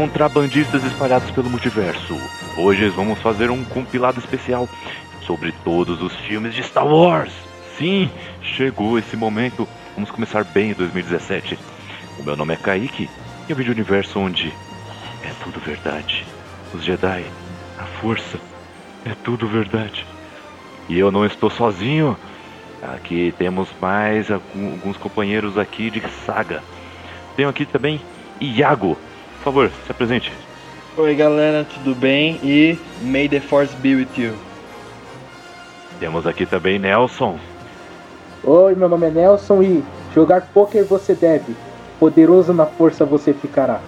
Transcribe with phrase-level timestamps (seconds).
[0.00, 2.18] contrabandistas espalhados pelo multiverso.
[2.56, 4.66] Hoje vamos fazer um compilado especial
[5.26, 7.34] sobre todos os filmes de Star Wars.
[7.76, 8.10] Sim,
[8.42, 9.68] chegou esse momento.
[9.94, 11.58] Vamos começar bem em 2017.
[12.18, 13.10] O meu nome é Kaique
[13.46, 14.50] e eu vim de um universo onde
[15.22, 16.24] é tudo verdade.
[16.72, 17.26] Os Jedi,
[17.78, 18.38] a força,
[19.04, 20.06] é tudo verdade.
[20.88, 22.16] E eu não estou sozinho.
[22.82, 26.62] Aqui temos mais alguns companheiros aqui de saga.
[27.36, 28.00] Tenho aqui também
[28.40, 28.96] Iago.
[29.40, 30.30] Por favor, se apresente.
[30.98, 32.38] Oi galera, tudo bem?
[32.42, 34.34] E May the Force be with you.
[35.98, 37.38] Temos aqui também Nelson.
[38.44, 39.82] Oi, meu nome é Nelson e
[40.14, 41.56] jogar poker você deve.
[41.98, 43.80] Poderoso na força você ficará.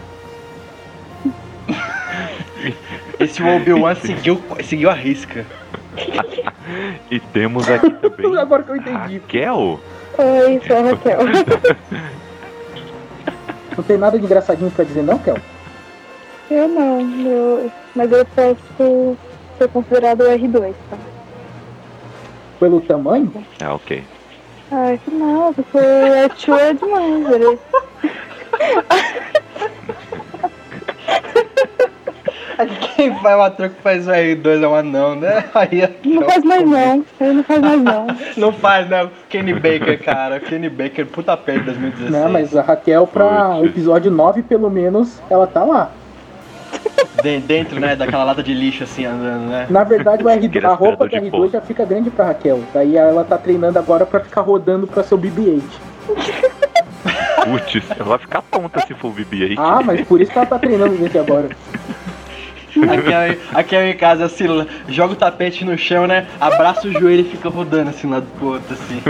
[3.20, 5.44] Esse Obi-Wan seguiu, seguiu a risca.
[7.10, 8.36] e temos aqui também.
[8.40, 9.18] Agora que eu entendi.
[9.18, 9.78] Raquel?
[10.16, 11.18] Oi, sou a Raquel.
[13.76, 15.36] Não tem nada de engraçadinho pra dizer, não, Kel?
[16.50, 17.70] Eu não, eu...
[17.94, 19.16] mas eu posso
[19.58, 20.98] ser considerado R2, tá?
[22.60, 23.32] Pelo tamanho?
[23.60, 24.04] Ah, ok.
[24.70, 27.58] Ai, não, porque é tio é demais, velho.
[32.96, 35.44] Quem faz uma troca faz o R2 é um anão, né?
[35.54, 38.06] Aí é Não faz mais não, ele não faz mais não.
[38.36, 39.08] Não faz, né?
[39.28, 40.40] Kenny Baker, cara.
[40.40, 42.10] Kenny Baker, puta perda 2016.
[42.10, 43.66] Não, mas a Raquel, pra Puxa.
[43.66, 45.90] episódio 9, pelo menos, ela tá lá.
[47.22, 49.66] De- dentro, né, daquela lata de lixo assim andando, né?
[49.70, 51.48] Na verdade, o R2, Aquele a roupa do aspirador de R2 pó.
[51.48, 52.60] já fica grande pra Raquel.
[52.74, 55.62] Daí ela tá treinando agora pra ficar rodando pra seu BB-8.
[57.44, 59.54] Putz, ela vai ficar tonta se for o BB-8.
[59.58, 61.48] Ah, mas por isso que ela tá treinando desde agora.
[62.90, 64.46] Aqui é, aqui é em casa, assim,
[64.88, 66.26] joga o tapete no chão, né?
[66.40, 69.02] Abraça o joelho e fica rodando assim, lado pro outro, assim.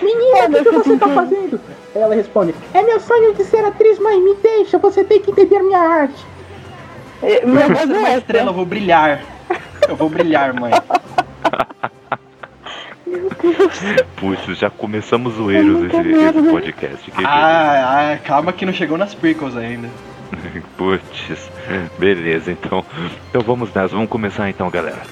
[0.00, 1.60] Menina, o que, que você tá fazendo?
[1.94, 5.30] Aí ela responde: É meu sonho de ser atriz, mas me deixa, você tem que
[5.30, 6.24] entender minha arte.
[7.22, 8.18] É, Eu Meu ser é uma essa.
[8.18, 9.22] estrela, eu vou brilhar.
[9.88, 10.72] Eu vou brilhar, mãe.
[14.16, 17.10] Putz, já começamos zoeiros esse, esse podcast.
[17.10, 19.88] Que Ah, ah, calma que não chegou nas prequels ainda.
[20.76, 21.50] Putz,
[21.98, 22.84] beleza, então.
[23.28, 25.02] Então vamos nessa, vamos começar então, galera.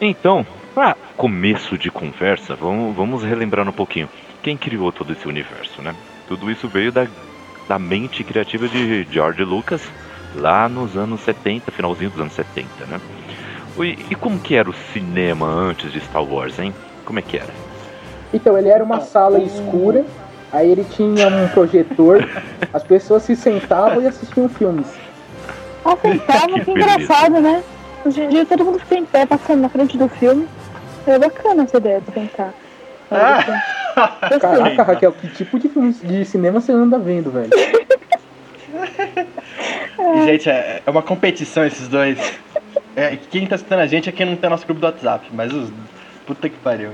[0.00, 4.08] Então, para começo de conversa, vamos, vamos relembrar um pouquinho.
[4.42, 5.94] Quem criou todo esse universo, né?
[6.28, 7.06] Tudo isso veio da,
[7.68, 9.82] da mente criativa de George Lucas
[10.34, 13.00] lá nos anos 70, finalzinho dos anos 70, né?
[13.78, 16.74] E, e como que era o cinema antes de Star Wars, hein?
[17.04, 17.52] Como é que era?
[18.32, 20.04] Então, ele era uma sala escura,
[20.54, 22.26] aí ele tinha um projetor,
[22.72, 24.86] as pessoas se sentavam e assistiam filmes.
[25.84, 27.62] Ah, sentava, Que que engraçado, né?
[28.04, 30.48] Hoje em dia todo mundo fica em pé passando na frente do filme.
[31.06, 32.54] É bacana essa ideia de sentar.
[33.08, 33.18] Sei.
[34.40, 37.50] Caraca, Raquel, que tipo de filme de cinema você anda vendo, velho?
[39.98, 42.18] E, gente, é, é uma competição esses dois.
[42.96, 45.26] É, quem tá assistindo a gente é quem não tá no nosso grupo do WhatsApp,
[45.32, 45.70] mas os.
[46.26, 46.90] Puta que pariu.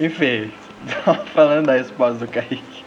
[0.00, 0.50] Enfim,
[1.34, 2.84] falando da resposta do Kaique.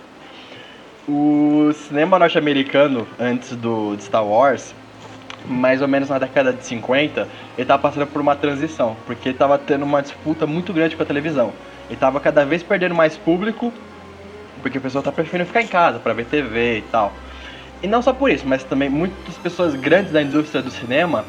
[1.07, 4.73] O cinema norte-americano, antes do de Star Wars,
[5.45, 7.27] mais ou menos na década de 50,
[7.57, 11.03] ele tava passando por uma transição, porque ele tava tendo uma disputa muito grande com
[11.03, 11.51] a televisão.
[11.89, 13.73] Ele tava cada vez perdendo mais público,
[14.61, 17.11] porque o pessoal tá preferindo ficar em casa para ver TV e tal.
[17.81, 21.25] E não só por isso, mas também muitas pessoas grandes da indústria do cinema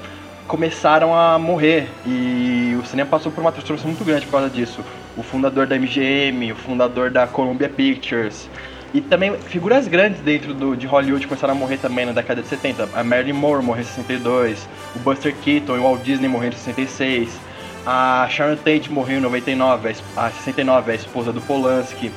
[0.46, 4.84] começaram a morrer e o cinema passou por uma transformação muito grande por causa disso.
[5.16, 8.48] O fundador da MGM, o fundador da Columbia Pictures
[8.92, 12.48] e também figuras grandes dentro do, de Hollywood começaram a morrer também na década de
[12.48, 12.88] 70.
[12.94, 16.58] A Marilyn Monroe morreu em 62, o Buster Keaton e o Walt Disney morreram em
[16.58, 17.36] 66,
[17.84, 22.10] a Sharon Tate morreu em 99, a es- a 69, a esposa do Polanski.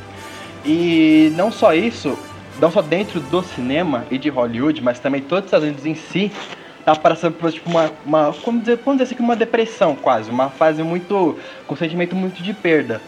[0.64, 2.18] E não só isso,
[2.60, 6.32] não só dentro do cinema e de Hollywood, mas também todos os Estados em si,
[6.88, 10.50] tá passando por tipo uma, uma vamos, dizer, vamos dizer assim, uma depressão quase, uma
[10.50, 13.02] fase muito, com um sentimento muito de perda.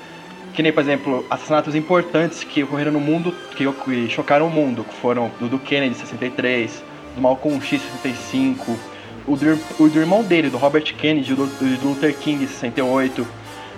[0.54, 4.84] Que nem, por exemplo, assassinatos importantes que ocorreram no mundo, que, que chocaram o mundo,
[4.84, 6.84] que foram do, do Kennedy, 63,
[7.16, 8.78] do Malcolm X, 65,
[9.26, 13.26] o do, o do irmão dele, do Robert Kennedy, do, do Luther King, 68.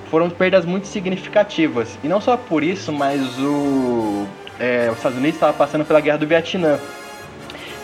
[0.09, 1.99] Foram perdas muito significativas.
[2.03, 4.25] E não só por isso, mas o,
[4.59, 6.79] é, os Estados Unidos estava passando pela guerra do Vietnã.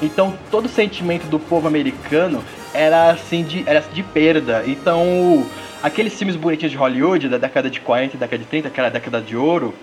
[0.01, 4.63] Então todo o sentimento do povo americano era assim de, era de perda.
[4.67, 5.45] Então
[5.81, 9.21] aqueles filmes bonitinhos de Hollywood da década de 40 e década de 30, aquela década
[9.21, 9.73] de ouro,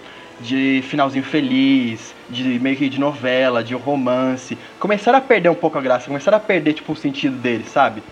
[0.40, 5.78] de finalzinho feliz, de meio que de novela, de romance, começaram a perder um pouco
[5.78, 8.02] a graça, começaram a perder tipo o sentido deles, sabe?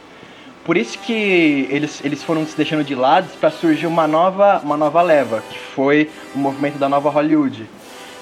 [0.64, 4.76] Por isso que eles, eles foram se deixando de lado para surgir uma nova, uma
[4.76, 7.66] nova leva, que foi o movimento da nova Hollywood.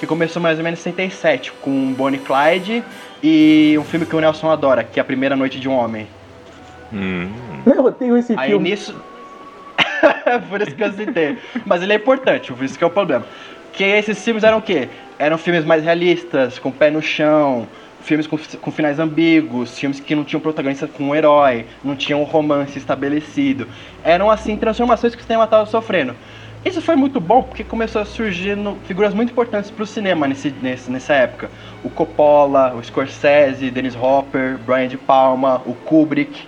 [0.00, 2.82] Que começou mais ou menos em 67, com Bonnie Clyde
[3.22, 6.06] e um filme que o Nelson adora, que é A Primeira Noite de um Homem.
[6.90, 7.30] Hum.
[7.66, 8.70] Eu tenho esse Aí filme.
[8.70, 8.96] nisso.
[10.48, 11.36] por isso que eu citei.
[11.66, 13.26] Mas ele é importante, por isso que é o problema.
[13.74, 14.88] Que esses filmes eram o quê?
[15.18, 17.68] Eram filmes mais realistas, com pé no chão,
[18.00, 22.22] filmes com, com finais ambíguos, filmes que não tinham protagonista com um herói, não tinham
[22.22, 23.68] um romance estabelecido.
[24.02, 26.16] Eram, assim, transformações que o cinema estava sofrendo.
[26.64, 30.28] Isso foi muito bom porque começou a surgir no- figuras muito importantes para o cinema
[30.28, 31.50] nesse, nesse- nessa época.
[31.82, 36.46] O Coppola, o Scorsese, Dennis Hopper, Brian De Palma, o Kubrick.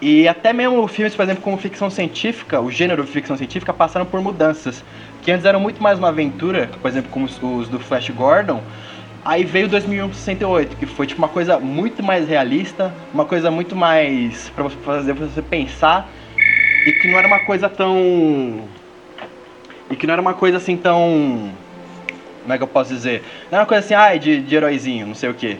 [0.00, 4.06] E até mesmo filmes, por exemplo, como ficção científica, o gênero de ficção científica passaram
[4.06, 4.84] por mudanças.
[5.22, 8.60] Que antes eram muito mais uma aventura, por exemplo, como os, os do Flash Gordon.
[9.24, 14.48] Aí veio 2068, que foi tipo uma coisa muito mais realista, uma coisa muito mais
[14.50, 16.08] para fazer você pensar
[16.86, 18.60] e que não era uma coisa tão
[19.90, 21.52] e que não era uma coisa assim tão
[22.48, 23.22] como é que eu posso dizer?
[23.50, 25.58] Não era uma coisa assim, ai, de, de heróizinho, não sei o quê.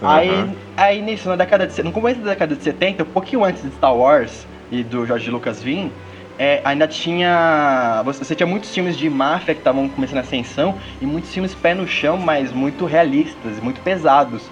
[0.00, 0.54] Aí, Aham.
[0.74, 3.70] aí nisso, na década de, no começo da década de 70, um pouquinho antes de
[3.72, 5.92] Star Wars e do George Lucas vir,
[6.38, 8.02] é, ainda tinha.
[8.06, 11.74] Você, tinha muitos filmes de máfia que estavam começando a ascensão e muitos filmes pé
[11.74, 14.42] no chão, mas muito realistas, muito pesados.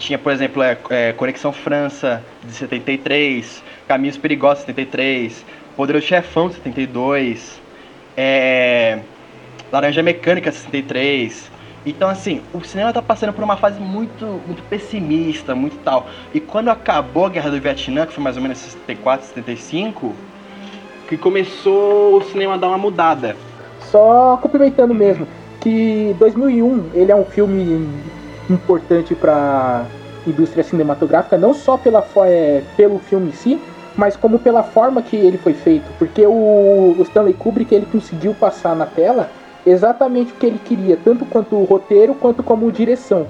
[0.00, 5.44] Tinha, por exemplo, é, é, Conexão França, de 73, Caminhos Perigosos, 73,
[5.76, 7.60] Poderoso Chefão, de 72,
[8.18, 8.98] é,
[9.70, 11.52] Laranja Mecânica 63.
[11.86, 16.08] Então, assim, o cinema tá passando por uma fase muito, muito pessimista, muito tal.
[16.34, 20.12] E quando acabou a Guerra do Vietnã, que foi mais ou menos 64, 75,
[21.08, 23.36] que começou o cinema a dar uma mudada.
[23.80, 25.26] Só complementando mesmo,
[25.60, 27.88] que 2001 ele é um filme
[28.50, 29.86] importante para
[30.26, 33.60] indústria cinematográfica, não só pela, é, pelo filme em si,
[33.98, 38.32] mas como pela forma que ele foi feito, porque o, o Stanley Kubrick ele conseguiu
[38.32, 39.28] passar na tela
[39.66, 43.26] exatamente o que ele queria, tanto quanto o roteiro quanto como direção.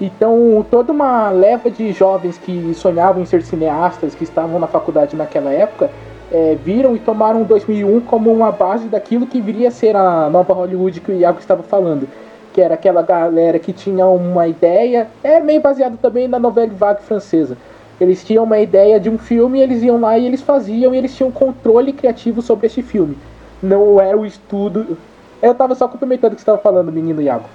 [0.00, 5.14] Então, toda uma leva de jovens que sonhavam em ser cineastas, que estavam na faculdade
[5.14, 5.90] naquela época,
[6.32, 10.54] é, viram e tomaram 2001 como uma base daquilo que viria a ser a nova
[10.54, 12.08] Hollywood que o Iago estava falando.
[12.54, 17.02] Que era aquela galera que tinha uma ideia, é meio baseado também na novela vague
[17.02, 17.56] francesa.
[18.00, 21.16] Eles tinham uma ideia de um filme, eles iam lá e eles faziam, e eles
[21.16, 23.16] tinham controle criativo sobre esse filme.
[23.62, 24.98] Não era o estudo.
[25.40, 27.48] Eu tava só complementando o que você estava falando, menino Iago.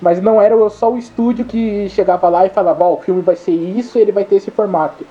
[0.00, 3.36] Mas não era só o estúdio que chegava lá e falava, ó, o filme vai
[3.36, 5.04] ser isso, ele vai ter esse formato.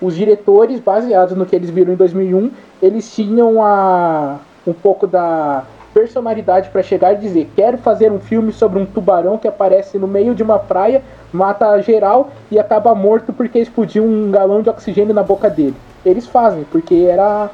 [0.00, 2.50] Os diretores, baseados no que eles viram em 2001,
[2.82, 5.64] eles tinham a, um pouco da
[5.98, 10.06] personalidade para chegar e dizer: quero fazer um filme sobre um tubarão que aparece no
[10.06, 11.02] meio de uma praia,
[11.32, 15.74] mata geral e acaba morto porque explodiu um galão de oxigênio na boca dele.
[16.06, 17.50] Eles fazem, porque era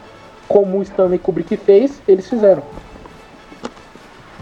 [0.47, 2.63] como o Stanley Kubrick fez, eles fizeram.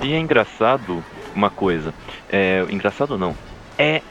[0.03, 1.03] E é engraçado
[1.33, 1.95] uma coisa.
[2.29, 3.37] É, engraçado não.
[3.79, 4.03] É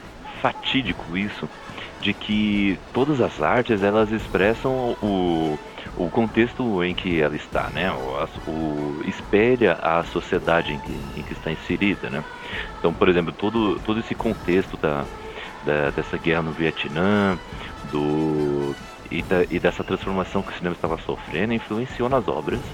[0.42, 1.50] fatídico isso
[2.00, 5.60] de que todas as artes elas expressam o,
[5.96, 7.92] o contexto em que ela está, né?
[7.94, 12.26] O, o- espelha a sociedade em que, em que está inserida, né?
[12.78, 15.10] Então, por exemplo, todo, todo esse contexto da,
[15.62, 17.40] da- dessa guerra no Vietnã,
[17.84, 18.78] do
[19.10, 22.66] e, da- e dessa transformação que o cinema estava sofrendo influenciou nas obras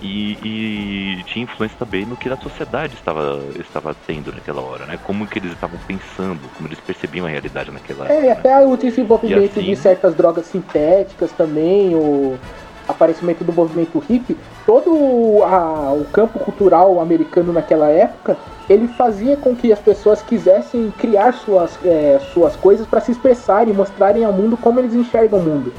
[0.00, 4.98] e, e tinha influência também no que a sociedade estava, estava tendo naquela hora, né?
[5.02, 8.26] Como que eles estavam pensando, como eles percebiam a realidade naquela É, época.
[8.26, 8.30] né?
[8.32, 12.38] até o desenvolvimento assim- de certas drogas sintéticas também, o
[12.86, 18.36] aparecimento do movimento hippie, todo o, a- o campo cultural americano naquela época,
[18.68, 23.74] ele fazia com que as pessoas quisessem criar suas, é, suas coisas para se expressarem,
[23.74, 25.72] mostrarem ao mundo como eles enxergam o mundo.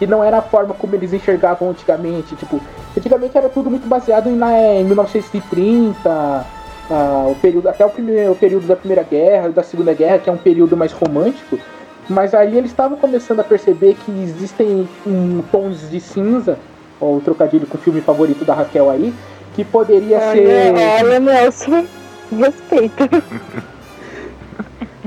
[0.00, 2.60] E não era a forma como eles enxergavam antigamente, tipo,
[2.96, 6.46] antigamente era tudo muito baseado em, na, em 1930,
[6.90, 10.28] ah, o período, até o, primeiro, o período da Primeira Guerra, da Segunda Guerra, que
[10.28, 11.58] é um período mais romântico,
[12.08, 16.58] mas aí eles estavam começando a perceber que existem um, tons de cinza,
[17.00, 19.14] ó, o trocadilho com o filme favorito da Raquel aí,
[19.54, 20.74] que poderia ser.
[20.74, 21.86] Olha, olha, Nelson,
[22.30, 23.08] respeita.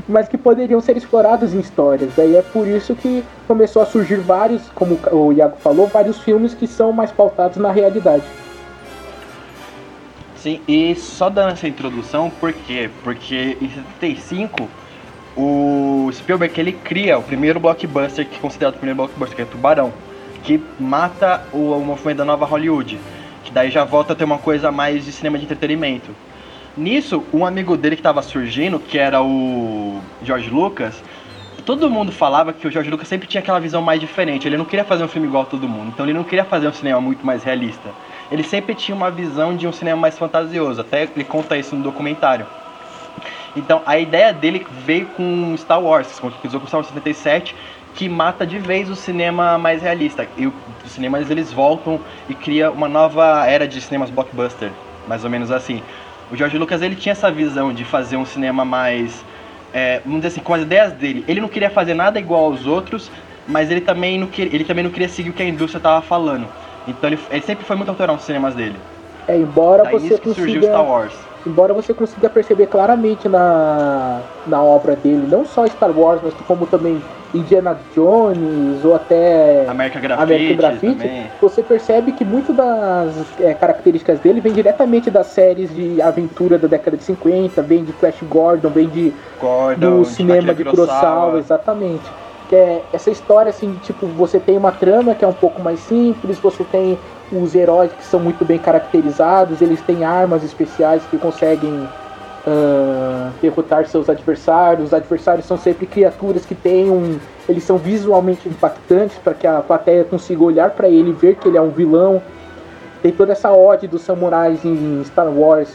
[0.09, 2.11] mas que poderiam ser explorados em histórias.
[2.17, 6.53] Daí é por isso que começou a surgir vários, como o Iago falou, vários filmes
[6.53, 8.23] que são mais pautados na realidade.
[10.35, 12.91] Sim, e só dando essa introdução, por quê?
[13.03, 14.69] Porque em 75
[15.35, 19.45] o Spielberg ele cria o primeiro blockbuster que é considerado o primeiro blockbuster, que é
[19.45, 19.91] Tubarão,
[20.43, 22.99] que mata o, o movimento da nova Hollywood,
[23.43, 26.11] que daí já volta a ter uma coisa mais de cinema de entretenimento.
[26.77, 31.01] Nisso, um amigo dele que estava surgindo, que era o George Lucas,
[31.69, 34.47] todo mundo falava que o George Lucas sempre tinha aquela visão mais diferente.
[34.47, 36.67] Ele não queria fazer um filme igual a todo mundo, então ele não queria fazer
[36.67, 37.91] um cinema muito mais realista.
[38.31, 41.83] Ele sempre tinha uma visão de um cinema mais fantasioso, até ele conta isso no
[41.83, 42.47] documentário.
[43.55, 47.55] Então a ideia dele veio com Star Wars, concretizou com Star Wars 77,
[47.93, 50.27] que mata de vez o cinema mais realista.
[50.39, 50.53] E os
[50.87, 54.71] cinemas eles voltam e cria uma nova era de cinemas blockbuster,
[55.07, 55.83] mais ou menos assim.
[56.31, 59.23] O George Lucas ele tinha essa visão de fazer um cinema mais,
[59.73, 61.23] é, vamos dizer assim, com as ideias dele.
[61.27, 63.11] Ele não queria fazer nada igual aos outros,
[63.47, 66.01] mas ele também não queria, ele também não queria seguir o que a indústria estava
[66.01, 66.47] falando.
[66.87, 68.75] Então ele, ele, sempre foi muito autoral nos cinemas dele.
[69.27, 71.13] É, embora Daí você consiga, Star Wars.
[71.45, 76.67] Embora você consiga perceber claramente na, na obra dele, não só Star Wars, mas como
[76.67, 77.01] também
[77.33, 84.19] Indiana Jones ou até American Graffiti, American Graffiti você percebe que muito das é, características
[84.19, 88.69] dele vem diretamente das séries de aventura da década de 50, vem de Flash Gordon,
[88.69, 92.03] vem de Gordon, do cinema de Kurosawa, exatamente.
[92.49, 95.79] Que é essa história assim, tipo, você tem uma trama que é um pouco mais
[95.81, 96.97] simples, você tem
[97.31, 101.87] os heróis que são muito bem caracterizados, eles têm armas especiais que conseguem
[102.47, 104.87] uh, derrotar seus adversários.
[104.87, 107.19] Os adversários são sempre criaturas que têm um.
[107.47, 111.47] Eles são visualmente impactantes para que a plateia consiga olhar para ele e ver que
[111.47, 112.21] ele é um vilão.
[113.01, 115.69] Tem toda essa ode dos samurais em Star Wars.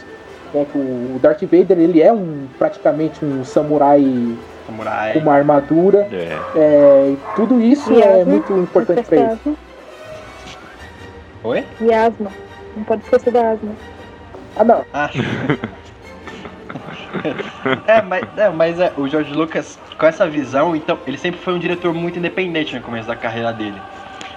[0.53, 4.05] Né, que o Darth Vader ele é um praticamente um samurai,
[4.65, 5.13] samurai.
[5.13, 6.07] com uma armadura.
[6.11, 6.37] É.
[6.55, 9.57] É, tudo isso e é muito importante para ele.
[11.45, 11.63] Oi?
[11.79, 12.29] E asma.
[12.75, 13.71] Não pode esquecer da asma.
[14.55, 14.83] Ah, não.
[14.91, 15.11] Ah.
[17.87, 21.53] é, mas, é, mas é, o George Lucas, com essa visão, então, ele sempre foi
[21.53, 23.79] um diretor muito independente no começo da carreira dele.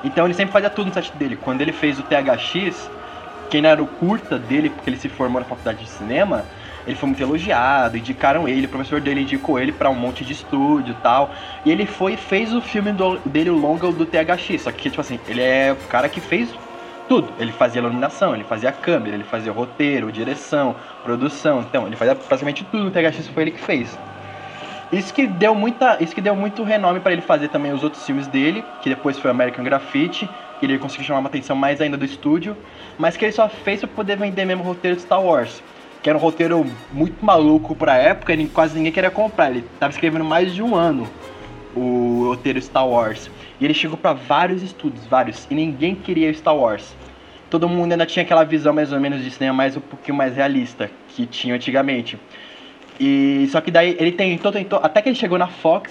[0.05, 1.37] Então ele sempre fazia tudo no set dele.
[1.37, 2.91] Quando ele fez o THX,
[3.49, 6.45] quem era o curta dele, porque ele se formou na faculdade de cinema,
[6.87, 10.35] ele foi muito elogiado, indicaram ele, o professor dele indicou ele para um monte de
[10.35, 11.31] estúdio e tal.
[11.65, 14.61] E ele foi fez o filme do, dele, o longa do THX.
[14.63, 16.55] Só que, tipo assim, ele é o cara que fez
[17.09, 17.33] tudo.
[17.39, 21.61] Ele fazia iluminação, ele fazia câmera, ele fazia roteiro, direção, produção.
[21.61, 23.99] Então, ele fazia praticamente tudo no THX foi ele que fez.
[24.93, 28.05] Isso que deu muita, isso que deu muito renome para ele fazer também os outros
[28.05, 31.97] filmes dele, que depois foi American Graffiti, que ele conseguiu chamar uma atenção mais ainda
[31.97, 32.57] do estúdio,
[32.99, 35.63] mas que ele só fez para poder vender mesmo o roteiro de Star Wars,
[36.03, 39.51] que era um roteiro muito maluco para época, e quase ninguém queria comprar.
[39.51, 41.07] Ele estava escrevendo mais de um ano
[41.79, 43.31] o roteiro Star Wars.
[43.61, 46.95] E ele chegou para vários estúdios, vários, e ninguém queria Star Wars.
[47.51, 50.37] Todo mundo ainda tinha aquela visão mais ou menos de cinema mais um pouquinho mais
[50.37, 52.19] realista que tinha antigamente.
[53.01, 55.91] E só que daí ele tentou, tentou, até que ele chegou na Fox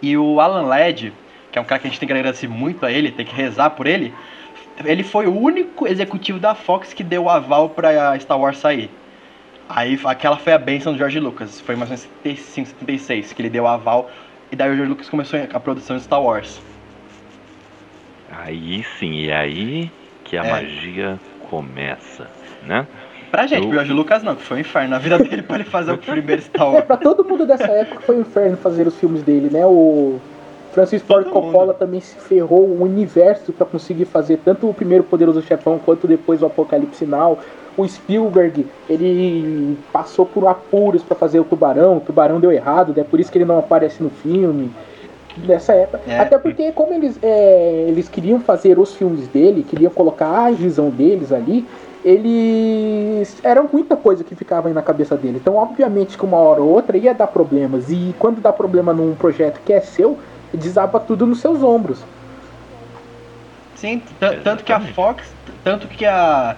[0.00, 1.12] e o Alan Ladd,
[1.50, 3.34] que é um cara que a gente tem que agradecer muito a ele, tem que
[3.34, 4.14] rezar por ele,
[4.84, 8.88] ele foi o único executivo da Fox que deu o aval para Star Wars sair.
[9.68, 13.66] Aí aquela foi a benção do George Lucas, foi em 1975, 76 que ele deu
[13.66, 14.10] aval
[14.50, 16.60] e daí o George Lucas começou a produção de Star Wars.
[18.30, 19.90] Aí sim, e aí
[20.24, 20.50] que a é.
[20.50, 21.18] magia
[21.50, 22.26] começa,
[22.66, 22.86] né?
[23.30, 25.64] Pra gente, o George Lucas não, que foi um inferno na vida dele pra ele
[25.64, 26.78] fazer o primeiro Star Wars.
[26.78, 29.66] É, pra todo mundo dessa época foi um inferno fazer os filmes dele, né?
[29.66, 30.18] O
[30.72, 35.42] Francis Ford Coppola também se ferrou o universo para conseguir fazer tanto o primeiro Poderoso
[35.42, 37.38] Chefão quanto depois o Apocalipse Now.
[37.78, 43.00] O Spielberg, ele passou por apuros para fazer o Tubarão, o Tubarão deu errado, é
[43.00, 43.06] né?
[43.08, 44.68] por isso que ele não aparece no filme.
[45.46, 46.00] Nessa época.
[46.08, 46.18] É.
[46.18, 50.90] Até porque, como eles, é, eles queriam fazer os filmes dele, queriam colocar a visão
[50.90, 51.64] deles ali,
[52.04, 53.36] eles.
[53.44, 55.38] Era muita coisa que ficava aí na cabeça dele.
[55.40, 57.88] Então, obviamente, que uma hora ou outra ia dar problemas.
[57.88, 60.18] E quando dá problema num projeto que é seu,
[60.52, 62.02] desaba tudo nos seus ombros.
[63.76, 64.02] Sim,
[64.42, 65.32] tanto que a Fox,
[65.62, 66.56] tanto que a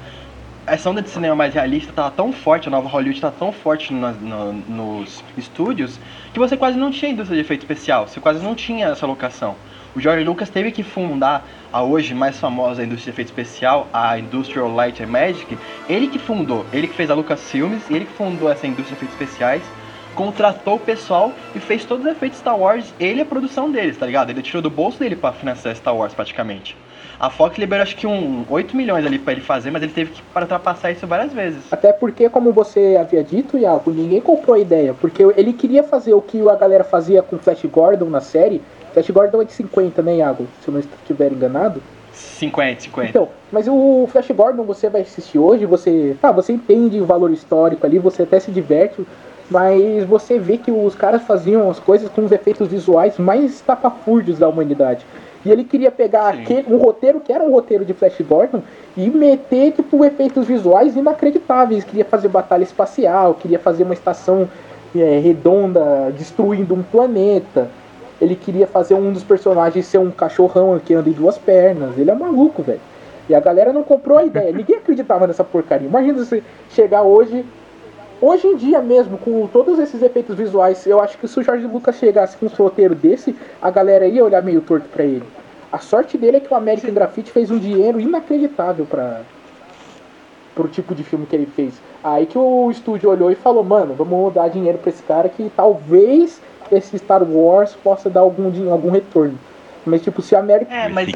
[0.70, 3.92] essa onda de cinema mais realista tava tão forte, a nova Hollywood tá tão forte
[3.92, 5.98] no, no, nos estúdios,
[6.32, 9.56] que você quase não tinha indústria de efeito especial, você quase não tinha essa locação.
[9.96, 14.16] O George Lucas teve que fundar a hoje mais famosa indústria de efeito especial, a
[14.16, 15.58] Industrial Light and Magic.
[15.88, 19.20] Ele que fundou, ele que fez a Lucasfilmes, ele que fundou essa indústria de efeitos
[19.20, 19.62] especiais,
[20.14, 23.96] contratou o pessoal e fez todos os efeitos Star Wars, ele e a produção deles,
[23.96, 24.30] tá ligado?
[24.30, 26.76] Ele tirou do bolso dele para financiar Star Wars praticamente.
[27.20, 30.12] A Fox liberou acho que um 8 milhões ali para ele fazer, mas ele teve
[30.12, 31.70] que para ultrapassar isso várias vezes.
[31.70, 34.94] Até porque, como você havia dito, Iago, ninguém comprou a ideia.
[34.94, 38.62] Porque ele queria fazer o que a galera fazia com Flash Gordon na série.
[38.94, 40.46] Flash Gordon é de 50, né, Iago?
[40.62, 41.82] Se eu não estiver enganado.
[42.14, 43.10] 50, 50.
[43.10, 46.16] Então, mas o Flash Gordon você vai assistir hoje, você.
[46.22, 49.06] Tá, você entende o valor histórico ali, você até se diverte,
[49.50, 54.38] mas você vê que os caras faziam as coisas com os efeitos visuais mais estapafúrdios
[54.38, 55.04] da humanidade.
[55.44, 58.62] E ele queria pegar aquele, um roteiro que era um roteiro de Flash Gordon
[58.96, 61.82] e meter tipo efeitos visuais inacreditáveis.
[61.82, 64.48] Queria fazer batalha espacial, queria fazer uma estação
[64.94, 67.68] é, redonda destruindo um planeta.
[68.20, 71.96] Ele queria fazer um dos personagens ser um cachorrão que anda em duas pernas.
[71.96, 72.80] Ele é maluco, velho.
[73.26, 74.52] E a galera não comprou a ideia.
[74.52, 75.88] Ninguém acreditava nessa porcaria.
[75.88, 77.46] Imagina você chegar hoje
[78.20, 81.66] hoje em dia mesmo, com todos esses efeitos visuais, eu acho que se o Jorge
[81.66, 85.24] Lucas chegasse com um roteiro desse, a galera ia olhar meio torto pra ele.
[85.72, 89.22] A sorte dele é que o American Graffiti fez um dinheiro inacreditável para
[90.54, 91.74] pro tipo de filme que ele fez.
[92.02, 95.50] Aí que o estúdio olhou e falou, mano, vamos dar dinheiro pra esse cara que
[95.56, 96.40] talvez
[96.72, 99.38] esse Star Wars possa dar algum, algum retorno.
[99.84, 100.72] Mas tipo, se a América.
[100.72, 101.12] É, mas.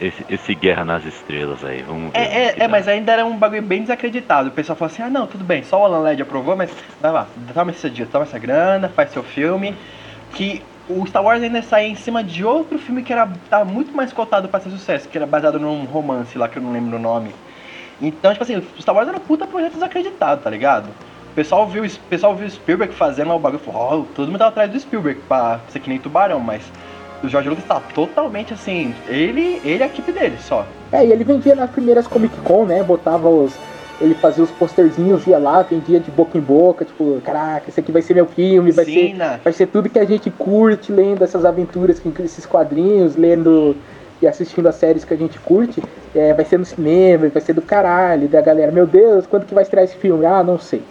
[0.00, 2.18] Esse, esse Guerra nas Estrelas aí, vamos ver.
[2.18, 4.48] É, é, é, mas ainda era um bagulho bem desacreditado.
[4.48, 7.10] O pessoal falou assim: ah, não, tudo bem, só o Alan Led aprovou, mas vai
[7.10, 9.74] lá, toma esse dia, toma essa grana, faz seu filme.
[10.34, 13.94] Que o Star Wars ainda saía em cima de outro filme que era tava muito
[13.94, 16.96] mais cotado para ser sucesso, que era baseado num romance lá que eu não lembro
[16.96, 17.34] o nome.
[18.00, 20.86] Então, tipo assim, o Star Wars era um puta projeto desacreditado, tá ligado?
[21.32, 24.38] O pessoal viu, o pessoal viu Spielberg fazendo o bagulho e falou, oh, todo mundo
[24.38, 26.62] tava atrás do Spielberg pra ser que nem tubarão, mas
[27.22, 30.66] o George Lucas tá totalmente assim, ele, ele e a equipe dele só.
[30.92, 32.82] É, e ele vendia nas primeiras Comic Con, né?
[32.82, 33.52] Botava os.
[34.00, 37.90] Ele fazia os posterzinhos, ia lá, vendia de boca em boca, tipo, caraca, esse aqui
[37.90, 39.40] vai ser meu filme, vai, Sim, ser, né?
[39.42, 43.74] vai ser tudo que a gente curte, lendo essas aventuras, esses quadrinhos, lendo
[44.22, 45.82] e assistindo as séries que a gente curte,
[46.14, 49.54] é, vai ser no cinema, vai ser do caralho, da galera, meu Deus, quando que
[49.54, 50.24] vai estrear esse filme?
[50.24, 50.82] Ah, não sei.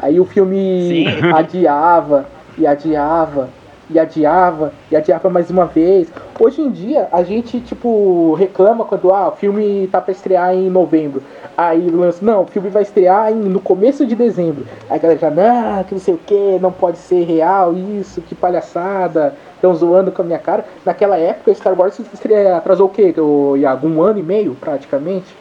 [0.00, 1.06] Aí o filme Sim.
[1.32, 2.26] adiava
[2.58, 3.48] e adiava
[3.88, 6.08] e adiava e adiava mais uma vez.
[6.38, 10.68] Hoje em dia a gente tipo reclama quando ah, o filme tá para estrear em
[10.68, 11.22] novembro.
[11.56, 14.66] Aí lança, não, o filme vai estrear em, no começo de dezembro.
[14.90, 18.20] Aí a galera já, não, que não sei o que, não pode ser real isso,
[18.20, 20.64] que palhaçada, estão zoando com a minha cara.
[20.84, 23.14] Naquela época Star Wars estreia, atrasou o quê?
[23.58, 23.86] Iago?
[23.88, 25.34] Um ano e meio praticamente?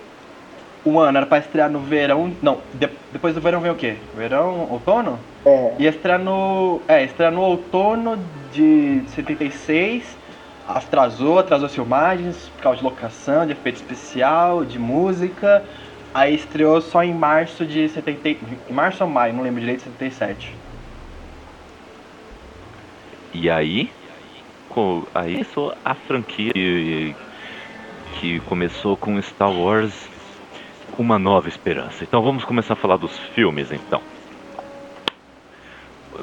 [0.85, 2.31] Um ano era pra estrear no verão.
[2.41, 3.95] Não, de- depois do verão vem o quê?
[4.15, 5.17] Verão, outono?
[5.45, 5.75] É.
[5.77, 6.81] Ia estrear no.
[6.87, 8.17] É, estrear no outono
[8.51, 10.17] de 76.
[10.67, 15.63] Atrasou, atrasou as filmagens, por causa de locação, de efeito especial, de música.
[16.11, 18.29] Aí estreou só em março de 70.
[18.29, 20.55] Em março ou maio, não lembro direito, 77.
[23.33, 23.91] E aí,
[24.69, 27.15] co- aí começou a franquia que,
[28.19, 29.93] que começou com Star Wars
[30.97, 32.03] Uma Nova Esperança.
[32.03, 34.01] Então vamos começar a falar dos filmes então.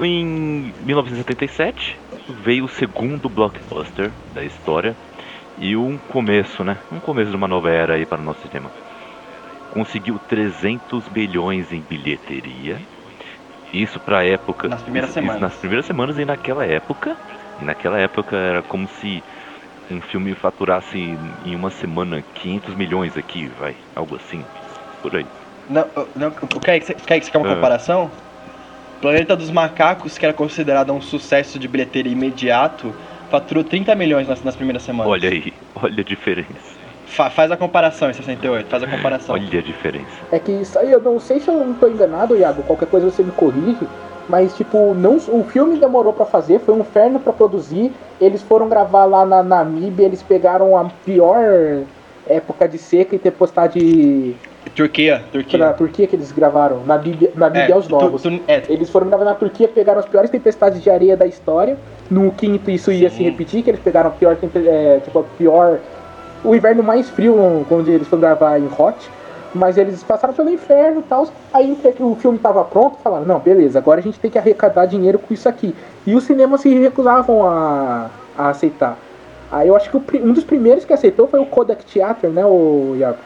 [0.00, 1.96] Em 1977
[2.42, 4.96] veio o segundo blockbuster da história
[5.58, 6.78] e um começo, né?
[6.90, 8.70] Um começo de uma nova era aí para o nosso cinema.
[9.70, 12.78] Conseguiu 300 bilhões em bilheteria.
[13.72, 14.68] Isso para época.
[14.68, 15.40] Nas primeiras isso- isso semanas.
[15.42, 17.16] nas primeiras semanas e naquela época.
[17.60, 19.22] E naquela época era como se
[19.90, 20.98] um filme faturasse
[21.44, 24.42] em uma semana 500 milhões aqui, vai, algo assim,
[25.02, 25.26] por aí.
[25.68, 27.54] Não, não, o que é que você quer uma Ah.
[27.54, 28.10] comparação?
[29.02, 32.94] Planeta dos Macacos, que era considerado um sucesso de bilheteria imediato,
[33.28, 35.10] faturou 30 milhões nas, nas primeiras semanas.
[35.12, 36.48] Olha aí, olha a diferença.
[37.06, 39.34] Fa- faz a comparação em 68, faz a comparação.
[39.34, 40.06] Olha a diferença.
[40.30, 43.10] É que isso aí, eu não sei se eu não tô enganado, Iago, qualquer coisa
[43.10, 43.86] você me corrige,
[44.28, 48.68] mas tipo, não, o filme demorou pra fazer, foi um inferno pra produzir, eles foram
[48.68, 51.82] gravar lá na Namíbia, eles pegaram a pior
[52.28, 54.36] época de seca e tempestade
[54.74, 55.58] Turquia, Turquia.
[55.58, 58.22] na Turquia que eles gravaram, na Bíblia, na Bíblia aos tu- Novos.
[58.22, 61.76] tu- é, Eles foram gravar na Turquia, pegaram as piores tempestades de areia da história.
[62.10, 63.16] No quinto isso ia Sim.
[63.16, 65.78] se repetir, que eles pegaram a pior, é, tipo, a pior.
[66.42, 67.36] O inverno mais frio,
[67.70, 68.96] onde eles foram gravar em Hot.
[69.54, 71.28] Mas eles passaram pelo inferno e tal.
[71.52, 75.18] Aí o filme tava pronto, falaram, não, beleza, agora a gente tem que arrecadar dinheiro
[75.18, 75.74] com isso aqui.
[76.06, 78.06] E os cinemas se recusavam a,
[78.38, 78.96] a aceitar.
[79.50, 82.42] Aí eu acho que o um dos primeiros que aceitou foi o Kodak Theater, né,
[82.46, 83.18] o Iago?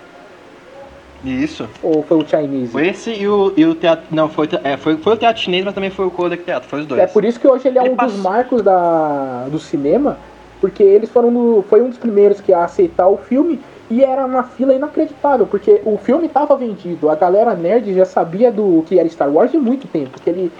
[1.24, 1.68] Isso.
[1.83, 2.72] Ou foi o Chinese?
[2.72, 4.05] Foi esse e o, e o teatro.
[4.11, 6.81] Não, foi, é, foi, foi o teatro chinês, mas também foi o Kodak Teatro, foi
[6.81, 7.00] os dois.
[7.00, 10.18] É por isso que hoje ele é Ele um dos passou- marcos da, do cinema,
[10.61, 14.24] porque eles foram no, foi um dos primeiros que a aceitar o filme e era
[14.26, 18.98] uma fila inacreditável, porque o filme estava vendido, a galera nerd já sabia do que
[18.98, 20.52] era Star Wars de muito tempo, que ele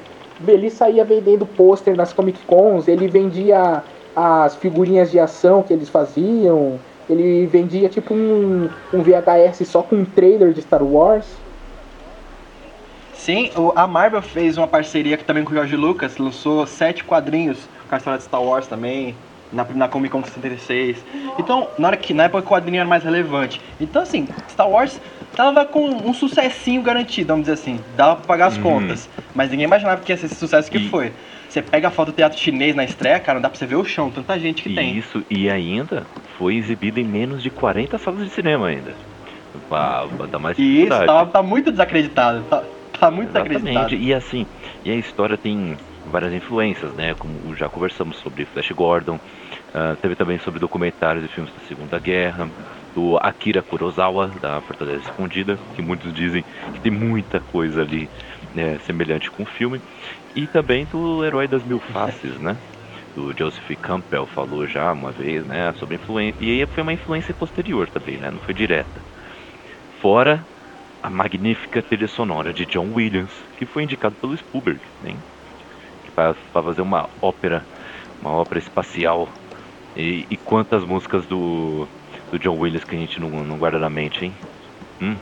[0.47, 3.83] ele saía vendendo pôster nas Comic Cons, ele vendia
[4.15, 9.97] as figurinhas de ação que eles faziam, ele vendia tipo um, um VHS só com
[9.97, 11.27] um trailer de Star Wars.
[13.15, 17.59] Sim, o- a Marvel fez uma parceria também com o George Lucas, lançou sete quadrinhos
[17.89, 19.15] com a história de Star Wars também,
[19.53, 20.99] na, na Comic Con 66.
[21.39, 23.61] Então, na, hora que, na época o quadrinho era mais relevante.
[23.81, 25.01] Então, assim, Star Wars
[25.35, 28.63] tava com um sucessinho garantido, vamos dizer assim, dava pra pagar as Uhum.
[28.63, 29.09] contas.
[29.35, 31.13] Mas ninguém imaginava que ia ser esse sucesso que E- foi.
[31.57, 33.77] Você pega a foto do teatro chinês na estreia, cara, não dá pra você ver
[33.77, 34.95] o chão, tanta gente que E tem.
[34.95, 38.95] isso, e ainda foi exibido em menos de 40 salas de cinema ainda.
[39.67, 42.43] Pra, pra dar mais E isso tá, tá muito desacreditado.
[42.43, 42.63] Tá,
[43.01, 43.71] tá muito desacreditado.
[43.71, 44.07] Exatamente.
[44.07, 44.47] E assim,
[44.85, 47.15] e a história tem várias influências, né?
[47.15, 49.19] Como já conversamos sobre Flash Gordon,
[49.73, 52.51] ah, teve também sobre documentários e filmes da Segunda Guerra,
[52.95, 58.11] do Akira Kurosawa, da Fortaleza Escondida, que muitos dizem que tem muita coisa ali
[58.55, 59.81] é, semelhante com o filme.
[60.37, 62.55] E também do Herói das Mil Faces, né?
[63.15, 65.73] Do Joseph Campbell falou já uma vez, né?
[65.79, 66.37] Sobre influência.
[66.39, 68.31] E aí foi uma influência posterior também, né?
[68.31, 69.01] Não foi direta.
[70.03, 70.47] Fora
[71.03, 75.17] a magnífica trilha sonora de John Williams, que foi indicado pelo Spielberg, né?
[76.15, 77.65] Para fazer uma ópera,
[78.21, 79.31] uma ópera espacial.
[79.97, 81.89] E, e quantas músicas do,
[82.31, 84.35] do John Williams que a gente não, não guarda na mente, hein?
[85.01, 85.17] Hum?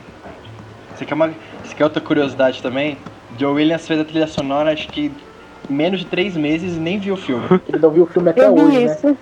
[0.93, 1.29] Você quer, uma,
[1.63, 2.97] você quer outra curiosidade também?
[3.37, 5.11] John Williams fez a trilha sonora, acho que
[5.69, 7.43] menos de três meses e nem viu o filme.
[7.67, 8.93] Ele não viu o filme até Eu hoje, vi né?
[8.93, 9.17] isso.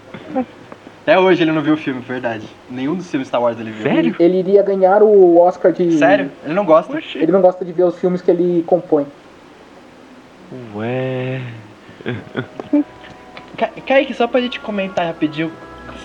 [1.03, 2.47] Até hoje ele não viu o filme, verdade.
[2.69, 3.83] Nenhum dos filmes Star Wars ele viu.
[3.83, 4.15] Sério?
[4.17, 5.97] Ele iria ganhar o Oscar de.
[5.97, 6.31] Sério?
[6.45, 6.95] Ele não gosta?
[6.95, 7.17] Oxi.
[7.17, 9.05] Ele não gosta de ver os filmes que ele compõe.
[10.73, 11.41] Ué.
[13.85, 15.51] Kaique, só pra gente comentar rapidinho,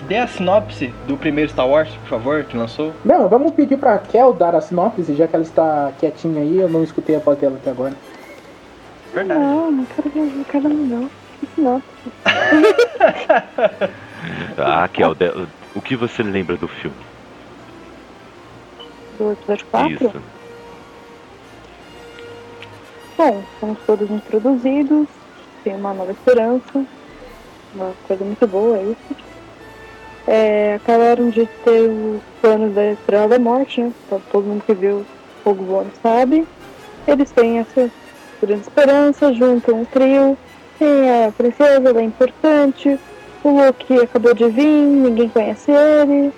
[0.03, 2.93] dê a sinopse do primeiro Star Wars, por favor, que lançou.
[3.03, 6.69] Não, vamos pedir pra Kel dar a sinopse, já que ela está quietinha aí, eu
[6.69, 7.93] não escutei a voz dela até agora.
[9.13, 9.39] Verdade.
[9.39, 11.09] Não, não quero ver, não quero não.
[11.39, 11.81] Que Não.
[14.57, 15.15] Ah, Kel,
[15.73, 16.95] o que você lembra do filme?
[19.17, 19.93] Do episódio 4?
[19.93, 20.21] Isso.
[23.17, 25.07] Bom, somos todos introduzidos,
[25.63, 26.85] tem uma nova esperança,
[27.73, 29.28] uma coisa muito boa, é isso.
[30.31, 33.91] É, acabaram de ter os planos da Estrela da Morte, né?
[34.07, 35.03] Todo- Todo mundo que viu
[35.43, 36.47] Fogo Voando sabe.
[37.07, 37.89] Eles têm essa
[38.39, 40.37] grande esperança, juntam um trio,
[40.77, 42.99] tem a princesa, ela é importante,
[43.43, 46.31] o Luke acabou de vir, ninguém conhece ele,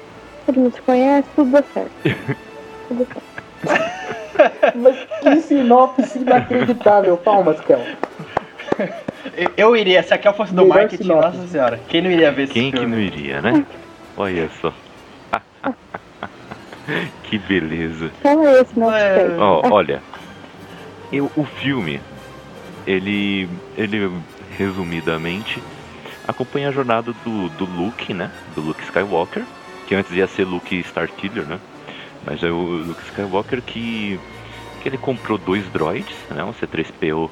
[0.46, 1.92] todo mundo se conhece, tudo dá certo.
[2.88, 3.32] tudo certo.
[4.76, 7.82] Mas que sinopse inacreditável, palmas, Kel.
[9.58, 11.38] Eu, iria, se a Kel fosse do Melhor marketing, sinopse.
[11.38, 12.96] nossa senhora, quem não iria ver esse Quem que filme?
[12.96, 13.66] não iria, né?
[14.18, 14.74] Olha só.
[17.24, 18.12] que beleza.
[18.22, 19.38] Fala esse nosso É.
[19.38, 20.02] Ó, olha,
[21.12, 22.02] eu, o filme,
[22.88, 24.12] ele, ele
[24.58, 25.62] resumidamente
[26.28, 28.32] acompanha a jornada do, do Luke, né?
[28.56, 29.44] Do Luke Skywalker,
[29.88, 31.60] que antes ia ser Luke Starkiller, né?
[32.26, 34.20] Mas é o Luke Skywalker que,
[34.82, 36.44] que ele comprou dois droids, né?
[36.44, 37.30] Um C3PO, C3P,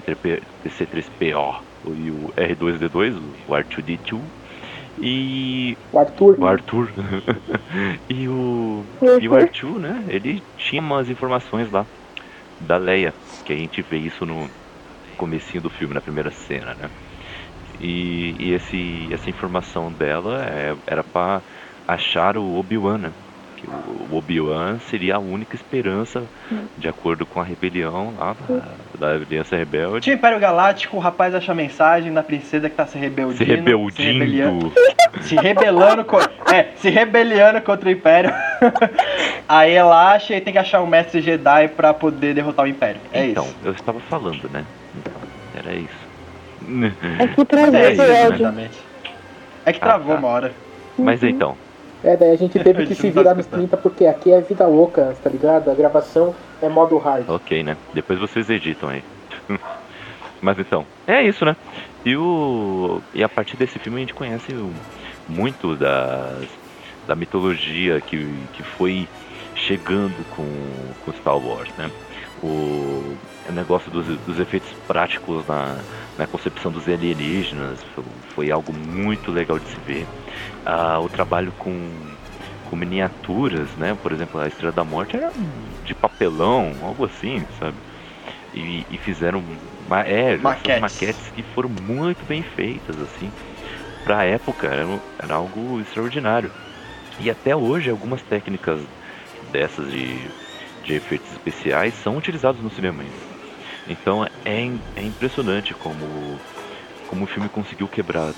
[0.00, 4.20] C3PO e o R2D2, o R2D2.
[5.00, 6.38] E O Arthur.
[6.38, 6.88] o Arthur
[8.10, 8.84] e o
[9.20, 10.04] e o Arthur, né?
[10.08, 11.86] Ele tinha umas informações lá
[12.60, 14.48] da Leia, que a gente vê isso no
[15.16, 16.90] comecinho do filme, na primeira cena, né?
[17.80, 21.42] E, e esse, essa informação dela é, era para
[21.88, 23.12] achar o Obi-Wan, né?
[23.62, 26.24] Que o Obi-Wan seria a única esperança,
[26.76, 30.00] de acordo com a rebelião lá, da, da Aliança Rebelde.
[30.00, 33.36] Tinha o Império Galáctico, o rapaz acha a mensagem da princesa que tá se rebeldindo.
[33.38, 34.72] Se rebeldindo.
[35.20, 36.18] Se rebelando co-
[36.52, 38.32] É, se rebelando contra o Império.
[39.48, 43.00] Aí ela acha e tem que achar um mestre Jedi pra poder derrotar o Império.
[43.12, 43.56] É então, isso.
[43.64, 44.64] eu estava falando, né?
[44.98, 45.12] Então,
[45.56, 46.02] era isso.
[47.18, 48.68] É que traz É isso, né?
[49.64, 50.18] É que Ah, travou tá.
[50.18, 50.52] uma hora.
[50.98, 51.56] Mas então,
[52.04, 53.68] É, daí a gente teve A que se virar nos escutando.
[53.68, 55.70] 30 porque aqui é vida louca, tá ligado?
[55.70, 57.28] A gravação é modo hard.
[57.28, 57.76] Ok, né?
[57.94, 59.02] Depois vocês editam aí.
[60.40, 61.56] Mas então, é isso, né?
[62.04, 63.00] E, o...
[63.14, 64.52] e a partir desse filme a gente conhece
[65.28, 66.48] muito das...
[67.06, 68.18] da mitologia que,
[68.52, 69.08] que foi
[69.54, 70.44] chegando com,
[71.04, 71.90] com Star Wars, né?
[72.42, 73.16] O,
[73.48, 75.78] o negócio dos, dos efeitos práticos na,
[76.18, 80.06] na concepção dos alienígenas foi, foi algo muito legal de se ver.
[80.64, 82.16] Ah, o trabalho com,
[82.64, 83.96] com miniaturas, né?
[83.96, 85.32] Por exemplo, a Estrela da Morte era
[85.82, 87.82] de papelão, algo assim, sabe?
[88.52, 89.42] E, e fizeram
[89.80, 90.72] ma é, Maquetes.
[90.72, 93.34] maquetes que foram muito bem feitas, assim.
[94.04, 94.86] Pra época era,
[95.22, 96.54] era algo extraordinário.
[97.18, 98.88] E até hoje algumas técnicas
[99.40, 100.34] dessas de,
[100.84, 103.22] de efeitos especiais são utilizadas no cinema ainda.
[103.86, 106.42] Então é, im- é impressionante como,
[107.06, 108.34] como o filme conseguiu quebrar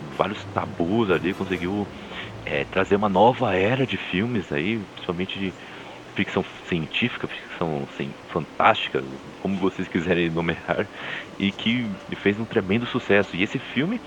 [0.00, 1.88] vários tabus ali, conseguiu
[2.44, 5.54] é, trazer uma nova era de filmes aí, principalmente de
[6.14, 9.02] ficção científica, ficção assim, fantástica,
[9.40, 10.88] como vocês quiserem nomear,
[11.38, 13.36] e que fez um tremendo sucesso.
[13.36, 14.00] E esse filme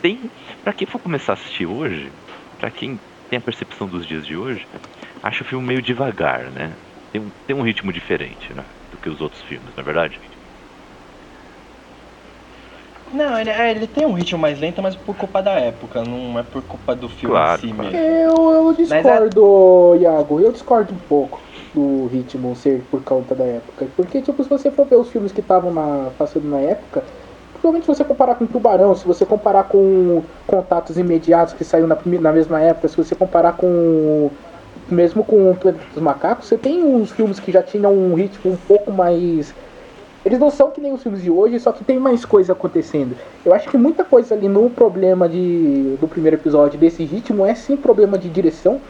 [0.00, 0.30] tem,
[0.62, 2.12] para quem for começar a assistir hoje,
[2.58, 4.66] para quem tem a percepção dos dias de hoje,
[5.22, 6.76] acha o filme meio devagar, né?
[7.10, 8.64] Tem um, tem um ritmo diferente, né?
[8.90, 10.20] Do que os outros filmes, na é verdade?
[13.12, 16.38] Não, ele, é, ele tem um ritmo mais lento, mas por culpa da época, não
[16.38, 17.92] é por culpa do filme Claro, em si claro.
[17.92, 17.98] mesmo.
[17.98, 21.40] Eu, eu discordo, Iago, eu discordo um pouco
[21.74, 23.86] do ritmo ser por conta da época.
[23.96, 27.04] Porque, tipo, se você for ver os filmes que estavam na, passando na época,
[27.52, 31.96] provavelmente se você comparar com Tubarão, se você comparar com Contatos Imediatos que saiu na,
[32.04, 34.30] na mesma época, se você comparar com.
[34.88, 38.52] Mesmo com o Planeta dos Macacos, você tem uns filmes que já tinham um ritmo
[38.52, 39.54] um pouco mais
[40.24, 43.16] Eles não são que nem os filmes de hoje, só que tem mais coisa acontecendo.
[43.44, 47.54] Eu acho que muita coisa ali no problema de, do primeiro episódio desse ritmo é
[47.54, 48.80] sim problema de direção,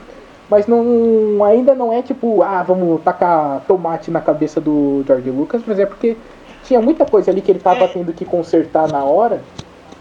[0.51, 5.63] mas não ainda não é tipo, ah, vamos tacar tomate na cabeça do George Lucas,
[5.67, 6.17] mas é porque
[6.65, 9.41] tinha muita coisa ali que ele tava tendo que consertar na hora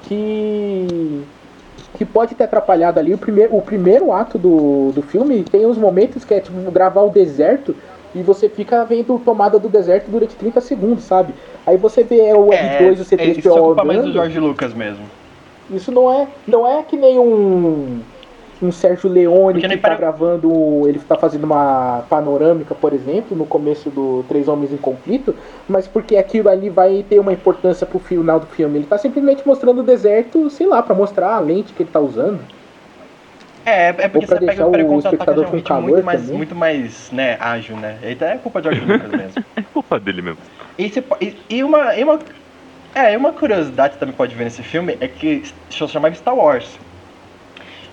[0.03, 1.23] que
[1.97, 5.77] que pode ter atrapalhado ali o primeiro, o primeiro ato do, do filme tem uns
[5.77, 7.75] momentos que é tipo gravar o deserto
[8.13, 11.33] e você fica vendo tomada do deserto durante 30 segundos, sabe?
[11.65, 14.11] Aí você vê o É, R2 e o C3PO isso é culpa mais do.
[14.11, 15.03] George Lucas mesmo.
[15.69, 17.99] Isso não é, não é que nem um
[18.63, 23.35] um Sérgio Leone Porque que tá para- gravando, ele tá fazendo uma panorâmica, por exemplo,
[23.35, 25.33] no começo do Três Homens em Conflito,
[25.67, 28.77] mas porque aquilo ali vai ter uma importância pro final do filme.
[28.77, 31.99] Ele tá simplesmente mostrando o deserto, sei lá, pra mostrar a lente que ele tá
[31.99, 32.39] usando.
[33.65, 36.37] É, é porque você pega o ritmo calor muito mais, também.
[36.37, 37.97] muito mais, né, ágil, né?
[38.03, 39.43] Então é culpa de George Lucas mesmo.
[39.55, 40.39] É culpa dele mesmo.
[40.77, 42.19] E, você e- e uma, e uma,
[42.95, 46.35] é, e uma curiosidade que também pode ver nesse filme é que se chamava Star
[46.35, 46.79] Wars.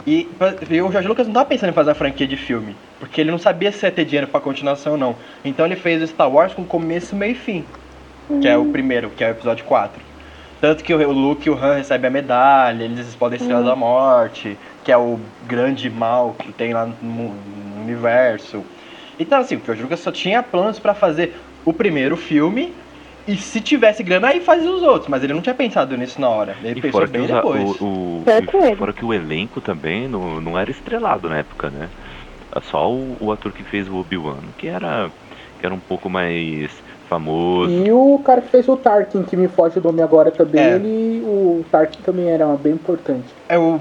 [0.07, 0.27] E,
[0.71, 3.31] e o George Lucas não tava pensando em fazer a franquia de filme, porque ele
[3.31, 5.17] não sabia se ia ter dinheiro pra continuação ou não.
[5.45, 7.65] Então ele fez o Star Wars com começo, meio e fim,
[8.41, 10.01] que é o primeiro, que é o episódio 4.
[10.61, 13.77] Tanto que o Luke e o Han recebem a medalha, eles explodem a Estrela da
[13.77, 14.57] Morte,
[14.89, 18.65] que é o grande mal que tem lá no, no universo.
[19.21, 21.35] Então, assim, o George Lucas só tinha planos pra fazer
[21.67, 22.73] o primeiro filme,
[23.27, 25.09] e se tivesse grana, aí fazia os outros.
[25.09, 26.57] Mas ele não tinha pensado nisso na hora.
[26.65, 27.63] Ele E pensou bem os depois.
[27.83, 28.25] o, o-
[28.73, 31.91] e fora que o elenco também não, não era estrelado na época, né?
[32.63, 35.11] Só o, o ator que fez o Obi-Wan, que era,
[35.61, 36.73] que era um pouco mais
[37.11, 37.71] famoso.
[37.71, 40.75] E o cara que fez o Tarkin, que me foge o nome agora também, É.
[40.77, 43.35] ele, o Tarkin também era bem importante.
[43.51, 43.79] É o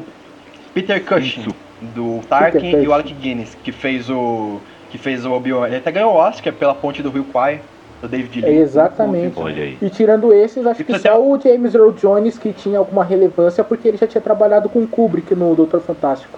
[0.81, 1.55] Peter Cushing, Isso.
[1.95, 2.93] do Tarkin, Peter e o.
[2.93, 4.59] Alec Guinness, que fez o.
[4.91, 5.67] que fez o Obi-Wan.
[5.67, 7.59] Ele até ganhou o Oscar pela ponte do Rio Kwai,
[8.01, 8.57] do David É, Lee.
[8.59, 9.39] exatamente.
[9.39, 9.77] Olha aí.
[9.81, 13.03] E tirando esses, acho E que só ter- o James Earl Jones que tinha alguma
[13.03, 16.37] relevância, porque ele já tinha trabalhado com o Kubrick no Doutor Fantástico.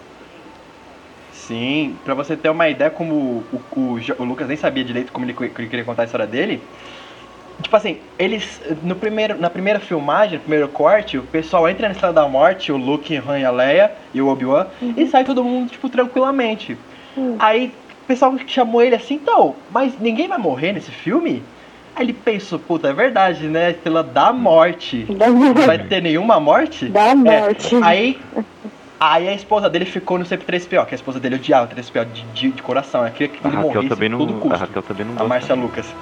[1.34, 5.26] Sim, pra você ter uma ideia como o, o, o Lucas nem sabia direito como
[5.26, 6.62] ele, ele queria contar a história dele.
[7.62, 8.62] Tipo assim, eles.
[8.84, 12.72] No primeiro, na primeira filmagem, no primeiro corte, o pessoal entra na Estrela da Morte,
[12.72, 15.90] o Luke, o Han e a Leia e o Obi-Wan, e sai todo mundo, tipo,
[15.90, 16.78] tranquilamente.
[17.18, 17.36] Hum.
[17.38, 21.44] Aí o pessoal chamou ele assim, então, mas ninguém vai morrer nesse filme?
[21.96, 23.68] Aí ele pensou, puta, é verdade, né?
[23.68, 25.06] A Estrela da Morte.
[25.18, 25.66] Da Não morte.
[25.66, 26.86] vai ter nenhuma morte?
[26.86, 27.76] Da morte.
[27.76, 28.18] É, aí,
[29.00, 32.22] aí a esposa dele ficou no CP3PO, que a esposa dele odiava o 3PO de,
[32.34, 33.02] de, de coração.
[33.02, 34.24] Ela queria que A ele Raquel morresse também a não.
[34.24, 34.58] A custo.
[34.58, 35.28] Raquel também não A.
[35.28, 35.94] Márcia Lucas.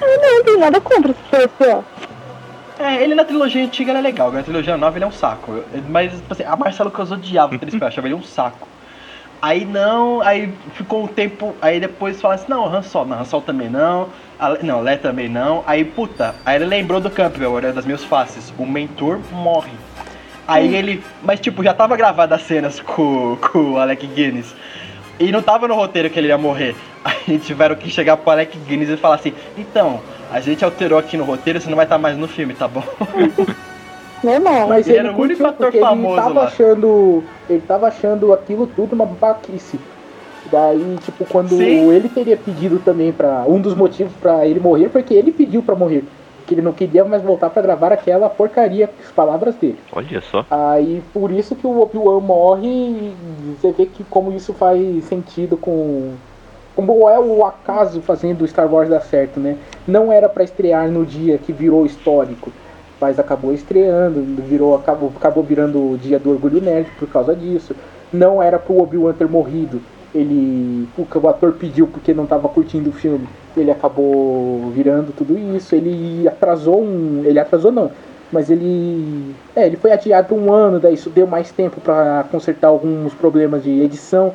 [0.00, 1.84] Eu não tenho nada contra esse CSO.
[2.78, 5.52] É, ele na trilogia antiga ele é legal, na trilogia nova ele é um saco.
[5.52, 8.66] Eu- Mas, tipo assim, a Márcia Lucas odiava o 3PO, achava ele um saco.
[9.42, 13.24] Aí não, aí ficou um tempo, aí depois fala assim, não, Han Solo, não, Han
[13.24, 14.08] Solo também não,
[14.38, 15.62] a não, Lé também não.
[15.66, 19.72] Aí, puta, aí ele lembrou do Campbell, era das minhas faces, o mentor morre.
[20.46, 24.54] Aí ele, mas tipo, já tava gravado as cenas com, com o Alec Guinness.
[25.20, 26.74] E não tava no roteiro que ele ia morrer.
[27.04, 30.00] Aí tiveram que chegar pro Alec Guinness e falar assim, então,
[30.32, 32.82] a gente alterou aqui no roteiro, você não vai estar mais no filme, tá bom?
[34.24, 34.68] Normal.
[34.68, 36.46] Mas Ele ele, era o único ator famoso ele tava lá.
[36.46, 37.24] achando.
[37.48, 39.78] Ele tava achando aquilo tudo uma babaquice.
[40.50, 41.90] Daí, tipo, quando Sim.
[41.90, 45.74] ele teria pedido também para Um dos motivos pra ele morrer, porque ele pediu pra
[45.74, 46.04] morrer.
[46.50, 49.78] Que ele não queria mais voltar pra gravar aquela porcaria, as palavras dele.
[49.92, 50.44] Olha só.
[50.50, 53.14] Aí por isso que o Obi-Wan morre e
[53.54, 56.10] você vê que como isso faz sentido com.
[56.74, 59.58] Como é o acaso fazendo o Star Wars dar certo, né?
[59.86, 62.50] Não era pra estrear no dia que virou histórico,
[63.00, 67.76] mas acabou estreando, virou, acabou, acabou virando o dia do orgulho nerd por causa disso.
[68.12, 69.80] Não era pro Obi-Wan ter morrido.
[70.12, 70.88] Ele.
[70.98, 73.28] O ator pediu porque não tava curtindo o filme.
[73.56, 75.74] Ele acabou virando tudo isso.
[75.74, 77.22] Ele atrasou um.
[77.24, 77.90] Ele atrasou não
[78.32, 82.68] mas ele é, ele foi adiado um ano, daí isso deu mais tempo para consertar
[82.68, 84.32] alguns problemas de edição.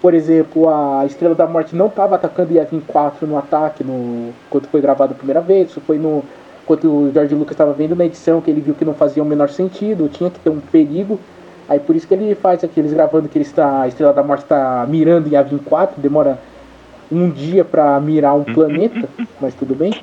[0.00, 4.66] Por exemplo, a Estrela da Morte não estava atacando Yavin 4 no ataque no quando
[4.68, 6.22] foi gravado a primeira vez, isso foi no
[6.66, 9.26] quando o George Lucas estava vendo na edição que ele viu que não fazia o
[9.26, 11.18] menor sentido, tinha que ter um perigo.
[11.66, 14.42] Aí por isso que ele faz aqueles gravando que ele está, a Estrela da Morte
[14.42, 16.38] está mirando em Yavin 4, demora
[17.10, 19.08] um dia para mirar um planeta,
[19.40, 19.94] mas tudo bem.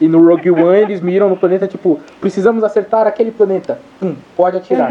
[0.00, 3.78] E no Rogue One eles miram no planeta, tipo, precisamos acertar aquele planeta.
[4.02, 4.88] Hum, pode atirar.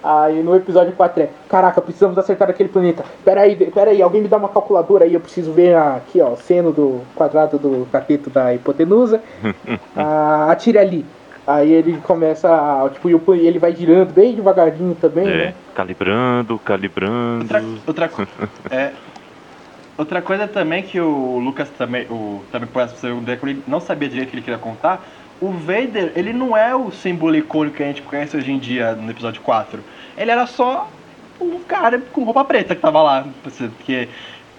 [0.00, 3.04] Aí no episódio 4 é, caraca, precisamos acertar aquele planeta.
[3.24, 7.00] Peraí, peraí, alguém me dá uma calculadora aí, eu preciso ver aqui, ó, seno do
[7.16, 9.20] quadrado do cateto da hipotenusa.
[9.96, 11.04] Ah, atire ali.
[11.44, 15.54] Aí ele começa, a, tipo, e o- ele vai girando bem devagarinho também, É, né?
[15.74, 17.42] calibrando, calibrando.
[17.86, 18.10] Outra, outra
[18.70, 18.92] é,
[19.98, 23.80] Outra coisa também que o Lucas também, o também pode ser o Deco, ele não
[23.80, 25.04] sabia direito o que ele queria contar.
[25.40, 28.92] O Vader, ele não é o símbolo icônico que a gente conhece hoje em dia
[28.94, 29.82] no episódio 4.
[30.16, 30.88] Ele era só
[31.40, 33.26] um cara com roupa preta que tava lá.
[33.42, 34.08] Porque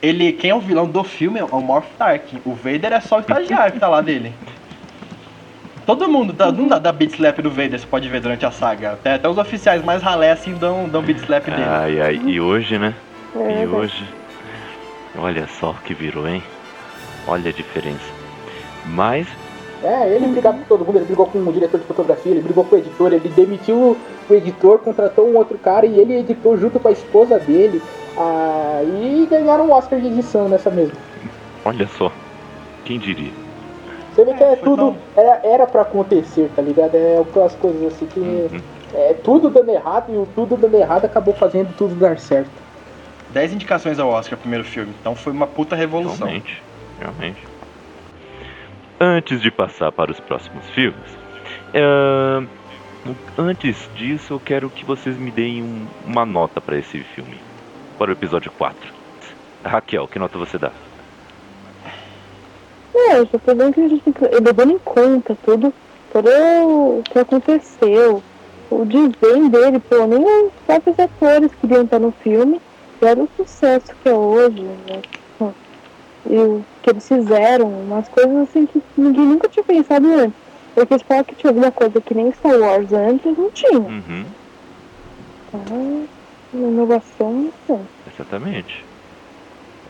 [0.02, 2.42] ele, quem é o vilão do filme é o Morph Tarkin.
[2.44, 4.34] O Vader é só o estagiário que tá lá dele.
[5.86, 8.52] Todo mundo dá, não dá, dá beat slap do Vader, você pode ver durante a
[8.52, 8.92] saga.
[8.92, 11.64] Até, até os oficiais mais ralé assim dão, dão beat slap dele.
[11.66, 12.94] Ai, ai, e hoje, né?
[13.36, 14.19] É, E hoje.
[15.18, 16.44] Olha só o que virou, hein?
[17.28, 18.06] Olha a diferença.
[18.86, 19.28] Mas,
[19.82, 22.66] É, ele brigava com todo mundo, ele brigou com o diretor de fotografia, ele brigou
[22.66, 23.96] com o editor, ele demitiu
[24.30, 27.82] o editor, contratou um outro cara e ele editou junto com a esposa dele.
[28.18, 30.96] Ah, e ganharam um Oscar de edição nessa mesma.
[31.64, 32.12] olha só.
[32.84, 33.32] Quem diria?
[34.14, 34.76] Você vê que É, é tudo.
[34.76, 36.96] tão- Era, era pra acontecer, tá ligado?
[36.96, 38.20] É aquelas coisas assim que.
[38.20, 38.60] Uhum.
[38.94, 42.50] É tudo dando errado e o tudo dando errado acabou fazendo tudo dar certo.
[43.32, 44.94] 10 indicações ao Oscar, primeiro filme.
[45.00, 46.28] Então foi uma puta revolução.
[46.28, 46.62] Realmente,
[47.00, 47.38] realmente.
[49.00, 51.18] Antes de passar para os próximos filmes,
[51.74, 52.46] ahn,
[53.38, 57.40] antes disso eu quero que vocês me deem um- uma nota para esse filme,
[57.98, 58.94] para o episódio 4.
[59.64, 60.72] Raquel, que nota você dá?
[62.94, 64.26] É, eu já tô vendo que a gente tem que.
[64.42, 65.74] Levando em conta tudo,
[66.12, 68.22] todo o que aconteceu,
[68.70, 72.60] o desenho dele, pô, nem os próprios atores queriam estar no filme,
[73.06, 75.02] era o sucesso que é hoje, né?
[76.30, 80.38] E o que eles fizeram, umas coisas assim que ninguém nunca tinha pensado antes.
[80.76, 83.80] Porque se falar que tinha alguma coisa que nem Star Wars antes, não tinha.
[83.80, 84.26] Uhum,
[85.48, 86.08] Então,
[86.54, 87.80] inovação, não sei.
[88.14, 88.86] exatamente.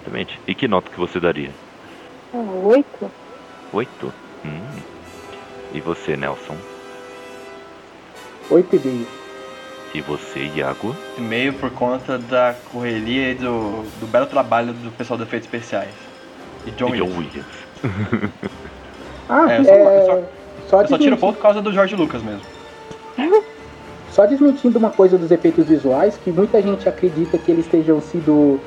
[0.02, 0.40] Exatamente.
[0.48, 1.50] E que nota que você daria?
[2.34, 3.12] Ah, oito?
[3.74, 4.14] Oito?
[4.46, 4.62] Hum.
[5.74, 6.56] E você, Nelson?
[8.50, 9.08] Oito e meio.
[9.94, 10.96] E você, Iago?
[11.18, 15.94] Meio por conta da correria e do, do belo trabalho do pessoal de efeitos especiais.
[16.66, 17.46] E John e John Williams.
[17.84, 18.32] Williams.
[19.32, 20.24] Ah, É, é, eu só- eu só-
[20.70, 22.42] só, Eu só tiro ponto por causa do George Lucas mesmo.
[24.12, 28.60] só desmentindo uma coisa dos efeitos visuais, que muita gente acredita que eles estejam sido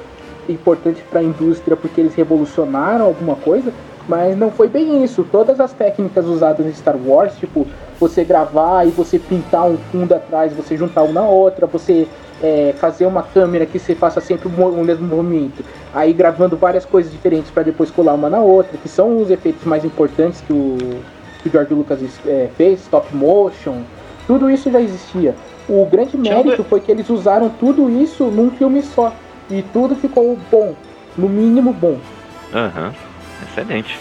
[0.48, 3.72] importantes para a indústria porque eles revolucionaram alguma coisa,
[4.08, 5.26] mas não foi bem isso.
[5.30, 7.66] Todas as técnicas usadas em Star Wars, tipo
[8.00, 12.08] você gravar e você pintar um fundo atrás, você juntar uma na outra, você
[12.42, 16.56] é, fazer uma câmera que você faça sempre o mo- o mesmo movimento, aí gravando
[16.56, 20.40] várias coisas diferentes para depois colar uma na outra, que são os efeitos mais importantes
[20.40, 20.76] que o,
[21.42, 23.82] que o George Lucas é, fez, stop motion,
[24.26, 25.36] tudo isso já existia.
[25.68, 29.12] O grande mérito foi que eles usaram tudo isso num filme só.
[29.48, 30.74] E tudo ficou bom.
[31.16, 31.98] No mínimo bom.
[32.52, 32.92] Aham.
[33.50, 33.98] Excelente.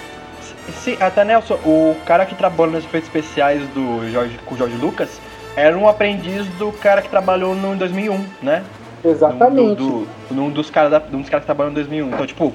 [0.73, 4.75] Sim, até Nelson, o cara que trabalha nos efeitos especiais do George, com o George
[4.77, 5.19] Lucas
[5.55, 8.63] era um aprendiz do cara que trabalhou no em 2001, né?
[9.03, 9.75] Exatamente.
[9.75, 12.07] Do, do, num dos caras da- um dos caras que trabalhou em 2001.
[12.07, 12.53] Então, tipo,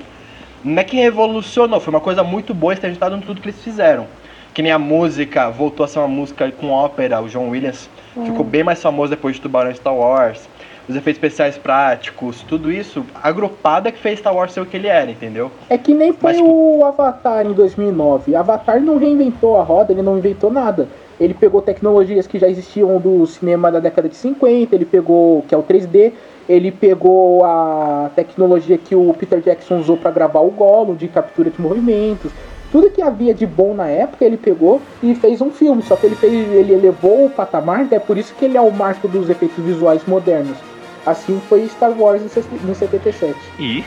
[0.64, 3.60] não é que revolucionou, foi uma coisa muito boa e acreditado em tudo que eles
[3.62, 4.06] fizeram.
[4.54, 7.90] Que nem a música voltou a ser uma música com ópera, o John Williams
[8.24, 10.48] ficou bem mais famoso depois de Tubarão e Star Wars.
[10.88, 14.86] Os efeitos especiais práticos, tudo isso agrupado que fez Star Wars ser o que ele
[14.86, 15.50] era, entendeu?
[15.68, 18.36] É que nem foi Mas, o Avatar em 2009.
[18.36, 20.86] Avatar não reinventou a roda, ele não inventou nada.
[21.18, 25.54] Ele pegou tecnologias que já existiam do cinema da década de 50, ele pegou, que
[25.54, 26.12] é o 3D,
[26.48, 31.50] ele pegou a tecnologia que o Peter Jackson usou para gravar o Gollum, de captura
[31.50, 32.30] de movimentos.
[32.70, 36.06] Tudo que havia de bom na época ele pegou e fez um filme, só que
[36.06, 39.28] ele fez, ele elevou o patamar, é por isso que ele é o marco dos
[39.30, 40.56] efeitos visuais modernos.
[41.06, 43.36] Assim foi Star Wars em 77.
[43.60, 43.84] E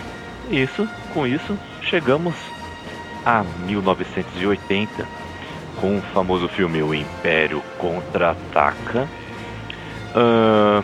[0.50, 2.34] isso, com isso, chegamos
[3.26, 5.06] a 1980
[5.80, 9.08] com o famoso filme O Império Contra-Ataca.
[10.16, 10.84] Ahn,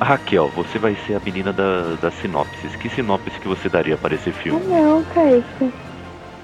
[0.00, 2.74] Raquel, você vai ser a menina da, das sinopses.
[2.76, 4.64] Que sinopse que você daria para esse Ah filme?
[4.66, 5.72] não, Kaique.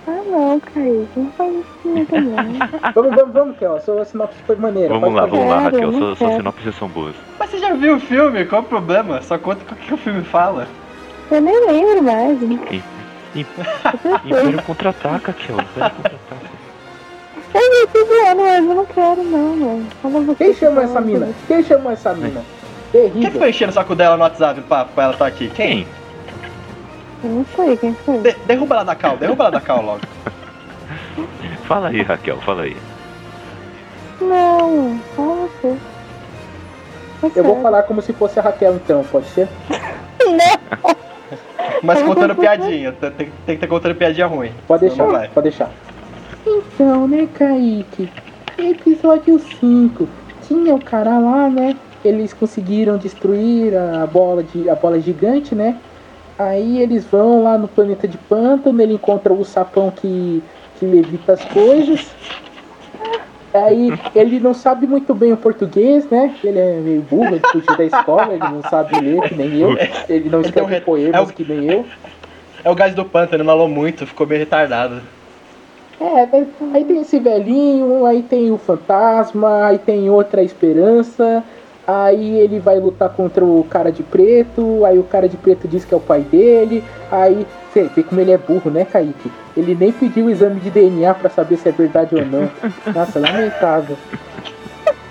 [0.06, 1.08] Ah não, Kaique.
[1.16, 2.34] Não faz isso comigo não.
[2.94, 3.76] Vamos, vamos, vamos, Kel.
[3.76, 4.92] A sua sinopse foi maneira.
[4.92, 5.36] Vamos lá, fazer.
[5.36, 5.92] vamos lá, Raquel.
[5.92, 7.14] Suas, sinopses são boas.
[7.38, 8.44] Mas você já viu o filme?
[8.44, 9.22] Qual o problema?
[9.22, 10.68] Só conta o que o filme fala.
[11.30, 12.38] Eu nem lembro mais.
[13.34, 15.56] Império Contra-Ataca, Raquel.
[15.60, 16.54] Império Contra-Ataca.
[17.54, 19.86] Eu tô zoando, mas eu não quero não, mano.
[20.02, 21.28] Fala você Quem que chamou essa mina?
[21.46, 22.42] Quem chamou essa mina?
[22.92, 25.48] Quem foi enchendo o saco dela no WhatsApp pra, pra ela estar aqui?
[25.50, 25.86] Quem?
[27.24, 28.18] Não sei quem foi.
[28.18, 30.00] De- derruba ela da cal, derruba ela da cal logo.
[31.64, 32.76] Fala aí, Raquel, fala aí.
[34.20, 35.76] Não, fala você.
[37.22, 39.48] Tá Eu vou falar como se fosse a Raquel então, pode ser?
[40.20, 40.94] Não.
[41.82, 44.52] Mas contando piadinha, tem, tem- que ter contando piadinha ruim.
[44.66, 45.28] Pode deixar, vai.
[45.28, 45.70] pode deixar.
[46.46, 48.10] Então, né, Kaique?
[48.58, 50.06] Episódio 5.
[50.46, 51.74] Tinha o cara lá, né?
[52.04, 55.76] Eles conseguiram destruir a bola, de, a bola gigante, né?
[56.38, 60.42] Aí eles vão lá no planeta de pântano, ele encontra o sapão que,
[60.78, 62.10] que levita as coisas.
[63.52, 66.34] Aí ele não sabe muito bem o português, né?
[66.42, 69.76] Ele é meio burro, ele fugiu da escola, ele não sabe ler que nem eu.
[70.08, 71.86] Ele não escreve re- poemas é o- que nem eu.
[72.64, 75.00] É o gás do pântano, malou muito, ficou meio retardado.
[76.00, 76.28] É,
[76.74, 81.44] aí tem esse velhinho, aí tem o fantasma, aí tem outra esperança,
[81.86, 85.84] aí ele vai lutar contra o cara de preto, aí o cara de preto diz
[85.84, 89.30] que é o pai dele, aí você vê como ele é burro, né, Kaique?
[89.56, 92.50] Ele nem pediu o exame de DNA pra saber se é verdade ou não.
[92.94, 93.96] Nossa, lamentável.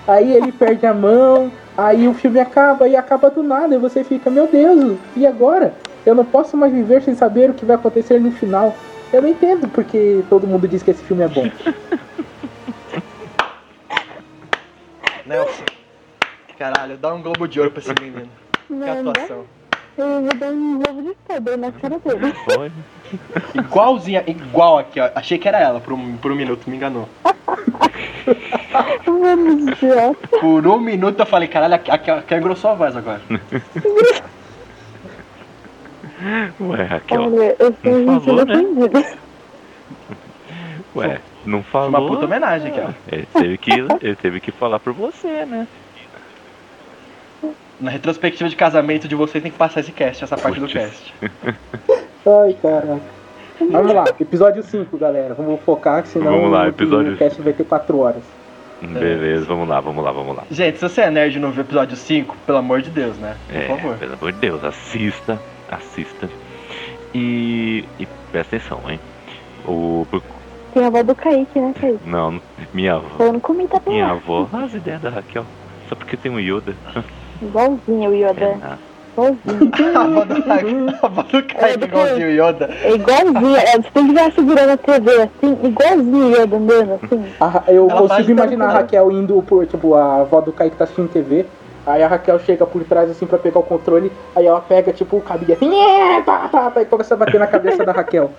[0.06, 4.04] Aí ele perde a mão, aí o filme acaba e acaba do nada, e você
[4.04, 5.74] fica, meu Deus, e agora?
[6.04, 8.74] Eu não posso mais viver sem saber o que vai acontecer no final.
[9.12, 11.50] Eu não entendo porque todo mundo diz que esse filme é bom.
[15.24, 15.73] Nelson.
[16.58, 18.28] Caralho, dá um globo de ouro pra esse menino.
[18.66, 19.44] Que Não, atuação.
[19.98, 22.34] eu vou dar um novo de pedra na cara dele.
[22.44, 22.72] Foi.
[23.54, 25.10] Igualzinha, igual aqui, ó.
[25.14, 27.08] Achei que era ela por um, por um minuto, me enganou.
[29.06, 30.28] Mano, idiota.
[30.40, 33.20] Por um minuto eu falei, caralho, aqui, aqui, engrossou a voz agora.
[36.60, 37.22] Ué, Raquel.
[37.22, 38.54] Olha, eu Não falou, né?
[40.96, 41.88] Ué, não falou.
[41.88, 42.90] Uma puta homenagem aqui, ó.
[43.12, 45.66] Ele teve que, ele teve que falar por você, né?
[47.80, 50.72] Na retrospectiva de casamento de vocês tem que passar esse cast, essa parte do Putz.
[50.74, 51.14] cast.
[52.26, 53.00] Ai, caraca.
[53.70, 55.34] Vamos lá, episódio 5, galera.
[55.34, 58.22] Vamos focar, senão Vamos lá, o- episódio- o cast vai ter 4 horas.
[58.82, 60.42] Beleza, vamos lá, vamos lá, vamos lá.
[60.50, 63.16] Gente, se você é nerd e não viu o episódio 5, pelo amor de Deus,
[63.16, 63.36] né?
[63.48, 63.96] Por É, favor.
[63.96, 66.28] pelo amor de Deus, assista, assista.
[67.14, 69.00] E, e presta atenção, hein?
[69.66, 70.06] O,
[70.74, 72.00] Tem a avó do Kaique, né, Kaique?
[72.06, 72.40] não,
[72.74, 74.12] minha avó, Falando comigo tá minha lá.
[74.12, 75.46] avó, as ideias da Raquel.
[75.88, 76.74] Só porque tem um Yoda.
[77.42, 78.78] Igualzinho o Yoda.
[79.12, 79.98] Igualzinho.
[79.98, 82.70] A avó do Kaique, a avó do Kaique igualzinho o Yoda.
[82.82, 83.56] É igualzinho.
[83.56, 87.24] É, você tem que ver segurando a TV assim, igualzinho o Yoda andando assim.
[87.40, 88.72] A eu Ela consigo imaginar a?
[88.72, 91.46] Raquel indo por, tipo, a avó do Kaique tá assistindo TV.
[91.86, 95.18] Aí a Raquel chega por trás assim pra pegar o controle, aí ela pega tipo
[95.18, 98.30] o cabide assim, "É, tá, tá", e começa a bater na cabeça da Raquel.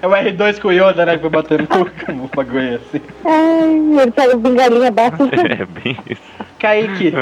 [0.00, 1.16] É o R2 com o Yoda, né?
[1.16, 1.68] Que foi batendo
[2.08, 3.00] no bagulho assim.
[3.24, 5.16] Ai, ele o bengalinha bate.
[5.60, 6.22] É bem isso.
[6.58, 7.12] Kaique,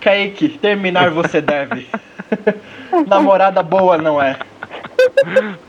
[0.00, 1.86] Kaique, terminar você deve.
[3.06, 4.36] Namorada boa não é.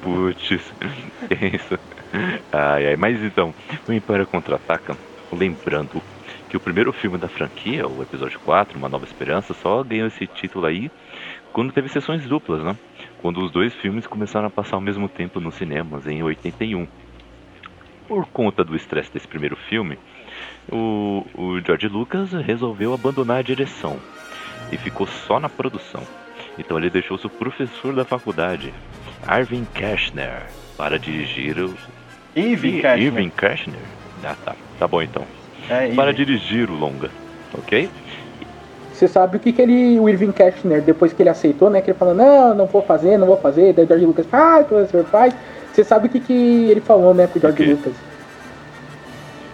[0.01, 1.79] Putz, isso.
[2.51, 3.53] Ai, ai, mas então,
[3.87, 4.95] o Império Contra-Ataca,
[5.31, 6.01] lembrando
[6.49, 10.25] que o primeiro filme da franquia, o episódio 4, Uma Nova Esperança, só ganhou esse
[10.25, 10.89] título aí
[11.53, 12.75] quando teve sessões duplas, né?
[13.21, 16.87] Quando os dois filmes começaram a passar ao mesmo tempo nos cinemas, em 81.
[18.07, 19.99] Por conta do estresse desse primeiro filme,
[20.71, 23.99] o, o George Lucas resolveu abandonar a direção
[24.71, 26.01] e ficou só na produção.
[26.57, 28.73] Então ele deixou seu professor da faculdade,
[29.27, 30.47] Arvin Kershner,
[30.77, 31.75] para dirigir o.
[32.35, 33.05] Irving Kershner.
[33.05, 33.31] Irving?
[34.23, 34.55] Ah, tá.
[34.77, 35.25] Tá bom então.
[35.69, 37.09] É, Para dirigir o longa.
[37.53, 37.89] Ok?
[38.99, 41.79] Você sabe o que, que ele, o Irving Kershner, depois que ele aceitou, né?
[41.79, 43.71] Que ele falou, não, não vou fazer, não vou fazer.
[43.71, 45.33] Daí o George Lucas, ah, professor, faz.
[45.71, 47.71] Você sabe o que, que ele falou, né, pro George O quê?
[47.71, 47.93] Lucas?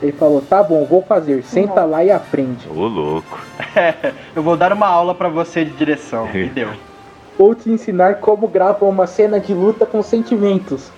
[0.01, 2.67] Ele falou, tá bom, vou fazer, senta lá e aprende.
[2.67, 3.39] Ô louco.
[4.35, 6.27] Eu vou dar uma aula pra você de direção.
[6.33, 6.69] E deu.
[7.37, 10.89] Ou te ensinar como grava uma cena de luta com sentimentos.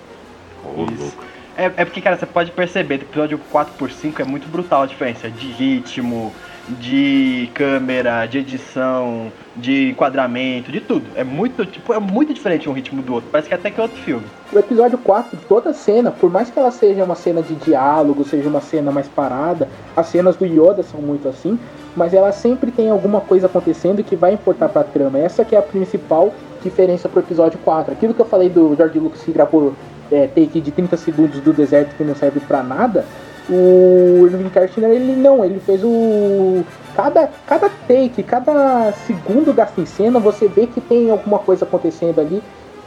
[0.64, 1.02] Ô Isso.
[1.04, 1.24] louco.
[1.58, 4.84] É, é porque, cara, você pode perceber, do episódio 4 por 5 é muito brutal
[4.84, 6.32] a diferença de ritmo,
[6.68, 11.06] de câmera, de edição, de enquadramento, de tudo.
[11.16, 13.30] É muito, tipo, é muito diferente um ritmo do outro.
[13.32, 14.26] Parece que até que é outro filme.
[14.52, 18.50] O episódio 4, toda cena, por mais que ela seja uma cena de diálogo, seja
[18.50, 21.58] uma cena mais parada, as cenas do Yoda são muito assim,
[21.96, 25.18] mas ela sempre tem alguma coisa acontecendo que vai importar pra trama.
[25.18, 27.94] Essa que é a principal diferença pro episódio 4.
[27.94, 29.74] Aquilo que eu falei do George Lucas que gravou
[30.12, 33.06] é, take de 30 segundos do deserto que não serve pra nada,
[33.50, 36.64] o Irving Kershner, ele não, ele fez o...
[36.96, 42.20] Cada, cada take, cada segundo gasto em cena, você vê que tem alguma coisa acontecendo
[42.20, 42.42] ali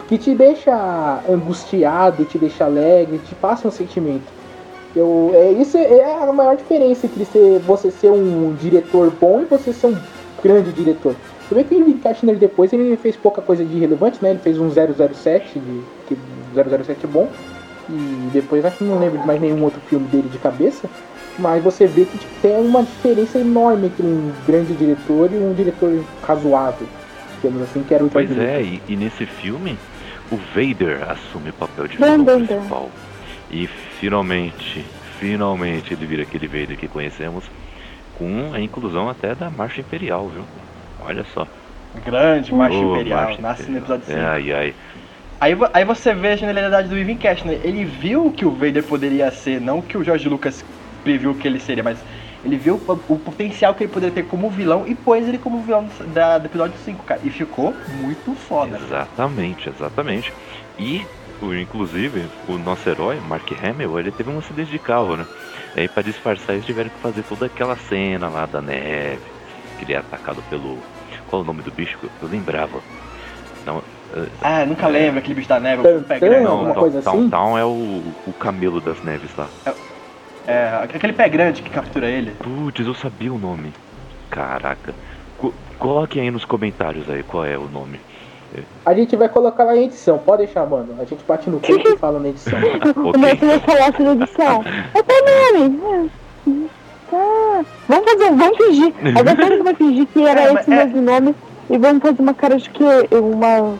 [0.08, 4.24] que te deixa angustiado, te deixa alegre, te passa um sentimento.
[4.94, 9.44] Eu, é, isso é a maior diferença entre ser, você ser um diretor bom e
[9.44, 9.96] você ser um
[10.42, 11.14] grande diretor.
[11.48, 14.30] Você vê que o Irving Kershner depois ele fez pouca coisa de relevante, né?
[14.30, 16.18] Ele fez um 007, de, que
[16.54, 17.28] 007 é bom,
[17.90, 20.88] e depois acho que não lembro de mais nenhum outro filme dele de cabeça.
[21.38, 25.54] Mas você vê que tipo, tem uma diferença enorme entre um grande diretor e um
[25.54, 26.86] diretor razoável.
[27.36, 29.76] Digamos assim, que era o Pois é, e, e nesse filme,
[30.30, 32.90] o Vader assume o papel de vilão principal.
[33.50, 33.66] E
[33.98, 34.84] finalmente,
[35.18, 37.44] finalmente ele vira aquele Vader que conhecemos,
[38.18, 40.44] com a inclusão até da Marcha Imperial, viu?
[41.04, 41.46] Olha só.
[42.04, 43.98] Grande macho Ô, imperial, macho nasce no imperial.
[43.98, 44.18] episódio 5.
[44.18, 44.74] É, ai, ai.
[45.40, 47.58] Aí, aí você vê a genialidade do Ivan Cash, né?
[47.64, 50.62] Ele viu o que o Vader poderia ser, não que o George Lucas
[51.02, 51.98] previu que ele seria, mas
[52.44, 55.62] ele viu o, o potencial que ele poderia ter como vilão e pôs ele como
[55.62, 57.20] vilão da, do episódio 5, cara.
[57.24, 58.76] E ficou muito foda.
[58.76, 60.30] Exatamente, exatamente.
[60.78, 61.06] E,
[61.42, 65.26] inclusive, o nosso herói, Mark Hamill, ele teve um acidente de carro, né?
[65.74, 69.22] E aí, pra disfarçar, eles tiveram que fazer toda aquela cena lá da neve,
[69.78, 70.78] que ele é atacado pelo.
[71.28, 71.98] Qual é o nome do bicho?
[72.20, 72.80] Eu lembrava.
[73.64, 73.82] Não,
[74.42, 77.30] Ah, nunca lembro aquele bicho da neve, pé não, alguma Town- coisa Town assim?
[77.30, 79.46] Town é o, o camelo das neves lá.
[80.46, 82.32] É, aquele pé grande que captura ele.
[82.32, 83.72] Putz, eu sabia o nome.
[84.30, 84.92] Caraca.
[85.38, 88.00] Co- coloque aí nos comentários aí qual é o nome.
[88.84, 90.96] A gente vai colocar lá em edição, pode deixar, mano.
[90.98, 92.58] A gente bate no peito e fala na edição.
[92.96, 93.20] O Ok.
[93.22, 94.64] Neto vai falar sobre edição.
[94.92, 95.80] É teu nome.
[96.46, 96.80] É.
[97.12, 97.64] Tá.
[97.88, 98.92] Vamos fazer, vamos fingir.
[99.18, 101.34] A Betânia vai fingir que era É, esse é- mesmo nome
[101.68, 102.82] e vamos fazer uma cara de que.
[103.14, 103.74] Uma,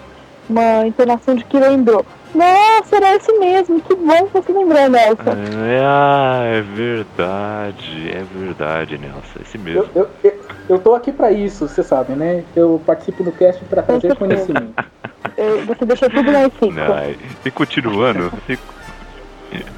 [0.50, 2.04] uma entonação de que lembrou.
[2.34, 3.80] Nossa, era esse mesmo.
[3.80, 5.30] Que bom que você lembrou, Nelson.
[5.68, 9.90] É, ah, é verdade, é verdade, Nelson, esse mesmo.
[9.94, 12.44] eu, eu, eu tô aqui pra isso, você sabe, né?
[12.54, 14.74] Eu participo do cast pra trazer conhecimento.
[15.36, 16.50] Eu- você deixou tudo lá em
[17.44, 18.58] e continuando, e-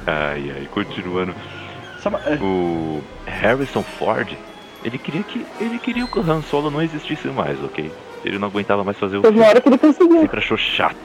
[0.05, 1.33] ai, ai, continuando,
[2.25, 4.35] é, o Harrison Ford,
[4.83, 7.91] ele queria que ele queria que o Han Solo não existisse mais, ok?
[8.23, 10.21] Ele não aguentava mais fazer o Teve uma hora que ele conseguiu.
[10.21, 10.95] sempre achou chato.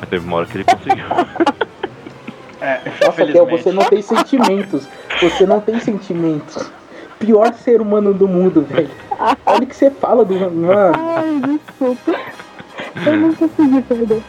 [0.00, 1.04] Mas teve uma hora que ele conseguiu.
[2.60, 3.62] é, Nossa, Kel, infelizmente.
[3.62, 4.88] você não tem sentimentos.
[5.20, 6.70] Você não tem sentimentos.
[7.18, 8.90] Pior ser humano do mundo, velho.
[9.46, 10.34] Olha o que você fala do.
[10.34, 12.14] Mano, Ai, desculpa.
[13.06, 14.22] Eu não consegui perder.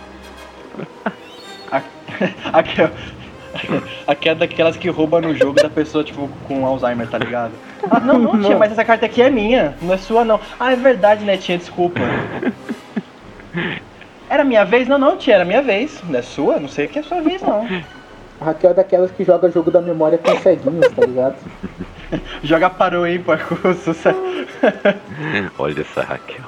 [2.54, 2.90] Aqui, ó.
[4.08, 7.51] Aqui é daquelas que rouba no jogo da pessoa, tipo, com Alzheimer, tá ligado?
[7.89, 10.39] Ah, não, não, tia, mas essa carta aqui é minha, não é sua, não.
[10.60, 11.99] Ah, é verdade, né, tia, desculpa.
[14.30, 14.88] Era minha vez?
[14.88, 16.01] Não, não, tia, era minha vez.
[16.08, 16.60] Não é sua?
[16.60, 17.68] Não sei que é sua vez, não.
[18.41, 21.36] a Raquel é daquelas que joga jogo da memória com ceguinhos, tá ligado?
[22.43, 24.16] Joga para o ímpar com o sucesso.
[25.58, 26.45] Olha essa Raquel.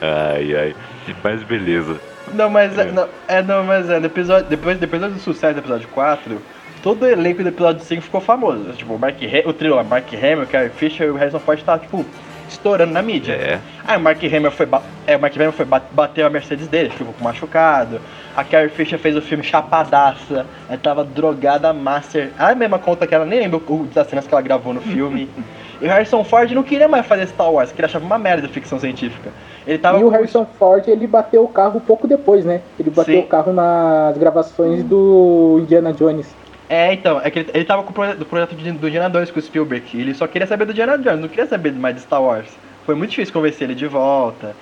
[0.00, 0.76] Ai, ai.
[1.22, 2.00] Mas beleza.
[2.34, 5.60] Não, mas é, não, é, não, mas é, no episódio, depois, depois do sucesso do
[5.60, 6.40] episódio 4,
[6.82, 8.72] todo o elenco do episódio 5 ficou famoso.
[8.72, 9.16] Tipo, o, Mark,
[9.46, 12.04] o trio, lá, Mark Hamill, Carrie Fisher e o Harrison Ford tava, tipo,
[12.48, 13.32] estourando na mídia.
[13.32, 13.58] É.
[13.86, 14.68] Aí o Mark Hamill foi,
[15.06, 18.00] é, o Mark Hamill foi ba- bateu a Mercedes dele, ficou machucado.
[18.36, 22.30] A Carrie Fisher fez o filme chapadaça, ela tava drogada master.
[22.38, 23.60] A mesma conta que ela nem lembra
[23.94, 25.28] das cenas que ela gravou no filme.
[25.80, 28.46] e o Harrison Ford não queria mais fazer Star Wars, que ele achava uma merda
[28.46, 29.30] de ficção científica.
[29.66, 32.60] Ele tava E o Harrison Ford, ele bateu o carro pouco depois, né?
[32.78, 33.20] Ele bateu Sim.
[33.20, 36.34] o carro nas gravações do Indiana Jones.
[36.68, 39.08] É, então, é que ele, ele tava com o projeto, do projeto de- do Indiana
[39.10, 39.84] 2 com o Spielberg.
[39.94, 42.48] Ele só queria saber do Indiana Jones, não queria saber mais de Star Wars.
[42.86, 44.54] Foi muito difícil convencer ele de volta.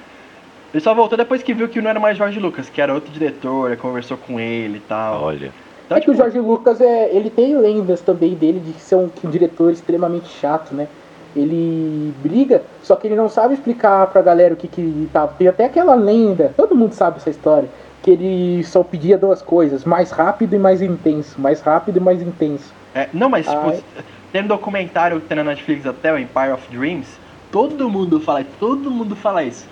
[0.72, 3.12] Ele só voltou depois que viu que não era mais George Lucas, que era outro
[3.12, 5.22] diretor, ele conversou com ele e tal.
[5.22, 5.52] Olha.
[5.84, 8.94] Então, É que o tipo, Jorge Lucas, é, ele tem lendas também dele de ser
[8.94, 10.88] um, um diretor extremamente chato, né?
[11.34, 15.26] Ele briga, só que ele não sabe explicar pra galera o que que tá.
[15.26, 17.68] Tem até aquela lenda, todo mundo sabe essa história,
[18.02, 22.20] que ele só pedia duas coisas, mais rápido e mais intenso, mais rápido e mais
[22.20, 22.72] intenso.
[22.94, 23.82] é, não, mas tipo, Ai.
[24.30, 27.08] tem um documentário que tem na Netflix até, o Empire of Dreams,
[27.50, 29.66] todo mundo fala, todo mundo fala isso.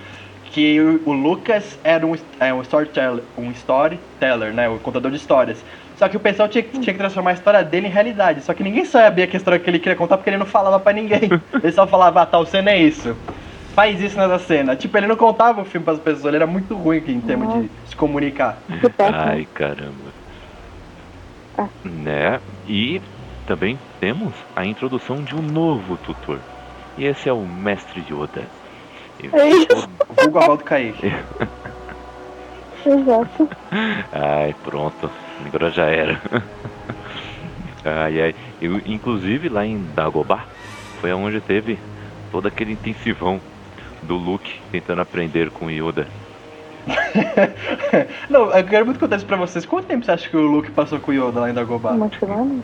[0.53, 4.69] Que o, o Lucas era um, é, um storyteller, um storyteller, né?
[4.69, 5.63] O contador de histórias.
[6.01, 8.41] Só que o pessoal tinha, que- tinha que transformar a história dele em realidade.
[8.41, 10.81] Só que ninguém sabia que a história que ele queria contar porque ele não falava
[10.81, 11.29] pra ninguém.
[11.63, 13.15] Ele só falava, ah, tal cena é isso.
[13.75, 14.75] Faz isso nessa cena.
[14.75, 17.71] Tipo, ele não contava o filme pras pessoas, ele era muito ruim em termos de
[17.87, 18.57] se comunicar.
[18.99, 20.11] Ai, caramba.
[21.59, 21.67] Ah.
[21.85, 22.41] Né?
[22.67, 23.03] E
[23.47, 26.39] também temos a introdução de um novo tutor.
[26.97, 28.45] E esse é o Mestre Yoda.
[29.35, 29.87] É isso.
[30.19, 31.13] Vulgo Avaldo Kaique.
[32.87, 33.49] Exato.
[34.11, 35.11] Ai, pronto.
[35.47, 36.21] Agora já era.
[37.85, 38.35] Ai, ai.
[38.61, 40.47] Eu, inclusive lá em Dagobah
[41.01, 41.79] foi onde teve
[42.31, 43.41] todo aquele intensivão
[44.03, 46.07] do Luke tentando aprender com Yoda.
[48.29, 49.65] não, eu quero muito contar isso pra vocês.
[49.65, 51.93] Quanto tempo você acha que o Luke passou com o Yoda lá em Dagobah?
[51.93, 52.63] Uma semana?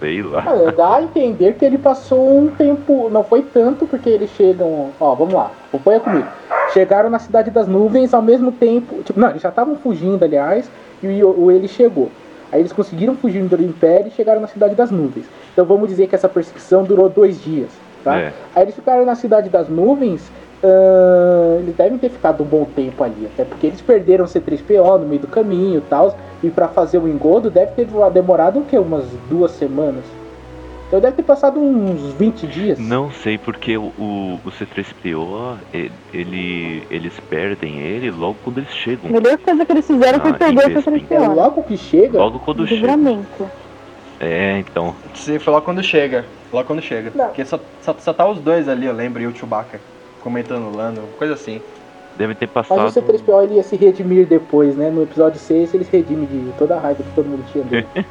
[0.00, 0.44] Sei lá.
[0.46, 4.90] Ah, dá a entender que ele passou um tempo, não foi tanto, porque eles chegam.
[5.00, 6.26] Ó, vamos lá, acompanha comigo.
[6.72, 9.02] Chegaram na cidade das nuvens ao mesmo tempo.
[9.02, 10.70] Tipo, não, eles já estavam fugindo, aliás,
[11.02, 12.10] e o, o ele chegou.
[12.50, 15.26] Aí eles conseguiram fugir do Império e chegaram na cidade das nuvens.
[15.52, 17.70] Então vamos dizer que essa perseguição durou dois dias,
[18.02, 18.18] tá?
[18.18, 18.32] É.
[18.54, 20.30] Aí eles ficaram na cidade das nuvens.
[20.62, 24.98] Ahn, eles devem ter ficado um bom tempo ali, até porque eles perderam o C3PO
[25.00, 26.16] no meio do caminho e tal.
[26.42, 28.78] E pra fazer o engodo deve ter demorado o quê?
[28.78, 30.04] Umas duas semanas.
[30.86, 32.78] Então deve ter passado uns 20 dias.
[32.78, 38.70] Não sei porque o, o, o C3PO, e- ele, eles perdem ele logo quando eles
[38.70, 39.10] A chegam.
[39.10, 40.90] melhor coisa que eles fizeram foi Ah, perder em essa Bespin.
[40.90, 41.34] É tripiola.
[41.34, 42.18] logo que chega.
[42.18, 42.96] Logo quando chega.
[44.20, 44.94] É, então.
[45.14, 46.24] Você foi logo quando chega.
[46.52, 47.12] Logo quando chega.
[47.14, 47.26] Não.
[47.26, 49.78] Porque só, só, só tá os dois ali, eu lembro, e o Chewbacca
[50.28, 51.60] comentando o Lando, coisa assim.
[52.16, 52.88] Devem ter Mas passado.
[52.88, 54.90] o C3PO ele ia se redimir depois, né?
[54.90, 57.86] No episódio 6 ele se redime de toda a raiva que todo mundo tinha dele.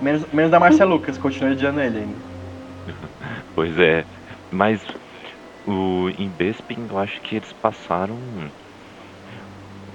[0.00, 2.16] Menos, menos da Marcia Lucas, continua odiando ele ainda.
[3.54, 4.04] Pois é.
[4.52, 4.78] Mas
[5.66, 8.14] o, em Bespin eu acho que eles passaram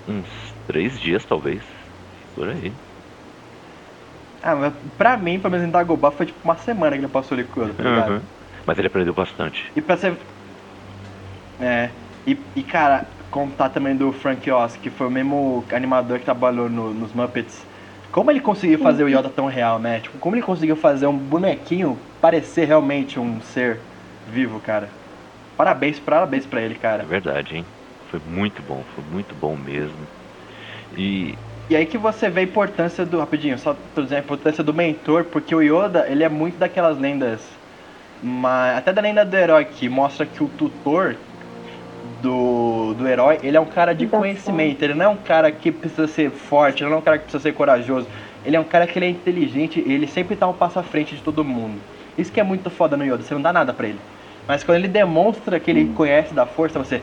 [0.07, 0.25] uns
[0.65, 1.61] três dias talvez.
[2.33, 2.73] Por aí.
[4.41, 7.37] Ah, mas pra mim, pelo menos em Dagobah, foi tipo uma semana que ele passou
[7.37, 8.11] ali com o Yoda, tá ligado?
[8.13, 8.21] Uhum.
[8.65, 9.71] Mas ele aprendeu bastante.
[9.75, 10.17] E pra ser.
[11.61, 11.93] É.
[12.25, 16.69] E, e cara, contar também do Frank Oz, que foi o mesmo animador que trabalhou
[16.69, 17.67] no- nos Muppets.
[18.11, 19.99] Como ele conseguiu fazer o Yoda tão real, né?
[20.01, 23.87] Tipo, como ele conseguiu fazer um bonequinho parecer realmente um ser
[24.25, 24.93] vivo, cara.
[25.57, 27.05] Parabéns, parabéns pra ele, É cara.
[27.05, 27.69] verdade, hein?
[28.09, 30.09] Foi muito bom, foi muito bom mesmo.
[30.91, 31.39] E
[31.69, 33.19] E aí que você vê a importância do.
[33.19, 36.97] Rapidinho, só pra dizer a importância do mentor, porque o Yoda, ele é muito daquelas
[36.97, 37.59] lendas.
[38.21, 41.21] Mas, até da lenda do herói, que mostra que o tutor
[42.21, 44.81] do, do herói, ele é um cara de Da conhecimento.
[44.83, 47.23] Ele não é um cara que precisa ser forte, ele não é um cara que
[47.23, 48.07] precisa ser corajoso.
[48.45, 50.83] Ele é um cara que ele é inteligente e ele sempre tá um passo à
[50.83, 51.79] frente de todo mundo.
[52.17, 53.99] Isso que é muito foda no Yoda, você não dá nada pra ele.
[54.47, 57.01] Mas quando ele demonstra que ele conhece da força, você.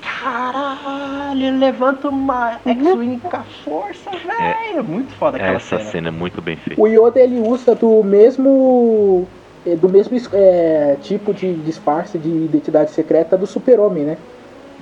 [0.00, 4.82] Caralho, ele levanta uma X-Wing com a força, velho.
[4.82, 5.90] Muito foda aquela essa cena.
[5.90, 6.80] cena é muito bem feita.
[6.80, 9.28] O Yoda ele usa do mesmo
[9.66, 14.16] eh, do mesmo eh, tipo de disfarce de identidade secreta do Super-Homem, né?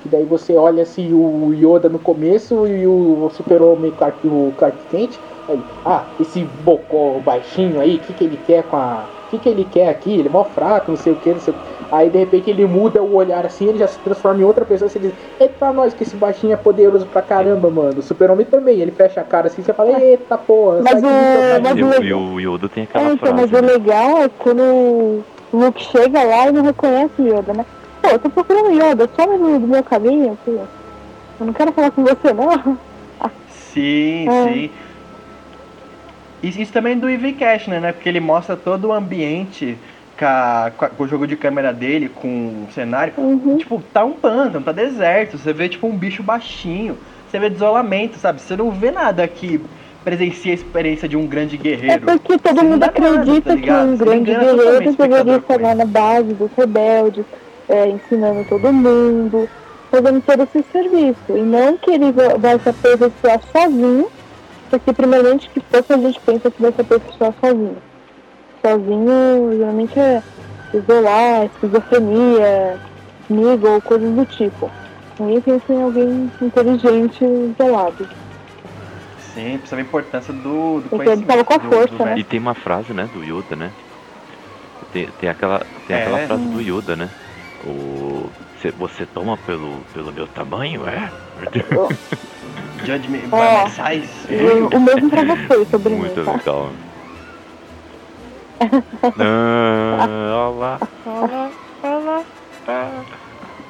[0.03, 4.77] Que daí você olha assim o Yoda no começo e o Super-Homem Clark- o Clark
[4.91, 5.17] Kent,
[5.49, 9.37] aí, ah, esse bocó baixinho aí, o que que ele quer com a o que,
[9.41, 10.15] que ele quer aqui?
[10.15, 11.63] Ele é mó fraco, não sei o que, não sei o que.
[11.93, 14.87] Aí de repente ele muda o olhar assim, ele já se transforma em outra pessoa
[14.89, 17.99] e você diz, eita nós que esse baixinho é poderoso pra caramba, mano.
[17.99, 21.63] O super-homem também, ele fecha a cara assim, você fala, eita porra, Mas sai o-
[21.63, 23.55] daqui, mas E, o- o- e o Yoda tem É, aquela então, mas frase.
[23.65, 23.73] o né?
[23.75, 25.23] legal é quando o
[25.53, 27.67] Luke chega lá e não reconhece o Yoda, né?
[28.09, 30.53] Pô, eu tô procurando Yoda, some do, do meu caminho, pô.
[31.41, 32.79] Eu não quero falar com você, não.
[33.75, 34.45] Sim, É.
[34.45, 34.71] sim.
[36.43, 37.93] Isso, isso também do EV Cash, né, né?
[37.93, 39.77] Porque ele mostra todo o ambiente
[40.19, 43.13] com, a- com o jogo de câmera dele, com o cenário.
[43.19, 43.59] Uhum.
[43.59, 45.37] Tipo, tá um pântano, tá deserto.
[45.37, 46.97] Você vê, tipo, um bicho baixinho.
[47.31, 48.41] Você vê desolamento, sabe?
[48.41, 49.61] Você não vê nada que
[50.03, 52.07] presencia a experiência de um grande É guerreiro.
[52.07, 56.33] porque todo mundo dá nada, tá acredita que um grande guerreiro deveria estar na base
[56.33, 57.27] dos rebeldes,
[57.69, 59.49] é, ensinando todo mundo,
[59.91, 61.37] fazendo todo esse serviço.
[61.37, 64.09] E não que ele va- vai se aperfeiçoar sozinho,
[64.71, 67.77] porque primeiramente que pouca gente pensa que vai se aperfeiçoar sozinho.
[68.65, 70.23] Sozinho geralmente é
[70.75, 72.79] isolar, esquizofrenia,
[73.31, 74.71] nível, coisas do tipo.
[75.19, 78.07] Ninguém pensa em alguém inteligente isolado.
[79.35, 81.27] Sim, precisa ver a importância do, do Porque ele conhecimento.
[81.29, 82.19] tava com a do- força, do né?
[82.19, 83.71] E tem uma frase, né, do Yoda, né?
[84.93, 86.03] Tem, tem aquela, tem É.
[86.03, 87.09] aquela frase do Yoda, né?
[87.65, 88.31] O,
[88.63, 91.11] "Cê- você toma pelo, pelo meu tamanho, é?
[92.85, 94.33] Judge me by Ó, my size.
[94.33, 96.33] E O mesmo pra você, sobre mim, Muito tá?
[96.33, 96.71] legal.
[99.19, 100.29] ah,
[101.83, 102.25] olha lá.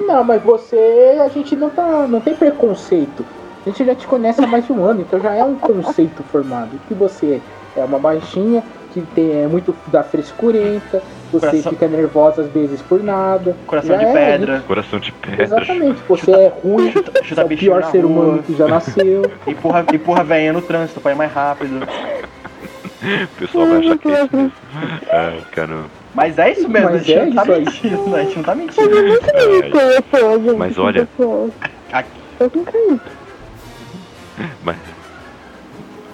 [0.01, 3.25] Não, mas você, a gente não tá, não tem preconceito.
[3.65, 6.23] A gente já te conhece há mais de um ano, então já é um conceito
[6.25, 6.75] formado.
[6.77, 7.43] O que você
[7.77, 7.81] é?
[7.81, 8.63] É uma baixinha
[8.93, 13.57] que tem é muito da frescurenta, você Coração- fica nervosa às vezes por nada.
[13.67, 14.65] Coração Já de é, pedra.
[14.67, 15.45] Coração de pedra.
[15.45, 18.67] Exatamente, você é ruim, Chuta, você chuta é o pior ser rua, humano que já
[18.69, 19.31] nasceu.
[19.47, 21.81] Empurra, empurra a velhinha no trânsito pra ir mais rápido.
[23.03, 24.53] O pessoal vai achar que é isso.
[25.13, 25.85] Ai, caramba.
[26.15, 27.65] Mas é isso mesmo, Mas a gente é não tá isso aí.
[27.65, 28.21] mentindo, né?
[28.21, 28.91] A gente não tá mentindo.
[28.99, 31.53] Ai, Pessoas, gente, Mas olha- Eu
[32.47, 33.01] acredito.
[34.65, 34.77] Mas.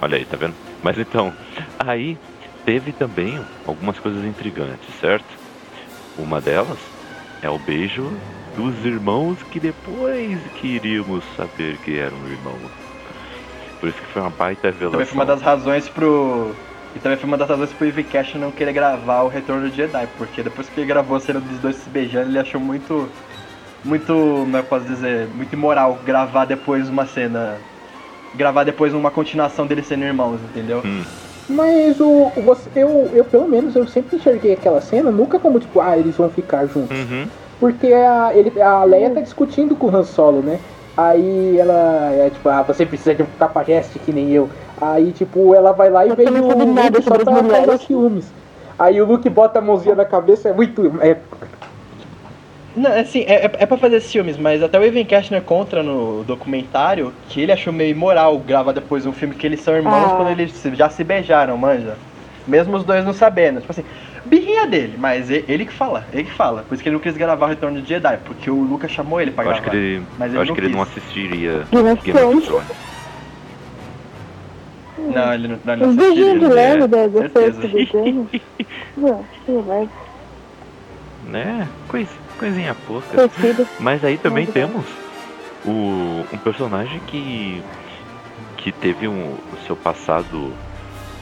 [0.03, 0.55] Olha aí, tá vendo?
[0.83, 1.33] Mas então,
[1.79, 2.19] aí
[2.65, 5.27] teve também algumas coisas intrigantes, certo?
[6.19, 6.79] Uma delas
[7.43, 8.11] é o beijo
[8.57, 12.71] dos irmãos que depois queríamos saber que eram irmãos.
[13.81, 15.27] Por isso que foi uma baita Também foi uma revelação.
[15.27, 16.55] das razões pro.
[16.95, 20.09] E também foi uma das razões pro Cash não querer gravar o Retorno do Jedi,
[20.17, 23.09] porque depois que ele gravou a cena dos dois se beijando, ele achou muito.
[23.85, 24.07] Muito.
[24.07, 25.27] Como é que posso dizer?
[25.35, 27.59] Muito imoral gravar depois uma cena.
[28.35, 30.81] Gravar depois uma continuação deles sendo irmãos, entendeu?
[30.85, 31.05] Hum,
[31.49, 35.59] Mas o, o- você, eu, eu, pelo menos, eu sempre enxerguei aquela cena, nunca como
[35.61, 36.97] tipo, ah, eles vão ficar juntos.
[36.97, 37.27] uhum.
[37.61, 40.59] Porque a, ele, a Leia tá discutindo com o Han Solo, né?
[40.97, 44.49] Aí ela é tipo, ah, você precisa de um capajeste que nem eu.
[44.81, 48.27] Aí, tipo, ela vai lá e Eu vê também o Luke só pra causar ciúmes.
[48.79, 50.83] Aí o Luke bota a mãozinha na cabeça, é muito.
[51.01, 51.17] É,
[52.77, 55.83] Não, assim, é, é, é pra fazer esses filmes, mas até o Evan Cashner contra
[55.83, 60.13] no documentário que ele achou meio imoral gravar depois um filme que eles são irmãos
[60.13, 60.17] Ah.
[60.17, 61.97] quando eles já se beijaram, manja.
[62.47, 63.61] Mesmo os dois não sabendo.
[63.61, 63.85] Tipo assim,
[64.25, 66.63] birrinha dele, mas ele que fala, ele que fala.
[66.69, 69.21] Por isso que ele não quis gravar o Retorno de Jedi, porque o Lucas chamou
[69.21, 69.71] ele pra Eu acho gravar.
[69.79, 70.97] que ele, Mas eu ele acho não que ele não quis.
[70.99, 72.49] assistiria Game of Thrones.
[74.99, 77.61] Não, ele não, não, ele Os não beijinhos de leve da, certeza.
[78.97, 79.89] Não, não.
[81.27, 81.67] Né?
[81.89, 83.31] Coisa, coisinha pouca.
[83.79, 84.85] Mas aí também temos
[85.65, 87.63] o, um personagem que,
[88.57, 90.53] que teve um, o seu passado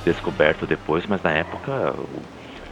[0.05, 2.23] descoberto depois, mas na época o-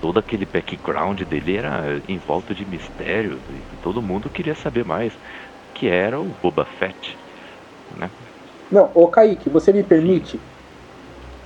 [0.01, 5.13] todo aquele background dele era em volta de mistério e todo mundo queria saber mais,
[5.75, 7.17] que era o Boba Fett.
[7.97, 8.11] Né?
[8.71, 10.41] Não, ô Kaique, você me permite?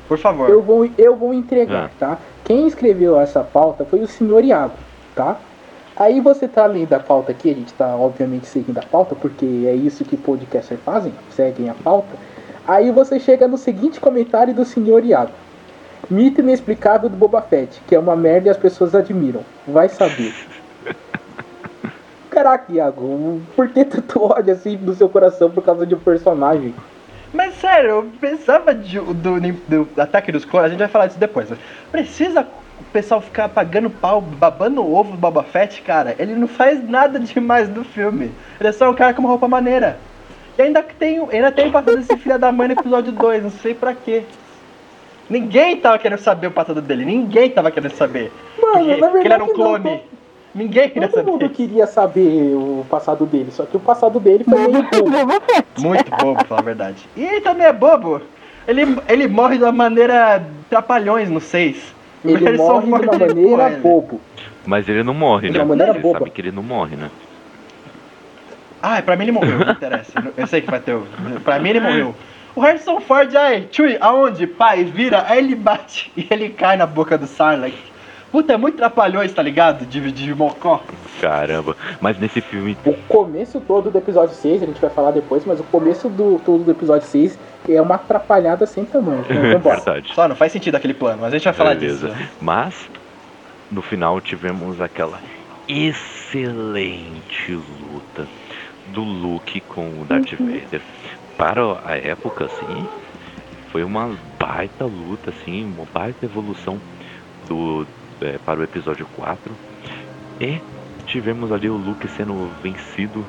[0.08, 0.48] Por favor.
[0.50, 1.90] Eu vou, eu vou entregar, Ah.
[1.98, 2.18] tá?
[2.44, 4.74] Quem escreveu essa pauta foi o senhor Iago,
[5.14, 5.38] tá?
[5.96, 9.44] Aí você tá lendo a pauta aqui, a gente tá obviamente seguindo a pauta, porque
[9.66, 12.16] é isso que podcasters fazem, seguem a pauta.
[12.66, 15.32] Aí você chega no seguinte comentário do senhor Iago.
[16.10, 19.42] Mito inexplicável do Boba Fett, que é uma merda e as pessoas admiram.
[19.66, 20.34] Vai saber.
[22.28, 26.74] Caraca, Iago, por que tanto ódio assim no seu coração por causa de um personagem?
[27.32, 31.18] Mas sério, eu pensava de- do, do, ataque dos clones, a gente vai falar disso
[31.18, 31.48] depois.
[31.90, 32.46] Precisa
[32.94, 36.14] pessoal ficar pagando pau, babando o ovo do Boba Fett, cara?
[36.18, 38.30] Ele não faz nada demais no filme.
[38.60, 39.98] Ele é só um cara com uma roupa maneira.
[40.56, 43.42] E ainda tem, o- ainda tem o passado desse filho da mãe no episódio 2,
[43.42, 44.22] não sei pra quê.
[45.28, 48.30] Ninguém tava querendo saber o passado dele, ninguém tava querendo saber.
[48.60, 50.02] Mano, Porque- na porque ele era um verdade não, clone.
[50.54, 51.54] Ninguém queria Todo mundo saber.
[51.54, 55.10] queria saber o passado dele, só que o passado dele foi meio bobo.
[55.78, 57.08] Muito bobo, pra falar a verdade.
[57.16, 58.20] E ele também é bobo.
[58.68, 61.92] Ele, ele morre de uma maneira trapalhões no 6.
[62.24, 64.20] Ele morre de uma maneira bobo.
[64.66, 65.58] Mas ele não morre, De né?
[65.60, 66.18] uma maneira Você boba.
[66.20, 67.10] sabe que ele não morre, né?
[68.82, 70.12] Ah, pra mim ele morreu, não interessa.
[70.36, 70.96] Eu sei que vai ter.
[71.44, 72.14] Pra mim ele morreu.
[72.54, 74.46] O Harrison Ford, ai, Chui, aonde?
[74.46, 77.74] Pai, vira, aí ele bate e ele cai na boca do Sarlacc.
[78.34, 79.86] Puta, é muito trapalhões, tá ligado?
[79.86, 80.82] De, de mocó.
[81.20, 81.76] Caramba.
[82.00, 85.60] Mas nesse filme O começo todo do episódio 6, a gente vai falar depois, mas
[85.60, 89.24] o começo do todo do episódio 6 é uma atrapalhada sem tamanho.
[89.30, 90.12] Então, é verdade.
[90.12, 92.08] Só, não faz sentido aquele plano, mas a gente vai falar Beleza.
[92.08, 92.28] disso.
[92.40, 92.74] Mas
[93.70, 95.20] no final tivemos aquela
[95.68, 98.26] excelente luta
[98.88, 100.80] do Luke com o Darth Vader.
[101.38, 102.84] Para a época, assim,
[103.70, 104.10] foi uma
[104.40, 106.80] baita luta, assim, uma baita evolução
[107.48, 107.86] do
[108.20, 109.52] é, para o episódio 4.
[110.40, 110.60] E
[111.06, 113.24] tivemos ali o Luke sendo vencido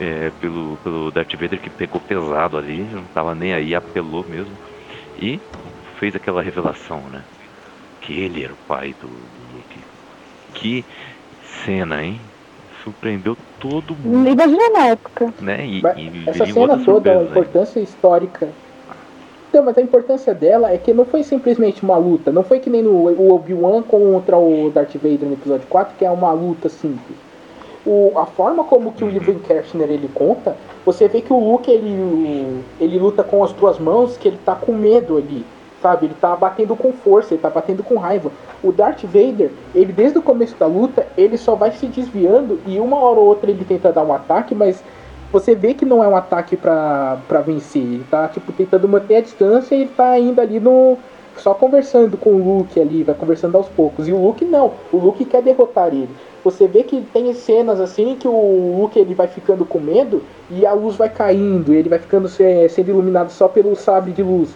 [0.00, 4.52] é, pelo, pelo Darth Vader que pegou pesado ali, não tava nem aí, apelou mesmo.
[5.20, 5.40] E
[5.98, 7.22] fez aquela revelação, né?
[8.00, 9.78] Que ele era o pai do Luke.
[10.54, 10.84] Que
[11.64, 12.20] cena, hein?
[12.84, 15.34] Surpreendeu todo mundo, Imagina na época.
[15.40, 15.66] né?
[15.66, 17.30] E, e Essa cena toda, a surpresa, né?
[17.30, 18.48] importância histórica.
[19.48, 22.30] Então, mas a importância dela é que não foi simplesmente uma luta.
[22.30, 26.10] Não foi que nem no Obi-Wan contra o Darth Vader no episódio 4, que é
[26.10, 27.16] uma luta simples.
[27.86, 31.70] O, a forma como que o Ivan Kershner ele conta, você vê que o Luke
[31.70, 35.46] ele, ele luta com as duas mãos, que ele tá com medo ali,
[35.80, 36.06] sabe?
[36.06, 38.30] Ele tá batendo com força, ele tá batendo com raiva.
[38.62, 42.78] O Darth Vader, ele desde o começo da luta, ele só vai se desviando e
[42.78, 44.82] uma hora ou outra ele tenta dar um ataque, mas
[45.32, 47.82] você vê que não é um ataque pra vencer.
[47.82, 50.96] Ele tá, tipo, tentando manter a distância e ele tá indo ali no.
[51.36, 54.08] Só conversando com o Luke ali, vai conversando aos poucos.
[54.08, 54.72] E o Luke não.
[54.92, 56.08] O Luke quer derrotar ele.
[56.42, 60.20] Você vê que tem cenas assim que o Luke ele vai ficando com medo
[60.50, 61.72] e a luz vai caindo.
[61.72, 64.50] Ele vai ficando se- sendo iluminado só pelo sabre de luz.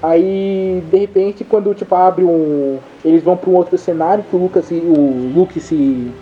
[0.00, 4.38] Aí, de repente, quando tipo abre um, eles vão para um outro cenário que o
[4.38, 6.12] Lucas, o Luke se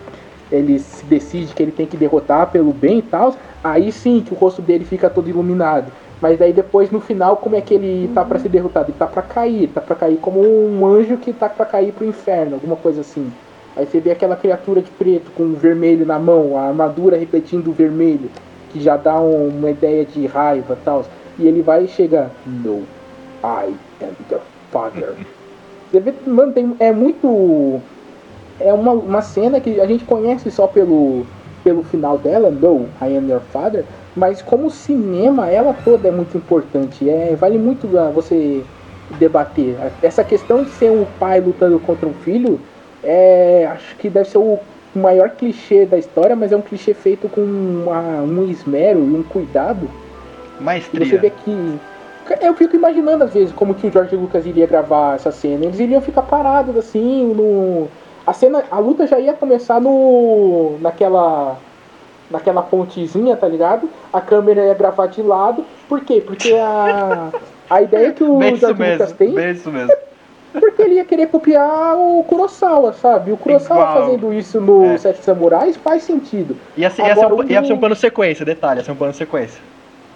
[0.51, 4.33] ele se decide que ele tem que derrotar pelo bem e tal, aí sim que
[4.33, 5.91] o rosto dele fica todo iluminado.
[6.21, 8.89] Mas daí depois no final como é que ele tá para ser derrotado?
[8.89, 12.05] Ele tá para cair, tá para cair como um anjo que tá para cair pro
[12.07, 13.31] inferno, alguma coisa assim.
[13.75, 17.73] Aí você vê aquela criatura de preto com vermelho na mão, a armadura repetindo o
[17.73, 18.29] vermelho,
[18.71, 21.05] que já dá um- uma ideia de raiva e tal.
[21.37, 22.79] E ele vai e chega, no,
[23.43, 24.39] I am the
[24.71, 25.13] father.
[25.91, 27.79] Você vê, mano, tem, é muito.
[28.59, 31.25] É uma, uma cena que a gente conhece só pelo,
[31.63, 33.83] pelo final dela, No, I am your father.
[34.15, 37.07] Mas como cinema, ela toda é muito importante.
[37.09, 38.63] É, vale muito você
[39.19, 39.75] debater.
[40.01, 42.59] Essa questão de ser um pai lutando contra um filho,
[43.03, 44.59] é, acho que deve ser o
[44.95, 49.23] maior clichê da história, mas é um clichê feito com uma- um esmero e um
[49.23, 49.87] cuidado
[50.59, 51.29] e você vê Maestria.
[51.43, 51.79] que
[52.41, 55.63] Eu fico imaginando às vezes como que o George Lucas iria gravar essa cena.
[55.63, 57.87] Eles iriam ficar parados assim, no.
[58.27, 58.65] A cena.
[58.69, 60.77] A luta já ia começar no.
[60.81, 61.57] naquela.
[62.29, 63.89] naquela pontezinha, tá ligado?
[64.11, 65.65] A câmera ia gravar de lado.
[65.87, 66.21] Por quê?
[66.23, 67.31] Porque a.
[67.69, 69.33] A ideia que o Lucas tem.
[69.33, 69.93] bem isso mesmo.
[70.53, 73.31] Porque ele ia querer copiar o Kurosawa, sabe?
[73.31, 74.01] O Kurosawa Igual.
[74.01, 74.97] fazendo isso no É.
[74.97, 76.55] Sete Samurais faz sentido.
[76.77, 79.13] Ia ser, ia, ser um, ia ser um plano sequência, detalhe, ia ser um plano
[79.13, 79.61] sequência.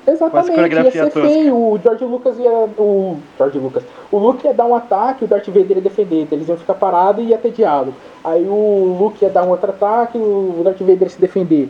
[0.07, 1.21] Exatamente, ia ser tosca.
[1.21, 1.55] feio.
[1.55, 2.51] O George Lucas ia.
[2.51, 3.83] O George Lucas.
[4.11, 6.23] O Luke ia dar um ataque, o Darth Vader ia defender.
[6.23, 7.93] Então eles iam ficar parados e ia ter diálogo.
[8.23, 11.69] Aí o Luke ia dar um outro ataque, o Darth Vader ia se defender.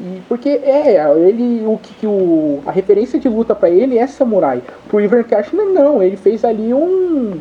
[0.00, 4.06] E porque é, ele o que, que o a referência de luta pra ele é
[4.06, 4.62] samurai.
[4.88, 7.40] Pro Ivan Cashner não, ele fez ali um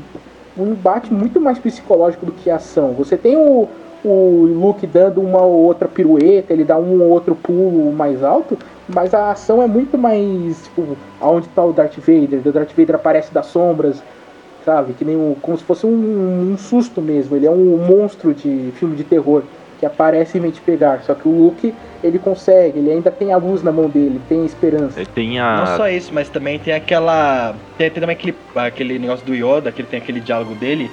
[0.58, 2.94] um embate muito mais psicológico do que ação.
[2.94, 3.68] Você tem o
[4.04, 8.58] o Luke dando uma ou outra pirueta, ele dá um ou outro pulo mais alto,
[8.88, 12.42] mas a ação é muito mais, tipo, aonde tá o Darth Vader?
[12.46, 14.02] O Darth Vader aparece das sombras,
[14.66, 14.94] sabe?
[14.94, 17.36] Que nem um, como se fosse um, um susto mesmo.
[17.36, 19.44] Ele é um monstro de filme de terror
[19.80, 21.02] que aparece e vem te pegar.
[21.04, 21.74] Só que o Luke,
[22.04, 25.04] ele consegue, ele ainda tem a luz na mão dele, tem esperança.
[25.14, 25.78] Tem Não a.
[25.78, 27.56] só isso, mas também tem aquela.
[27.78, 30.90] Tem, tem também aquele, aquele negócio do Yoda, que ele tem aquele diálogo dele,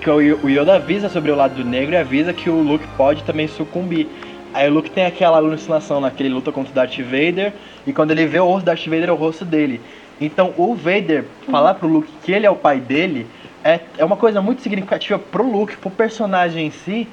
[0.00, 2.60] que o Yo- o Yoda avisa sobre o lado do negro e avisa que o
[2.62, 4.08] Luke pode também sucumbir.
[4.56, 7.52] Aí o Luke tem aquela alucinação naquele luta contra o Darth Vader,
[7.86, 9.82] e quando ele vê o rosto do Darth Vader é o rosto dele.
[10.18, 13.26] Então o Vader falar pro Luke que ele é o pai dele
[13.62, 17.06] é, é uma coisa muito significativa pro Luke, pro personagem em si,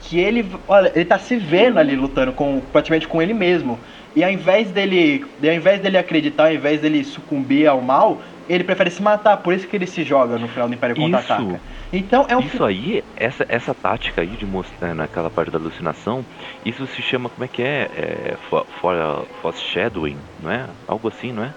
[0.00, 3.78] que ele, olha, ele tá se vendo ali lutando com praticamente com ele mesmo.
[4.14, 8.64] E ao invés dele, ao invés dele acreditar, ao invés dele sucumbir ao mal, ele
[8.64, 10.96] prefere se matar, por isso que ele se joga no final do Império.
[10.96, 11.62] Contra-Ataca.
[11.92, 16.24] Então é um Isso aí, essa, essa tática aí de mostrar naquela parte da alucinação,
[16.64, 17.88] isso se chama, como é que é?
[17.92, 20.68] é fo- fora- foreshadowing, não é?
[20.86, 21.54] Algo assim, não é?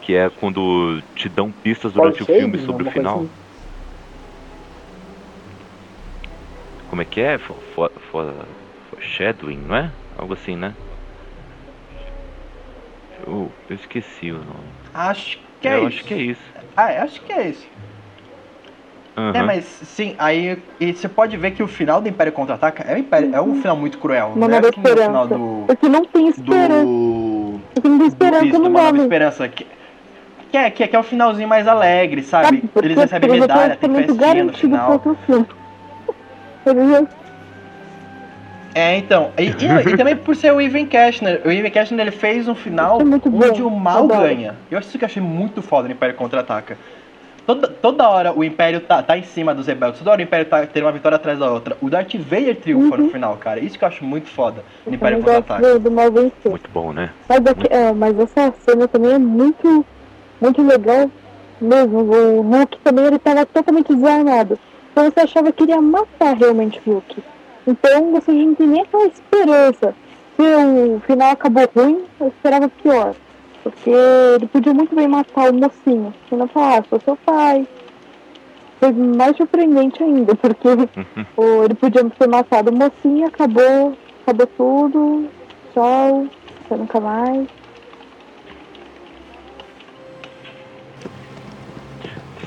[0.00, 3.20] Que é quando te dão pistas durante o filme sobre o final.
[3.20, 3.30] assim.
[6.88, 7.38] Como é que é?
[7.38, 8.46] For, for, for-
[8.90, 9.92] foreshadowing, não é?
[10.16, 10.74] Algo assim, né?
[13.26, 14.70] Eu, eu esqueci o nome.
[14.92, 15.98] Acho que é eu isso.
[15.98, 16.42] acho que é isso.
[16.76, 17.66] Ah, é, acho que é isso.
[19.16, 19.46] É, Aham.
[19.46, 22.98] mas sim, aí e você pode ver que o final do Império Contra-Ataca é um,
[22.98, 24.32] império, é um final muito cruel.
[24.34, 25.26] Não é nova que final esperança.
[25.28, 25.64] do.
[25.66, 26.84] Porque não tem esperança.
[26.84, 27.60] Do.
[27.74, 29.00] Porque não tem esperança no uma nova nome.
[29.02, 29.48] esperança.
[29.48, 29.66] Que,
[30.50, 32.46] que, é, que, é, que é o finalzinho mais alegre, sabe?
[32.46, 32.70] Sabe?
[32.82, 35.00] Eles recebem medalha, tem festinha no final.
[36.66, 37.08] Entendeu?
[38.74, 39.30] É, então.
[39.38, 41.40] E, e- e também por ser o Ivan Cashner.
[41.44, 44.20] O Ivan Cashner ele fez um final é muito onde bom, o mal adoro.
[44.22, 44.54] ganha.
[44.70, 46.76] Eu acho isso que eu achei muito foda no Império Contra-Ataca.
[47.46, 50.46] Toda, toda hora o Império tá, tá em cima dos rebeldes, toda hora o Império
[50.46, 51.76] tá tendo uma vitória atrás da outra.
[51.82, 53.10] O Darth Vader triunfa no Uhum.
[53.10, 53.60] final, cara.
[53.60, 55.60] Isso que eu acho muito foda no Império Contra-Ataca.
[56.48, 57.10] Muito bom, né?
[57.28, 59.84] Mas, aqui, é, mas essa cena também é muito,
[60.40, 61.10] muito legal
[61.60, 61.98] mesmo.
[61.98, 64.58] O Luke também ele tava totalmente desarmado.
[64.92, 67.22] Então você achava que ele ia matar realmente o Luke.
[67.66, 69.94] Então você não tem nem aquela esperança.
[70.36, 73.14] Se o final acabou ruim, eu esperava pior.
[73.62, 76.12] Porque ele podia muito bem matar o mocinho.
[76.28, 77.66] Se não falar, ah, sou seu pai.
[78.78, 80.68] Foi mais surpreendente ainda, porque
[81.36, 85.28] o- ele podia ter matado o mocinho e acabou, acabou tudo.
[85.72, 86.26] Tchau,
[86.68, 87.46] você nunca mais.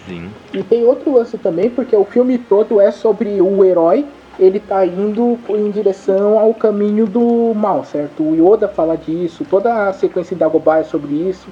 [0.06, 0.32] Sim.
[0.54, 4.06] E tem outro lance também, porque o filme todo é sobre o herói,
[4.40, 8.24] ele tá indo em direção ao caminho do mal, certo?
[8.24, 11.48] O Yoda fala disso, toda a sequência de Dagobah é sobre isso,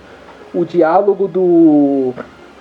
[0.53, 2.13] o diálogo do,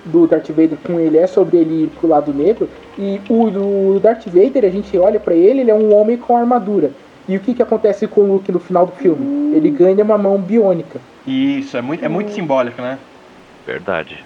[0.05, 2.67] do Darth Vader com ele é sobre ele ir pro lado negro,
[2.97, 6.35] e o, o Darth Vader, a gente olha pra ele, ele é um homem com
[6.35, 6.91] armadura.
[7.27, 9.55] E o que, que acontece com o Luke no final do filme?
[9.55, 10.99] Ele ganha uma mão biônica.
[11.25, 12.99] Isso, é muito, é muito simbólico, né?
[13.65, 14.23] Verdade.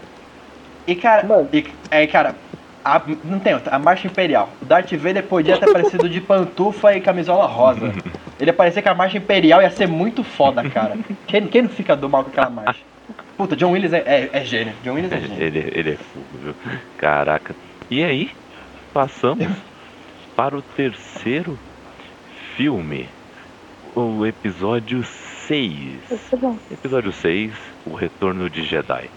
[0.86, 1.48] E cara, Mano.
[1.54, 2.36] e, é, cara,
[2.84, 4.50] a- não tem outra, a Marcha Imperial.
[4.62, 7.94] O Darth Vader podia ter aparecido de pantufa e camisola rosa.
[8.40, 10.98] Ele ia parecer que a Marcha Imperial ia ser muito foda, cara.
[11.28, 12.80] Quem, quem não fica do mal com aquela marcha?
[13.38, 14.74] Puta, John Williams é, é, é gênio.
[14.84, 15.42] John Williams é gênio.
[15.44, 16.56] Ele, ele é fogo, viu?
[16.98, 17.56] Caraca.
[17.90, 18.32] E aí,
[18.94, 19.48] passamos
[20.36, 21.58] para o terceiro
[22.56, 23.08] filme.
[23.96, 25.72] O episódio 6.
[26.12, 26.58] Isso é bom.
[26.72, 27.52] Episódio 6,
[27.86, 29.10] O Retorno de Jedi.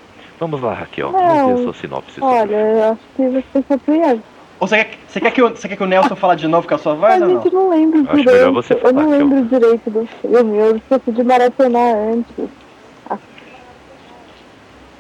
[0.42, 1.12] Vamos lá, Raquel.
[1.12, 1.20] Não.
[1.20, 2.20] Vamos ver a sua sinopse.
[2.20, 4.22] Olha, eu acho que vai ser surpreendente.
[4.58, 6.66] Ou você quer, você, quer que o, você quer que o Nelson fale de novo
[6.66, 7.42] com a sua voz A ou não?
[7.42, 8.32] gente não lembra Acho direito.
[8.32, 10.58] melhor você eu não falar, eu- lembro direito do filme.
[10.58, 12.48] Eu esqueci de maratonar antes.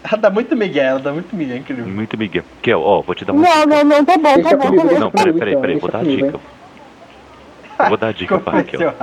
[0.04, 1.86] Ela dá muito migué, ela dá muito migué, incrível.
[1.88, 2.44] Muito Miguel.
[2.60, 3.66] Kel, ó, vou te dar uma Não, dica.
[3.66, 4.98] não, não, tá bom, Deixa tá bom, comigo, tá.
[5.00, 6.40] Não, peraí, peraí, peraí, vou dar a dica.
[7.80, 8.94] Eu vou dar a dica pra Raquel.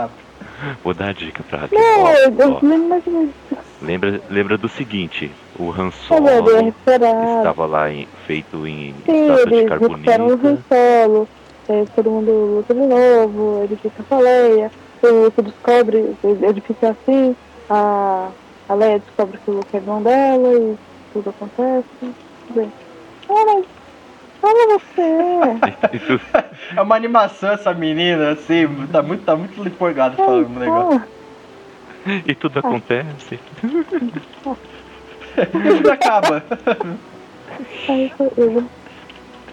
[0.84, 1.80] Vou dar a dica pra Raquel.
[1.80, 2.66] Não, Ó, eu ó.
[2.88, 3.34] mais ou menos.
[3.82, 6.28] Lembra, lembra do seguinte, o Han Eu Solo
[6.68, 10.66] estava lá em- feito em Sim, estátua de eles recuperam o Han carbonita.
[10.70, 11.28] Solo,
[11.70, 14.72] é, todo mundo luta de novo, ele fica com a Leia,
[15.02, 17.36] o Luke descobre, ele fica assim,
[17.70, 18.30] a,
[18.68, 20.78] a Leia descobre que o Luke é irmão dela e
[21.14, 21.86] tudo acontece.
[22.54, 22.72] Bem,
[23.30, 23.64] olha,
[24.44, 26.20] olha você!
[26.76, 31.02] É uma animação essa menina, assim, tá muito, tá muito empolgada falando o negócio.
[32.06, 33.40] Ah, E tudo acontece.
[35.38, 36.44] E tudo acaba.
[37.88, 38.64] aí foi eu.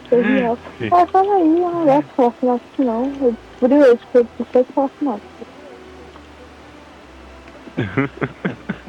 [0.09, 0.89] Foi.
[0.91, 3.13] Ah, fala aí, ah, é falar sinopse não.
[3.21, 4.19] Eu descobri hoje que
[4.59, 5.27] eu falar sinopse.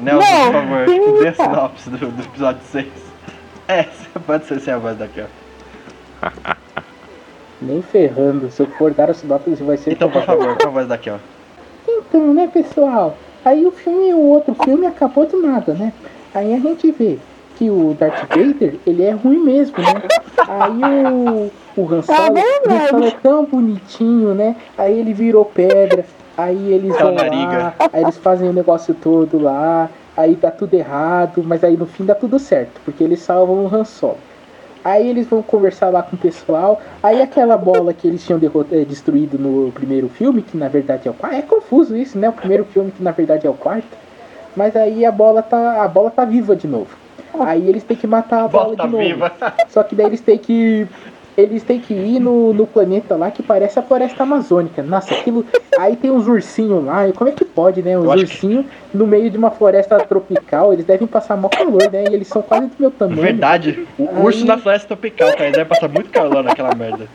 [0.00, 0.86] Não, por favor,
[1.20, 1.50] dê a cara.
[1.50, 2.86] sinopse do, do episódio 6.
[3.68, 3.82] É,
[4.26, 5.26] pode ser sem a voz daqui, ó.
[7.60, 8.50] Nem ferrando.
[8.50, 9.92] Se eu for dar a sinopse, vai ser.
[9.92, 11.18] Então, por favor, com a voz daqui, ó.
[11.86, 13.16] Então, né, pessoal?
[13.48, 15.90] Aí o filme, o outro filme acabou do nada, né?
[16.34, 17.18] Aí a gente vê
[17.56, 20.02] que o Darth Vader, ele é ruim mesmo, né?
[20.46, 22.38] Aí o, o Han Solo,
[22.68, 24.54] Han Solo é tão bonitinho, né?
[24.76, 26.04] Aí ele virou pedra,
[26.36, 30.74] aí eles É vão lá, aí eles fazem o negócio todo lá, aí dá tudo
[30.74, 34.18] errado, mas aí no fim dá tudo certo, porque eles salvam o Han Solo.
[34.84, 36.80] Aí eles vão conversar lá com o pessoal.
[37.02, 41.10] Aí aquela bola que eles tinham eh, destruído no primeiro filme, que na verdade é
[41.10, 41.36] o quarto.
[41.36, 42.28] É confuso isso, né?
[42.28, 43.88] O primeiro filme que na verdade é o quarto.
[44.56, 45.82] Mas aí a bola tá.
[45.82, 46.96] A bola tá viva de novo.
[47.40, 48.98] Aí eles têm que matar a bola de novo.
[48.98, 49.32] viva.
[49.68, 50.86] Só que daí eles têm que.
[51.38, 54.82] Eles têm que ir no, no planeta lá que parece a floresta amazônica.
[54.82, 55.46] Nossa, aquilo.
[55.78, 57.10] Aí tem uns ursinhos lá.
[57.12, 57.96] Como é que pode, né?
[57.96, 60.72] Uns acho que- ursinhos no meio de uma floresta tropical.
[60.72, 62.06] Eles devem passar mó calor, né?
[62.10, 63.22] E eles são quase do meu tamanho.
[63.22, 63.86] Verdade.
[63.96, 65.44] O Aí- urso na floresta tropical, cara.
[65.44, 67.06] Ele deve passar muito calor naquela merda.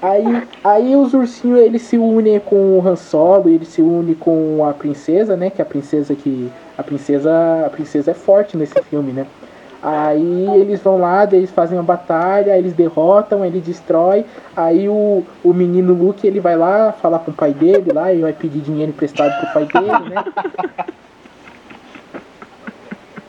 [0.00, 4.64] Aí, aí os ursinhos eles se unem com o Han Solo, ele se une com
[4.66, 5.50] a princesa, né?
[5.50, 7.30] Que é a princesa que a princesa
[7.66, 9.26] a princesa é forte nesse filme, né?
[9.82, 14.26] Aí eles vão lá, eles fazem uma batalha, eles derrotam, ele destrói.
[14.54, 18.20] Aí o, o menino Luke ele vai lá falar com o pai dele lá e
[18.20, 20.24] vai pedir dinheiro emprestado pro pai dele, né?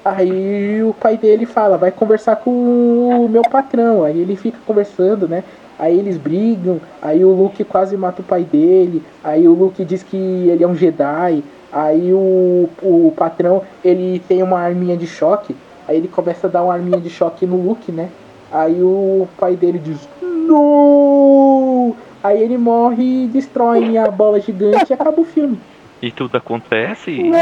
[0.04, 4.04] Aí o pai dele fala, vai conversar com o meu patrão.
[4.04, 5.44] Aí ele fica conversando, né?
[5.82, 10.04] Aí eles brigam, aí o Luke quase mata o pai dele, aí o Luke diz
[10.04, 15.56] que ele é um Jedi, aí o, o patrão ele tem uma arminha de choque,
[15.88, 18.10] aí ele começa a dar uma arminha de choque no Luke, né?
[18.52, 21.96] Aí o pai dele diz, não!
[22.24, 25.60] Aí ele morre e destrói a bola gigante e acaba o filme.
[26.02, 27.12] E tudo acontece.
[27.12, 27.40] e- Nossa,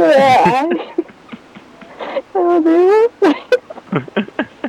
[0.00, 0.68] ai.
[2.34, 3.10] Meu Deus.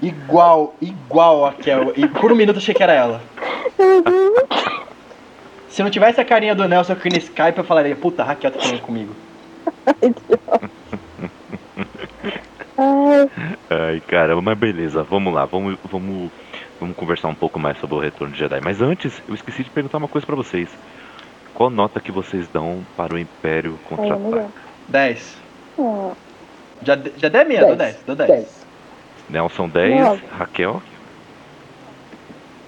[0.02, 1.94] Igual, igual a Kel.
[1.96, 3.22] E por um minuto eu achei que era ela.
[3.78, 4.44] Meu Deus.
[5.70, 8.52] Se não tivesse a carinha do Nelson aqui no Skype, eu falaria, puta, a Raquel
[8.52, 9.14] tá falando comigo.
[9.86, 10.14] Ai,
[13.70, 16.32] Ai, caramba, mas beleza, vamos lá, vamos, vamos,
[16.80, 18.60] vamos conversar um pouco mais sobre o Retorno de Jedi.
[18.64, 20.70] Mas antes, eu esqueci de perguntar uma coisa pra vocês.
[21.54, 24.52] Qual nota que vocês dão para o Império contra-ataque?
[24.88, 25.38] 10.
[25.80, 26.12] Ah,
[26.84, 28.30] Já, já dei a minha, dou 10, dou 10.
[28.30, 28.68] 10.
[29.30, 30.24] Nelson 10, Nove.
[30.38, 30.82] Raquel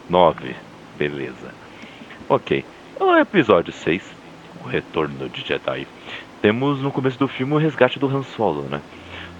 [0.09, 0.55] 9,
[0.97, 1.53] beleza.
[2.27, 2.65] Ok,
[2.99, 4.03] o episódio 6,
[4.65, 5.87] o Retorno de Jedi.
[6.41, 8.81] Temos no começo do filme o resgate do Han Solo, né?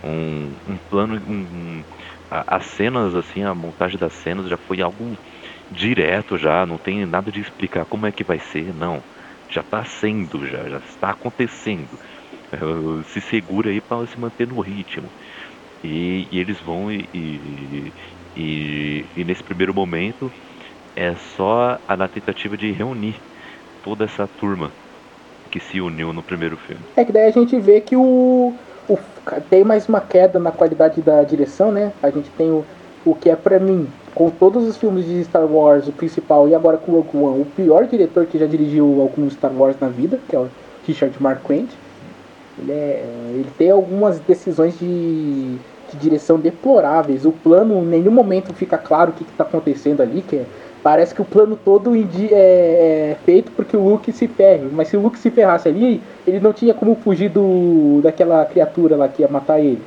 [0.04, 1.86] Um, um plano, um, um-
[2.30, 5.20] as cenas, assim, a montagem das cenas já foi algo
[5.70, 9.06] direto já, não tem nada de explicar como é que vai ser, não.
[9.52, 11.98] Já tá sendo, já, já está acontecendo.
[13.06, 15.14] Se segura aí para se manter no ritmo.
[15.84, 17.94] E, e eles vão e, e,
[18.36, 20.32] e- e nesse primeiro momento
[20.96, 23.24] é só a na tentativa de reunir
[23.82, 24.76] toda essa turma
[25.52, 26.88] que se uniu no primeiro filme.
[26.96, 28.60] É que daí a gente vê que o,
[29.50, 31.92] tem mais uma queda na qualidade da direção, né?
[32.02, 32.64] A gente tem o,
[33.06, 36.56] o que é pra mim, com todos os filmes de Star Wars, o principal e
[36.56, 39.88] agora com o Rogue One, o pior diretor que já dirigiu alguns Star Wars na
[39.90, 40.48] vida, que é o
[40.86, 41.68] Richard Marquand.
[42.58, 45.56] Ele, é, ele tem algumas decisões de,
[45.92, 47.26] de direção deploráveis.
[47.26, 50.46] O plano, em nenhum momento fica claro o que está acontecendo ali, que é-
[50.84, 54.68] parece que o plano todo é, é feito porque o Luke se ferre.
[54.72, 58.96] Mas se o Luke se ferrasse ali, ele não tinha como fugir do, daquela criatura
[58.96, 59.82] lá que ia matar ele.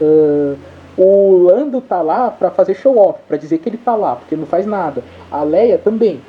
[0.00, 0.54] Ah,
[0.98, 4.34] o Lando tá lá pra fazer show off, pra dizer que ele tá lá, porque
[4.34, 5.02] não faz nada.
[5.30, 6.20] A Leia também.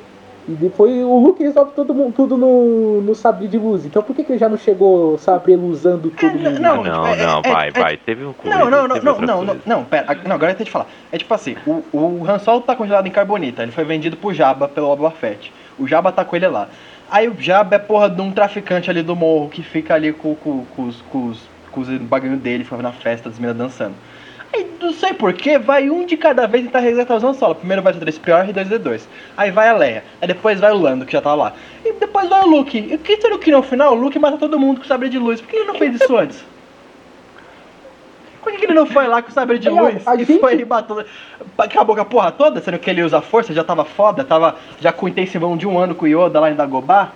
[0.49, 3.85] E depois o Luke resolve todo mundo, tudo no, no sabre de luz.
[3.85, 6.59] Então por que, que ele já não chegou sabre usando todo não, mundo?
[6.59, 7.97] não, não, é- não, é- vai, é- vai.
[7.97, 10.55] Teve um coisa, Não, não, não, teve não, não, não, não, pera, não, agora eu
[10.55, 10.87] tenho que falar.
[11.11, 14.33] É tipo assim, o, o Han Solo tá congelado em carbonita, ele foi vendido pro
[14.33, 15.53] Jabba pelo Boba Fett.
[15.77, 16.67] O Jabba tá com ele lá.
[17.11, 20.33] Aí o Jabba é porra de um traficante ali do morro que fica ali com,
[20.33, 23.93] com, com os, com, os, com os bagulho dele, ficava na festa, das meninas dançando.
[24.51, 27.53] Aí, não sei porquê, vai um de cada vez tentar resgatar Han Solo.
[27.55, 29.01] Primeiro vai o 3PO e R2D2.
[29.37, 30.03] Aí vai a Leia.
[30.21, 31.53] Aí depois vai o Lando, que já tava lá.
[31.85, 32.77] E depois vai o Luke.
[32.77, 33.93] E o que o Luke no final?
[33.93, 35.39] O Luke mata todo mundo com sabre de luz.
[35.39, 36.43] Por que ele não fez isso antes?
[38.41, 40.39] Por que ele não foi lá com o sabre de É, luz a e gente-
[40.39, 41.03] foi e matou?
[41.57, 44.91] Acabou com a porra toda, sendo que ele usa força, já tava foda, tava já
[44.93, 47.11] com intensivão de um ano com o Yoda lá em Dagobah.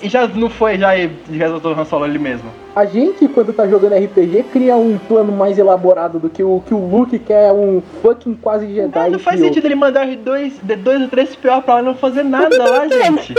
[0.00, 2.48] E já não foi, já e resolveu o Han Solo ele mesmo.
[2.74, 6.72] A gente, quando tá jogando RPG, cria um plano mais elaborado do que o que
[6.72, 8.98] o Luke quer um fucking quase Jedi.
[8.98, 12.56] Ah, não faz sentido ele mandar R2, D2 e 3PO pra lá não fazer nada
[12.56, 13.34] lá, gente.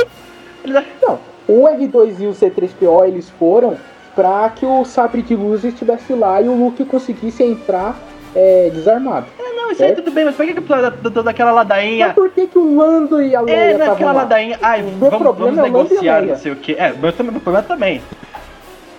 [1.01, 3.77] Não, o R2 e o C3PO eles foram
[4.13, 7.97] pra que o sabre de luz estivesse lá e o Luke conseguisse entrar
[8.35, 9.27] é, desarmado.
[9.39, 12.07] Não, isso aí tudo bem, mas por que que toda, toda aquela ladainha...
[12.07, 14.21] Mas por que, que o Lando e a Leia É, naquela lá?
[14.21, 16.73] ladainha, ai, O meu vamos, problema vamos é o negociar, não sei o que.
[16.73, 18.01] É, meu, também- meu problema também.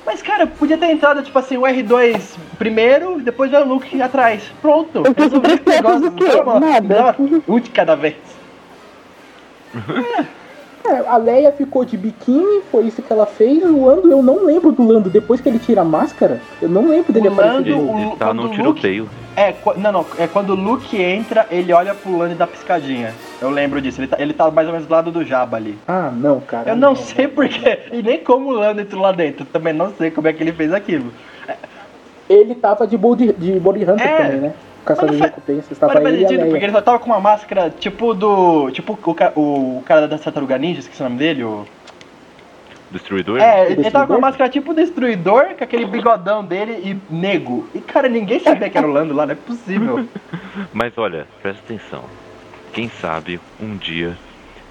[0.07, 4.43] Mas, cara, podia ter entrado, tipo assim, o R2 primeiro, depois o Luke atrás.
[4.61, 5.03] Pronto.
[5.05, 6.11] Eu resolvi três esse negócio.
[6.11, 6.95] dá uma- Nada.
[6.95, 8.17] dá uma- Um de cada vez.
[9.75, 10.25] É,
[11.09, 13.63] a Leia ficou de biquíni, foi isso que ela fez.
[13.65, 15.09] O Lando, eu não lembro do Lando.
[15.11, 17.99] Depois que ele tira a máscara, eu não lembro dele O aparecer Lando-.
[17.99, 19.09] Ele o- tá Luke- tiroteio.
[19.37, 23.15] É, não, não, é quando o Luke entra, ele olha pro Lando e dá piscadinha.
[23.41, 25.79] Eu lembro disso, ele tá, ele tá mais ou menos do lado do Jabba ali.
[25.89, 26.71] Ah, não, cara.
[26.71, 30.11] Eu não sei porquê, e nem como o Lando entrou lá dentro, também não sei
[30.11, 31.07] como é que ele fez aquilo.
[32.29, 34.17] Ele tava de Body, de body Hunter É.
[34.25, 34.53] também, né?
[34.85, 35.69] Caçador Mas de recompensas.
[35.71, 37.71] Mas Tava não faz ele e a sentido, porque ele só tava com uma máscara
[37.71, 38.71] tipo do.
[38.71, 41.67] Tipo o, ca- o cara da Tartaruga Ninja, esqueci o nome dele, o.
[42.91, 43.41] Destruidor?
[43.41, 44.17] É, ele, ele tava com Destruidor?
[44.17, 47.69] uma máscara tipo destruidor, com aquele bigodão dele e nego.
[47.73, 50.05] E cara, ninguém sabia que era o Lando lá, não é possível.
[50.75, 52.03] Mas olha, presta atenção.
[52.73, 54.17] Quem sabe um dia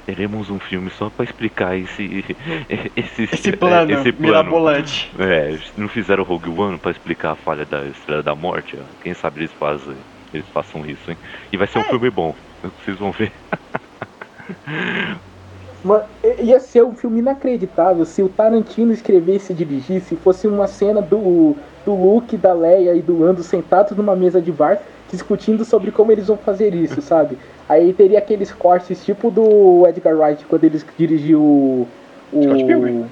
[0.09, 2.25] teremos um filme só pra explicar esse
[2.97, 4.27] esse, Esse plano, esse plano.
[4.27, 5.11] mirabolante.
[5.19, 8.75] É, não fizeram Rogue One pra explicar a falha da Estrela da Morte?
[8.79, 8.83] ó.
[9.03, 9.95] Quem sabe eles fazem,
[10.33, 11.17] eles façam isso, hein?
[11.51, 12.33] E vai ser um filme bom.
[12.83, 13.31] Vocês vão ver.
[16.23, 21.01] I- ia ser um filme inacreditável se o Tarantino escrevesse e dirigisse fosse uma cena
[21.01, 21.55] do,
[21.85, 24.79] do Luke, da Leia e do Lando sentados numa mesa de bar
[25.11, 27.37] discutindo sobre como eles vão fazer isso, sabe?
[27.67, 31.87] Aí teria aqueles cortes tipo do Edgar Wright quando eles dirigiu o,
[32.31, 33.05] o.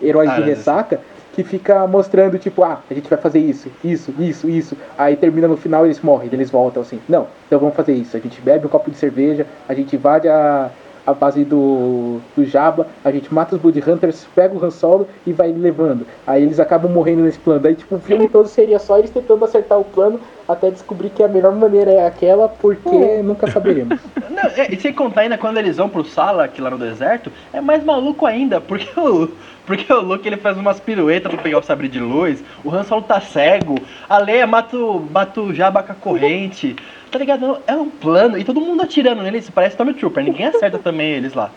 [0.00, 1.00] Heróis Ah, de Ressaca,
[1.32, 4.76] que fica mostrando tipo, ah, a gente vai fazer isso, isso, isso, isso.
[4.98, 7.00] Aí termina no final eles morrem, eles voltam assim.
[7.08, 8.16] Não, então vamos fazer isso.
[8.16, 10.70] A gente bebe um copo de cerveja, a gente invade a,
[11.06, 15.08] a base do, do Jabba, a gente mata os Blood Hunters, pega o Han Solo
[15.26, 16.06] e vai levando.
[16.26, 17.60] Aí eles acabam morrendo nesse plano.
[17.60, 21.22] Daí, tipo, o filme todo seria só eles tentando acertar o plano até descobrir que
[21.22, 23.98] a melhor maneira é aquela, porque nunca saberemos.
[24.30, 27.30] Não, é, e sem contar ainda quando eles vão pro sala aqui lá no deserto,
[27.52, 29.30] é mais maluco ainda, porque o,
[29.66, 32.84] porque o Luke ele faz umas piruetas pra pegar o sabre de luz, o Han
[32.84, 33.76] Solo tá cego,
[34.08, 36.76] a Leia mata o, mata o Jabba com a corrente,
[37.12, 37.62] tá ligado?
[37.66, 41.50] É um plano, e todo mundo atirando neles, parece Stormtrooper, ninguém acerta também eles lá.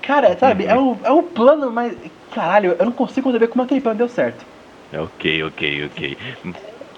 [0.00, 1.94] Cara, sabe, é um, é um plano, mas.
[2.32, 4.46] Caralho, eu não consigo conceber como aquele plano deu certo.
[4.92, 6.18] É, ok, ok, ok.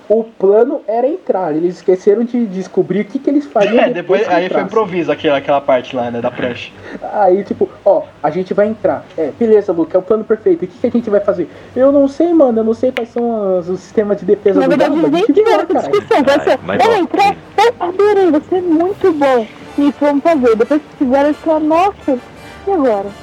[0.09, 4.27] O plano era entrar, eles esqueceram de descobrir o que, que eles fariam É, depois
[4.27, 6.71] que aí foi improviso aquela, aquela parte lá, né, da prancha.
[7.13, 9.05] Aí, tipo, ó, a gente vai entrar.
[9.17, 10.65] É, beleza, Luke, é o plano perfeito.
[10.65, 11.49] O que, que a gente vai fazer?
[11.75, 14.67] Eu não sei, mano, eu não sei quais são os, os sistemas de defesa Na
[14.67, 16.23] do verdade, eles nem tiveram essa discussão.
[16.23, 19.47] Vai Ai, ser, mas vai entrar, vai, adorei, vai ser muito bom.
[19.79, 20.57] Isso, vamos fazer.
[20.57, 22.19] Depois que fizeram, eles falaram, nossa,
[22.67, 23.22] e agora?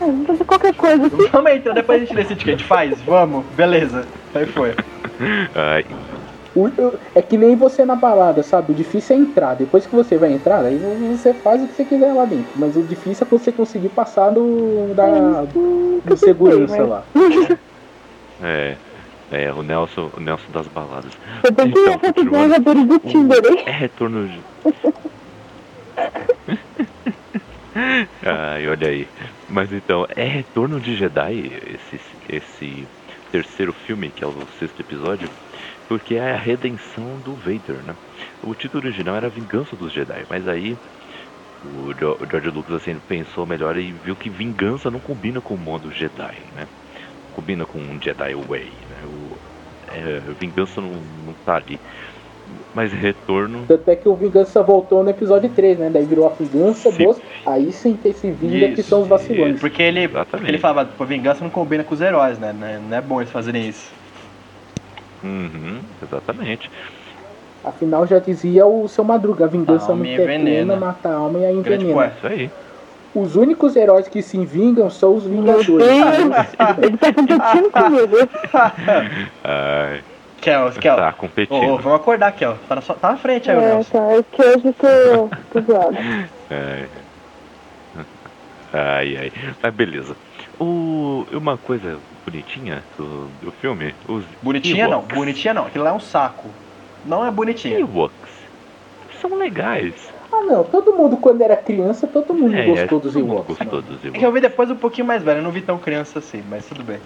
[0.00, 1.28] Vamos fazer qualquer coisa aqui.
[1.30, 3.00] Vamos entrar, depois a gente decide o que a gente faz?
[3.02, 4.04] Vamos, beleza.
[4.34, 4.74] Aí foi.
[5.54, 5.84] Ai,
[7.14, 8.72] é que nem você na balada, sabe?
[8.72, 9.54] O difícil é entrar.
[9.54, 10.76] Depois que você vai entrar, aí
[11.16, 12.50] você faz o que você quiser lá dentro.
[12.56, 15.44] Mas o difícil é você conseguir passar do, da,
[16.04, 17.04] do segurança mas- lá.
[18.42, 18.74] é.
[19.32, 21.12] É, o Nelson, o Nelson das baladas.
[21.44, 22.48] Eu tô Então, com essa continuando.
[22.48, 23.62] jogadores do Tinder, hein?
[23.64, 24.40] É retorno de.
[28.26, 29.06] Ai, olha aí.
[29.50, 32.88] Mas então, é Retorno de Jedi esse, esse
[33.32, 35.28] terceiro filme, que é o sexto episódio,
[35.88, 37.96] porque é a redenção do Vader, né?
[38.40, 40.78] O título original era Vingança dos Jedi, mas aí
[41.64, 41.92] o
[42.30, 46.52] George Lucas assim pensou melhor e viu que vingança não combina com o modo Jedi,
[46.52, 46.68] né?
[47.32, 49.04] Combina com um Jedi Way, né?
[49.04, 49.36] O,
[49.88, 51.80] é, vingança não, não tá ali.
[52.74, 55.90] Mas retorno Tanto é que o Vingança voltou no episódio 3, né?
[55.92, 57.04] Daí virou a Vingança Sim.
[57.04, 57.20] dos.
[57.44, 59.58] Aí sim tem esse vinga que Isso, são os vacilões.
[59.58, 60.30] Porque ele, Exatamente.
[60.30, 62.54] porque ele falava, pô, vingança não combina com os heróis, né?
[62.56, 63.90] Não é, não é bom eles fazerem isso.
[65.22, 66.70] Uhum, exatamente.
[67.64, 70.76] Afinal, já dizia o seu Madruga: a vingança não envenena.
[70.76, 72.12] mata a alma e a envenena.
[72.16, 72.50] Isso aí.
[73.14, 75.68] Os únicos heróis que se vingam são os Vingadores.
[76.80, 78.16] Ele tá comigo.
[79.42, 80.00] Ai,
[80.40, 80.96] Kel, Kel.
[80.96, 81.54] Tá competindo.
[81.54, 82.58] ô, vamos acordar, Kel.
[82.66, 83.98] Tá na, sua- tá na frente aí, o É, Nelson.
[83.98, 84.12] tá.
[84.12, 86.30] É que hoje eu tô, tô zoada.
[86.50, 87.10] É.
[88.72, 89.30] Ai, ai.
[89.62, 90.16] Mas beleza.
[90.58, 95.16] O, uma coisa bonitinha do, do filme, os Bonitinha não, Ewoks.
[95.16, 95.66] bonitinha não.
[95.66, 96.54] Aquilo lá é um saco.
[97.04, 97.78] Não é bonitinha.
[97.80, 98.30] Ewoks
[99.20, 99.94] são legais.
[100.32, 103.58] Ah não, todo mundo quando era criança, todo mundo É, gostou dos todo mundo Ewoks.
[103.58, 104.34] Gostou dos É que eu Ewoks.
[104.34, 107.00] vi depois um pouquinho mais velho, eu não vi tão criança assim, mas tudo bem.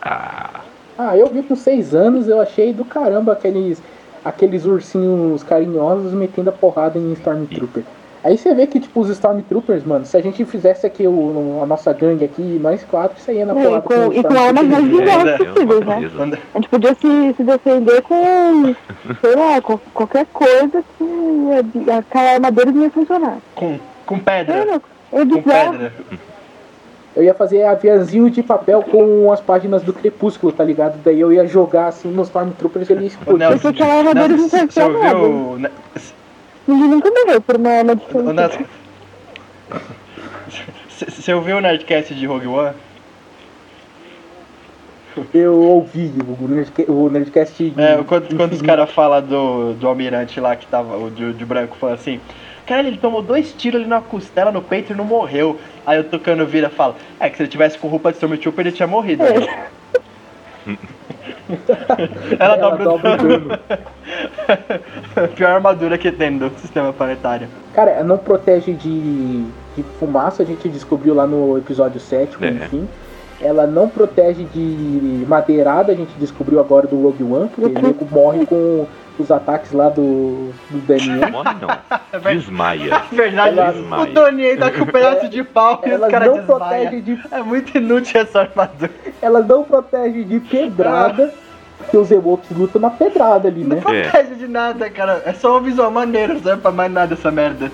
[0.00, 0.64] Ah,
[0.98, 3.80] Ah, eu vi com seis anos, eu achei do caramba aqueles,
[4.24, 7.84] aqueles ursinhos carinhosos metendo a porrada em Stormtrooper.
[8.24, 11.66] Aí você vê que, tipo, os Stormtroopers, mano, se a gente fizesse aqui o, a
[11.66, 14.22] nossa gangue aqui, nós quatro, isso aí ia na É, porrada e com- os e
[14.24, 15.94] com armas mais é, é uma possíveis, né?
[15.94, 16.16] beleza.
[16.16, 18.74] Quando- A gente podia se, se defender com,
[19.20, 23.38] sei lá, com qualquer coisa que a, aquela armadura não ia funcionar.
[23.54, 24.54] Com, com pedra.
[25.12, 25.70] É Com bizarro.
[25.72, 25.92] pedra.
[27.18, 31.02] Eu ia fazer aviãozinho de papel com as páginas do Crepúsculo, tá ligado?
[31.02, 33.38] Daí eu ia jogar assim nos Stormtroopers e ele ia Ô, explodir.
[33.40, 35.68] Nelson, Porque aquela não serve você pra ouviu.
[36.68, 38.02] Ninguém nunca morreu por uma arma de.
[40.88, 42.74] Você ouviu o Nerdcast de Rogue One?
[45.34, 47.74] Eu ouvi o, Nerdca- o Nerdcast.
[47.76, 51.44] É, quando, quando os caras falam do, do almirante lá que tava, o de, de
[51.44, 52.20] branco, falando assim:
[52.68, 55.58] Cara, ele tomou dois tiros ali na costela, no peito e não morreu.
[55.88, 58.66] Aí o Tucano vira e fala: É, que se ele tivesse com roupa de Stormtrooper
[58.66, 59.22] ele tinha morrido.
[59.22, 59.68] É.
[60.68, 60.76] Ela,
[62.38, 63.58] Ela dobra, dobra o dano.
[65.34, 67.48] Pior armadura que tem do sistema planetário.
[67.74, 69.44] Cara, não protege de,
[69.76, 72.48] de fumaça, a gente descobriu lá no episódio 7, É.
[72.50, 72.86] enfim.
[73.40, 78.44] Ela não protege de madeirada, a gente descobriu agora do Rogue One, porque nego morre
[78.44, 78.84] com
[79.22, 81.30] os ataques lá do, do Daniel.
[81.30, 81.68] morre não.
[82.32, 83.02] Desmaia.
[83.12, 86.36] Verdade, Ela- o aí tá com um pedaço de pau e Ela os caras não
[86.38, 86.58] desmaiam.
[86.58, 87.20] protege de.
[87.30, 88.90] É muito inútil essa armadura.
[89.20, 91.32] Ela não protege de pedrada,
[91.78, 93.82] porque os Ewoks lutam na pedrada ali, Não né?
[93.84, 94.08] É.
[94.10, 95.22] protege de nada, cara.
[95.26, 97.70] É só um visual maneiro, não serve pra mais nada essa merda.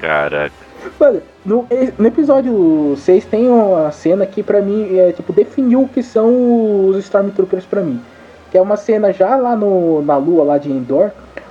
[0.00, 0.52] Caraca.
[0.98, 1.66] Mano, no,
[1.96, 6.86] no episódio 6 tem uma cena que pra mim é tipo definiu o que são
[6.88, 8.00] os Stormtroopers pra mim.
[8.52, 11.10] Que é uma cena já lá no, na lua lá de Endor.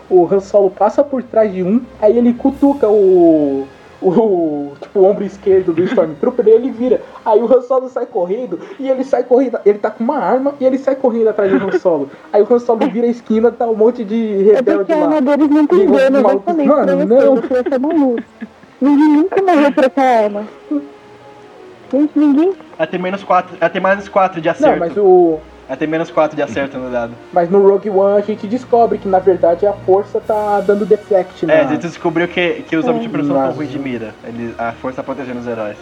[0.10, 3.68] O Han Solo passa por trás de um, aí ele cutuca o.
[4.04, 7.02] O, tipo, o ombro esquerdo do Stormtrooper e ele vira.
[7.24, 9.60] Aí o Han Solo sai correndo e ele sai correndo.
[9.64, 12.10] Ele tá com uma arma e ele sai correndo atrás do Han Solo.
[12.34, 14.96] Aí o Han Solo vira a esquina, tá um monte de É rebelde porque a
[14.96, 15.08] lá.
[15.08, 16.58] não os dano, malucos.
[16.58, 16.68] exatamente.
[16.68, 17.36] Mano, não.
[17.36, 18.24] você.
[18.82, 20.48] Ninguém nunca morreu por essa arma.
[21.92, 22.54] Gente, ninguém.
[22.80, 23.58] Ela tem menos 4.
[23.60, 24.80] Ela tem menos 4 de Não, acerto.
[24.80, 25.40] mas o.
[25.76, 27.14] Tem menos 4 de acerto no dado.
[27.32, 31.46] Mas no Rogue One a gente descobre que na verdade a força tá dando deflect
[31.46, 31.54] na.
[31.54, 34.14] É, a gente descobriu que, que os são tão Mas- ruins de mira.
[34.58, 35.78] A força tá protegendo os heróis.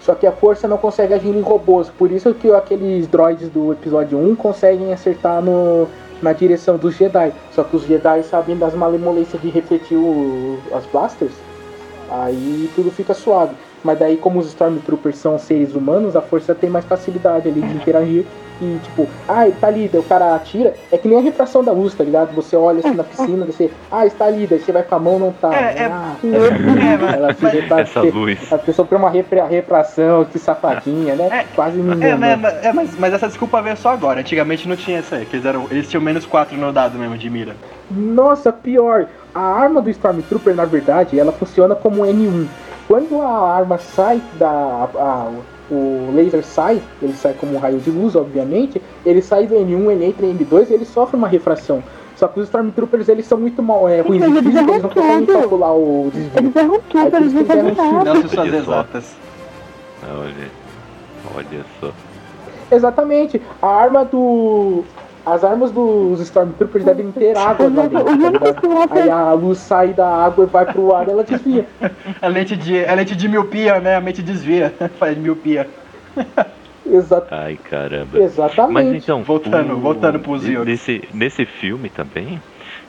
[0.00, 1.90] Só que a força não consegue agir em robôs.
[1.90, 5.86] Por isso que aqueles droids do episódio 1 conseguem acertar no,
[6.22, 7.32] na direção dos Jedi.
[7.52, 11.32] Só que os Jedi sabem das malemolências de refletir o- as blasters.
[12.10, 13.54] Aí tudo fica suave.
[13.82, 17.74] Mas daí, como os Stormtroopers são seres humanos, a força tem mais facilidade ali de
[17.76, 18.24] interagir.
[18.62, 20.74] E tipo, ah, tá ali, daí o cara atira.
[20.92, 22.34] É que nem a refração da luz, tá ligado?
[22.34, 25.18] Você olha assim na piscina, você, ah, está ali, daí você vai com a mão,
[25.18, 25.48] não tá.
[25.54, 28.52] É, é- Ah, É, mas, ela se Essa luz.
[28.52, 31.28] a pessoa por uma repra- refração, que safadinha, né?
[31.32, 32.10] É, Quase ninguém.
[32.10, 32.36] é, né?
[32.36, 34.20] mas, é, mas, mas essa desculpa veio só agora.
[34.20, 35.24] Antigamente não tinha isso aí.
[35.24, 37.56] Que eles, eram, eles tinham menos 4 no dado mesmo de mira.
[37.90, 39.06] Nossa, pior.
[39.34, 42.46] A arma do Stormtrooper, na verdade, ela funciona como N1.
[42.90, 44.48] Quando a arma sai da.
[44.50, 45.30] a-
[45.70, 48.82] o laser sai, ele sai como um raio de luz, obviamente.
[49.06, 51.80] Ele sai do N1, ele entra em N2 e ele sofre uma refração.
[52.16, 55.72] Só que os Stormtroopers eles são muito mal, é, ruins eles eles não conseguem calcular
[55.72, 56.32] o desvio.
[56.36, 58.14] Eles erram tudo, eles não por isso que fazem nada.
[58.14, 59.16] Não se suas exatas.
[60.10, 60.48] Olha.
[61.36, 61.90] Olha só.
[62.72, 63.40] Exatamente.
[63.62, 64.82] A arma do.
[65.24, 68.38] As armas dos Stormtroopers devem ter água lá dentro.
[68.54, 71.66] tá vão Aí a luz sai da água e vai pro ar ela desvia.
[72.22, 73.96] A lente de, a lente de miopia, né?
[73.96, 74.72] A mente desvia.
[74.98, 75.68] Faz miopia.
[76.86, 78.18] Exa Ai, caramba.
[78.18, 78.72] exatamente.
[78.72, 80.66] Mas então, Voltando- voltando pros Ewoks.
[80.66, 82.40] nesse, nesse filme também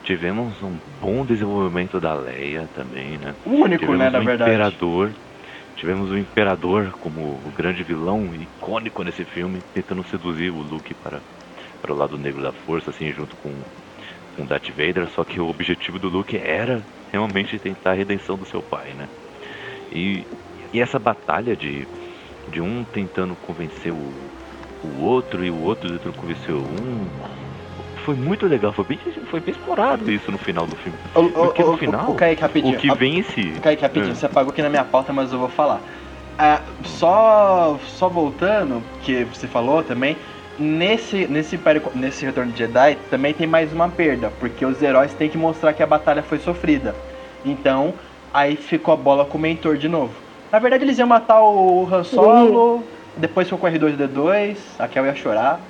[0.02, 3.34] tivemos um bom desenvolvimento da Leia também, né?
[3.46, 4.50] O único, tivemos né, na o verdade.
[4.50, 5.10] Imperador,
[5.76, 11.20] tivemos o Imperador como o grande vilão icônico nesse filme, tentando seduzir o Luke para,
[11.82, 13.52] para o lado negro da força, assim, junto com
[14.34, 16.82] com Darth Vader, só que o objetivo do Luke era
[17.12, 19.06] realmente tentar a redenção do seu pai, né?
[19.92, 20.26] E,
[20.72, 21.86] e essa batalha de,
[22.48, 24.14] de um tentando convencer o,
[24.82, 27.06] o outro e o outro tentando convencer um
[28.06, 28.98] foi muito legal, foi bem,
[29.30, 30.98] foi bem explorado isso no final do filme.
[31.14, 32.74] O, o, Porque no o- final, o, Kaique, rapidinho.
[32.78, 33.42] O que vence.
[33.60, 34.14] Kaique, rapidinho, É.
[34.14, 35.82] você apagou aqui na minha pauta, mas eu vou falar.
[36.38, 40.16] Ah, só, só voltando, que você falou também,
[40.58, 41.58] nesse, nesse,
[41.94, 45.72] nesse Retorno de Jedi também tem mais uma perda, porque os heróis têm que mostrar
[45.72, 46.94] que a batalha foi sofrida.
[47.44, 47.94] Então,
[48.32, 50.12] aí ficou a bola com o mentor de novo.
[50.50, 52.84] Na verdade, eles iam matar o Han Solo,
[53.16, 55.60] depois foi com o R2D2, a Kel ia chorar.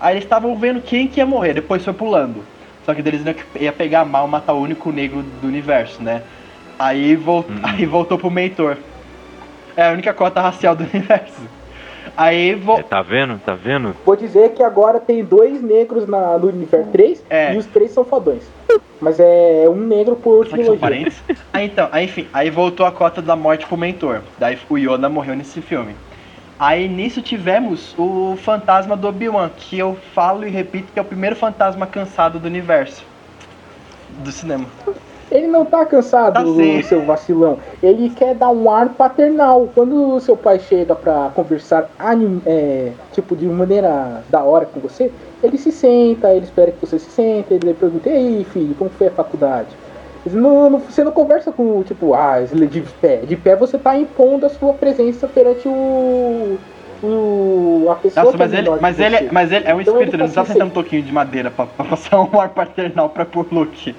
[0.00, 2.42] Aí eles estavam vendo quem que ia morrer, depois foi pulando.
[2.84, 3.22] Só que deles
[3.60, 6.22] ia pegar mal, matar o único negro do universo, né?
[6.78, 8.78] Aí, vol aí voltou pro mentor.
[9.76, 11.42] É a única cota racial do universo.
[12.16, 13.38] Aí vo É, tá vendo?
[13.44, 13.94] Tá vendo?
[14.04, 17.54] Vou dizer que agora tem dois negros na, no universo 3 É.
[17.54, 18.42] e os três são fodões.
[19.00, 21.12] Mas é um negro por são trilogia.
[21.52, 24.20] Aí então, aí enfim, aí voltou a cota da morte pro mentor.
[24.38, 25.94] Daí o Yoda morreu nesse filme.
[26.58, 31.04] Aí nisso tivemos o fantasma do Obi-Wan, que eu falo e repito que é o
[31.06, 33.02] primeiro fantasma cansado do universo.
[34.22, 34.66] Do cinema.
[35.30, 36.82] Ele não tá cansado, Tá sim.
[36.82, 37.58] seu vacilão.
[37.82, 39.68] Ele quer dar um ar paternal.
[39.74, 41.88] Quando o seu pai chega pra conversar
[42.46, 45.10] é, tipo de maneira da hora com você,
[45.42, 48.90] ele se senta, ele espera que você se sente, ele pergunta, e aí filho, como
[48.90, 49.68] foi a faculdade?
[50.26, 53.18] Não, não- você não conversa com, tipo, ah, de pé.
[53.18, 56.58] De pé você tá impondo a sua presença perante o.
[57.02, 60.14] o a pessoa Nossa, é mas ele, mas, ele, mas ele é um Então espírito,
[60.16, 62.50] ele ele não tá tá sentando um toquinho de madeira pra, pra passar um ar
[62.50, 63.94] paternal pra Luke.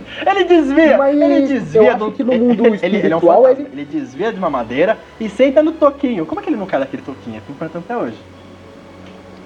[0.26, 3.50] Ele desvia, Mas ele desvia do que no mundo ele, ele, ele é um fantasma.
[3.50, 6.24] ele- ele desvia de uma madeira e senta no toquinho.
[6.26, 7.36] Como é que ele não cai daquele toquinho?
[7.36, 8.16] Eu fico perguntando até hoje.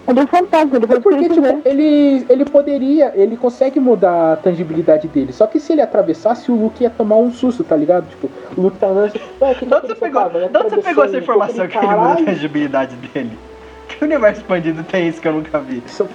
[0.08, 4.34] Ele é um fantasma, ele É porque, ele tipo, ele, ele poderia, ele consegue mudar
[4.34, 5.32] a tangibilidade dele.
[5.32, 8.08] Só que se ele atravessasse, o Luke ia tomar um susto, tá ligado?
[8.08, 11.72] Tipo, o Luke tá andando assim, ué, que você pegou, você pegou essa informação de
[11.72, 13.32] que ele muda a tangibilidade dele?
[13.88, 15.80] Que universo expandido tem isso que eu nunca vi?
[15.86, 16.08] Isso-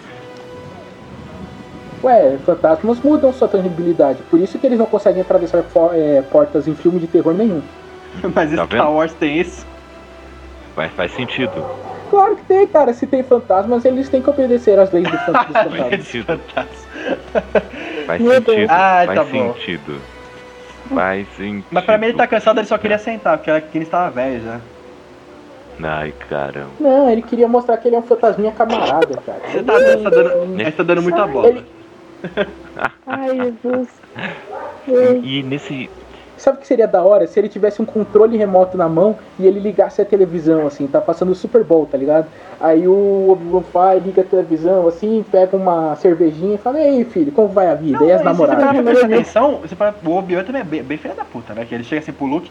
[2.04, 4.20] Ué, fantasmas mudam sua tangibilidade.
[4.30, 5.64] Por isso que eles não conseguem atravessar
[5.94, 7.62] é, portas em filme de terror nenhum.
[8.34, 8.90] Mas Tá Star vendo?
[8.92, 9.66] Wars tem isso.
[10.76, 11.66] Faz, faz sentido.
[12.10, 12.94] Claro que tem, cara.
[12.94, 15.90] Se tem fantasmas, eles têm que obedecer às leis do fan- dos fantasmas.
[15.90, 16.26] sentido.
[16.26, 17.62] Fantasma.
[18.06, 18.52] Faz sentido.
[18.70, 19.54] Ah, faz tá bom.
[19.54, 20.02] sentido.
[20.94, 21.66] Faz sentido.
[21.72, 24.60] Mas pra mim ele tá cansado, ele só queria sentar, porque ele estava velho já.
[25.84, 26.70] Ai, caramba.
[26.80, 29.40] Não, ele queria mostrar que ele é um fantasminha camarada, cara.
[29.52, 31.48] Você tá, você tá dando, você tá dando muita bola.
[31.48, 31.66] Ele-
[33.08, 33.90] Ai, Jesus.
[35.24, 35.90] E nesse.
[36.38, 37.28] Sabe o que seria da hora?
[37.28, 41.00] Se ele tivesse um controle remoto na mão e ele ligasse a televisão, assim, tá
[41.00, 42.26] passando o Super Bowl, tá ligado?
[42.60, 47.06] Aí o Obi-Wan vai, liga a televisão, assim, pega uma cervejinha e fala, e aí,
[47.06, 48.04] filho, como vai a vida?
[48.04, 48.74] e as Não, você parar namoradas?
[48.74, 51.64] pra prestar atenção, você para, o Obi-Wan também é bem, bem filho da puta, né?
[51.64, 52.50] Que ele chega assim pro Luke,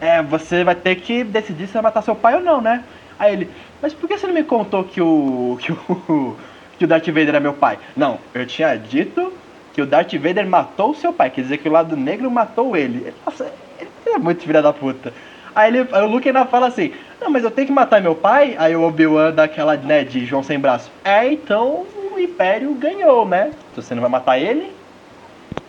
[0.00, 2.84] é, você vai ter que decidir se vai matar seu pai ou não, né?
[3.18, 5.58] Aí ele, mas por que você não me contou que o.
[5.60, 6.36] que o.
[6.80, 7.78] que o Darth Vader é meu pai?
[7.94, 9.34] Não, eu tinha dito
[9.74, 12.74] que o Darth Vader matou o seu pai, quer dizer que o lado negro matou
[12.74, 13.12] ele.
[13.22, 15.12] Nossa, ele é muito filho da puta.
[15.54, 18.14] Aí, ele, aí o Luke ainda fala assim, não, mas eu tenho que matar meu
[18.14, 18.56] pai?
[18.58, 20.90] Aí o Obi-Wan dá aquela, né, de João sem braço.
[21.04, 21.84] É, então
[22.14, 23.50] o Império ganhou, né?
[23.74, 24.72] Se você não vai matar ele,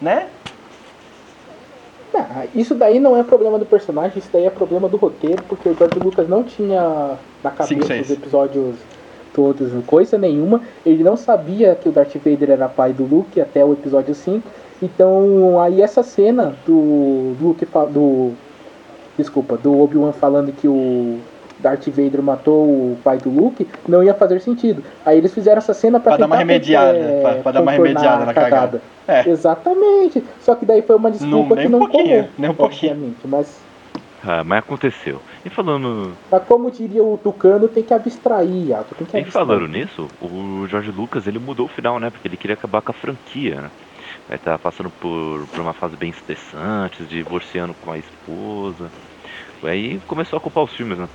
[0.02, 0.28] né?
[2.16, 5.68] Ah, isso daí não é problema do personagem, isso daí é problema do roteiro, porque
[5.68, 8.10] o George Lucas não tinha na cabeça seis.
[8.10, 8.76] os episódios
[9.34, 10.62] todos, coisa nenhuma.
[10.86, 14.48] Ele não sabia que o Darth Vader era pai do Luke até o episódio 5.
[14.82, 18.32] Então, aí essa cena do Luke do
[19.18, 21.20] desculpa, do Obi-Wan falando que o
[21.60, 24.84] Darth Vader matou o pai do Luke, não ia fazer sentido.
[25.06, 27.72] Aí eles fizeram essa cena pra, Pra dar uma remediada, é, pra- pra dar uma
[27.72, 28.82] remediada a na cagada.
[29.08, 29.30] É.
[29.30, 30.24] Exatamente.
[30.40, 32.30] Só que daí foi uma desculpa nem que um não pouquinho, colou.
[32.38, 33.16] nem um pouquinho.
[33.26, 33.60] Mas,
[34.24, 35.20] Ah, mas aconteceu.
[35.44, 36.14] E falando.
[36.32, 38.86] mas como diria o Tucano, tem que abstrair, Iago.
[38.96, 39.32] Tem que E abstrair.
[39.32, 42.10] falando nisso, o Jorge Lucas ele mudou o final, né?
[42.10, 43.72] Porque ele queria acabar com a franquia, né?
[44.28, 48.90] Vai estar passando por, por uma fase bem estressante, divorciando com a esposa.
[49.64, 51.08] Aí começou a culpar os filmes, né?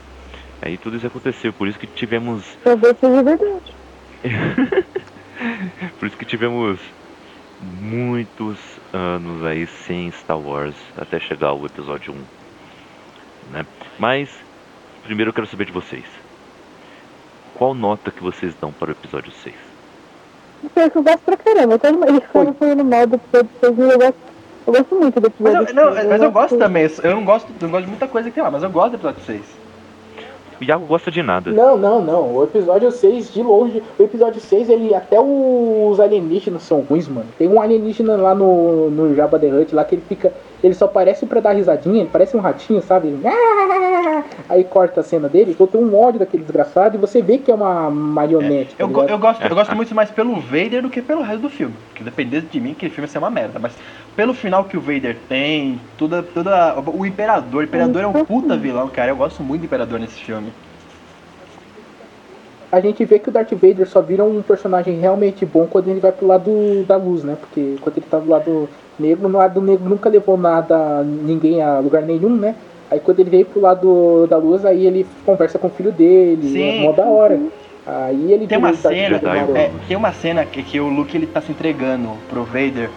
[0.62, 2.43] Aí tudo isso aconteceu, por isso que tivemos.
[2.65, 3.74] Talvez seja verdade.
[6.01, 6.81] Por isso que tivemos
[7.81, 8.59] muitos
[8.93, 12.16] anos aí sem Star Wars até chegar ao episódio 1.
[13.52, 13.64] Né?
[13.98, 14.28] Mas
[15.05, 16.05] primeiro eu quero saber de vocês.
[17.55, 19.55] Qual nota que vocês dão para o episódio 6?
[20.74, 21.78] Pior que eu gosto pra caramba.
[21.93, 24.16] Mundo- Eles ficaram falando mal do episódio 6, mas eu gosto,
[24.66, 26.09] eu gosto muito do Mas episódio eu, não, 6.
[26.09, 28.51] mas eu gosto também, eu não gosto, não gosto de muita coisa que tem lá,
[28.51, 29.43] mas eu gosto do episódio 6.
[30.59, 31.51] O Iago gosta de nada.
[31.51, 32.35] Não, não, não.
[32.35, 37.27] O episódio 6, de longe, o episódio 6, ele até os alienígenas são ruins, mano.
[37.39, 40.32] Tem um alienígena lá no, no Jabba the Hutt lá que ele fica.
[40.62, 43.09] Ele só parece pra dar risadinha, ele parece um ratinho, sabe?
[43.09, 43.20] Ele!
[44.49, 47.51] Aí corta a cena dele, eu tenho um ódio daquele desgraçado e você vê que
[47.51, 48.74] é uma marionete.
[48.74, 51.43] tá Eu, go- eu, gosto, eu gosto muito mais pelo Vader do que pelo resto
[51.43, 51.74] do filme.
[51.89, 53.59] Porque dependendo de mim, aquele filme ia ser uma merda.
[53.59, 53.77] Mas
[54.15, 58.57] pelo final que o Vader tem, toda, toda, o Imperador, o Imperador é um puta
[58.57, 59.11] vilão, cara.
[59.11, 60.51] Eu gosto muito do Imperador nesse filme.
[62.70, 66.01] a gente vê que o Darth Vader só vira um personagem realmente bom quando ele
[66.01, 67.37] vai pro lado da luz, né?
[67.41, 71.78] Porque quando ele tá do lado negro, no lado negro nunca levou nada, ninguém a
[71.78, 72.55] lugar nenhum, né?
[72.90, 76.48] Aí quando ele veio pro lado da luz, aí ele conversa com o filho dele,
[76.51, 76.78] Sim.
[76.78, 77.39] é mó da hora.
[77.86, 79.56] Aí ele Tem uma cena, marrom.
[79.56, 82.90] é, tem uma cena que, que o Luke ele tá se entregando pro Vader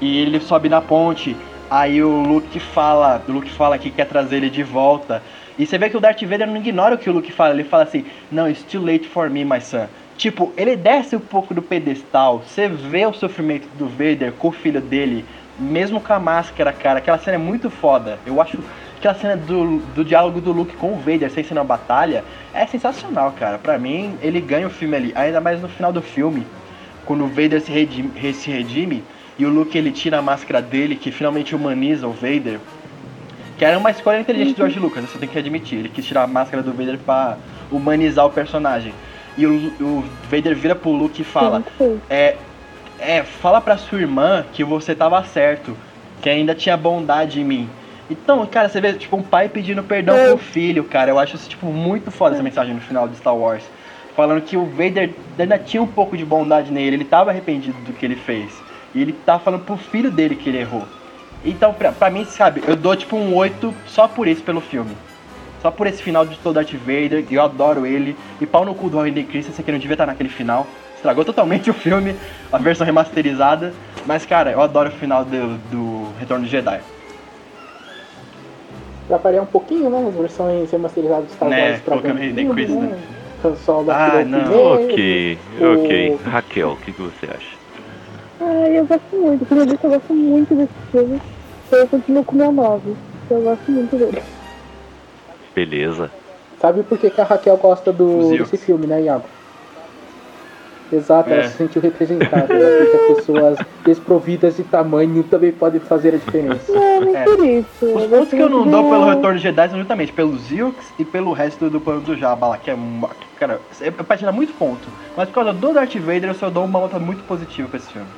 [0.00, 1.36] e ele sobe na ponte.
[1.70, 5.22] Aí o Luke fala, o Luke fala que quer trazer ele de volta.
[5.58, 7.64] E você vê que o Darth Vader não ignora o que o Luke fala, ele
[7.64, 9.86] fala assim: "Não, it's too late for me, my son".
[10.16, 12.42] Tipo, ele desce um pouco do pedestal.
[12.46, 15.24] Você vê o sofrimento do Vader com o filho dele,
[15.60, 16.98] mesmo com a máscara, cara.
[16.98, 18.18] Aquela cena é muito foda.
[18.26, 18.58] Eu acho
[18.98, 22.66] aquela cena do, do diálogo do Luke com o Vader sem ser na batalha é
[22.66, 23.58] sensacional, cara.
[23.58, 25.12] Pra mim, ele ganha o filme ali.
[25.14, 26.46] Ainda mais no final do filme,
[27.06, 29.04] quando o Vader se redime, re- se redime
[29.38, 32.58] e o Luke ele tira a máscara dele, que finalmente humaniza o Vader.
[33.56, 35.78] Que era uma escolha inteligente do George Lucas, você tem que admitir.
[35.80, 37.36] Ele quis tirar a máscara do Vader pra
[37.70, 38.92] humanizar o personagem.
[39.36, 42.36] E o, o Vader vira pro Luke e fala: Sim, é,
[43.00, 45.76] é, fala pra sua irmã que você tava certo,
[46.20, 47.68] que ainda tinha bondade em mim.
[48.10, 50.28] Então, cara, você vê, tipo, um pai pedindo perdão É.
[50.28, 51.10] pro filho, cara.
[51.10, 53.62] Eu acho isso, tipo, muito foda essa mensagem no final de Star Wars.
[54.16, 57.92] Falando que o Vader ainda tinha um pouco de bondade nele, ele tava arrependido do
[57.92, 58.52] que ele fez.
[58.94, 60.84] E ele tava falando pro filho dele que ele errou.
[61.44, 64.90] Então, pra, pra mim, sabe, eu dou tipo um 8 só por isso pelo filme.
[65.62, 68.16] Só por esse final de todo Darth Vader, eu adoro ele.
[68.40, 70.66] E pau no cu do Hayden Christensen, que não devia estar naquele final.
[71.00, 72.14] Estragou totalmente o filme,
[72.52, 73.72] a versão remasterizada.
[74.04, 76.78] Mas, cara, eu adoro o final do, do Retorno de Jedi.
[79.08, 80.04] Pra variar um pouquinho, né?
[80.06, 82.82] As versões remasterizadas do Star Né, Wars pra colocando ver Hayden Christensen.
[82.90, 82.98] né?
[83.42, 84.42] Han Solo Ah, não.
[84.42, 86.18] primeiro, Ok, o- ok.
[86.26, 87.56] Raquel, o que, que você acha?
[88.42, 89.46] Ai, eu gosto muito.
[89.46, 91.20] Como eu disse, eu gosto muito desse filme.
[91.66, 92.94] Então eu continuo com o meu 9.
[93.30, 94.22] Eu gosto muito dele.
[95.54, 96.10] Beleza.
[96.60, 99.24] Sabe por que, que a Raquel gosta do, desse filme, né, Iago?
[100.92, 101.48] Exato, ela É.
[101.48, 102.52] se sentiu representada.
[102.52, 106.72] Ela que as pessoas desprovidas de tamanho também podem fazer a diferença.
[106.76, 107.24] É.
[107.24, 107.66] por isso.
[107.82, 110.50] Os Eu pontos que eu não dou do- pelo Retorno de Jedi são justamente pelos
[110.52, 112.76] Ewoks e pelo resto do plano do Jabba lá, que é.
[113.38, 114.86] Cara, é pra tirar muito ponto.
[115.16, 117.90] Mas por causa do Darth Vader, eu só dou uma nota muito positiva pra esse
[117.92, 118.08] filme.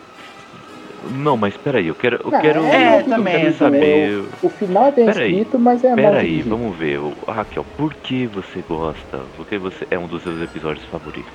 [1.17, 2.21] Não, mas peraí, eu quero.
[2.25, 4.25] Eu Não, quero, é, eu também, quero é, saber.
[4.41, 6.99] O final é bem Peraí, escrito, mas é Peraí, vamos ver.
[6.99, 9.19] O- Raquel, por que você gosta?
[9.37, 11.33] Por que você é um dos seus episódios favoritos?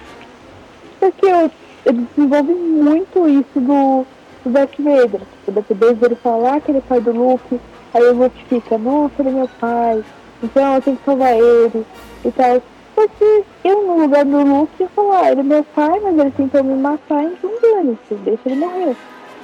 [1.11, 1.51] Porque eu-
[1.85, 4.05] ele desenvolve muito isso do,
[4.43, 5.21] do Darth Vader.
[5.47, 7.59] O Darth Vader ele fala ah, que ele é pai do Luke,
[7.93, 10.03] aí o Luke fica, nossa, ele é meu pai,
[10.43, 11.85] então eu tenho que salvar ele
[12.25, 12.61] e tal.
[12.95, 16.31] Porque eu, no lugar do Luke, ia falar, ah, ele é meu pai, mas ele
[16.31, 18.95] tentou me matar, então dane-se, deixa ele morrer.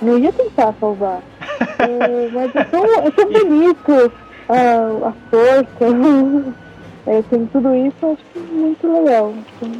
[0.01, 1.21] Não ia tentar salvar.
[1.79, 4.11] É, mas é tão, é tão bonito
[4.49, 6.53] a, a força.
[7.05, 9.33] É, tem tudo isso, eu acho que muito legal.
[9.57, 9.71] Então,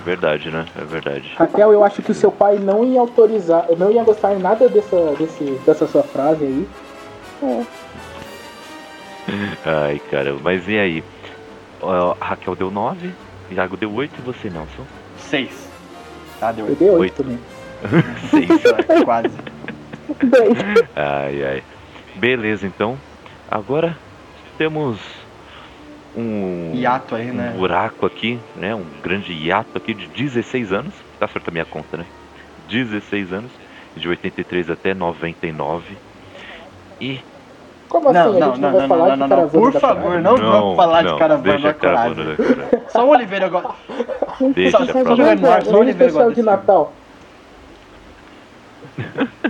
[0.00, 0.64] É verdade, né?
[0.80, 1.30] É verdade.
[1.36, 5.14] Raquel, eu acho que o seu pai não ia autorizar, não ia gostar nada dessa,
[5.18, 6.68] desse, dessa sua frase aí.
[7.42, 7.64] é.
[9.64, 11.04] Ai, cara, mas e aí?
[11.82, 13.12] A Raquel deu 9,
[13.50, 14.84] Iago deu 8 e você, Nelson?
[15.18, 15.68] Seis.
[16.40, 17.22] Tá, deu Eu dei oito Oito.
[17.22, 17.38] também.
[18.30, 18.48] 6.
[19.04, 19.28] quase.
[20.22, 20.58] Dois.
[20.96, 21.62] Ai, ai.
[22.16, 22.98] Beleza, então.
[23.50, 23.96] Agora
[24.56, 24.98] temos
[26.16, 27.52] um, Hiato aí, né?
[27.54, 28.74] um buraco aqui, né?
[28.74, 30.92] Um grande hiato aqui de 16 anos.
[31.18, 32.04] Tá certa a minha conta, né?
[32.68, 33.50] 16 anos.
[33.96, 35.96] De 83 até 99.
[37.00, 37.20] E.
[37.88, 38.38] Como Não, assim?
[38.38, 39.36] não, não, não, não, falar não, de não, não.
[39.36, 42.16] caravana Por favor, não vamos falar de caravana da coragem.
[42.88, 43.70] Só o Oliveira agora.
[44.54, 45.16] Deixa Só- pra só lá.
[45.16, 46.42] jogando no ar, só o Oliveira gosta de.
[46.42, 46.92] Natal.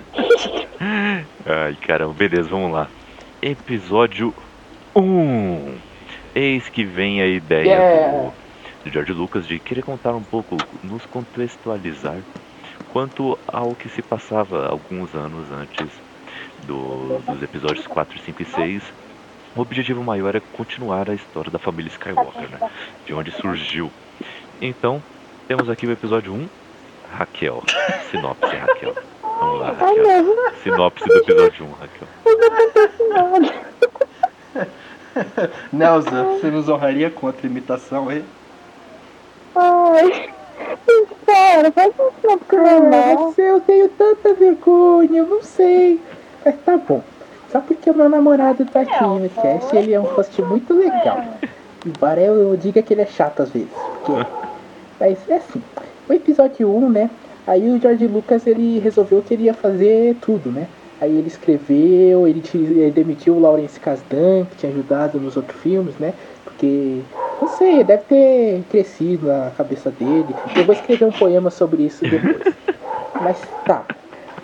[1.46, 2.88] Ai, caramba, beleza, vamos lá.
[3.42, 4.32] Episódio
[4.94, 5.74] 1.
[6.34, 8.30] Eis que vem a ideia Yeah.
[8.84, 12.18] do, George Lucas de querer contar um pouco, nos contextualizar
[12.92, 15.88] quanto ao que se passava alguns anos antes
[16.66, 18.82] do- dos episódios 4, 5 e 6.
[19.56, 22.70] O objetivo maior é continuar a história da família Skywalker, né?
[23.04, 23.90] De onde surgiu.
[24.62, 25.02] Então,
[25.48, 26.48] temos aqui o episódio 1,
[27.12, 27.62] Raquel.
[28.10, 28.94] Sinopse, Raquel.
[29.22, 30.22] Vamos lá, Raquel.
[30.22, 32.08] não, Sinopse do episódio 1, Raquel.
[33.08, 33.70] nada.
[35.72, 38.24] Nelza, você nos honraria com outra imitação aí?
[39.56, 40.30] Ai.
[40.86, 42.10] Espera, faz um
[43.30, 46.00] você, eu tenho tanta vergonha, eu não sei.
[46.44, 47.02] Mas tá bom.
[47.50, 51.24] Só porque o meu namorado tá aqui no cast, ele é um host muito legal.
[51.84, 53.70] Embora eu diga que ele é chato às vezes.
[54.04, 54.26] Porque...
[54.98, 55.62] Mas é assim,
[56.08, 57.10] o episódio 1, né?
[57.46, 60.68] Aí o George Lucas ele resolveu que ele ia fazer tudo, né?
[61.00, 65.94] Aí ele escreveu, ele, ele demitiu o Lawrence Kasdan, que tinha ajudado nos outros filmes,
[65.98, 66.12] né?
[66.44, 67.00] Porque
[67.40, 70.34] Não sei, deve ter crescido na cabeça dele.
[70.54, 72.54] Eu vou escrever um poema sobre isso depois.
[73.18, 73.84] Mas tá.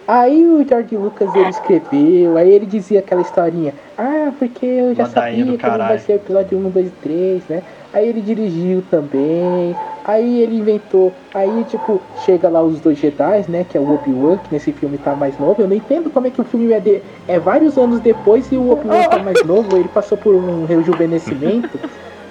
[0.08, 5.02] Aí o George Lucas ele escreveu, aí ele dizia aquela historinha, ah, porque eu já
[5.02, 7.62] Ladainha sabia que não vai ser episódio 1, 2 e 3, né?
[7.96, 9.74] Aí ele dirigiu também,
[10.04, 13.64] aí ele inventou, aí tipo, chega lá os dois Jedi, né?
[13.66, 15.62] Que é o Obi-Wan, que nesse filme tá mais novo.
[15.62, 18.56] Eu não entendo como é que o filme é, de, é vários anos depois e
[18.56, 21.80] o Obi-Wan tá mais novo, ele passou por um rejuvenescimento.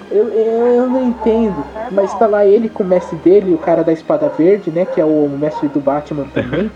[0.08, 3.92] Eu, eu não entendo, mas tá lá ele com o mestre dele, o cara da
[3.92, 4.84] espada verde, né?
[4.84, 6.70] Que é o mestre do Batman também.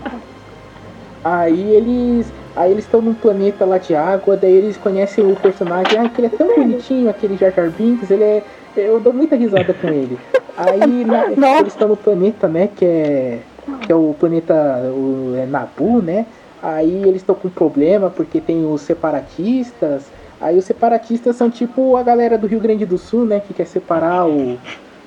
[1.23, 2.31] Aí eles.
[2.55, 6.19] Aí eles estão num planeta lá de água, daí eles conhecem o personagem, ah, que
[6.19, 8.43] ele é tão bonitinho, aquele Jar Jar Binks, ele é.
[8.75, 10.17] Eu dou muita risada com ele.
[10.57, 13.39] Aí na- eles estão no planeta, né, que é.
[13.81, 14.53] Que é o planeta
[14.93, 16.25] o, é Nabu, né?
[16.61, 20.03] Aí eles estão com problema porque tem os separatistas.
[20.39, 23.39] Aí os separatistas são tipo a galera do Rio Grande do Sul, né?
[23.39, 24.57] Que quer separar o,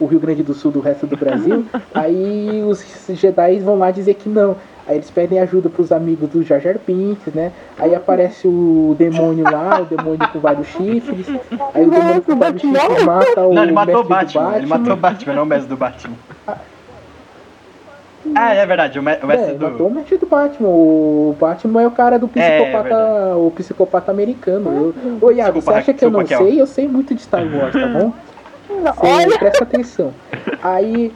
[0.01, 1.65] o Rio Grande do Sul do resto do Brasil.
[1.93, 4.57] Aí os Jedi vão lá dizer que não.
[4.87, 7.53] Aí eles pedem ajuda pros amigos do Jar Jar Binks, né?
[7.79, 11.27] Aí aparece o demônio lá, o demônio com vários chifres.
[11.73, 14.57] Aí o demônio com vários chifres mata o Não, ele matou o do Batman.
[14.57, 16.15] Ele matou o Batman, não o mestre do Batman.
[18.35, 19.95] Ah, é verdade, o, me o mestre É, matou o do.
[19.95, 20.69] mestre do Batman.
[20.69, 24.95] O Batman é o cara do É, é psicopata, o psicopata americano.
[25.05, 26.61] Eu, ô Iago, você acha que eu não sei?
[26.61, 28.13] Eu sei muito de Star Wars, tá bom?
[28.69, 30.13] Você Olha, presta atenção.
[30.63, 31.13] Aí.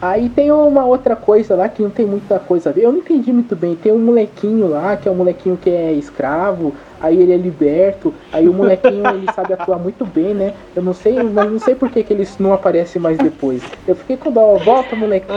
[0.00, 2.84] Aí tem uma outra coisa lá que não tem muita coisa a ver.
[2.84, 3.74] Eu não entendi muito bem.
[3.76, 6.74] Tem um molequinho lá, que é um molequinho que é escravo.
[7.00, 8.14] Aí ele é liberto.
[8.32, 10.54] Aí o molequinho ele sabe atuar muito bem, né?
[10.74, 13.62] Eu não sei, mas não sei por que, que eles não aparecem mais depois.
[13.86, 14.56] Eu fiquei com dó.
[14.56, 15.36] Volta, molequinho.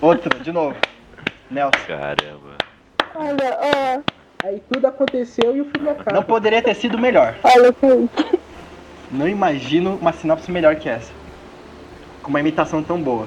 [0.00, 0.76] Outro, de novo.
[1.50, 1.78] Nelson.
[1.86, 2.52] Caramba.
[3.14, 4.12] Olha, ó.
[4.44, 6.16] Aí tudo aconteceu e o filme acaba.
[6.16, 7.36] Não poderia ter sido melhor.
[7.44, 8.40] Olha, gente.
[9.10, 11.12] Não imagino uma sinopse melhor que essa.
[12.22, 13.24] Com uma imitação tão boa.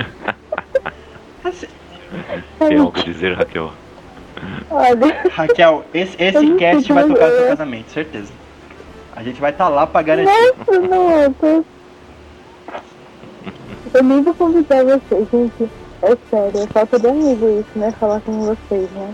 [1.43, 1.67] Assim,
[2.59, 3.71] Tem algo a dizer, Raquel?
[4.71, 5.29] Olha.
[5.31, 7.49] Raquel, esse, esse cast vai tocar no seu fazer.
[7.49, 8.33] casamento, certeza.
[9.15, 10.53] A gente vai estar lá pra garantir.
[10.57, 11.63] Nossa, não, eu tô...
[13.93, 15.69] Eu nem vou convidar vocês, gente.
[16.01, 17.91] É sério, é falta de amigo isso, né?
[17.99, 19.13] Falar com vocês, né?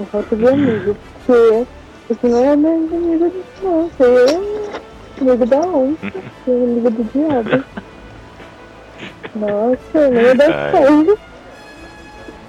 [0.00, 0.96] É falta de amigo.
[1.26, 1.66] Porque
[2.08, 3.90] você não é meu amigo disso, não.
[3.90, 5.96] Você é amigo da onça.
[6.02, 7.64] Você é amigo do diabo.
[9.34, 10.72] Nossa, Ai.
[10.72, 11.18] coisas.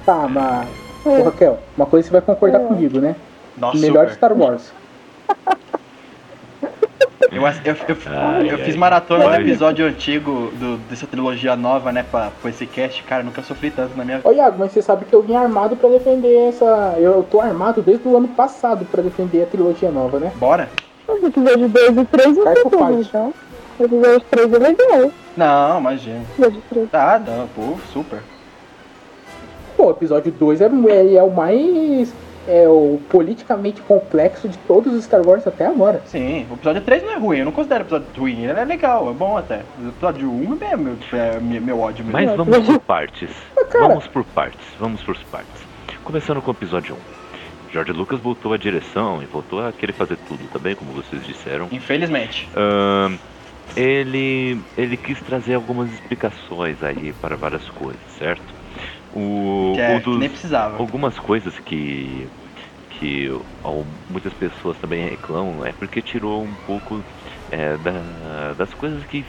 [0.05, 0.67] Tá, mas.
[1.05, 2.65] Ô, Raquel, uma coisa você vai concordar É.
[2.65, 3.15] comigo, né?
[3.57, 4.27] Nossa, Melhor de super.
[4.29, 4.71] Star Wars.
[7.31, 8.63] Eu, eu, eu, Ai, eu ai.
[8.65, 13.01] fiz maratona no episódio antigo do, dessa trilogia nova, né, pra, pra esse cast.
[13.03, 14.27] Cara, nunca sofri tanto na minha vida.
[14.27, 16.95] Ô Iago, mas você sabe que eu vim armado pra defender essa.
[16.97, 20.33] Eu tô armado desde o ano passado pra defender a trilogia nova, né?
[20.35, 20.67] Bora?
[21.07, 23.33] Os episódios 2 e 3 não tem então.
[23.79, 25.11] O episódio 3 é legal.
[25.35, 26.19] Não, imagina.
[26.19, 26.89] O episódio 3.
[26.89, 28.19] Tá, não, pô, super.
[29.77, 32.13] Pô, o episódio 2 é, é, é o mais.
[32.47, 36.01] É o politicamente complexo de todos os Star Wars até agora.
[36.07, 38.65] Sim, o episódio 3 não é ruim, eu não considero o episódio ruim, ele é
[38.65, 39.61] legal, é bom até.
[39.79, 42.19] O episódio 1 é meu, é meu, meu ódio mesmo.
[42.19, 43.29] Mas vamos por partes.
[43.69, 43.87] cara.
[43.87, 44.67] Vamos por partes.
[44.79, 45.61] Vamos por partes.
[46.03, 47.21] Começando com o episódio 1.
[47.71, 51.69] George Lucas voltou à direção e voltou a querer fazer tudo também, como vocês disseram.
[51.71, 52.49] Infelizmente.
[52.55, 53.17] Ahn,
[53.75, 58.53] ele, ele quis trazer algumas explicações aí para várias coisas, certo?
[59.11, 60.77] O, é, que dos- nem precisava.
[60.77, 62.29] algumas coisas que
[62.99, 63.29] que
[63.63, 67.03] ó, muitas pessoas também reclamam é porque tirou um pouco
[67.49, 69.25] é, da- das coisas que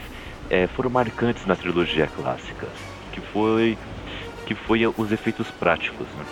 [0.49, 2.71] é, foram marcantes na trilogia clássica,
[3.11, 3.77] que foi
[4.45, 6.13] que foi os efeitos práticos.
[6.15, 6.25] Né?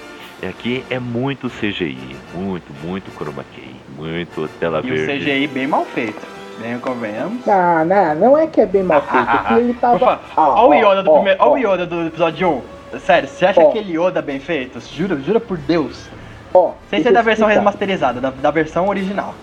[0.44, 5.24] E aqui é muito CGI, muito, muito chroma key, muito tela E o verde.
[5.24, 6.41] CGI bem mal feito.
[6.82, 7.46] Convenhamos.
[7.46, 10.00] Não, não, não é que é bem mal feito, é que ele Por tava.
[10.00, 11.40] favor, Ah, Olha o Yoda do primeiro.
[11.44, 12.62] Olha o Yoda do episódio
[12.94, 13.00] 1.
[13.00, 13.70] Sério, você acha Ó.
[13.70, 14.80] aquele Yoda bem feito?
[14.80, 16.08] Jura, jura por Deus.
[16.54, 17.60] Ó, Sem ser da versão explicar.
[17.62, 19.34] remasterizada, da, da versão original.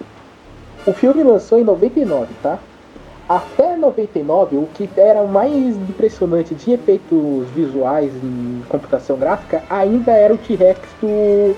[0.86, 2.58] O filme lançou em 99, tá?
[3.28, 10.32] Até 99, o que era mais impressionante de efeitos visuais em computação gráfica ainda era
[10.32, 11.54] o T-Rex do,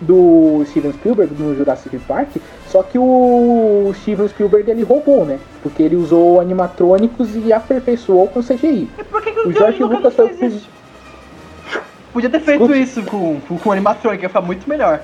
[0.00, 2.36] do Steven Spielberg no Jurassic Park.
[2.70, 5.40] Só que o Steven Spielberg ele roubou, né?
[5.60, 8.88] Porque ele usou animatrônicos e aperfeiçoou com CGI.
[8.96, 10.68] E por que, que O o George Lucas foi isso?
[12.12, 12.80] Podia ter feito Escute.
[12.80, 15.00] isso com, com, com animatrônica, ia ficar muito melhor.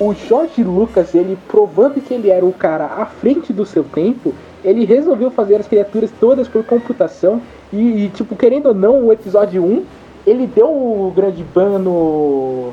[0.00, 4.34] o George Lucas, ele provando que ele era o cara à frente do seu tempo,
[4.64, 9.12] ele resolveu fazer as criaturas todas por computação e, e, tipo, querendo ou não, o
[9.12, 9.84] episódio 1,
[10.26, 12.72] ele deu o grande ban no,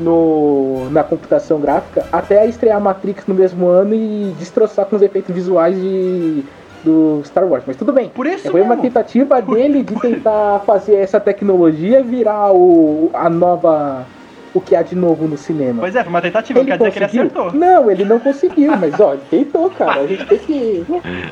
[0.00, 5.34] no, na computação gráfica até estrear Matrix no mesmo ano e destroçar com os efeitos
[5.34, 6.42] visuais de,
[6.84, 7.64] do Star Wars.
[7.66, 8.08] Mas tudo bem.
[8.08, 8.82] Por isso Foi uma mesmo.
[8.82, 14.04] tentativa dele de tentar fazer essa tecnologia virar o, a nova.
[14.52, 15.78] o que há de novo no cinema.
[15.80, 17.22] Pois é, foi uma tentativa, não Ele quer dizer que ele conseguiu?
[17.42, 17.52] acertou.
[17.60, 20.00] Não, ele não conseguiu, mas ó, ele tentou, cara.
[20.00, 20.84] A gente tem que.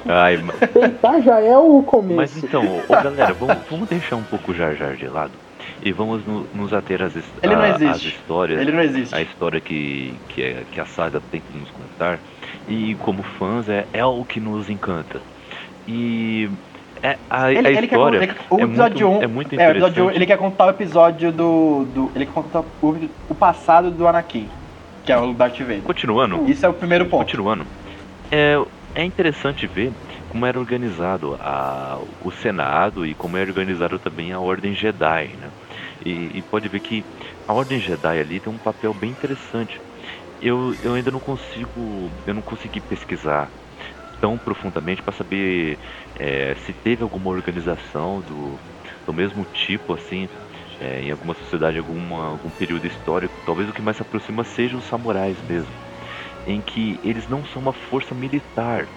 [0.07, 0.39] Ai,
[0.73, 2.17] Tentar já é o começo.
[2.17, 5.33] mas então, ô, galera, vamos, vamos deixar um pouco o Jar Jar de lado
[5.83, 8.61] e vamos no- nos ater às, Ele a- às histórias.
[8.61, 9.15] Ele não existe.
[9.15, 12.19] a história que, que, é, que a saga tenta nos contar.
[12.69, 15.21] E como fãs é, é o que nos encanta.
[15.87, 16.49] E
[17.03, 19.53] é, a, Ele, a ele quer, história ele, o é episódio muito, 1, é muito
[19.53, 19.77] é, o interessante.
[19.79, 21.85] episódio 1, ele quer contar o episódio do.
[21.95, 24.49] do ele quer contar o, o passado do Anakin,
[25.05, 25.83] que é o Darth Vader.
[25.83, 27.25] Continuando, Isso é o primeiro ponto.
[27.25, 27.65] continuando.
[28.31, 28.61] É,
[28.95, 29.93] é interessante ver
[30.29, 35.49] como era organizado a, o Senado e como era organizado também a Ordem Jedi, né?
[36.05, 37.05] E, e pode ver que
[37.47, 39.81] a Ordem Jedi ali tem um papel bem interessante.
[40.41, 43.53] Eu, eu ainda não consigo, eu não consegui pesquisar
[44.21, 45.79] tão profundamente para saber
[46.19, 48.59] é, se teve alguma organização do,
[49.07, 50.29] do mesmo tipo assim
[50.81, 53.35] é, em alguma sociedade, alguma, algum período histórico.
[53.47, 55.75] Talvez o que mais se aproxima seja os samurais mesmo,
[56.47, 58.89] em que eles não são uma força militar,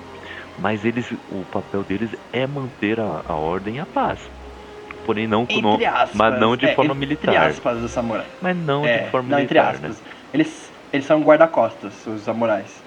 [0.57, 4.31] mas eles, o papel deles é manter a, a ordem e a paz.
[5.05, 6.11] Porém não, Entre aspas.
[6.13, 7.47] mas não de é, forma entre militar.
[7.49, 8.25] aspas do samurai.
[8.41, 9.89] mas não É, de forma não, entre militar, aspas.
[10.01, 10.11] né?
[10.33, 12.81] Eles, eles são guarda-costas, os samurais.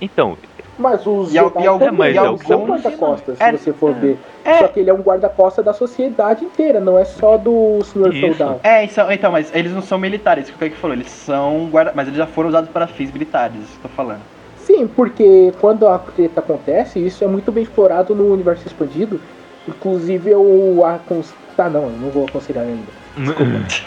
[0.00, 0.36] Então,
[0.78, 3.94] Mas os E Jedi e algum- também e são alguns- guarda-costas, se É, você for
[3.94, 4.18] ver.
[4.42, 4.58] é.
[4.58, 8.20] Só que ele é um guarda-costas da sociedade inteira, não é só do senhor Isso.
[8.20, 8.58] feudal.
[8.64, 11.68] É, então, então, mas eles não são militares, isso que o Kaique falou, eles são
[11.70, 11.92] guarda...
[11.94, 14.22] Mas eles já foram usados para fins militares, isso que eu tô falando.
[14.56, 19.20] Sim, porque quando a treta acontece, isso é muito bem explorado no universo expandido.
[19.68, 21.32] Inclusive eu acons...
[21.56, 23.02] Tá, não, eu não vou aconselhar ainda.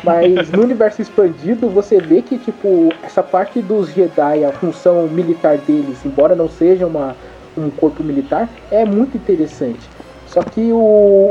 [0.04, 5.58] Mas no universo expandido você vê que, tipo, essa parte dos Jedi, a função militar
[5.58, 7.16] deles, embora não seja uma,
[7.58, 9.90] um corpo militar, é muito interessante.
[10.28, 10.78] Só que o,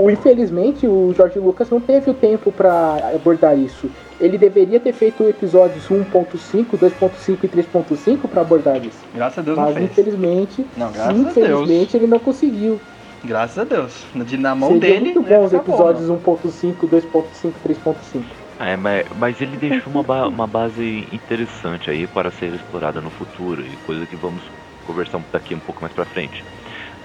[0.05, 3.89] o- infelizmente o George Lucas não teve o tempo para abordar isso.
[4.21, 8.99] Ele deveria ter feito episódios 1.5, 2.5 e 3.5 para abordar isso.
[9.15, 9.91] Graças a Deus não Mas fez.
[9.91, 11.27] infelizmente, Não, graças a Deus.
[11.37, 12.81] infelizmente ele não conseguiu.
[13.25, 14.05] Graças a Deus.
[14.27, 15.15] De, na mão Seria dele.
[15.15, 18.23] muito né, bom, episódios 1.5, 2.5, 3.5.
[18.61, 23.11] É, mas, mas ele deixou uma, ba- uma base interessante aí para ser explorada no
[23.11, 24.43] futuro e coisa que vamos
[24.87, 26.45] conversar daqui um pouco mais pra frente.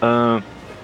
[0.01, 0.41] Ahn,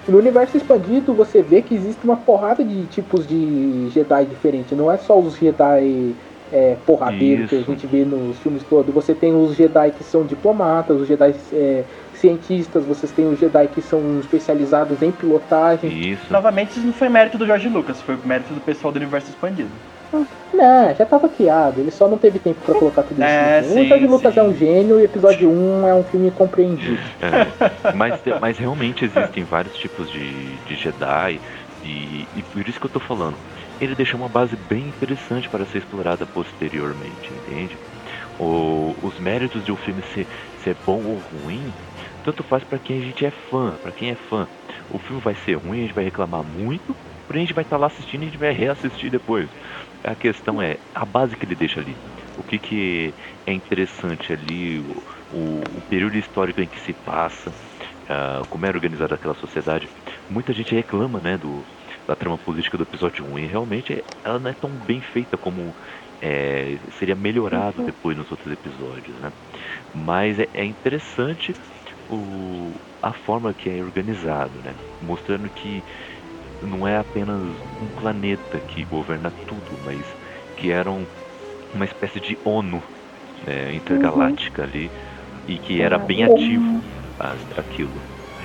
[0.08, 4.76] No universo expandido você vê que existe uma porrada de tipos de Jedi diferentes.
[4.76, 6.14] Não é só os Jedi
[6.52, 8.94] é, porradeiros que a gente vê nos filmes todos.
[8.94, 11.84] Você tem os Jedi que são diplomatas, os Jedi é,
[12.16, 15.90] cientistas, vocês têm os Jedi que são especializados em pilotagem.
[15.90, 16.32] isso.
[16.32, 19.70] Novamente, isso não foi mérito do George Lucas, foi mérito do pessoal do universo expandido.
[20.52, 23.24] Não, já tava criado, ele só não teve tempo pra colocar tudo isso.
[23.30, 23.74] É, no filme.
[23.74, 24.40] sim, o George Lucas sim.
[24.40, 26.98] é um gênio e o episódio 1 é um filme compreendido.
[27.20, 31.40] É, mas, mas realmente existem vários tipos de, de Jedi
[31.82, 33.38] e, e por isso que eu tô falando.
[33.78, 37.78] Ele deixou uma base bem interessante para ser explorada posteriormente, entende?
[38.38, 40.26] O- os méritos de um filme ser,
[40.64, 41.74] ser bom ou ruim,
[42.26, 44.48] tanto faz para quem a gente é fã, para quem é fã.
[44.90, 46.92] O filme vai ser ruim, a gente vai reclamar muito,
[47.24, 49.48] porém a gente vai estar lá assistindo e a gente vai reassistir depois.
[50.02, 51.96] A questão é a base que ele deixa ali.
[52.36, 53.14] O que, que
[53.46, 57.54] é interessante ali, o, o, o período histórico em que se passa,
[58.08, 59.88] ah, como era organizada aquela sociedade.
[60.28, 61.64] Muita gente reclama, né, do,
[62.06, 65.76] da trama política do episódio 1 e realmente ela não é tão bem feita como
[66.20, 69.32] é, seria melhorado depois nos outros episódios, né?
[69.92, 71.56] Mas é, é interessante
[72.10, 72.72] o,
[73.02, 74.74] a forma que é organizado, né?
[75.02, 75.82] Mostrando que
[76.62, 77.40] não é apenas
[77.82, 80.00] um planeta que governa tudo, mas
[80.56, 81.06] que era um-
[81.74, 82.82] uma espécie de ONU
[83.46, 84.90] né, intergaláctica ali
[85.46, 86.80] e que era bem ativo
[87.20, 87.92] a- aquilo.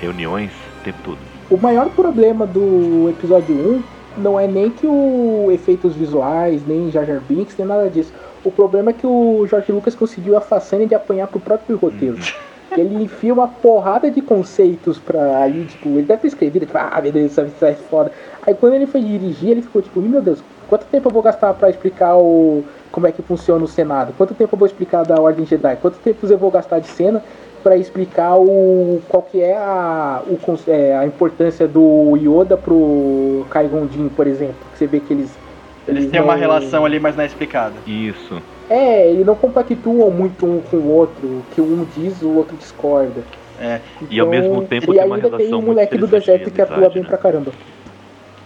[0.00, 1.18] Reuniões o tempo todo.
[1.50, 3.82] O maior problema do episódio 1
[4.18, 8.12] não é nem que o efeitos visuais, nem Jar Jar Binks, nem nada disso.
[8.44, 12.18] O problema é que o George Lucas conseguiu a façanha de apanhar pro próprio roteiro.
[12.80, 17.00] Ele enfia uma porrada de conceitos pra ali, tipo, ele deve ter escrevido, tipo, ah,
[17.02, 18.10] meu Deus, isso isso é foda.
[18.46, 20.38] Aí quando ele foi dirigir, ele ficou tipo, meu Deus,
[20.68, 24.12] quanto tempo eu vou gastar pra explicar o como é que funciona o Senado?
[24.18, 25.76] Quanto tempo eu vou explicar da Ordem Jedi?
[25.80, 27.22] Quanto tempo eu vou gastar de cena
[27.62, 33.86] pra explicar o qual que é a, o, é, a importância do Yoda pro Qui-Gon
[33.88, 34.56] Jinn, por exemplo?
[34.72, 35.30] Que você vê que eles
[35.88, 37.74] Eles têm uma não- relação ali, mas não é explicada.
[37.86, 38.42] Isso.
[38.70, 41.26] É, eles não compactuam muito um com o outro.
[41.26, 43.22] O que um diz, o outro discorda.
[43.60, 43.80] É.
[44.10, 46.06] E ao Então, mesmo tempo e tem uma ainda tem relação o muito moleque do
[46.06, 47.08] deserto que atua bem né?
[47.08, 47.52] pra caramba.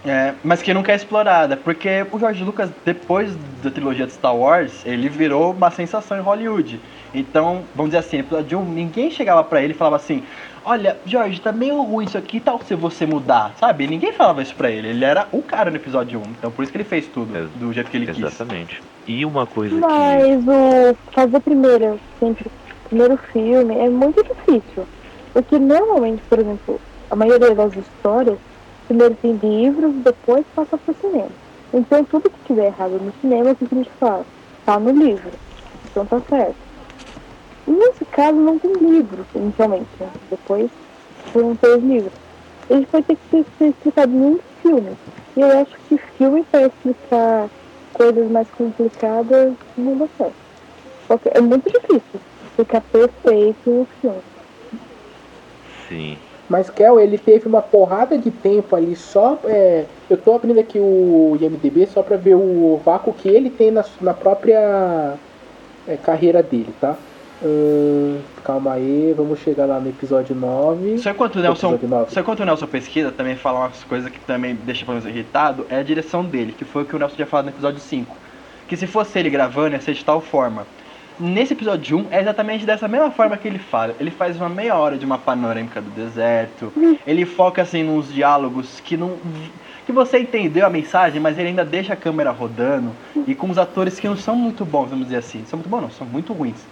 [0.05, 4.35] É, mas que nunca é explorada, porque o George Lucas, depois da trilogia de Star
[4.35, 6.79] Wars, ele virou uma sensação em Hollywood.
[7.13, 10.25] Então, vamos dizer assim, episódio 1, ninguém chegava pra ele e falava assim,
[10.63, 13.87] olha, George, tá meio ruim isso aqui, tal se você mudar, sabe?
[13.87, 16.71] Ninguém falava isso pra ele, ele era o cara no episódio 1, então por isso
[16.71, 18.45] que ele fez tudo, Ex- do jeito que ele quis.
[18.45, 18.83] Exatamente.
[19.05, 20.01] E uma coisa que.
[20.03, 22.51] Mas o fazer primeiro, sempre,
[22.83, 24.87] primeiro filme é muito difícil.
[25.33, 28.39] Porque normalmente, por exemplo, a maioria das histórias,
[28.87, 31.35] primeiro tem livros, depois passa pro cinema.
[31.73, 34.25] Então tudo que tiver errado no cinema, o que que a gente fala?
[34.65, 35.39] Tá no livro.
[35.91, 36.66] Então tá certo.
[37.67, 40.09] E nesse caso não tem livro, inicialmente, né?
[40.29, 40.69] Depois
[41.33, 42.13] foram três livros.
[42.69, 44.91] Ele vai ter que ser, ser explicado em um filme.
[45.35, 47.49] E eu acho que filme para explicar
[47.93, 50.33] coisas mais complicadas não dá certo.
[51.07, 52.19] Porque é muito difícil
[52.55, 54.21] ficar perfeito no filme.
[55.87, 56.17] Sim.
[56.49, 59.37] Mas Kel, ele teve uma porrada de tempo ali só.
[59.43, 63.71] é, eu tô abrindo aqui o IMDB só pra ver o vácuo que ele tem
[63.71, 65.15] na, na própria
[65.87, 66.97] é, carreira dele, tá?
[67.43, 70.97] Ahn, calma aí, vamos chegar lá no episódio 9.
[70.97, 74.55] Só enquanto o Nelson, só enquanto o Nelson pesquisa, também fala umas coisas que também
[74.55, 77.27] deixa pelo menos irritado, é a direção dele, que foi o que o Nelson tinha
[77.27, 78.15] falado no episódio 5.
[78.67, 80.65] Que se fosse ele gravando, ia ser de tal forma.
[81.19, 83.95] Nesse episódio 1 é exatamente dessa mesma forma que ele fala.
[83.99, 86.71] Ele faz uma meia hora de uma panorâmica do deserto.
[87.07, 89.17] Ele foca assim nos diálogos que não.
[89.85, 92.91] que você entendeu a mensagem, mas ele ainda deixa a câmera rodando.
[93.25, 95.43] E com os atores que não são muito bons, vamos dizer assim.
[95.47, 96.63] São muito bons, não, são muito ruins.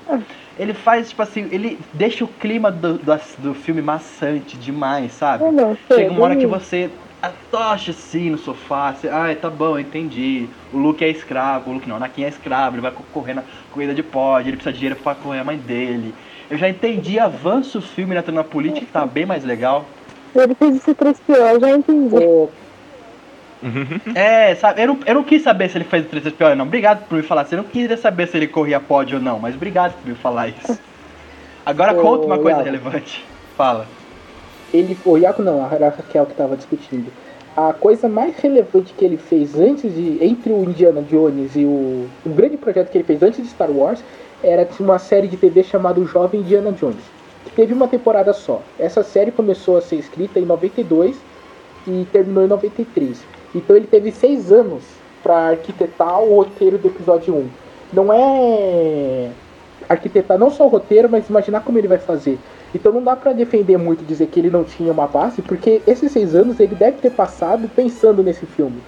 [0.57, 5.43] Ele faz, tipo assim, ele deixa o clima do, do, do filme maçante demais, sabe?
[5.43, 5.97] Eu não sei.
[5.97, 6.63] Chega uma hora que bonito.
[6.63, 6.89] você
[7.21, 10.47] atocha assim no sofá, você, ai, tá bom, entendi.
[10.71, 13.43] O Luke é escravo, o Luke não, o Anakin é escravo, ele vai correr na
[13.71, 16.13] corrida de pod, ele precisa de dinheiro pra correr a mãe dele.
[16.49, 19.85] Eu já entendi, avança o filme na trama política, que tá bem mais legal.
[20.35, 22.15] Ele fez esse 3 eu já entendi.
[24.13, 26.65] É, sabe, eu não, eu não quis saber se ele fez o 3 pior não.
[26.65, 27.45] Obrigado por me falar.
[27.45, 30.49] Você não queria saber se ele corria pod ou não, mas obrigado por me falar
[30.49, 30.79] isso.
[31.65, 32.63] Agora Ô, conta uma coisa Iago.
[32.63, 33.25] relevante.
[33.57, 33.87] Fala.
[34.73, 37.11] ele, o Iaco não, a Raquel que tava discutindo.
[37.55, 40.23] A coisa mais relevante que ele fez antes de.
[40.23, 42.07] Entre o Indiana Jones e o.
[42.25, 44.03] O grande projeto que ele fez antes de Star Wars
[44.43, 47.03] era uma série de TV chamada O Jovem Indiana Jones.
[47.45, 48.61] Que teve uma temporada só.
[48.77, 51.15] Essa série começou a ser escrita em 92
[51.87, 53.23] e terminou em 93.
[53.55, 54.83] Então ele teve seis anos
[55.23, 57.47] para arquitetar o roteiro do episódio 1.
[57.93, 59.31] Não é
[59.87, 62.37] arquitetar não só o roteiro, mas imaginar como ele vai fazer.
[62.73, 66.11] Então não dá pra defender muito dizer que ele não tinha uma base, porque esses
[66.11, 68.81] seis anos ele deve ter passado pensando nesse filme.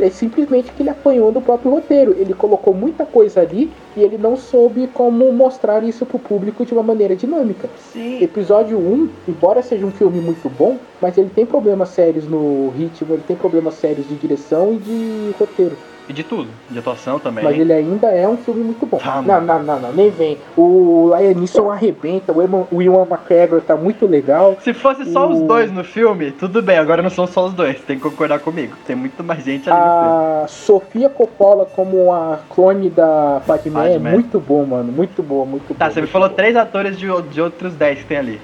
[0.00, 2.14] É simplesmente que ele apanhou do próprio roteiro.
[2.18, 6.72] Ele colocou muita coisa ali e ele não soube como mostrar isso pro público de
[6.72, 7.68] uma maneira dinâmica.
[7.92, 8.22] Sim.
[8.22, 13.14] Episódio 1, embora seja um filme muito bom, mas ele tem problemas sérios no ritmo,
[13.14, 15.76] ele tem problemas sérios de direção e de roteiro.
[16.08, 16.48] E de tudo.
[16.70, 17.44] De atuação também.
[17.44, 18.96] Mas ele ainda é um filme muito bom.
[18.96, 20.38] Tá, não, não, não, não, nem vem.
[20.56, 24.56] O Liam arrebenta, o Ewan- o Ewan McGregor tá muito legal.
[24.62, 27.52] Se fosse só os O- dois no filme, tudo bem, agora não são só os
[27.52, 28.74] dois, tem que concordar comigo.
[28.86, 30.44] Tem muito mais gente ali no filme.
[30.44, 34.90] A Sofia Coppola como a clone da Padmé é muito bom, mano.
[34.90, 35.90] Muito boa, muito Tá, boa.
[35.90, 36.36] você me muito falou boa.
[36.36, 38.40] três atores de, de outros dez que tem ali.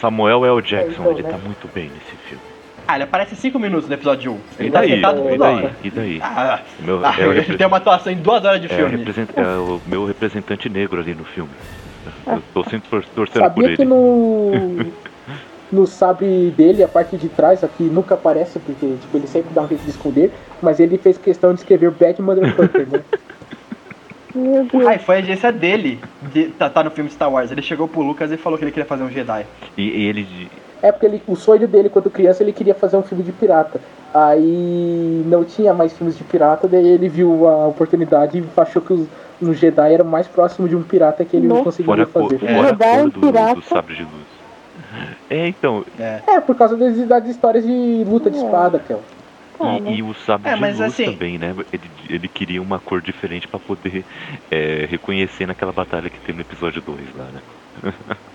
[0.00, 0.62] Samuel L.
[0.62, 1.30] Jackson, então, ele né?
[1.30, 2.42] tá muito bem nesse filme.
[2.86, 4.38] Ah, ele aparece cinco minutos no episódio 1.
[4.58, 4.90] Ele E tá daí?
[4.90, 5.70] sentado E daí?
[5.84, 6.18] E daí?
[6.22, 8.96] Ah, Meu- ah, é repre- tem uma atuação em duas horas de É, filme.
[8.96, 11.50] represent- é o meu representante negro ali no filme.
[12.26, 13.88] Eu tô sempre tor- torcendo por Sabia que ele.
[13.88, 14.52] no.
[15.72, 19.62] No sabre dele, a parte de trás aqui nunca aparece, porque tipo, ele sempre dá
[19.62, 20.30] um jeito de esconder,
[20.62, 23.00] mas ele fez questão de escrever Bad Motherfucker, né?
[24.88, 26.00] Ah, e foi a agência dele,
[26.32, 27.52] de, tá, tá no filme Star Wars.
[27.52, 29.46] Ele chegou pro Lucas e falou que ele queria fazer um Jedi.
[29.76, 30.50] E, e ele.
[30.86, 33.80] É porque ele, o sonho dele quando criança ele queria fazer um filme de pirata.
[34.12, 38.92] Aí não tinha mais filmes de pirata, daí ele viu a oportunidade e achou que
[38.92, 39.08] os,
[39.42, 41.64] um Jedi era o mais próximo de um pirata que ele Nossa.
[41.64, 42.44] conseguiria a cor, fazer.
[42.44, 42.54] É.
[42.54, 43.54] fora Jedi, cor do, pirata.
[43.54, 44.24] do sabre de luz.
[45.30, 45.84] É, então.
[45.98, 46.20] É.
[46.28, 48.44] É, por causa das, das histórias de luta de É.
[48.44, 49.00] espada, Kel.
[49.58, 49.90] Ah, né?
[49.92, 51.54] E, e o sabre É, de luz assim- também, né?
[51.72, 54.04] Ele, ele queria uma cor diferente pra poder
[54.50, 57.92] é, reconhecer naquela batalha que tem no episódio 2 lá, né?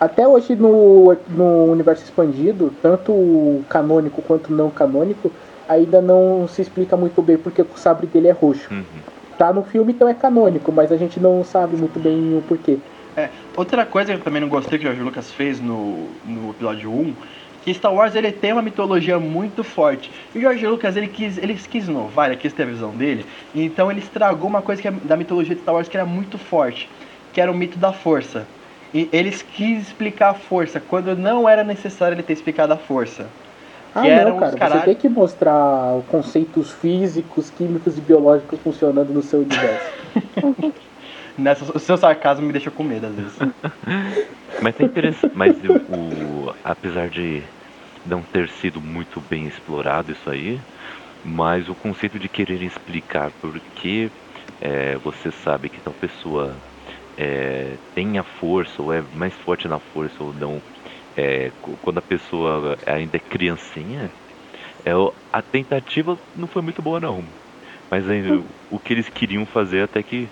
[0.00, 5.32] Até hoje no, no universo expandido, tanto o canônico quanto o não canônico,
[5.68, 8.72] ainda não se explica muito bem porque o sabre dele é roxo.
[8.72, 8.84] Uhum.
[9.36, 12.78] Tá no filme, então é canônico, mas a gente não sabe muito bem o porquê.
[13.16, 16.50] É, outra coisa que eu também não gostei que o George Lucas fez no, no
[16.50, 17.14] episódio 1,
[17.64, 20.10] que Star Wars ele tem uma mitologia muito forte.
[20.32, 23.26] E o George Lucas ele quis, ele quis inovar, ele quis ter a visão dele,
[23.54, 26.38] então ele estragou uma coisa que é da mitologia de Star Wars que era muito
[26.38, 26.88] forte,
[27.32, 28.46] que era o mito da força.
[28.92, 33.34] E eles quis explicar a força quando não era necessário ele ter explicado a força.
[33.94, 34.80] Ah, eram não, cara, os você caralho.
[34.80, 39.96] tem que mostrar conceitos físicos, químicos e biológicos funcionando no seu universo.
[41.36, 43.38] Nessa, o seu sarcasmo me deixa com medo às vezes.
[44.60, 45.30] Mas é interessante.
[45.32, 47.48] Mas o, o- apesar de
[48.04, 50.62] não ter sido muito bem explorado isso aí,
[51.22, 54.12] mas o conceito de querer explicar por que
[54.60, 56.64] é, você sabe que tal pessoa
[57.18, 60.62] é, tem a força ou é mais forte na força ou não,
[61.16, 61.50] é,
[61.82, 64.12] quando a pessoa ainda é criancinha,
[64.84, 64.92] é,
[65.32, 67.28] a tentativa não foi muito boa não.
[67.90, 70.30] Mas aí, o- o que eles queriam fazer até que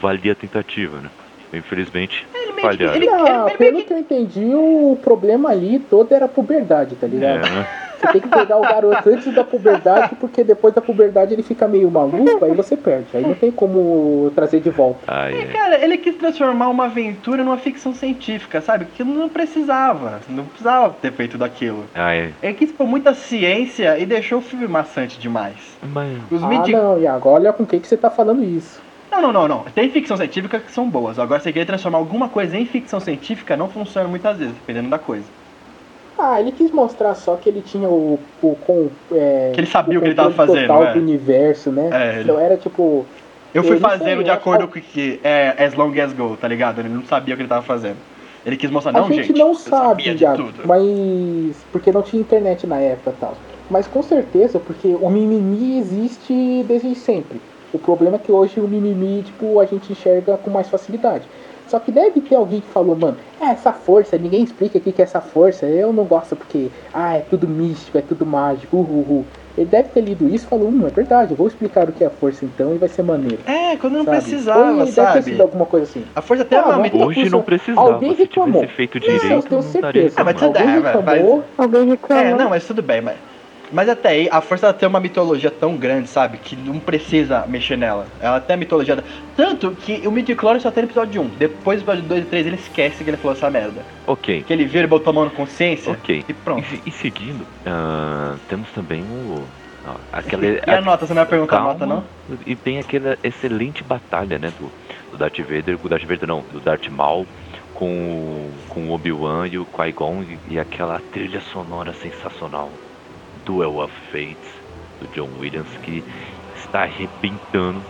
[0.00, 1.10] valia a tentativa, né?
[1.52, 2.26] Infelizmente,
[2.60, 2.94] falharam.
[2.96, 7.06] ele- Não, ele- pelo que eu entendi, o problema ali todo era a puberdade, tá
[7.06, 7.46] ligado?
[7.46, 7.66] É, né?
[7.98, 11.66] Você tem que pegar o garoto antes da puberdade, porque depois da puberdade ele fica
[11.66, 13.06] meio maluco, aí você perde.
[13.14, 15.00] Aí não tem como trazer de volta.
[15.06, 15.46] Ai, É, ai.
[15.48, 18.86] cara, ele quis transformar uma aventura numa ficção científica, sabe?
[18.86, 20.20] Que não precisava.
[20.28, 21.84] Não precisava ter feito daquilo.
[21.94, 25.56] Ai, Ele quis pôr muita ciência e deixou o filme maçante demais.
[25.82, 26.72] mas Os Ah, midi...
[26.72, 28.80] não, Iago, olha com quem que você tá falando isso.
[29.10, 29.64] Não, não, não, não.
[29.74, 31.18] Tem ficção científica que são boas.
[31.18, 34.98] Agora, você querer transformar alguma coisa em ficção científica não funciona muitas vezes, dependendo da
[34.98, 35.24] coisa.
[36.18, 38.18] Ah, ele quis mostrar só que ele tinha o.
[38.42, 40.92] o com, é, Que ele sabia o que ele tava fazendo, total é.
[40.92, 41.88] do universo, né?
[41.92, 43.06] É, ele- Então era tipo.
[43.54, 46.46] Eu fui não fazendo de acordo com o que é As Long As Go, tá
[46.48, 46.80] ligado?
[46.80, 47.96] Ele não sabia o que ele tava fazendo.
[48.44, 50.62] Ele quis mostrar, A não, gente, gente, não eu sabe, sabia de Iago, tudo.
[50.66, 51.56] mas.
[51.72, 53.34] Porque não tinha internet na época e tal.
[53.70, 57.40] Mas com certeza, porque o mimimi existe desde sempre.
[57.72, 61.24] O problema é que hoje o mimimi, tipo, a gente enxerga com mais facilidade.
[61.68, 64.94] Só que deve ter alguém que falou, mano, é essa força, ninguém explica o que
[65.00, 69.24] é essa força, eu não gosto porque, ah, é tudo místico, é tudo mágico, uhul.
[69.56, 72.02] Ele deve ter lido isso e falou, hum, é verdade, eu vou explicar o que
[72.04, 73.38] é a força então e vai ser maneiro.
[73.44, 74.16] É, quando não sabe?
[74.18, 75.22] precisava, Foi, Deve ter sabe?
[75.22, 76.04] sido alguma coisa assim.
[76.14, 77.92] A força até é Ah, uma hoje não pessoa- precisava.
[77.92, 78.60] alguém Se reclamou.
[78.60, 80.20] tivesse feito Não, eu direito, tenho não certeza.
[80.22, 82.24] Ah, tudo Alguém reclamou, Alguém reclamou.
[82.24, 83.16] É, não, mas tudo bem, mas.
[83.70, 86.38] Mas até aí, a força tem uma mitologia tão grande, sabe?
[86.38, 88.06] Que não precisa mexer nela.
[88.20, 89.02] Ela tem a mitologia.
[89.36, 91.28] Tanto que o Midichlorian só tem no episódio 1.
[91.30, 93.84] Depois do episódio 2 e 3 ele esquece que ele falou essa merda.
[94.06, 95.92] Ok, Que ele vira e botou a mão na consciência.
[95.92, 96.24] ok.
[96.28, 96.64] E pronto.
[96.74, 99.46] E, e seguindo, ah, temos também o.
[99.84, 102.04] ó, aquele, E a nota, você não vai perguntar a calma, nota, não?
[102.46, 104.50] E tem aquela excelente batalha, né?
[104.50, 104.72] Do,
[105.10, 107.26] do Darth Vader, do Darth Vader não, do Darth Maul
[107.74, 112.72] com, o- com o Obi-Wan e o Qui-Gon e, e aquela trilha sonora sensacional.
[113.48, 114.52] Duel of Fates,
[115.00, 116.04] do John Williams, que
[116.54, 117.80] está arrebentando.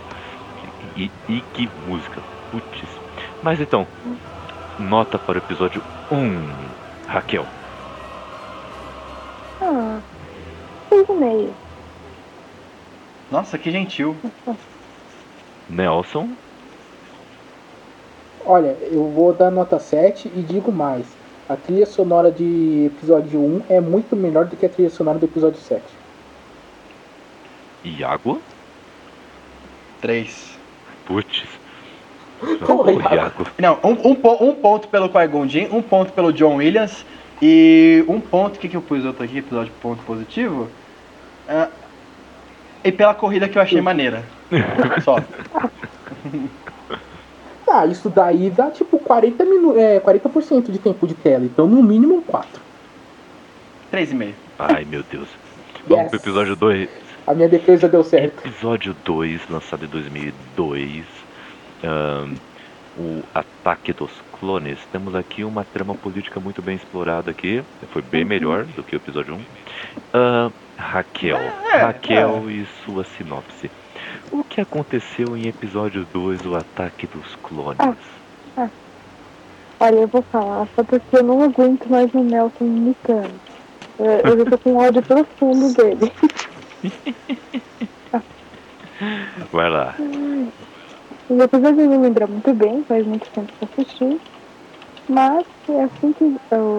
[0.95, 2.87] E, e que música, putz.
[3.43, 3.85] Mas então,
[4.79, 7.45] nota para o episódio 1, Raquel.
[9.61, 9.99] Ah,
[10.87, 11.53] seis e meio.
[13.29, 14.15] Nossa, que gentil.
[15.69, 16.29] Nelson,
[18.45, 21.05] Olha, eu vou dar nota 7 e digo mais.
[21.49, 25.25] A trilha sonora de episódio 1 é muito melhor do que a trilha sonora do
[25.25, 25.81] episódio 7.
[27.83, 28.39] Iago,
[29.99, 30.59] 3.
[31.07, 31.43] putz.
[32.43, 33.15] Ô, Iago.
[33.15, 33.47] Iago.
[33.57, 37.03] Não, um, um, um ponto pelo Qui-Gon um ponto pelo John Williams
[37.41, 40.69] e um ponto, o que, que eu pus outro aqui, episódio ponto positivo?
[41.47, 41.69] Ah,
[42.83, 44.23] e pela corrida que eu achei maneira.
[45.03, 45.15] Só.
[47.71, 51.83] Ah, isso daí dá tipo 40, minu é, 40% de tempo de tela, então no
[51.83, 52.61] mínimo 4.
[53.91, 54.33] 3,5.
[54.57, 55.27] Ai meu Deus.
[55.87, 56.09] Vamos Yes.
[56.11, 56.89] pro episódio 2.
[57.27, 58.45] A minha defesa deu certo.
[58.45, 61.05] Episódio 2, lançado em 2002.
[61.83, 62.35] ahn,
[62.97, 64.79] o Ataque dos Clones.
[64.91, 67.63] Temos aqui uma trama política muito bem explorada aqui.
[67.93, 69.35] Foi bem melhor do que o episódio
[70.13, 70.51] 1.
[70.77, 71.37] Raquel.
[71.37, 73.69] É, Raquel e sua sinopse.
[74.31, 77.77] O que aconteceu em episódio 2, o Ataque dos Clones?
[78.55, 78.69] Ah.
[79.79, 83.39] Olha, eu vou falar só porque eu não aguento mais o Nelson imitando.
[83.97, 86.11] Eu, eu já tô com ódio profundo dele.
[89.51, 89.95] Vai lá.
[91.29, 94.21] Os episódios eu não lembro muito bem, faz muito tempo que eu assisti.
[95.07, 96.35] Mas é assim que.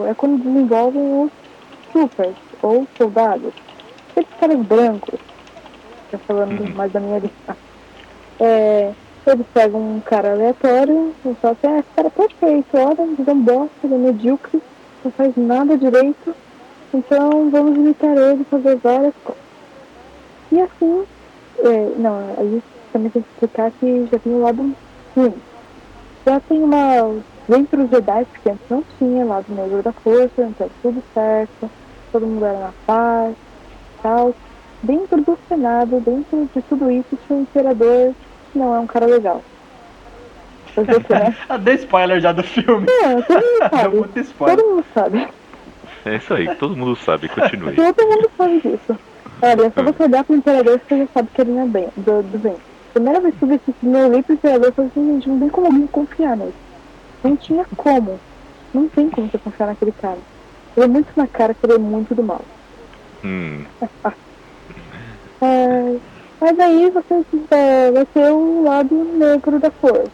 [0.09, 1.31] É quando desenvolvem os
[1.93, 3.52] troopers, ou soldados.
[4.10, 5.30] Aqueles caras brancos.
[6.10, 6.68] Tá falando Uhum.
[6.76, 7.56] mais da minha lista.
[8.40, 8.92] É,
[9.26, 13.30] eles pegam um cara aleatório e falam assim, ah, esse cara é perfeito, olha, ele
[13.30, 14.62] é um bosta, ele é medíocre,
[15.04, 16.34] não faz nada direito,
[16.92, 19.44] então vamos imitar ele, fazer várias coisas.
[20.50, 21.04] E assim,
[21.58, 24.74] é, não, a gente também tem que explicar que já tem o lado
[25.16, 25.34] ruim.
[26.26, 27.22] Já tem uma.
[27.48, 31.70] Dentro dos Jedi, porque antes não tinha lado negro da força, então tudo certo,
[32.12, 33.34] todo mundo era na paz,
[34.02, 34.34] tal.
[34.82, 38.15] Dentro do Senado, dentro de tudo isso, tinha um imperador
[38.52, 39.43] que não é um cara legal.
[40.74, 40.81] Quê,
[41.12, 41.36] né?
[41.48, 42.86] Ah, Dei spoiler já do filme.
[42.86, 43.97] Não, todo mundo sabe.
[43.97, 44.57] muito spoiler.
[44.57, 45.28] Todo mundo sabe.
[46.07, 47.74] É isso aí, todo mundo sabe, continue.
[47.77, 48.98] Todo mundo sabe disso.
[49.43, 51.89] Olha, é só você olhar pro Imperador você já sabe que ele não é bem,
[51.97, 52.57] do, do bem.
[52.93, 55.28] Primeira vez que eu vi esse filme, eu olhei pro Imperador e falei assim, gente,
[55.28, 56.55] não tem como alguém confiar nele.
[57.23, 58.19] Não tinha como.
[58.73, 60.19] Não tem como você confiar naquele cara.
[60.77, 62.40] Ele é muito na cara que ele é muito do mal.
[63.24, 63.89] Hum, É,
[65.40, 70.10] mas aí você é, vai ter o lado negro da força.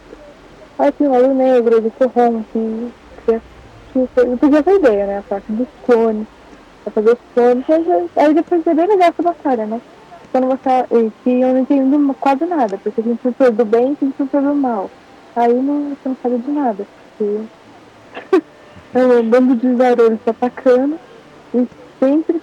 [0.79, 2.93] Aí tem o lado negro, ele corrompe,
[3.25, 3.39] que,
[3.93, 5.17] que foi, podia ideia, né?
[5.19, 6.27] A parte dos clones,
[6.83, 9.81] pra fazer os clones, mas é- aí depois é bem legal essa batalha, né?
[10.31, 11.13] Quando você.
[11.23, 14.55] Que eu não entendo quase nada, porque tem instrutor do bem e tem instrutor do
[14.55, 14.89] mal.
[15.35, 16.85] Aí não, você não sabe de nada,
[17.17, 18.43] porque
[18.93, 20.99] é um bando de zarolhos se atacando
[21.53, 21.67] e
[21.99, 22.41] sempre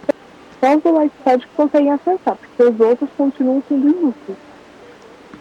[0.60, 4.38] só os do Lightside que conseguem acertar, porque os outros continuam sendo inúteis.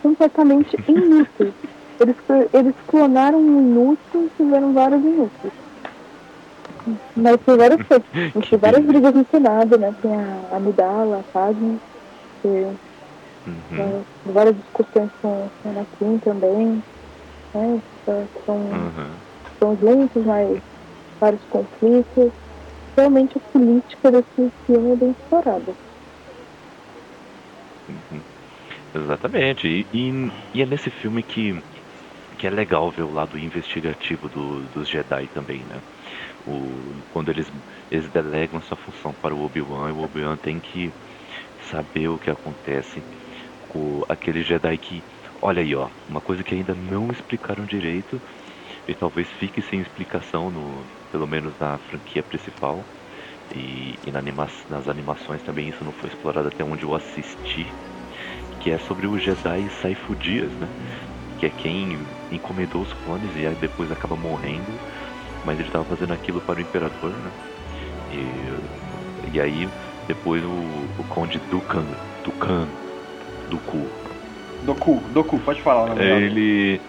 [0.02, 1.54] Completamente inúteis.
[2.00, 2.16] Eles,
[2.54, 5.54] eles clonaram um inútil e fizeram vários inúteis.
[7.16, 8.06] Mas tem várias coisas.
[8.50, 9.94] Tem várias brigas no Senado, né?
[10.02, 11.80] Tem a Amidala, a Padme,
[12.44, 13.54] uhum.
[13.76, 16.84] tem várias discussões com o Anakin também.
[17.54, 17.82] Né?
[18.46, 19.10] São, Uhum.
[19.54, 20.62] estão juntos, mas
[21.22, 22.32] vários conflitos.
[22.96, 25.74] Realmente a política desse filme é bem explorada.
[28.96, 29.68] Exatamente.
[29.68, 31.60] E, e, e é nesse filme que,
[32.38, 35.80] que é legal ver o lado investigativo do, dos Jedi também, né?
[36.46, 36.62] O,
[37.12, 37.52] quando eles,
[37.90, 40.92] eles delegam essa função para o Obi-Wan, e o Obi-Wan tem que
[41.72, 43.02] saber o que acontece
[43.70, 45.04] com aquele Jedi que.
[45.42, 48.22] Olha aí, ó, uma coisa que ainda não explicaram direito,
[48.88, 52.84] e talvez fique sem explicação, no, pelo menos na franquia principal.
[53.56, 57.68] E, e na anima nas animações também isso não foi explorado até onde eu assisti
[58.60, 60.68] que é sobre o Jedi Saifu Dias, né?
[61.40, 62.00] Que é quem
[62.32, 64.72] encomendou os clones e aí depois acaba morrendo,
[65.46, 67.32] mas ele estava fazendo aquilo para o Imperador, né?
[68.12, 69.70] E, e aí
[70.08, 71.86] depois o, o Conde Dukan,
[72.24, 72.68] Dukan,
[73.50, 73.86] Dooku,
[74.66, 76.20] Doku, Doku, pode falar o nome dela.
[76.22, 76.82] ele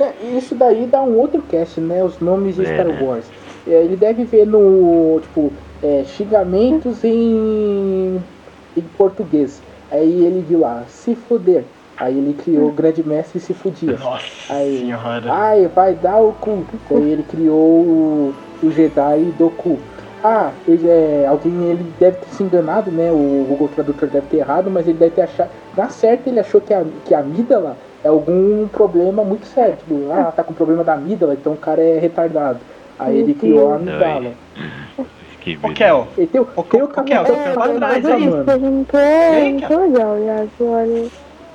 [0.00, 2.02] É, isso daí dá um outro cast, né?
[2.02, 3.02] Os nomes de É, Star né?
[3.02, 3.30] Wars.
[3.30, 8.20] É, ele deve ver no, tipo, é, xingamentos em,
[8.76, 9.60] em português.
[9.90, 11.64] Aí ele viu lá, se fuder.
[11.96, 13.98] Aí ele criou o Grande Mestre se fudia.
[13.98, 15.30] Nossa Aí, senhora.
[15.30, 16.64] ai, vai dar o cu.
[16.90, 19.78] Aí ele criou o, o Jedi do cu.
[20.24, 23.10] Ah, ele, é, alguém ele deve ter se enganado, né?
[23.10, 25.50] O Google Tradutor deve ter errado, mas ele deve ter achado.
[25.76, 29.76] Na certa ele achou que a, que a amígdala é algum problema muito sério.
[29.76, 32.60] Tipo, ah, tá com problema da amígdala, então o cara é retardado.
[33.00, 34.32] Aí ele criou a amígdala.
[35.40, 38.04] que Ô, Kel, Ele tem, o- Ô, tem o Kel, capitão você tá Panaca, atrás,
[38.04, 38.30] mas hein?
[38.30, 40.50] não tô, aí, não tô legal, Iago.
[40.60, 41.08] Olha,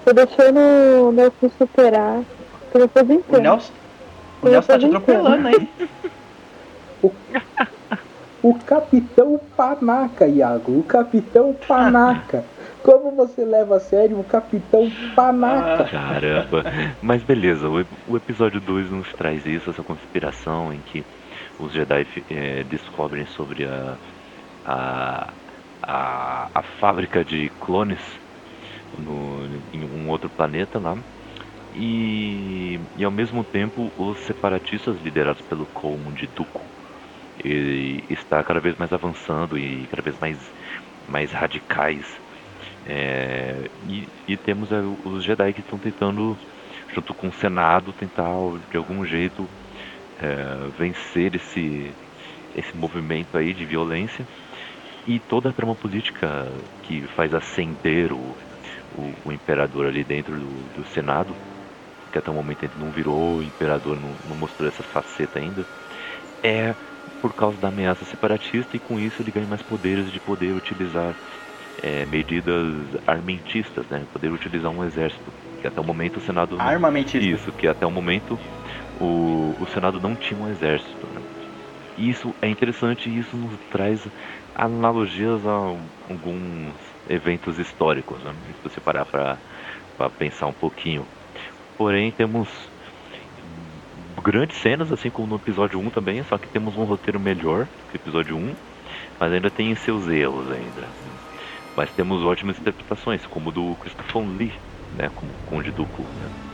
[0.03, 0.59] tô deixando
[1.07, 2.21] o Nelson superar.
[2.71, 3.41] Tô me o aposentando.
[3.41, 3.73] Nelson.
[4.41, 5.69] O Eu Nelson tá te tô atropelando aí.
[8.43, 10.79] O Capitão Panaca, Iago.
[10.79, 12.43] O Capitão Panaca.
[12.83, 15.83] Como você leva a sério o Capitão Panaca?
[15.85, 16.63] Caramba.
[17.01, 21.03] Mas beleza, o, o episódio 2 nos traz isso, essa conspiração em que
[21.59, 23.97] os Jedi eh, descobrem sobre a,
[24.65, 25.33] a,
[25.81, 27.99] a, a fábrica de clones
[28.97, 30.97] no, em um outro planeta lá.
[31.75, 36.61] E, e ao mesmo tempo os separatistas liderados pelo Cold Dooku
[37.43, 40.37] e está cada vez mais avançando e cada vez mais,
[41.07, 42.05] mais radicais.
[42.87, 46.37] É, e, e temos é, os Jedi que estão tentando,
[46.93, 48.29] junto com o Senado, tentar
[48.71, 49.47] de algum jeito
[50.21, 51.91] é, vencer esse,
[52.55, 54.25] esse movimento aí de violência
[55.07, 56.47] e toda a trama política
[56.83, 58.35] que faz ascender o,
[58.97, 61.35] o, o imperador ali dentro do, do Senado,
[62.11, 65.65] que até o momento ele não virou imperador, não, não mostrou essa faceta ainda,
[66.43, 66.73] é
[67.21, 71.13] por causa da ameaça separatista e com isso ele ganha mais poderes de poder utilizar
[71.81, 72.53] é, medidas
[73.05, 74.03] armentistas, né?
[74.11, 75.31] Poder utilizar um exército,
[75.61, 77.27] que até o momento o Senado Armamentista.
[77.27, 78.39] isso, que até o momento
[78.99, 81.07] o, o Senado não tinha um exército.
[81.07, 81.21] Né?
[81.97, 84.05] Isso é interessante e isso nos traz
[84.53, 85.75] analogias a
[86.09, 86.73] alguns
[87.09, 88.33] eventos históricos, né?
[88.47, 91.05] se você parar para pensar um pouquinho.
[91.77, 92.49] Porém, temos
[94.23, 97.97] grandes cenas, assim como no episódio 1 também, só que temos um roteiro melhor que
[97.97, 98.55] o episódio 1,
[99.19, 100.87] mas ainda tem seus erros ainda.
[101.75, 104.53] Mas temos ótimas interpretações, como do Christopher Lee,
[104.97, 106.01] né, como Conde Dooku.
[106.01, 106.44] Né?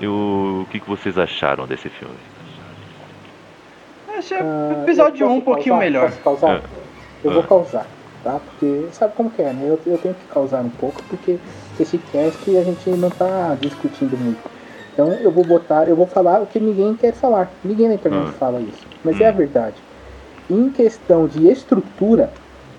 [0.00, 2.14] E o, o que, que vocês acharam desse filme?
[4.18, 5.84] Esse é Ah, o episódio eu 1 um posso pouquinho causar?
[5.84, 6.10] melhor.
[6.10, 6.56] Posso causar?
[6.56, 6.60] É.
[7.24, 7.46] Eu vou Ah.
[7.46, 7.86] causar,
[8.22, 8.38] tá?
[8.44, 9.62] Porque sabe como que é, né?
[9.68, 11.38] Eu, eu tenho que causar um pouco, porque
[11.80, 14.38] esse cast a gente não tá discutindo muito.
[14.92, 17.50] Então eu vou botar, eu vou falar o que ninguém quer falar.
[17.64, 18.32] Ninguém na internet Ah.
[18.38, 18.86] fala isso.
[19.04, 19.36] Mas é a Hum.
[19.36, 19.82] verdade.
[20.50, 22.30] em questão de estrutura,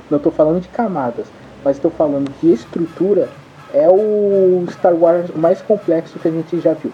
[0.09, 1.27] não estou falando de camadas,
[1.63, 3.29] mas estou falando de estrutura,
[3.71, 6.91] é o Star Wars mais complexo que a gente já viu.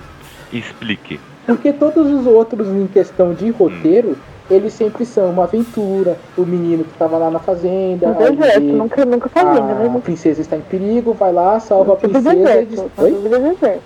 [0.57, 1.19] Explique.
[1.45, 4.17] Porque todos os outros, em questão de roteiro,
[4.49, 6.17] eles sempre são uma aventura.
[6.37, 8.15] O menino que estava lá na fazenda.
[8.17, 10.01] Aí deserto, nunca, nunca fazenda, a né?
[10.03, 12.79] princesa está em perigo, vai lá, salva a princesa e deserto, diz.
[12.79, 13.11] tá Oi?
[13.11, 13.81] tudo deserto.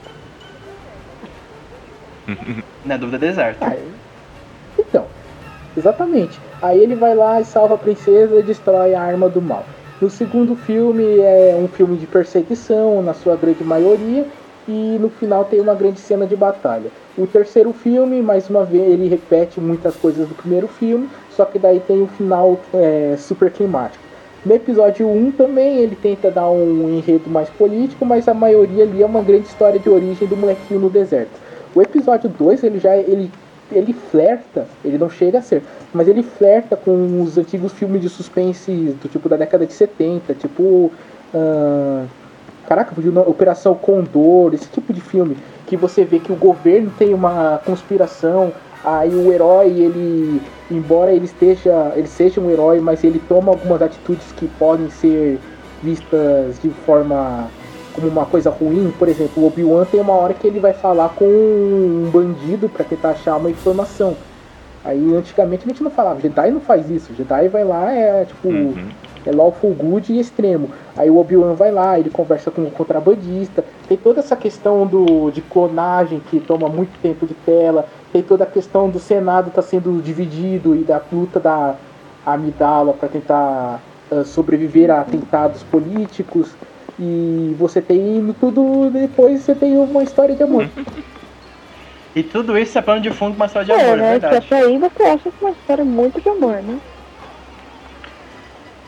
[2.85, 3.57] Na dúvida, deserto.
[3.61, 3.75] Ah,
[4.77, 5.05] então,
[5.75, 6.39] exatamente.
[6.61, 9.65] Aí ele vai lá e salva a princesa e destrói a arma do mal.
[9.99, 14.25] No segundo filme é um filme de perseguição, na sua grande maioria,
[14.69, 16.91] e no final tem uma grande cena de batalha.
[17.17, 21.57] O terceiro filme, mais uma vez, ele repete muitas coisas do primeiro filme, só que
[21.57, 24.03] daí tem o final é, super climático.
[24.45, 29.01] No episódio 1 também ele tenta dar um enredo mais político, mas a maioria ali
[29.01, 31.31] é uma grande história de origem do molequinho no deserto.
[31.75, 33.29] O episódio 2 ele já ele
[33.71, 35.61] ele flerta, ele não chega a ser,
[35.93, 38.71] mas ele flerta com os antigos filmes de suspense
[39.01, 40.91] do tipo da década de 70, tipo.
[41.33, 42.05] ah,
[42.69, 42.93] caraca,
[43.25, 45.35] Operação Condor, esse tipo de filme,
[45.65, 48.53] que você vê que o governo tem uma conspiração,
[48.85, 50.39] aí o herói, ele.
[50.69, 51.91] Embora ele esteja.
[51.95, 55.39] ele seja um herói, mas ele toma algumas atitudes que podem ser
[55.81, 57.49] vistas de forma
[57.93, 61.09] como uma coisa ruim, por exemplo, o Obi-Wan tem uma hora que ele vai falar
[61.09, 64.15] com um bandido para tentar achar uma informação.
[64.85, 68.47] Aí antigamente a gente não falava, Jedi não faz isso, Jedi vai lá, é tipo,
[68.47, 68.89] Uhum.
[69.29, 70.69] É lawful good e extremo.
[70.97, 75.29] Aí o Obi-Wan vai lá, ele conversa com o contrabandista, tem toda essa questão do,
[75.31, 79.61] de clonagem que toma muito tempo de tela, tem toda a questão do Senado tá
[79.61, 81.75] sendo dividido e da luta da
[82.25, 83.79] Amidala para tentar
[84.11, 86.53] ah, sobreviver a atentados políticos.
[86.99, 90.67] E você tem tudo, depois você tem uma história de amor.
[92.15, 94.13] E tudo isso é plano de fundo uma história de É, amor, é né?
[94.15, 94.45] Que verdade.
[94.47, 96.79] até aí você acha que é uma história muito de amor, né?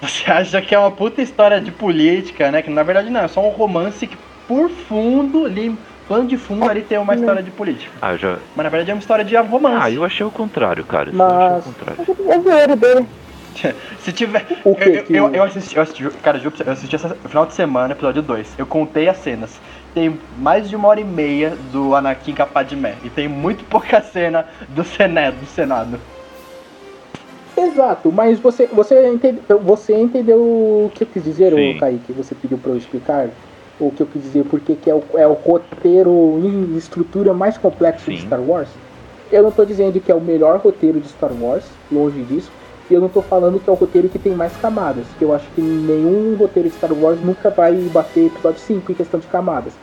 [0.01, 2.61] Você acha que é uma puta história de política, né?
[2.61, 4.17] Que na verdade não, é só um romance que
[4.47, 7.91] por fundo, ali, plano de fundo ali tem uma história de política.
[8.01, 8.37] Ah, já.
[8.55, 9.77] Mas na verdade é uma história de romance.
[9.81, 11.09] Ah, eu achei o contrário, cara.
[11.09, 12.31] Isso eu achei o Mas- contrário.
[12.31, 13.05] É zoeira dele.
[13.99, 14.45] Se tiver.
[14.63, 17.45] O que eu, que- eu, eu assisti, eu assisti, cara, eu assisti essa no final
[17.45, 18.55] de semana, episódio 2.
[18.57, 19.59] Eu contei as cenas.
[19.93, 22.95] Tem mais de uma hora e meia do Anakin com a Padmé.
[23.03, 25.35] E tem muito pouca cena do Senado.
[25.35, 25.99] Do Senado.
[27.67, 31.77] Exato, mas você, você, entende, você entendeu o que eu quis dizer, Sim.
[31.79, 32.11] Kaique?
[32.13, 33.29] Você pediu pra eu explicar?
[33.79, 37.57] O que eu quis dizer, porque que é o, é o roteiro em estrutura mais
[37.57, 38.27] complexo de Sim.
[38.27, 38.69] Star Wars?
[39.31, 42.51] Eu não tô dizendo que é o melhor roteiro de Star Wars, longe disso.
[42.89, 45.33] E eu não tô falando que é o roteiro que tem mais camadas, que eu
[45.33, 49.27] acho que nenhum roteiro de Star Wars nunca vai bater episódio 5 em questão de
[49.27, 49.73] camadas.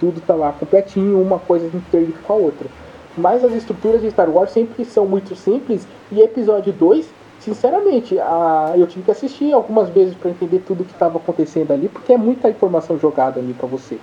[0.00, 2.66] Tudo tá lá completinho, uma coisa interliga com a outra.
[3.16, 7.06] Mas as estruturas de Star Wars sempre são muito simples e episódio 2,
[7.46, 11.88] sinceramente, a, eu tive que assistir algumas vezes para entender tudo que estava acontecendo ali,
[11.88, 13.98] porque é muita informação jogada ali para você.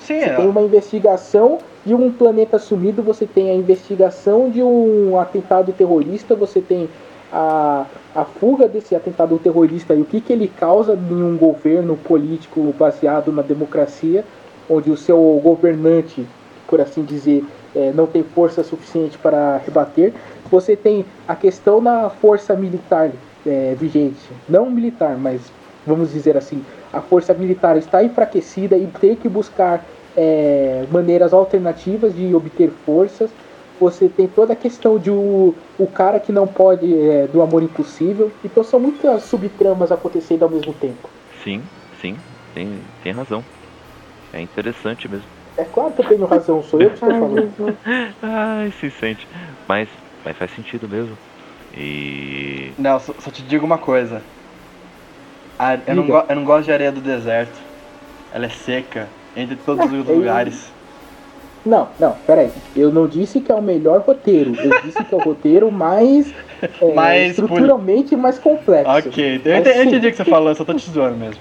[0.00, 0.36] Sim, Você ó.
[0.36, 6.34] tem uma investigação de um planeta sumido, você tem a investigação de um atentado terrorista,
[6.34, 6.88] você tem
[7.30, 11.96] a, a fuga desse atentado terrorista e o que, que ele causa em um governo
[11.96, 14.24] político baseado na democracia,
[14.70, 16.26] onde o seu governante,
[16.66, 17.44] por assim dizer,
[17.74, 20.14] eh, não tem força suficiente para rebater.
[20.50, 23.10] Você tem a questão da força militar
[23.46, 25.40] eh, vigente, não militar, mas
[25.86, 29.84] vamos dizer assim, a força militar está enfraquecida e tem que buscar
[30.16, 33.30] é, maneiras alternativas de obter forças.
[33.78, 37.62] Você tem toda a questão de o, o cara que não pode, é, do amor
[37.62, 38.32] impossível.
[38.42, 41.08] Então são muitas subtramas acontecendo ao mesmo tempo.
[41.44, 41.62] Sim,
[42.00, 42.16] sim,
[42.54, 43.44] tem, tem razão.
[44.32, 45.28] É interessante mesmo.
[45.58, 47.78] É claro que eu tenho razão, sou eu que estou falando.
[48.22, 49.26] Ai, se sente.
[49.68, 49.88] Mas,
[50.26, 51.16] mas faz sentido mesmo.
[51.76, 52.72] E.
[52.76, 54.20] Não, só, só te digo uma coisa.
[55.56, 57.56] A- eu, não go- eu não gosto de areia do deserto.
[58.34, 60.74] Ela é seca, entre todos os eu- lugares.
[61.64, 62.50] Não, não, peraí.
[62.76, 64.54] Eu não disse que é o melhor roteiro.
[64.56, 66.32] Eu disse que é o roteiro mais.
[66.80, 68.90] é, Mais estruturalmente mais complexo.
[68.90, 71.16] Ok, eu Mas entendi, eu entendi o que você falou, eu só tô te zoando
[71.16, 71.40] mesmo.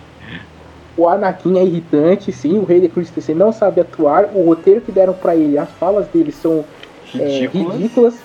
[0.97, 2.57] O Anakin é irritante, sim.
[2.57, 4.29] O Rei de Christensen não sabe atuar.
[4.33, 6.63] O roteiro que deram pra ele, as falas dele são
[7.13, 8.15] é, Ridículas.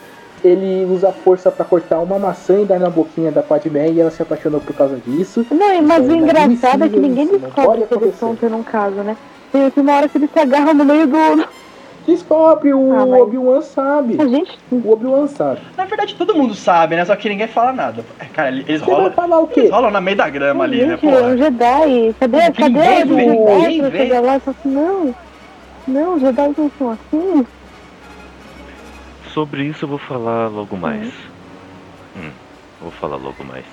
[0.42, 4.10] Ele usa força pra cortar uma maçã e dar na boquinha da Padmé e ela
[4.10, 5.44] se apaixonou por causa disso.
[5.50, 8.96] Não, mas o é engraçado é que ninguém descobre que eles estão tendo um caso,
[9.02, 9.16] né?
[9.52, 11.44] Tem aqui uma hora que eles se agarram no meio do.
[12.06, 14.16] Descobre, o Ah, mas- Obi-Wan sabe.
[14.18, 14.58] A gente.
[14.72, 15.60] O Obi-Wan sabe.
[15.76, 17.04] Na verdade, todo mundo sabe, né?
[17.04, 18.02] Só que ninguém fala nada.
[18.32, 19.60] Cara, eles Você vai rolam, falar o quê?
[19.60, 21.36] eles rolam na meio da grama ali, né, gente, é um porra?
[21.36, 22.14] Jedi.
[22.18, 24.20] Cadê, Ninguém cadê vê, ninguém Jedi vê.
[24.20, 25.14] lá e assim, não.
[25.86, 27.46] Não, os Jedi não são assim.
[29.34, 31.12] Sobre isso eu vou falar logo mais.
[32.16, 32.30] Hum.
[32.80, 33.64] Vou falar logo mais.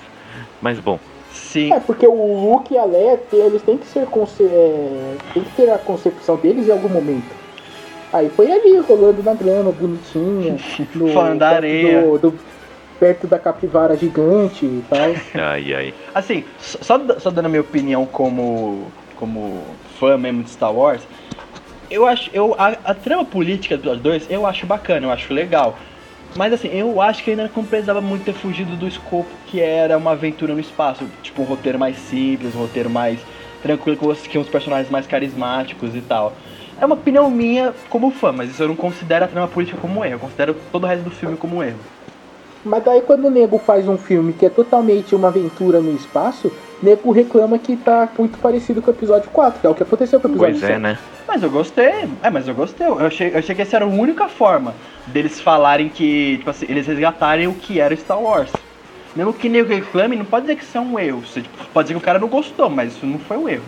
[0.60, 0.98] Mas bom,
[1.32, 1.72] Sim.
[1.72, 4.42] É, porque o Luke e a Leia, eles têm que ser conce...
[4.44, 7.36] é, tem que ter a concepção deles em algum momento.
[8.12, 10.56] Aí foi ali, rolando na grama, bonitinha.
[10.94, 12.02] No, Falando da perto areia.
[12.02, 12.38] do- do-
[12.98, 14.98] perto da capivara gigante e tal.
[15.40, 15.94] ai ai.
[16.14, 18.86] Assim, só, só dando a minha opinião como,
[19.16, 19.62] como
[20.00, 21.06] fã mesmo de Star Wars,
[21.90, 22.30] eu acho.
[22.32, 25.76] Eu, a, a trama política do episódio 2 eu acho bacana, eu acho legal.
[26.36, 29.96] Mas assim, eu acho que ainda não precisava muito ter fugido do escopo que era
[29.96, 31.04] uma aventura no espaço.
[31.22, 33.18] Tipo, um roteiro mais simples, um roteiro mais
[33.62, 36.32] tranquilo, com os, com os personagens mais carismáticos e tal.
[36.80, 40.00] É uma opinião minha como fã, mas isso eu não considero a trama política como
[40.00, 40.14] um erro.
[40.14, 41.78] Eu considero todo o resto do filme como um erro.
[42.64, 46.52] Mas daí quando o nego faz um filme que é totalmente uma aventura no espaço,
[46.82, 50.20] nego reclama que tá muito parecido com o episódio 4, que é o que aconteceu
[50.20, 50.80] com o episódio Pois é, 7.
[50.80, 50.98] né?
[51.26, 52.86] Mas eu gostei, é, mas eu gostei.
[52.86, 54.74] Eu achei, eu achei que essa era a única forma
[55.06, 58.50] deles falarem que, tipo assim, eles resgatarem o que era Star Wars.
[59.14, 61.22] Mesmo que nego reclame, não pode dizer que isso é um erro.
[61.26, 63.64] Você, tipo, pode dizer que o cara não gostou, mas isso não foi um erro.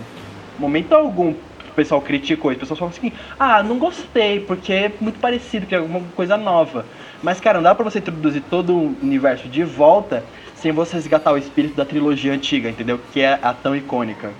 [0.58, 1.34] Momento algum
[1.70, 5.66] o pessoal criticou, isso, o pessoal falou assim, ah, não gostei, porque é muito parecido,
[5.66, 6.84] que é alguma coisa nova.
[7.22, 10.24] Mas, cara, não dá pra você introduzir todo o universo de volta
[10.60, 12.98] sem você resgatar o espírito da trilogia antiga, entendeu?
[13.12, 14.30] Que é a tão icônica.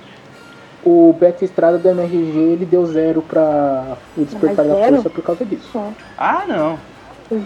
[0.85, 4.75] O Beto Estrada do MRG ele deu zero pra o Despertar da?
[4.77, 5.69] Força por causa disso.
[5.73, 5.89] Só.
[6.17, 6.79] Ah, não.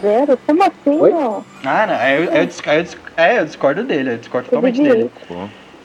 [0.01, 0.39] Zero?
[0.47, 1.13] Como assim, Oi?
[1.13, 1.41] ó?
[1.65, 1.95] Ah, não.
[1.95, 5.11] É, eu, eu, dis- eu dis- é, eu discordo dele, eu discordo totalmente dele.
[5.27, 5.35] Pô,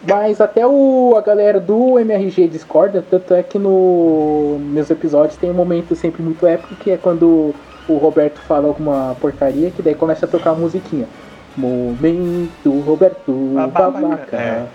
[0.07, 5.49] Mas até o, a galera do MRG discorda, tanto é que no meus episódios tem
[5.49, 7.53] um momento sempre muito épico que é quando
[7.87, 11.07] o Roberto fala alguma porcaria, que daí começa a tocar a musiquinha.
[11.55, 13.91] Momento Roberto Babaca.
[13.91, 14.37] babaca.
[14.37, 14.69] É.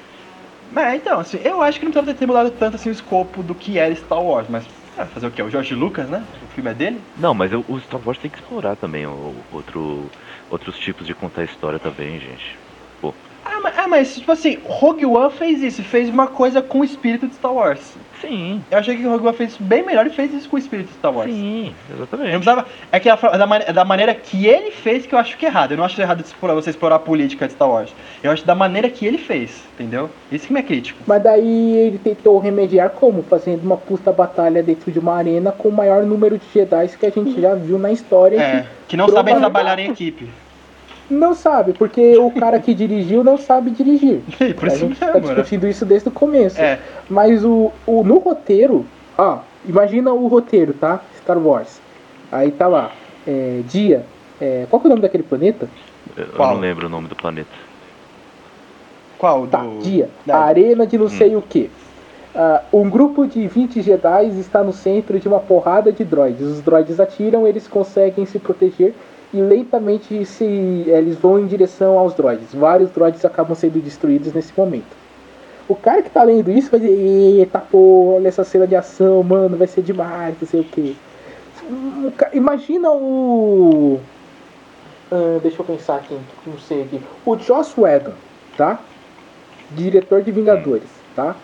[0.76, 3.54] É, então, assim, eu acho que não precisava ter mudado tanto assim o escopo do
[3.54, 5.42] que era Star Wars, mas é, fazer o quê?
[5.42, 6.24] O George Lucas, né?
[6.42, 7.00] O filme é dele?
[7.16, 10.10] Não, mas eu- o Star Wars tem que explorar também o, outro,
[10.50, 12.63] outros tipos de contar história também, gente.
[13.44, 16.84] Ah mas, ah, mas, tipo assim, Rogue One fez isso, fez uma coisa com o
[16.84, 17.80] espírito de Star Wars.
[18.20, 20.56] Sim, Eu achei que o Rogue One fez isso bem melhor e fez isso com
[20.56, 21.30] o espírito de Star Wars.
[21.30, 22.30] sim, Eu não exatamente.
[22.30, 25.44] precisava, é que a, é da, da maneira que ele fez que eu acho que
[25.44, 25.72] é errado.
[25.72, 27.90] Eu não acho errado explorar- você explorar a política de Star Wars.
[28.22, 30.08] Eu acho da maneira que ele fez, entendeu?
[30.32, 30.98] Isso que me é crítico.
[31.06, 33.22] Mas daí ele tentou remediar como?
[33.22, 37.04] Fazendo uma puta batalha dentro de uma arena com o maior número de Jedi que
[37.04, 38.40] a gente já viu na história.
[38.40, 40.30] É, que não Pro sabem trabalhar em equipe.
[41.10, 44.20] Não sabe, porque o cara que dirigiu não sabe dirigir.
[44.56, 45.34] Por a isso gente tá mesmo, né?
[45.34, 46.60] discutindo isso desde o começo.
[46.60, 46.78] É,
[47.10, 48.86] Mas o, o no roteiro,
[49.18, 51.00] ó, imagina o roteiro, tá?
[51.22, 51.80] Star Wars.
[52.32, 52.90] Aí tá lá,
[53.26, 54.04] é, dia.
[54.40, 55.68] é, qual que é o nome daquele planeta?
[56.16, 56.54] Eu, Qual?
[56.54, 57.48] não lembro o nome do planeta.
[59.18, 59.46] qual?
[59.46, 59.78] Tá, do...
[59.80, 60.08] dia.
[60.24, 61.70] da- A arena de não sei o que.
[62.72, 66.40] um grupo de 20 Jedi está no centro de uma porrada de droids.
[66.42, 68.94] Os droids atiram, eles conseguem se proteger
[69.34, 72.54] e lentamente se eles vão em direção aos droids.
[72.54, 74.96] Vários droids acabam sendo destruídos nesse momento.
[75.68, 79.24] O cara que tá lendo isso vai dizer, eita pô, olha essa cena de ação,
[79.24, 80.96] mano, vai ser demais, não sei o que.
[82.32, 83.98] Imagina o.
[85.10, 86.16] ah, deixa eu pensar aqui,
[86.46, 87.00] não sei aqui.
[87.26, 88.12] O Joss Whedon,
[88.56, 88.78] tá?
[89.72, 91.34] Diretor de Vingadores, tá?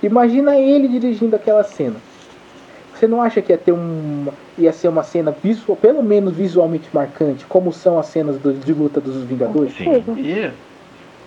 [0.00, 1.96] Imagina ele dirigindo aquela cena.
[3.00, 4.26] Você não acha que ia ter um.
[4.58, 8.74] ia ser uma cena visual, pelo menos visualmente marcante, como são as cenas do- de
[8.74, 9.72] luta dos Vingadores?
[9.74, 10.04] Sim.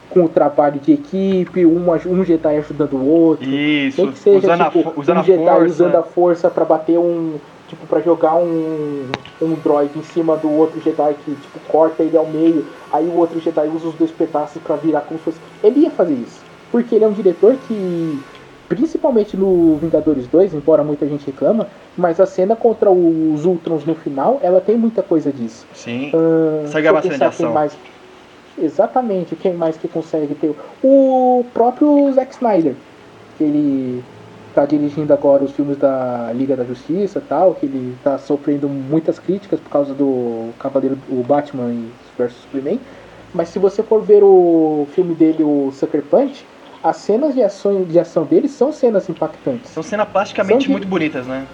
[0.07, 3.49] Com o trabalho de equipe, um, um Jedi ajudando o outro.
[3.49, 5.65] Isso, Nem que seja usando, tipo, a, usando um a Jedi força.
[5.65, 7.37] usando a força pra bater um.
[7.67, 9.07] Tipo, pra jogar um,
[9.41, 12.63] um droid em cima do outro Jedi que, tipo, corta ele ao meio.
[12.91, 15.39] Aí o outro Jedi usa os dois pedaços pra virar como se fosse.
[15.63, 16.39] Ele ia fazer isso.
[16.71, 18.19] Porque ele é um diretor que,
[18.67, 21.67] principalmente no Vingadores 2, embora muita gente reclama,
[21.97, 25.65] mas a cena contra os Ultrons no final, ela tem muita coisa disso.
[25.73, 26.11] Sim.
[26.67, 27.53] Cena de pensar quem ação.
[27.53, 27.77] mais.
[28.57, 30.55] Exatamente, quem mais que consegue ter?
[30.83, 32.75] O próprio Zack Snyder,
[33.37, 34.03] que ele
[34.53, 38.69] tá dirigindo agora os filmes da Liga da Justiça e tal, que ele tá sofrendo
[38.69, 41.73] muitas críticas por causa do Cavaleiro, o Batman
[42.17, 42.79] vs Superman.
[43.33, 46.45] Mas se você for ver o filme dele, o Sucker Punch,
[46.83, 49.71] as cenas de ação, de ação dele são cenas impactantes.
[49.71, 51.45] São cenas plasticamente São de- muito bonitas, né?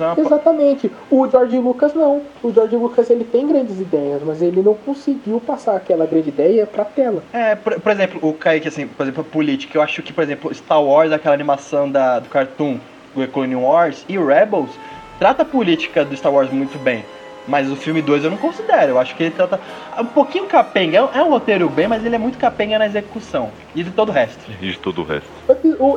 [0.00, 0.14] Uma...
[0.18, 0.90] Exatamente.
[1.08, 2.22] O George Lucas não.
[2.42, 6.66] O George Lucas ele tem grandes ideias, mas ele não conseguiu passar aquela grande ideia
[6.66, 7.22] pra tela.
[7.32, 9.78] É, por, por exemplo, o Kaique, assim, por exemplo, a política.
[9.78, 12.78] Eu acho que, por exemplo, Star Wars, aquela animação da, do cartoon,
[13.14, 14.70] o Clone Wars e Rebels,
[15.18, 17.04] trata a política do Star Wars muito bem.
[17.48, 18.90] Mas o filme 2 eu não considero.
[18.92, 19.58] Eu acho que ele trata
[19.98, 20.98] um pouquinho capenga.
[20.98, 23.50] É um, é um roteiro bem, mas ele é muito capenga na execução.
[23.74, 24.38] E de todo o resto.
[24.60, 25.26] E de todo o resto.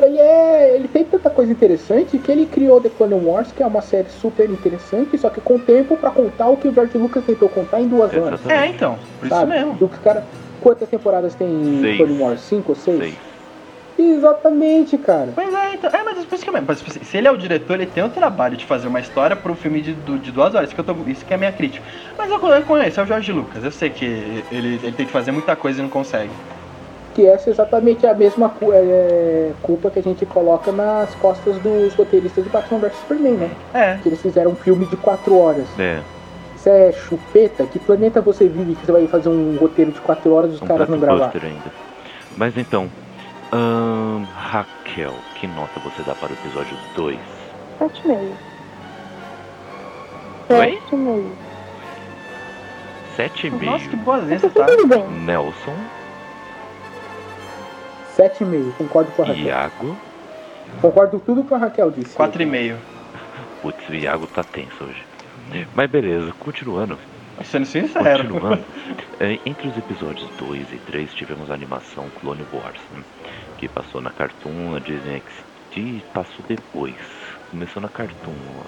[0.01, 0.75] Ele é.
[0.75, 4.09] Ele tem tanta coisa interessante que ele criou The Clone Wars, que é uma série
[4.09, 7.81] super interessante, só que com tempo pra contar o que o George Lucas tentou contar
[7.81, 8.39] em duas horas.
[8.47, 8.97] É, então.
[9.19, 9.51] Por isso sabe?
[9.51, 9.73] mesmo.
[9.73, 10.25] Do que cara-
[10.61, 11.97] Quantas temporadas tem Seis.
[11.97, 12.39] Clone Wars?
[12.41, 12.99] Cinco ou seis?
[12.99, 13.17] Sei.
[14.01, 15.29] Exatamente, cara.
[15.33, 15.89] Pois é, então.
[15.91, 17.85] É, mas por isso que é- mas, tipo assim, se ele é o diretor, ele
[17.85, 20.69] tem o trabalho de fazer uma história para um filme de, de duas horas.
[20.69, 21.85] Isso que, eu tô, isso que é a minha crítica.
[22.17, 23.63] Mas eu, eu conheço, é o Jorge Lucas.
[23.63, 24.05] Eu sei que
[24.51, 26.31] ele, ele tem que fazer muita coisa e não consegue.
[27.13, 31.93] Que essa é exatamente a mesma é, culpa que a gente coloca nas costas dos
[31.93, 33.49] roteiristas de Batman vs Superman, né?
[33.73, 33.97] É.
[34.01, 35.67] Que eles fizeram um filme de quatro horas.
[35.77, 35.99] É,
[36.55, 37.65] Isso é chupeta?
[37.65, 40.61] Que planeta você vive que você vai fazer um roteiro de quatro horas e os
[40.61, 41.31] um caras não gravar?
[41.43, 41.71] ainda.
[42.37, 42.89] Mas então,
[43.51, 47.19] ahn, Raquel, que nota você dá para o episódio 2?
[47.79, 48.37] Sete e meio.
[50.49, 50.79] Oi?
[50.81, 51.37] Sete e meio.
[53.17, 53.61] 7,5.
[53.65, 54.65] Nossa, que Tá boazinha, tá?
[54.87, 55.07] bem.
[55.09, 55.75] Nelson,
[58.15, 59.43] Sete e meio, concordo com a Raquel.
[59.45, 59.97] Iago.
[60.81, 62.15] Concordo com tudo que a Raquel disse.
[62.15, 62.77] Quatro e meio.
[63.61, 65.03] Putz, o Iago tá tenso hoje.
[65.75, 66.97] Mas beleza, continuando.
[67.43, 68.23] Sendo sincero.
[68.27, 68.63] Continuando.
[69.19, 73.03] é, entre os episódios 2 e 3 tivemos a animação Clone Wars, né,
[73.61, 76.97] que passou na Cartoon, a Disney XD passou depois.
[77.51, 78.33] Começou na Cartoon.
[78.57, 78.65] ó.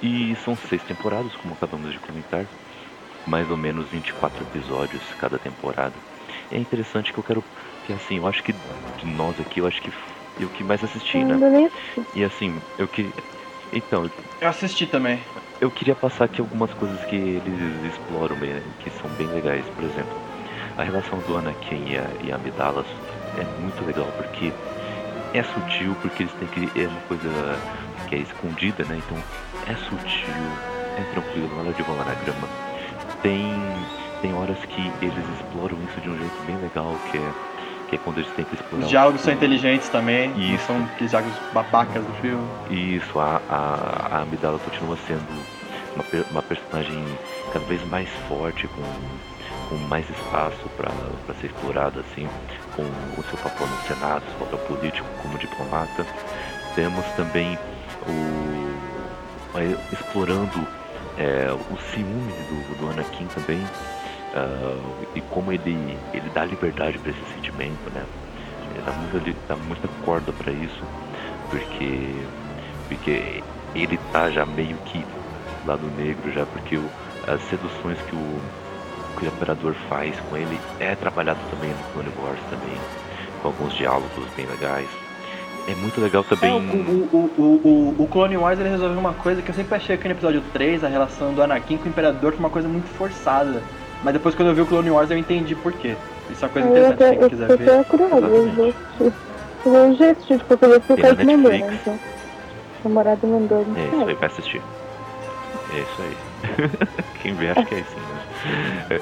[0.00, 2.48] E são seis temporadas, como acabamos de comentar.
[3.26, 5.98] Mais ou menos 24 episódios cada temporada.
[6.50, 7.44] E é interessante que eu quero.
[7.82, 9.90] Que assim, eu acho que de nós aqui, eu acho que
[10.38, 11.34] eu que mais assisti, né?
[12.14, 13.12] E assim, eu que.
[13.72, 14.08] Então,
[14.40, 15.18] Eu assisti também.
[15.60, 19.68] eu queria passar aqui algumas coisas que eles exploram bem, que são bem legais.
[19.70, 20.16] Por exemplo,
[20.76, 22.84] a relação do Anakin e a, e a Amidala
[23.38, 24.52] é muito legal, porque
[25.32, 26.80] é sutil, porque eles têm que.
[26.80, 27.58] É uma coisa
[28.08, 29.00] que é escondida, né?
[29.04, 29.18] Então
[29.66, 30.34] é sutil,
[30.96, 32.48] é tranquilo, nada de rolar na grama.
[33.22, 33.54] Tem,
[34.22, 37.32] tem horas que eles exploram isso de um jeito bem legal, que é,
[37.88, 38.84] que é quando eles tentam explorar.
[38.84, 40.30] Os diálogos são inteligentes também.
[40.54, 40.66] Isso.
[40.66, 42.46] São aqueles diálogos babacas do filme.
[42.70, 45.26] Isso, a, a, a Amidala continua sendo
[45.94, 47.04] uma, uma personagem
[47.52, 48.82] cada vez mais forte, com,
[49.68, 52.28] com mais espaço para ser explorada, assim,
[52.76, 56.04] com o seu papel no Senado, seu papel político como diplomata.
[56.74, 57.58] Temos também
[58.06, 59.58] o.
[59.92, 60.66] explorando
[61.16, 63.62] eh, o ciúme do, do Anakin também.
[64.34, 68.04] ah, e como ele, ele dá liberdade para esse sentimento, né?
[68.70, 70.84] Ele dá muita, dá muita corda para isso
[71.50, 72.26] porque
[72.88, 73.42] porque
[73.74, 75.06] ele tá já meio que
[75.64, 76.90] lado negro já porque o-
[77.26, 78.40] as seduções que o,
[79.18, 82.76] que o imperador faz com ele é trabalhado também no Clone Wars também
[83.42, 84.88] com alguns diálogos bem legais
[85.66, 87.68] é muito legal É, também o, o, o, o,
[87.98, 90.42] o- o Clone Wars ele resolveu uma coisa que eu sempre achei que no episódio
[90.52, 93.62] 3, a relação do Anakin com o Imperador foi uma coisa muito forçada.
[94.02, 95.94] Mas depois quando eu vi o Clone Wars eu entendi por quê.
[96.30, 97.68] Isso é uma coisa Eu interessante, até, se quem eu quiser tô ver.
[97.68, 97.84] eu
[98.46, 99.12] assistir.
[99.64, 99.94] Eu
[100.36, 101.78] de qualquer jeito, porque Tem o na Kaique mandou, né?
[101.80, 101.98] Então,
[102.84, 103.64] o namorado mandou.
[103.66, 104.62] não é isso aí vai assistir
[105.72, 106.16] é isso aí
[107.22, 108.13] quem vê acha que é assim né?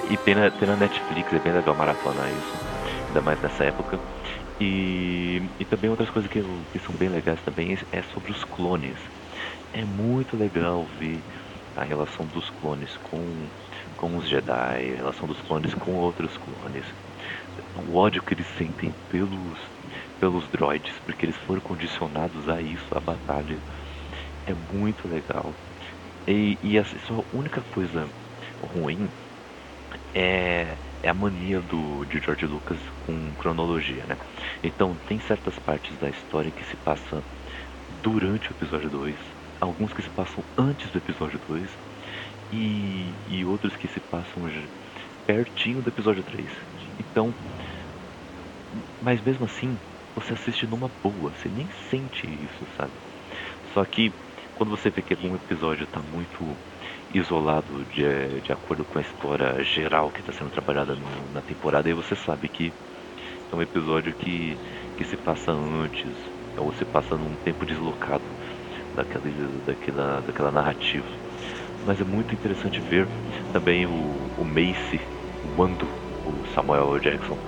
[0.04, 2.60] E tem na, tem na Netflix é bem legal maratonar isso
[3.08, 4.00] ainda mais nessa época
[4.60, 6.40] E, e também outras coisas que,
[6.72, 9.00] que são bem legais também é é sobre os clones.
[9.72, 11.24] É muito legal ver
[11.76, 13.50] a relação dos clones com,
[13.96, 16.86] com os Jedi, a relação dos clones com outros clones.
[17.76, 19.58] O ódio que eles sentem pelos,
[20.20, 23.62] pelos droids, porque eles foram condicionados a isso, a batalha.
[24.46, 25.58] É muito legal.
[26.28, 28.12] E, e a, só a única coisa
[28.62, 29.10] ruim
[30.14, 34.16] é, é a mania do, de George Lucas com cronologia, né?
[34.62, 37.24] Então, tem certas partes da história que se passam
[37.88, 39.18] durante o episódio 2,
[39.60, 41.70] alguns que se passam antes do episódio 2
[42.50, 44.44] e, e outros que se passam
[45.26, 46.50] pertinho do episódio 3.
[46.98, 47.34] Então,
[49.00, 49.78] mas mesmo assim,
[50.14, 52.92] você assiste numa boa, você nem sente isso, sabe?
[53.72, 54.12] Só que
[54.54, 56.58] quando você vê que algum episódio está muito
[57.12, 61.88] isolado de, de acordo com a história geral que está sendo trabalhada no- na temporada,
[61.88, 62.74] aí você sabe que
[63.50, 64.58] é um episódio que,
[64.96, 66.16] que se passa antes,
[66.56, 68.34] ou se passa num tempo deslocado
[68.94, 69.24] daquela,
[69.62, 71.08] daquela, daquela narrativa.
[71.82, 73.08] Mas é muito interessante ver
[73.52, 75.00] também o, o Mace,
[75.42, 75.88] o Wando,
[76.24, 77.38] o Samuel Jackson,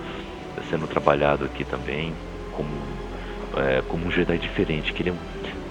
[0.62, 2.18] sendo trabalhado aqui também
[2.50, 3.00] como,
[3.56, 5.20] é, como um Jedi diferente, que ele é um,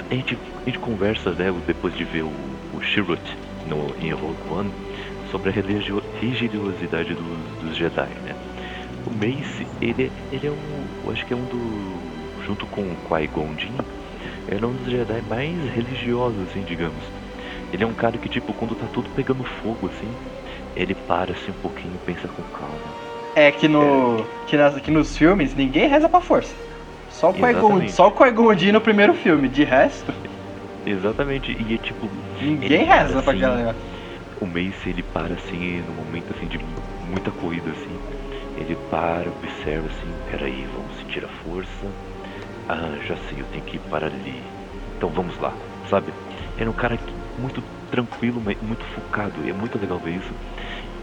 [0.10, 3.38] a gente, a gente conversa né, depois de ver o, o Shirut
[3.68, 4.72] no, em Rogue One
[5.32, 8.36] sobre a religio- religiosidade dos, dos Jedi, né?
[9.06, 12.00] O Mace, ele, ele é um, eu acho que é um do,
[12.46, 13.78] junto com o Qui-Gon Jinn,
[14.48, 17.04] ele é um dos Jedi mais religiosos, assim, digamos.
[17.72, 20.10] Ele é um cara que, tipo, quando tá tudo pegando fogo, assim,
[20.76, 22.80] ele para assim um pouquinho e pensa com calma.
[23.36, 26.54] É que, no, que, nas, que nos filmes ninguém reza pra força.
[27.10, 29.48] Só o Qui-Gon Jinn no primeiro filme.
[29.48, 30.14] De resto,
[30.86, 32.10] Exatamente, e é tipo,
[32.44, 33.38] ninguém Ele para reza pra assim.
[33.38, 33.82] aquela negócio.
[34.42, 36.60] o Mace ele para assim no momento assim de
[37.10, 38.00] muita corrida assim.
[38.58, 41.88] Ele para, observa assim, peraí, vamos sentir a força.
[42.70, 44.44] Ah, já sei, eu tenho que ir para ali.
[44.98, 45.54] Então vamos lá,
[45.90, 46.14] sabe?
[46.58, 46.98] Era um cara
[47.40, 50.34] muito tranquilo, muito focado, e é muito legal ver isso.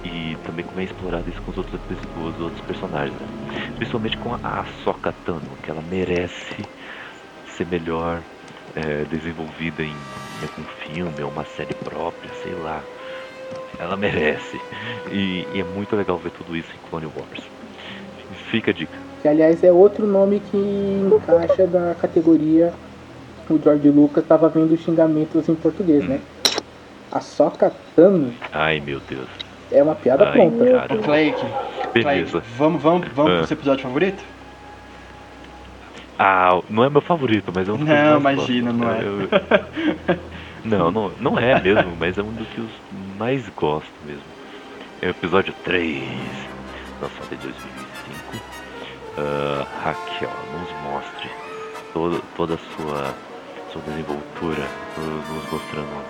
[0.05, 1.81] E também como é explorado isso com os outros,
[2.17, 3.27] os outros personagens, né?
[3.77, 6.67] Principalmente com a Ahsoka Tano, que ela merece
[7.45, 8.23] ser melhor
[8.75, 9.95] é, desenvolvida em,
[10.45, 12.83] em um filme ou uma série própria, sei lá.
[13.79, 14.61] Ela merece.
[15.11, 17.45] E, e, é muito legal ver tudo isso em Clone Wars.
[18.51, 18.93] Fica a dica.
[19.23, 22.73] Que aliás é outro nome que encaixa da categoria.
[23.49, 26.21] O George Lucas estava vendo xingamentos em português, né?
[27.11, 28.33] A Soca Tano.
[28.53, 29.29] Ai meu Deus.
[29.73, 30.89] É uma piada Ai, pronta.
[31.03, 31.47] Clake,
[31.93, 32.43] Beleza.
[32.57, 33.37] vamos, vamos, vamos ah.
[33.39, 34.23] pro seu episódio favorito?
[36.23, 39.01] Ah, não é meu favorito, mas é um dos Não, imagina, não é.
[39.03, 39.29] Eu,
[40.63, 42.67] não, não, não é mesmo, mas é um dos que eu
[43.19, 44.23] mais gosto mesmo.
[45.01, 46.03] É o episódio 3,
[47.01, 48.37] lançado em 2005.
[48.37, 51.31] Uh, Raquel, nos mostre
[51.95, 53.15] todo, toda a sua,
[53.73, 54.69] sua desenvoltura,
[54.99, 56.05] nos mostrando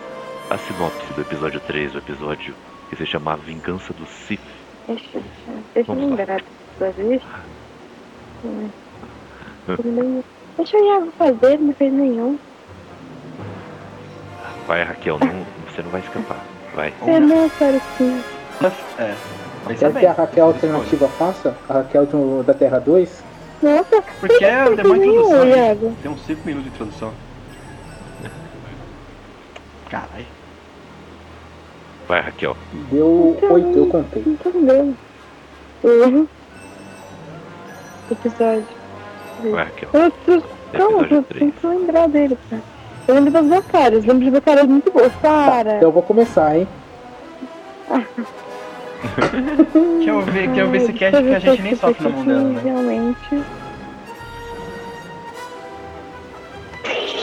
[0.50, 2.52] a sinopse do episódio 3, o episódio
[2.88, 4.40] que se chama Vingança do Sith.
[4.88, 5.20] Deixa,
[5.72, 6.42] deixa eu lembrar
[6.80, 7.22] do episódio.
[10.56, 12.38] Deixa eu já fazer, não fez nenhum.
[14.66, 16.38] Vai, Raquel, não, você não vai escapar.
[16.74, 16.92] Vai.
[17.06, 18.22] Eu não quero sim.
[18.98, 19.14] É.
[19.74, 21.56] Quer que a Raquel alternativa faça?
[21.68, 23.24] A Raquel do, da Terra 2?
[23.62, 25.96] Nossa, porque é uma introdução.
[26.02, 27.12] Tem uns 5 minutos de introdução.
[29.90, 30.26] Caralho.
[32.06, 32.56] Vai, Raquel.
[32.90, 34.22] Deu 8, eu contei.
[34.24, 34.96] Não tô vendo.
[35.82, 36.28] Uhum.
[38.10, 38.79] Episódio.
[39.48, 39.88] Raquel.
[39.92, 40.42] Eu tô...
[40.72, 42.62] Calma, eu que lembrar dele, cara.
[43.08, 45.12] Eu lembro das batalhas, lembro de batalhas muito boas.
[45.14, 45.70] Para!
[45.70, 46.68] Tá, então eu vou começar, hein?
[50.04, 52.24] Quer eu ver, quer eu ver esse cast que a gente nem sofre na mão
[52.24, 52.60] dela, né?
[52.62, 53.44] Realmente.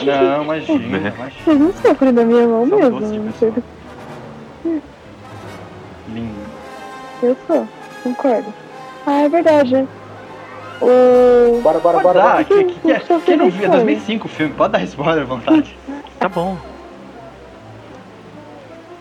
[0.04, 1.32] Não, imagina, imagina.
[1.44, 3.52] Vocês não sofrem da minha mão São mesmo, não sei.
[6.08, 6.34] Lindo.
[7.22, 7.68] Eu sou,
[8.02, 8.52] concordo.
[9.06, 9.88] Ah, é verdade, né?
[10.80, 11.60] O...
[11.62, 12.18] Bora, bora, Pode bora.
[12.20, 12.44] dar, bora.
[12.44, 13.66] que, que, que, que, quem não viu?
[13.66, 15.76] É 2005 o filme, pode dar spoiler à vontade.
[16.20, 16.56] Tá bom.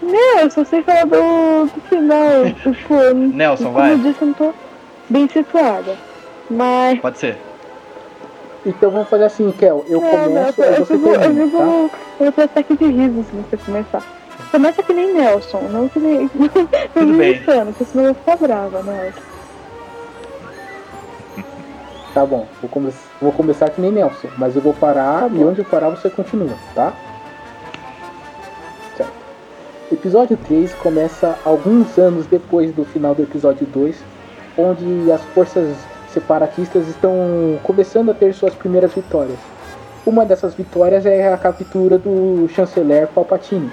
[0.01, 2.45] Não, eu só sei falar do, do final.
[2.73, 3.93] Tipo, Nelson, como vai.
[3.93, 4.53] eu disse, eu não tô
[5.09, 5.95] bem situada.
[6.49, 6.99] Mas.
[6.99, 7.37] Pode ser.
[8.65, 9.85] Então vamos fazer assim, Kel.
[9.87, 11.97] Eu É, começo não, e eu, você vou, eu, termina, vou, tá?
[12.19, 14.01] eu vou ter ataque de riso se você começar.
[14.51, 16.27] Começa que nem Nelson, não que nem.
[16.93, 17.35] Tudo bem.
[17.37, 19.19] Insano, porque senão eu vou ficar brava, Nelson.
[22.17, 22.91] Tá bom, vou, come
[23.21, 26.49] vou começar que nem Nelson, mas eu vou parar e onde eu parar você continua,
[26.73, 26.91] tá?
[28.97, 29.11] Certo.
[29.91, 33.95] Episódio 3 começa alguns anos depois do final do episódio 2,
[34.57, 35.77] onde as forças
[36.11, 37.13] separatistas estão
[37.61, 39.37] começando a ter suas primeiras vitórias.
[40.03, 43.69] Uma dessas vitórias é a captura do chanceler Palpatine.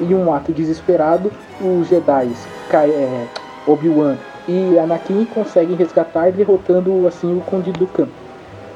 [0.00, 1.30] Em um ato desesperado,
[1.60, 2.32] os Jedi
[2.72, 3.26] é,
[3.66, 4.16] Obi-Wan
[4.48, 8.08] e Anakin conseguem resgatar, derrotando assim o Conde Dooku.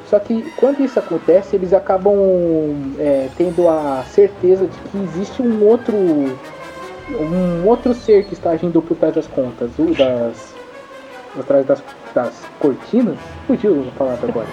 [0.09, 2.17] Só que quando isso acontece, eles acabam
[2.99, 8.81] é, tendo a certeza de que existe um outro um outro ser que está agindo
[8.81, 10.55] por trás das contas, o das
[11.35, 11.83] por trás das,
[12.13, 13.17] das cortinas.
[13.47, 14.47] Fugiu a palavra agora.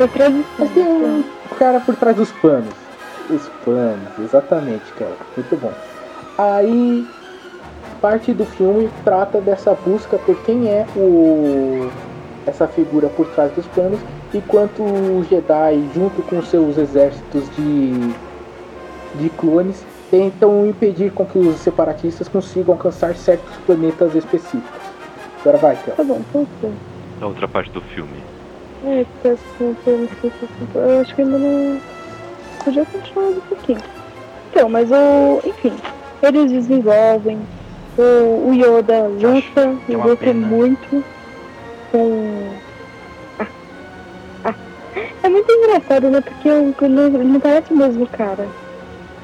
[0.59, 1.23] Mas tem um
[1.57, 2.73] cara por trás dos panos.
[3.29, 5.15] Os panos, exatamente, cara.
[5.35, 5.73] Muito bom.
[6.37, 7.07] Aí
[8.01, 11.89] parte do filme trata dessa busca por quem é o
[12.45, 13.99] essa figura por trás dos panos,
[14.33, 18.13] enquanto os Jedi, junto com seus exércitos de
[19.15, 24.81] de clones, tentam impedir com que os separatistas consigam alcançar certos planetas específicos.
[25.41, 25.95] Agora vai, Kel.
[25.95, 26.71] Tá bom, pode ser.
[27.21, 28.17] A outra parte do filme.
[28.85, 29.75] É, porque assim,
[30.75, 31.79] eu acho que ainda não.
[32.63, 33.79] Podia continuar um pouquinho.
[34.51, 35.41] Então, mas o.
[35.45, 35.73] Enfim,
[36.21, 37.39] eles desenvolvem.
[37.97, 40.47] O, o Yoda luta, é luta pena.
[40.47, 41.03] muito
[41.91, 42.49] com.
[43.39, 43.47] Ah,
[44.45, 44.55] ah.
[45.23, 46.21] É muito engraçado, né?
[46.21, 48.47] Porque ele não parece o mesmo cara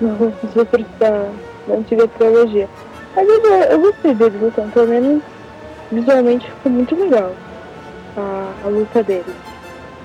[0.01, 1.29] nos outros da,
[1.67, 2.67] da antiga trilogia.
[3.15, 5.21] Mas eu, eu gostei dele lutando, pelo menos
[5.91, 7.31] visualmente ficou muito legal
[8.17, 9.35] a, a luta deles.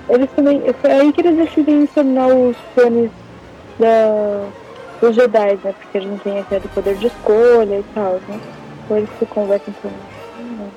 [0.09, 0.61] Eles também.
[0.81, 3.11] Foi aí que eles decidem se tornar os clones
[3.79, 4.45] da,
[5.01, 5.73] dos Jedi, né?
[5.79, 8.39] Porque eles não têm aquele poder de escolha e tal, né?
[8.89, 9.89] Eles se conversam com.
[9.89, 10.71] Não.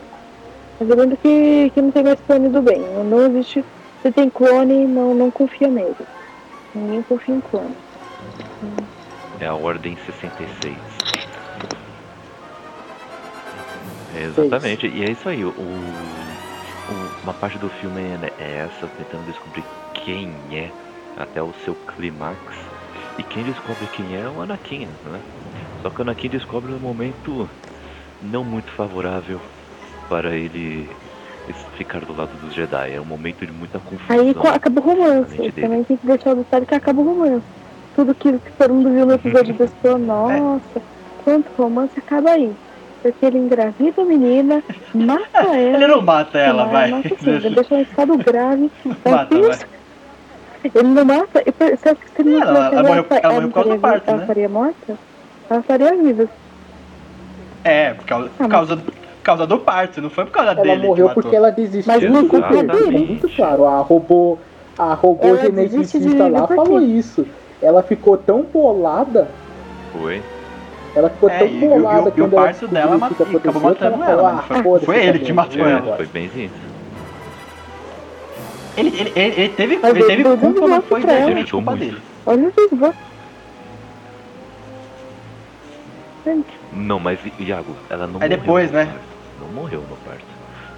[0.81, 2.81] Mas eu lembro que, que não tem mais clone do bem.
[2.81, 3.65] Não, existe.
[4.03, 5.95] Se tem clone, não, não confia nele.
[6.75, 7.75] Ninguém confia em clone.
[9.41, 10.77] É a Ordem 66.
[14.15, 15.45] É, exatamente, e é isso aí.
[15.45, 16.13] O, o-
[17.23, 19.65] uma parte do filme é, é essa, tentando descobrir
[19.95, 20.71] quem é
[21.17, 22.37] até o seu clímax.
[23.19, 25.21] E quem descobre quem é é o Anakin, né?
[25.83, 27.49] Só que o Anakin descobre um momento
[28.23, 29.41] não muito favorável
[30.09, 30.89] para ele
[31.77, 32.95] ficar do lado dos Jedi.
[32.95, 34.21] É um momento de muita confusão.
[34.21, 35.53] Aí acaba o romance.
[35.53, 37.45] Também tem que deixar o detalhe que acaba o romance.
[37.97, 40.83] Tudo que, que todo mundo viu no episódio 2 falou, nossa,
[41.25, 42.53] quanto romance acaba aí.
[43.03, 44.63] Porque ele engravida a menina,
[44.95, 45.57] mata ela.
[45.57, 46.91] ele não mata ela, vai.
[46.91, 48.71] Mata sim, ele deixa ela em estado grave.
[49.05, 49.59] mata, vai.
[50.73, 51.43] Ele não mata.
[51.59, 53.71] Você acha que se ele não ela, ela, ela, morreu, ela, ela morreu por causa
[53.75, 54.27] do parto, Ela né?
[54.27, 54.99] faria morta?
[55.51, 56.29] Ela faria viva.
[57.65, 60.73] É, por causa, por causa, por causa do parto, não foi por causa ela dele.
[60.73, 61.93] Ela morreu porque ela desistiu.
[61.93, 63.07] Mas não culpa dele.
[63.07, 63.65] Muito claro.
[63.65, 64.39] A robô,
[64.79, 67.27] a robô geneticista lá falou isso.
[67.61, 69.29] Ela ficou tão bolada.
[69.93, 70.21] Foi.
[70.95, 74.45] Ela ficou é, tão bolada e, quando e o parto dela matou, acabou matando ela.
[74.51, 75.97] ela foi, foi ele que matou é, ela.
[75.97, 76.73] Foi bem isso.
[78.77, 81.99] Ele, ele, ele, ele teve, ele teve culpa, mas foi realmente culpa dele.
[82.27, 83.13] Olha o desgosto.
[86.75, 88.29] Não, mas Iago, ela não é morreu.
[88.29, 88.87] depois, né?
[88.87, 89.01] Parto.
[89.41, 90.25] Não morreu no parto.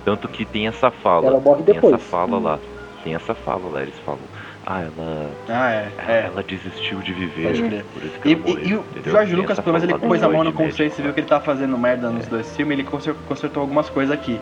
[0.04, 1.26] Tanto que tem essa fala.
[1.26, 1.94] Ela morre tem depois.
[1.94, 2.58] essa fala lá.
[3.02, 4.20] Tem essa fala lá, eles falam.
[4.66, 5.30] Ah, ela.
[5.48, 5.88] Ah, é.
[5.98, 6.26] Ela, é.
[6.26, 7.84] ela desistiu de viver.
[7.92, 8.84] Por isso que e, ela morreu, e, e o?
[9.10, 11.26] Jorge Tem Lucas, pelo menos, ele pôs a mão no conceito, você viu que ele
[11.26, 12.30] tava fazendo merda nos É.
[12.30, 12.88] dois filmes, ele
[13.28, 14.40] consertou algumas coisas aqui.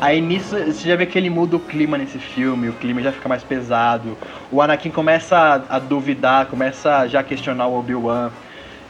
[0.00, 3.10] Aí nisso, você já vê que ele muda o clima nesse filme, o clima já
[3.12, 4.18] fica mais pesado.
[4.52, 8.30] O Anakin começa a, a duvidar, começa a já questionar o Obi-Wan.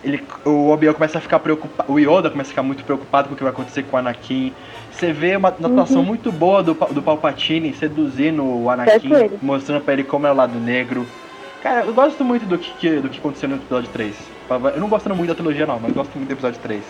[0.05, 3.35] Ele, o Obi-Wan começa a ficar preocupado, o Yoda começa a ficar muito preocupado com
[3.35, 4.53] o que vai acontecer com o Anakin.
[4.93, 6.07] Você vê uma, atuação Uhum.
[6.07, 10.59] muito boa do, do Palpatine seduzindo o Anakin, mostrando pra ele como é o lado
[10.61, 11.07] negro.
[11.63, 14.15] Cara, eu gosto muito do que, do que aconteceu no episódio 3.
[14.75, 16.83] Eu não gosto muito da trilogia não, mas gosto muito do episódio 3.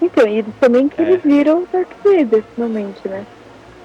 [0.00, 1.04] Então, e também que É.
[1.04, 3.24] eles viram o Darth Vader, finalmente, né?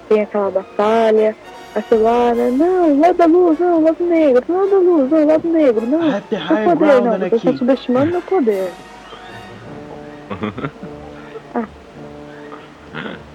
[0.08, 1.36] Tem aquela batalha,
[1.74, 2.50] aquela, né?
[2.50, 5.98] não, lado da luz, não, lado negro, lado da luz, não, lado negro, não.
[5.98, 8.70] Meu high poder, ground, não, você tá subestimando meu poder.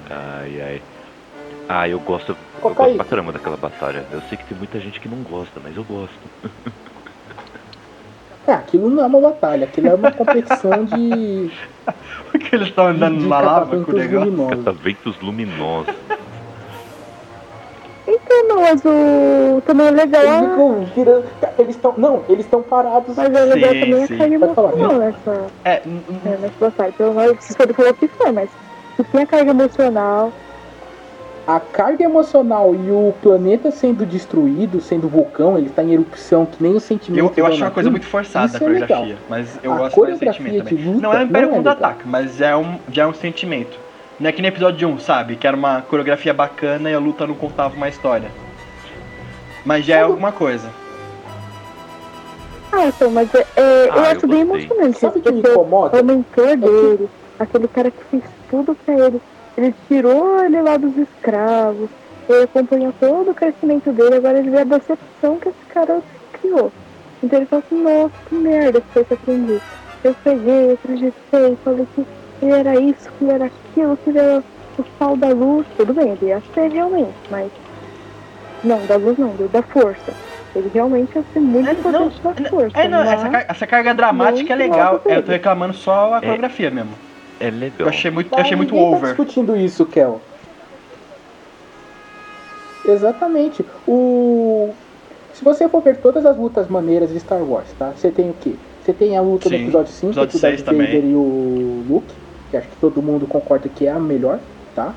[0.10, 0.82] Ai, ai.
[1.68, 2.38] Ah, eu gosto.
[2.64, 4.06] Eu gosto pra caramba daquela batalha.
[4.12, 6.14] Eu sei que tem muita gente que não gosta, mas eu gosto.
[8.46, 11.50] É, aquilo não é uma batalha, aquilo é uma competição de.
[12.30, 14.48] Porque eles estão andando de numa lava com o negócio.
[14.50, 15.96] Cataventos luminosos.
[18.08, 19.62] Então, não, mas o.
[19.62, 20.24] Também é legal.
[20.24, 21.26] Eles ficam virando.
[21.58, 21.94] Eles estão.
[21.98, 23.16] Não, eles estão parados.
[23.16, 24.16] Mas é legal também sim.
[24.16, 26.92] a carga emocional nessa, É, n- n- é, nessa batalha.
[26.98, 28.50] Pelo menos, vocês podem falar o que for, mas
[28.98, 30.32] se tem a carga emocional,
[31.46, 36.62] A carga emocional e o planeta sendo destruído, sendo vulcão, ele tá em erupção, que
[36.64, 37.20] nem o sentimento.
[37.20, 39.78] eu, eu do acho uma coisa muito forçada Isso a é coreografia, mas eu A
[39.78, 40.86] gosto do coreografia sentimento de também.
[40.94, 43.78] luta Não é o Império é Contra-Ataca, mas já é, um, já é um sentimento.
[44.24, 45.36] Não é que no episódio 1, sabe?
[45.36, 48.32] Que era uma coreografia bacana e a luta não contava uma história.
[49.66, 50.70] Mas já é alguma coisa.
[52.72, 54.66] Ah, então, mas é, é, eu Ah, acho eu bem gostei.
[54.66, 54.98] emocionante.
[54.98, 56.02] Sabe o que me incomoda?
[56.02, 59.22] o mentor dele, aquele cara que fez tudo pra ele,
[59.58, 61.90] ele tirou ele lá dos escravos,
[62.30, 66.02] ele acompanhou todo o crescimento dele, agora ele vê a decepção que esse cara
[66.32, 66.72] criou.
[67.22, 69.62] Então ele fala assim, nossa, que merda que foi que eu aprendi.
[70.02, 72.06] Eu peguei, eu acreditei, falei que
[72.42, 74.44] ele era isso, que ele era aquilo, que ele era
[74.78, 75.66] o sal da luz.
[75.78, 77.50] Tudo bem, ele ia ser realmente, mas.
[78.64, 80.14] Não, da luz não, da força.
[80.56, 82.80] Ele realmente ia ser muito É, não, importante na força.
[82.80, 84.94] É, não, essa, mas- car- essa carga dramática é legal.
[84.94, 86.92] alto Eu tô reclamando só a coreografia mesmo.
[87.40, 87.76] É legal.
[87.80, 89.08] Eu achei muito, eu achei muito Tá over.
[89.10, 90.22] discutindo isso, Kel.
[92.86, 93.66] Exatamente.
[93.88, 94.74] O...
[95.34, 97.92] Se você for ver todas as lutas maneiras de Star Wars, tá?
[97.96, 98.54] Você tem o quê?
[98.84, 100.88] Você tem a luta do Sim, episódio 5, episódio entre o Darth seis também.
[100.88, 102.14] Vader e o Luke,
[102.54, 104.40] que acho que todo mundo concorda que é a melhor,
[104.76, 104.94] tá?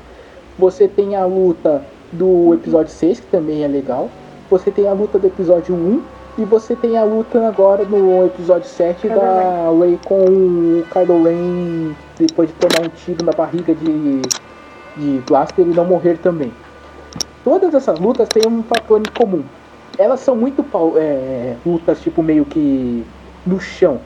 [0.59, 1.81] Você tem a luta
[2.11, 4.09] do episódio 6, que também é legal.
[4.49, 6.01] Você tem a luta do episódio 1.
[6.39, 11.95] E você tem a luta agora no episódio 7 da Rey com o Kylo Ren
[12.15, 14.21] depois de tomar um tiro na barriga de,
[14.95, 16.53] de Blaster e não morrer também.
[17.43, 19.43] Todas essas lutas têm um fator em comum.
[19.97, 20.63] Elas são muito
[20.95, 23.03] é, lutas tipo meio que
[23.43, 23.99] no chão,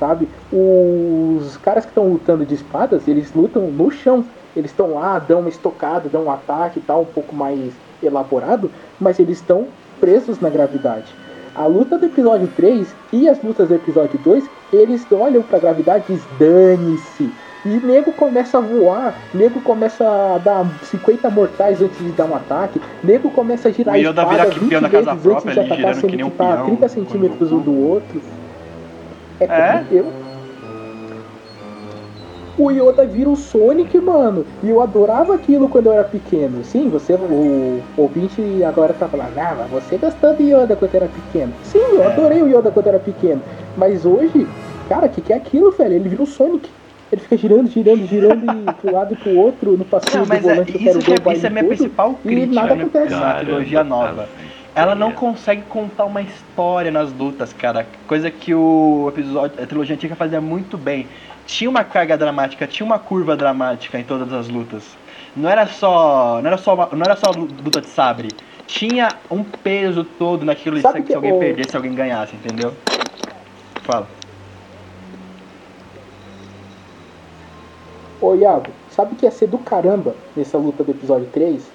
[0.00, 0.26] sabe?
[0.50, 4.24] Os caras que estão lutando de espadas, eles lutam no chão.
[4.56, 7.72] Eles estão lá, dão uma estocada, dão um ataque e tal, um pouco mais
[8.02, 9.66] elaborado, mas eles estão
[10.00, 11.14] presos na gravidade.
[11.54, 16.04] A luta do episódio 3 e as lutas do episódio 2, eles olham pra gravidade
[16.08, 17.30] e dizem, dane-se.
[17.64, 22.34] E nego começa a voar, nego começa a dar 50 mortais antes de dar um
[22.34, 25.94] ataque, nego começa a girar a espada vira 20 peão da vezes antes de atacar,
[25.94, 28.22] sendo que tá a peão 30 centímetros um do outro.
[29.40, 29.84] É, É?
[29.90, 30.06] eu,
[32.58, 34.44] o Yoda vira o Sonic, mano.
[34.62, 36.62] E eu adorava aquilo quando eu era pequeno.
[36.62, 41.06] Sim, você, o ouvinte agora tá falando, ah, mas você gostou do Yoda quando era
[41.08, 41.52] pequeno.
[41.64, 42.06] Sim, eu É.
[42.08, 43.40] adorei o Yoda quando era pequeno.
[43.76, 44.46] Mas hoje,
[44.88, 45.94] cara, o que, que é aquilo, velho?
[45.94, 46.68] Ele vira o Sonic.
[47.10, 50.28] Ele fica girando, girando, girando e pro lado e pro outro no passeio Não, do
[50.28, 50.72] mas é, volante.
[50.74, 52.82] eu quero isso, que ver o é, isso é minha principal e crítica nada né,
[52.82, 53.10] acontece.
[53.14, 54.28] na trilogia nova.
[54.74, 57.86] Ela não as consegue contar uma história nas lutas, cara.
[58.06, 61.08] Coisa que o episódio, a trilogia antiga fazia muito bem.
[61.46, 64.96] Tinha uma carga dramática, tinha uma curva dramática em todas as lutas.
[65.34, 68.28] Não era só, não era só, uma- não era só luta de sabre.
[68.66, 72.72] Tinha um peso todo naquilo de Sabe se que alguém o- perdesse, alguém ganhasse, entendeu?
[73.82, 74.06] Fala.
[78.20, 81.68] Ô Iago, sabe o que ia ser do caramba nessa luta do episódio 3?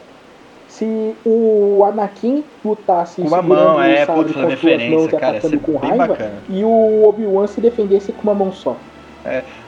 [0.77, 5.59] Se o Anakin lutasse Com uma mão, é, sabre putz, referência, mãos cara, atacando ser
[5.61, 6.33] com bem raiva, bacana.
[6.49, 8.75] e o Obi-Wan se defendesse com uma mão só.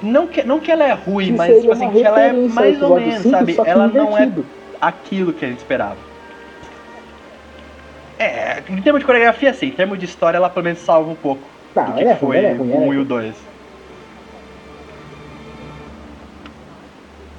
[0.01, 2.81] Não que, não que ela é ruim, Que mas tipo assim, que ela é mais
[2.81, 3.55] ou menos, 5, sabe?
[3.65, 4.29] Ela não é
[4.81, 5.95] aquilo que a gente esperava.
[8.19, 9.67] É, em termos de coreografia, sim.
[9.67, 11.41] Em termos de história, ela pelo menos salva um pouco
[11.73, 13.03] Não, do que é foi é ruim, o é 1 e o ruim.
[13.05, 13.35] 2.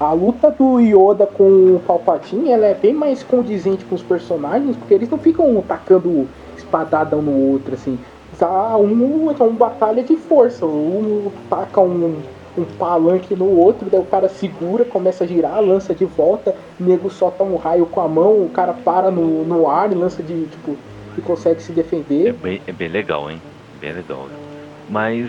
[0.00, 1.42] A luta do Yoda com
[1.76, 6.28] o Palpatine, ela é bem mais condizente com os personagens, porque eles não ficam tacando
[6.56, 7.98] espadada um no outro, assim.
[8.38, 10.64] Tá um, é uma batalha de força.
[10.64, 12.16] Um taca um,
[12.56, 16.84] um palanque no outro, daí o cara segura, começa a girar, lança de volta, o
[16.84, 20.22] nego solta um raio com a mão, o cara para no, no ar e lança
[20.22, 20.76] de, tipo,
[21.16, 22.32] e consegue se É defender.
[22.34, 23.42] bem, é bem legal, hein?
[23.80, 24.28] Bem legal.
[24.88, 25.28] Mas,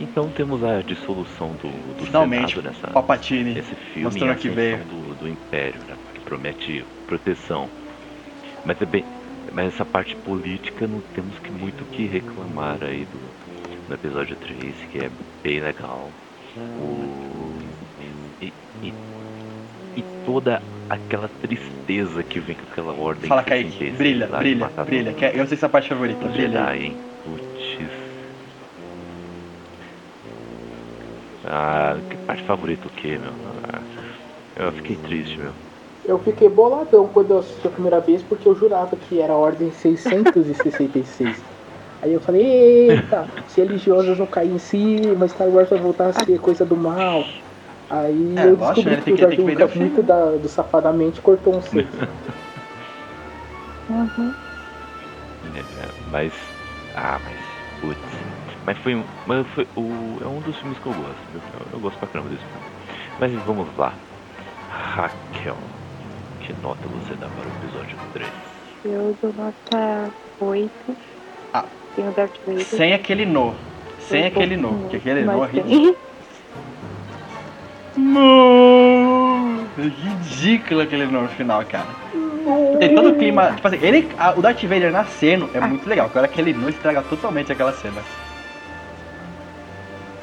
[0.00, 3.58] então temos a dissolução do, do Finalmente, Senado nessa, Palpatine.
[3.58, 4.84] esse filme mostrando que veio.
[4.84, 5.96] Do, do Império, né?
[6.14, 7.68] Que promete proteção.
[8.64, 9.04] Mas é bem.
[9.52, 13.18] Mas essa parte política não temos que muito que reclamar aí do,
[13.88, 15.10] do episódio 3, que é
[15.42, 16.10] bem legal.
[16.56, 17.58] O,
[18.40, 18.52] e,
[18.82, 18.92] e,
[19.96, 23.28] e toda aquela tristeza que vem com aquela ordem.
[23.28, 23.96] Fala, 66 Kaique.
[23.96, 25.14] Brilha, brilha, brilha.
[25.14, 26.26] Que é- eu sei se é a parte favorita.
[26.28, 26.48] Brilha.
[26.48, 26.96] Jedi, hein?
[27.24, 27.50] Putz.
[31.42, 33.34] Ah, que parte favorita o que, meu?
[33.46, 33.86] Ah,
[34.56, 35.54] eu fiquei triste, meu.
[36.02, 39.36] Eu fiquei boladão quando eu assisti a primeira vez, porque eu jurava que era a
[39.36, 41.46] ordem 666.
[42.02, 46.12] Aí eu falei, eita, se religiosas não cair em cima, Star Wars vai voltar a
[46.12, 47.34] ser coisa do mal.
[47.88, 51.56] Aí É, eu descobri ele que o que- o Lucas, muito da, do safadamente, cortou
[51.56, 51.94] um 6.
[53.88, 54.38] Uhum.
[55.42, 56.34] É, mas.
[56.94, 57.39] Ah, mas.
[58.66, 59.02] Mas foi um.
[59.26, 61.16] Mas foi o, é um dos filmes que eu gosto.
[61.34, 61.40] Eu,
[61.72, 62.66] eu gosto pra caramba desse filme.
[63.18, 63.92] Mas vamos lá.
[64.70, 65.56] Raquel.
[66.40, 68.28] Que nota você dá para o episódio 3?
[68.84, 70.70] Eu dou nota 8.
[71.54, 71.64] Ah.
[71.96, 72.64] Tem o Darth Vader.
[72.64, 73.54] Sem aquele no.
[73.98, 74.72] Sem aquele no.
[74.80, 75.96] Porque aquele no é ridículo.
[77.96, 79.66] No!
[79.76, 81.86] Ridículo aquele no no final, cara.
[82.78, 83.52] Tem todo o clima.
[83.52, 86.06] Tipo assim, ele, a- o Darth Vader nascendo é muito legal.
[86.06, 88.00] Agora aquele no estraga totalmente aquela cena.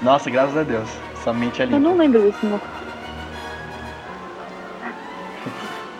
[0.01, 0.87] Nossa, graças a Deus.
[1.23, 1.73] Somente ali.
[1.73, 2.61] Eu não lembro desse no.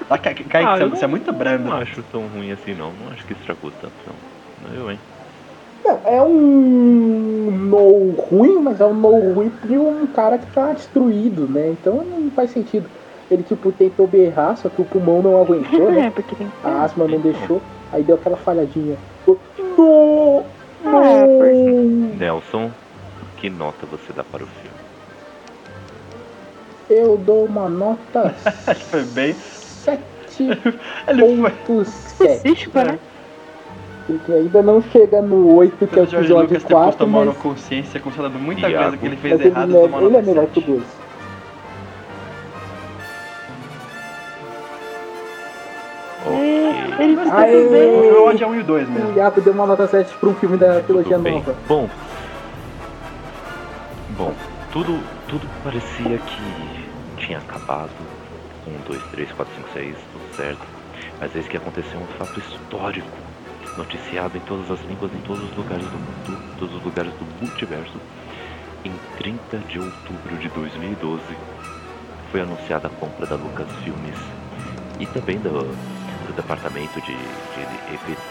[0.09, 1.65] Ah, Kaique, Ah, você, eu você é muito brando.
[1.65, 2.93] Não acho tão ruim assim, não.
[2.93, 4.69] Não acho que estragou tanto, não.
[4.69, 4.99] Não eu, hein?
[5.83, 10.71] Não, é um no ruim, mas é um no ruim de um cara que tá
[10.73, 11.69] destruído, né?
[11.69, 12.89] Então não faz sentido.
[13.29, 16.07] Ele tipo tentou berrar, só que o pulmão não aguentou, né?
[16.07, 17.61] É, porque tem que A asma não deixou,
[17.91, 18.97] aí deu aquela falhadinha.
[19.25, 19.37] No,
[19.77, 20.43] no.
[22.17, 22.71] Nelson,
[23.37, 24.77] que nota você dá para o filme?
[26.89, 28.33] Eu dou uma nota
[28.65, 29.35] Acho que foi bem.
[29.85, 30.79] 7.7.
[31.07, 31.81] Ele foi.
[31.81, 32.99] específico, né?
[34.05, 37.27] Porque ainda não chega no 8, que é o O episódio Lucas depois 4, tomando
[37.27, 38.83] mas, consciência, constatando muita Iago.
[38.83, 39.75] coisa que ele fez mas ele, errado.
[39.75, 40.71] é, tomando ele é melhor que o sete.
[40.71, 40.83] 2.
[46.25, 47.03] Ok.
[47.03, 47.65] Ele vai Aê!
[47.67, 49.09] O meu ódio é 1 e o 2 mesmo.
[49.11, 51.55] O Iago deu uma nota 7 pra um filme da trilogia nova.
[51.67, 51.89] Bom,
[54.17, 54.33] bom,
[54.73, 57.91] tudo, tudo parecia que tinha acabado.
[58.65, 60.65] 1, 2, 3, 4, 5, 6, tudo certo.
[61.19, 63.07] Mas eis que aconteceu um fato histórico,
[63.77, 67.25] noticiado em todas as línguas, em todos os lugares do mundo, todos os lugares do
[67.41, 67.97] multiverso.
[68.83, 71.21] Em 30 de outubro de 2012,
[72.31, 74.17] foi anunciada a compra da Lucasfilmes
[74.99, 78.23] e também do, do departamento de, de efeitos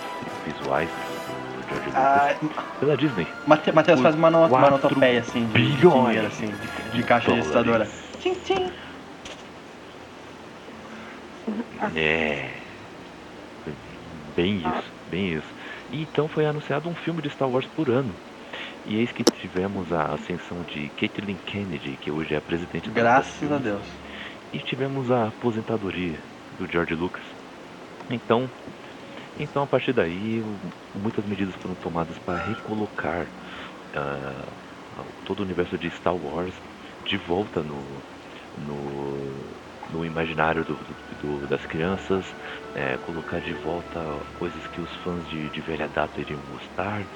[0.45, 0.91] visuais
[1.69, 2.37] George Lucas Ah,
[2.79, 3.27] pela Disney.
[3.47, 7.89] Mate- Matheus faz uma, no, uma notopeia assim de, dinheiro, assim, de, de caixa registradora.
[8.21, 8.71] Tchim, tchim.
[11.95, 12.51] É.
[14.35, 15.47] Bem isso, bem isso.
[15.91, 18.13] E então foi anunciado um filme de Star Wars por ano.
[18.85, 23.01] E eis que tivemos a ascensão de Caitlyn Kennedy, que hoje é a presidente da
[23.01, 23.87] Graças a Lucasfilm, Deus.
[24.53, 26.19] E tivemos a aposentadoria
[26.59, 27.23] do George Lucas.
[28.09, 28.49] Então,
[29.37, 30.41] então a partir daí,
[30.95, 33.31] muitas medidas foram tomadas para recolocar
[33.95, 34.57] ah,
[35.25, 36.61] todo o universo de Star Wars
[37.05, 38.05] de volta no,
[38.57, 39.57] no,
[39.89, 40.79] no imaginário do-
[41.19, 42.35] do- das crianças,
[42.75, 44.01] é, colocar de volta
[44.35, 47.09] coisas que os fãs de, de velha data iriam gostar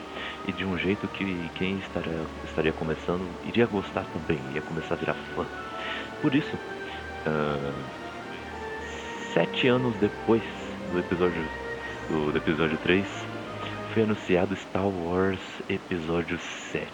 [0.44, 4.98] e de um jeito que quem estaria, estaria começando iria gostar também, ia começar a
[4.98, 5.48] virar fã.
[6.20, 6.58] Por isso,
[7.26, 7.90] ah,
[9.32, 10.44] sete anos depois
[10.84, 11.50] do episódio
[12.10, 13.06] do, do episódio 3,
[13.94, 16.38] foi anunciado Star Wars Episódio
[16.72, 16.88] 7.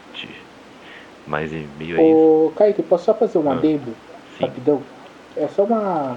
[1.27, 3.93] Mas em meio a isso, Ô, Kaique, posso só fazer um Ah, adendo
[4.39, 4.45] sim.
[4.45, 4.83] rapidão?
[5.37, 6.17] É só uma,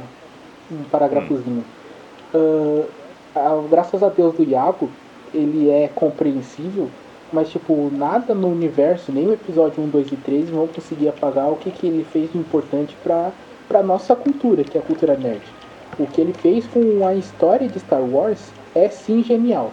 [0.71, 1.63] um parágrafozinho.
[2.33, 2.83] Ah,
[3.35, 4.89] ah, graças a Deus do Iago,
[5.33, 6.89] ele é compreensível,
[7.31, 11.49] mas tipo, nada no universo, nem o episódio 1, 2 e 3 vão conseguir apagar
[11.51, 13.31] o que, que ele fez de importante pra,
[13.67, 15.41] pra nossa cultura, que é a cultura nerd.
[15.97, 19.71] O que ele fez com a história de Star Wars é sim genial.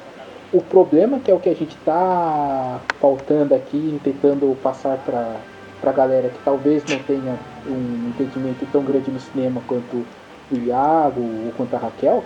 [0.53, 5.37] O problema que é o que a gente tá pautando aqui, tentando passar pra,
[5.81, 10.05] pra galera que talvez não tenha um entendimento tão grande no cinema quanto
[10.51, 12.23] o Iago ou quanto a Raquel,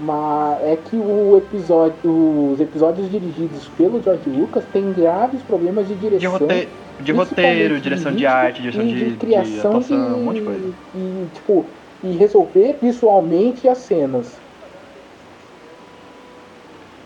[0.00, 5.94] mas é que o episódio, os episódios dirigidos pelo George Lucas têm graves problemas de
[5.94, 6.38] direção.
[6.38, 6.68] De, rote...
[7.00, 10.46] de roteiro, direção de arte, direção e de, de criação atuação, de, um monte de
[10.46, 10.72] coisa.
[10.94, 11.66] E, tipo,
[12.02, 14.38] e resolver visualmente as cenas.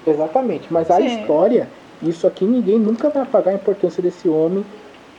[0.06, 1.06] Exatamente, mas a Sim.
[1.06, 1.68] história,
[2.02, 4.64] isso aqui ninguém nunca vai apagar a importância desse homem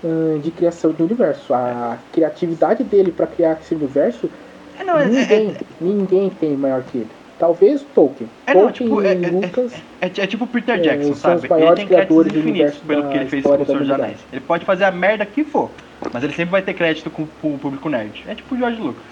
[0.04, 1.54] hum, de criação de universo.
[1.54, 4.30] A criatividade dele para criar esse universo,
[4.80, 7.08] É, não, é, ninguém, é, ninguém tem maior que ele.
[7.38, 8.30] Talvez Tolkien.
[8.48, 9.74] É, não, Tolkien tipo, é- e é- Lucas.
[10.00, 11.42] é, é tipo o Peter É, Jackson, sabe?
[11.42, 13.90] Ele tem créditos criadores do infinitos universo pelo que ele fez com o Senhor dos.
[13.90, 14.18] Anéis.
[14.32, 15.70] Ele pode fazer a merda que for,
[16.14, 18.24] mas ele sempre vai ter crédito com, com o público nerd.
[18.28, 19.04] É tipo o George Lucas.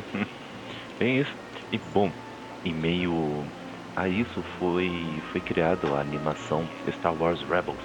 [0.98, 1.34] Bem isso.
[1.72, 2.12] E bom,
[2.64, 3.52] em meio
[3.96, 7.84] a isso foi, foi criada a animação Star Wars Rebels.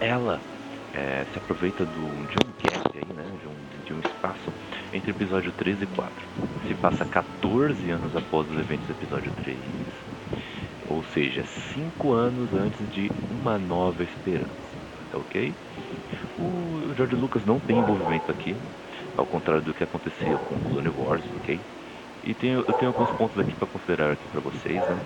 [0.00, 0.44] Ela
[0.92, 3.36] eh, se aproveita do, de um gap aí, né?
[3.40, 4.54] De um, de um espaço
[4.92, 6.28] entre episódio 3 e 4.
[6.66, 9.66] Se passa 14 anos após os eventos do episódio 3.
[10.80, 14.78] Ou seja, 5 anos antes de Uma Nova Esperança.
[15.08, 15.58] Tá ok?
[16.36, 18.62] O George Lucas não tem envolvimento aqui,
[19.16, 21.66] ao contrário do que acontecia com Clone Wars, ok?
[22.22, 25.04] E tenho, eu tenho alguns pontos aqui para considerar aqui para vocês, né?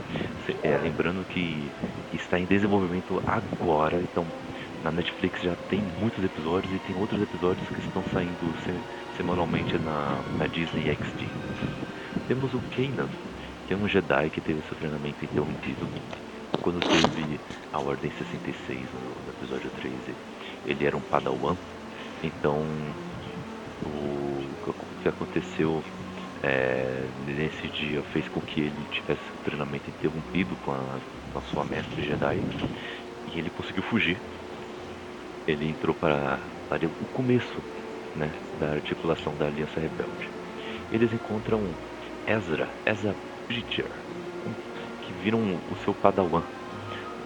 [0.62, 1.74] É, lembrando que
[2.12, 4.32] está em desenvolvimento agora, então
[4.80, 9.78] na Netflix já tem muitos episódios e tem outros episódios que estão saindo se- semanalmente
[9.78, 11.34] na, na Disney XD.
[12.26, 13.16] Temos o Kanan,
[13.66, 15.92] que é um Jedi que teve seu treinamento interrompido
[16.60, 20.18] quando teve a Ordem 66 no, no episódio 13.
[20.64, 21.58] Ele era um Padawan,
[22.22, 22.98] então
[23.80, 24.56] o
[25.02, 25.84] que- aconteceu
[26.42, 31.42] é, nesse dia fez com que ele tivesse o treinamento interrompido com a, com a
[31.42, 32.46] sua mestre Jedi
[33.26, 34.22] e ele conseguiu fugir.
[35.46, 37.64] Ele entrou para, para o começo
[38.14, 40.32] né, da articulação da Aliança Rebelde.
[40.90, 41.78] Eles encontram
[42.26, 44.06] Ezra, Ezra Bridger,
[45.00, 46.44] que viram o seu padawan.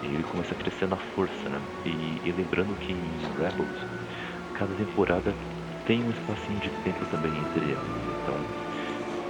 [0.02, 1.66] E ele começa a crescer na força, né?
[1.84, 3.78] E, e lembrando que em Rebels,
[4.54, 5.38] cada temporada
[5.86, 7.86] tem um espacinho de tempo também entre elas.
[8.22, 8.36] Então,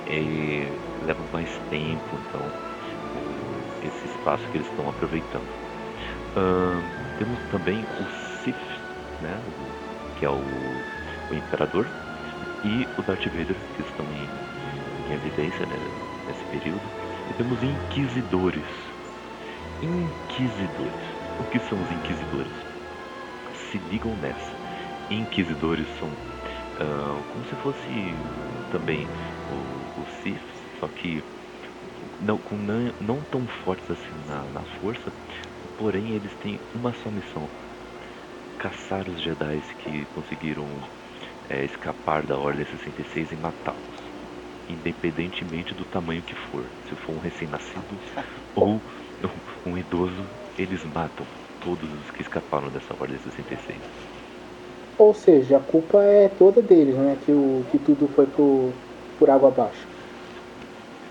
[0.06, 2.42] é, leva mais tempo, então,
[3.82, 5.48] esse espaço que eles estão aproveitando.
[6.36, 6.82] Ahn,
[7.18, 8.56] temos também o Sith,
[9.22, 9.40] né?
[10.18, 10.34] Que é o,
[11.30, 11.86] o Imperador,
[12.64, 15.76] e o Darth Vader, que estão em, em evidência né,
[16.26, 16.82] nesse período.
[17.30, 18.64] E temos Inquisidores.
[19.82, 21.10] Inquisidores.
[21.38, 22.52] O que são os Inquisidores?
[23.70, 24.52] Se ligam nessa.
[25.10, 26.10] Inquisidores são
[26.80, 27.88] ah, como se fosse
[28.72, 30.40] também o, o Sith,
[30.78, 31.22] só que
[32.18, 35.12] não, com não, não tão fortes assim na, na força,
[35.76, 37.48] porém eles têm uma só missão:
[38.58, 40.66] caçar os Jedi que conseguiram
[41.50, 44.12] é, escapar da Ordem 66 e matá-los,
[44.68, 46.64] independentemente do tamanho que for.
[46.88, 47.98] Se for um recém-nascido
[48.56, 48.80] ou
[49.66, 50.26] um idoso,
[50.56, 51.26] eles matam
[51.60, 53.99] todos os que escaparam dessa Ordem 66.
[55.00, 57.16] Ou seja, a culpa é toda deles, né?
[57.24, 58.70] Que, o, que tudo foi por,
[59.18, 59.88] por água abaixo.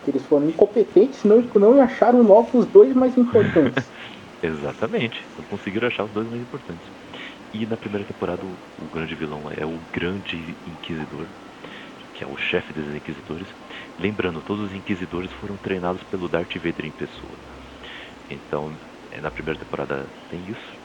[0.06, 3.84] Que eles foram incompetentes, não, não acharam logo os dois mais importantes.
[4.44, 6.86] Exatamente, não conseguiram achar os dois mais importantes.
[7.52, 10.38] E na primeira temporada o, o grande vilão é o grande
[10.68, 11.26] inquisidor,
[12.14, 13.48] que é o chefe dos inquisidores.
[14.00, 17.40] Lembrando, todos os inquisidores foram treinados pelo Darth Vader em pessoa.
[18.30, 18.72] Então,
[19.12, 20.79] é, na primeira temporada tem isso.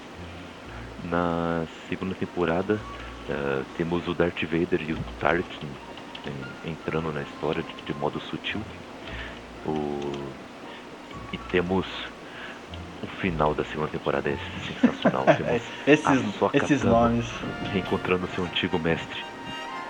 [1.04, 2.80] Na segunda temporada
[3.28, 5.68] uh, temos o Darth Vader e o Tarkin
[6.26, 8.60] em, entrando na história de, de modo sutil.
[9.66, 10.00] O,
[11.32, 11.86] e temos
[13.02, 15.24] o final da segunda temporada é sensacional.
[15.36, 17.26] Temos esses, esses nomes.
[17.72, 19.22] Reencontrando seu antigo mestre,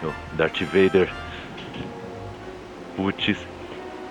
[0.02, 1.12] o Darth Vader.
[2.96, 3.36] Putz,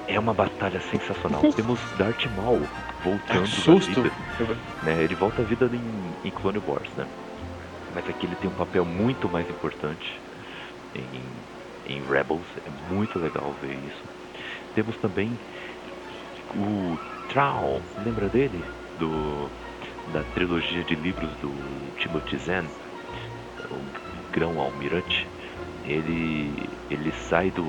[0.07, 1.41] é uma batalha sensacional.
[1.53, 2.67] Temos Darth Maul
[3.03, 3.99] voltando Susto.
[3.99, 4.57] à vida.
[4.83, 5.03] Né?
[5.03, 7.05] Ele volta à vida em, em Clone Wars, né?
[7.93, 10.19] Mas aqui ele tem um papel muito mais importante
[10.95, 12.45] em, em Rebels.
[12.65, 14.03] É muito legal ver isso.
[14.73, 15.37] Temos também
[16.55, 16.97] o
[17.29, 18.63] Troll, lembra dele?
[18.97, 19.49] Do,
[20.11, 21.51] da trilogia de livros do
[21.97, 22.65] Timothy Zahn,
[23.69, 25.27] o grão almirante.
[25.85, 27.63] Ele, ele sai do,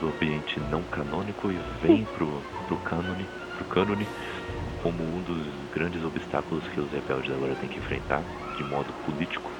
[0.00, 4.06] do ambiente não canônico e vem pro, pro cânone, pro cânone
[4.82, 8.22] como um dos grandes obstáculos que os rebeldes agora têm que enfrentar
[8.56, 9.50] de modo político.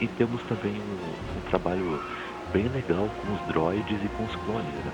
[0.00, 2.00] E temos também um, um trabalho
[2.52, 4.92] bem legal com os droids e com os clones, né?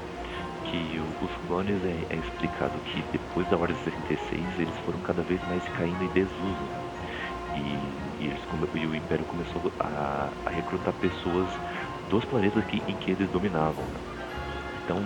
[0.65, 5.23] Que o, os clones é, é, explicado que depois da Ordem 66 eles foram cada
[5.23, 6.67] vez mais caindo em desuso.
[7.55, 8.41] E, e, eles,
[8.75, 11.49] e o Império começou a, a recrutar pessoas
[12.11, 13.85] dos planetas que, em que eles dominavam.
[13.85, 14.01] Né?
[14.85, 14.99] Então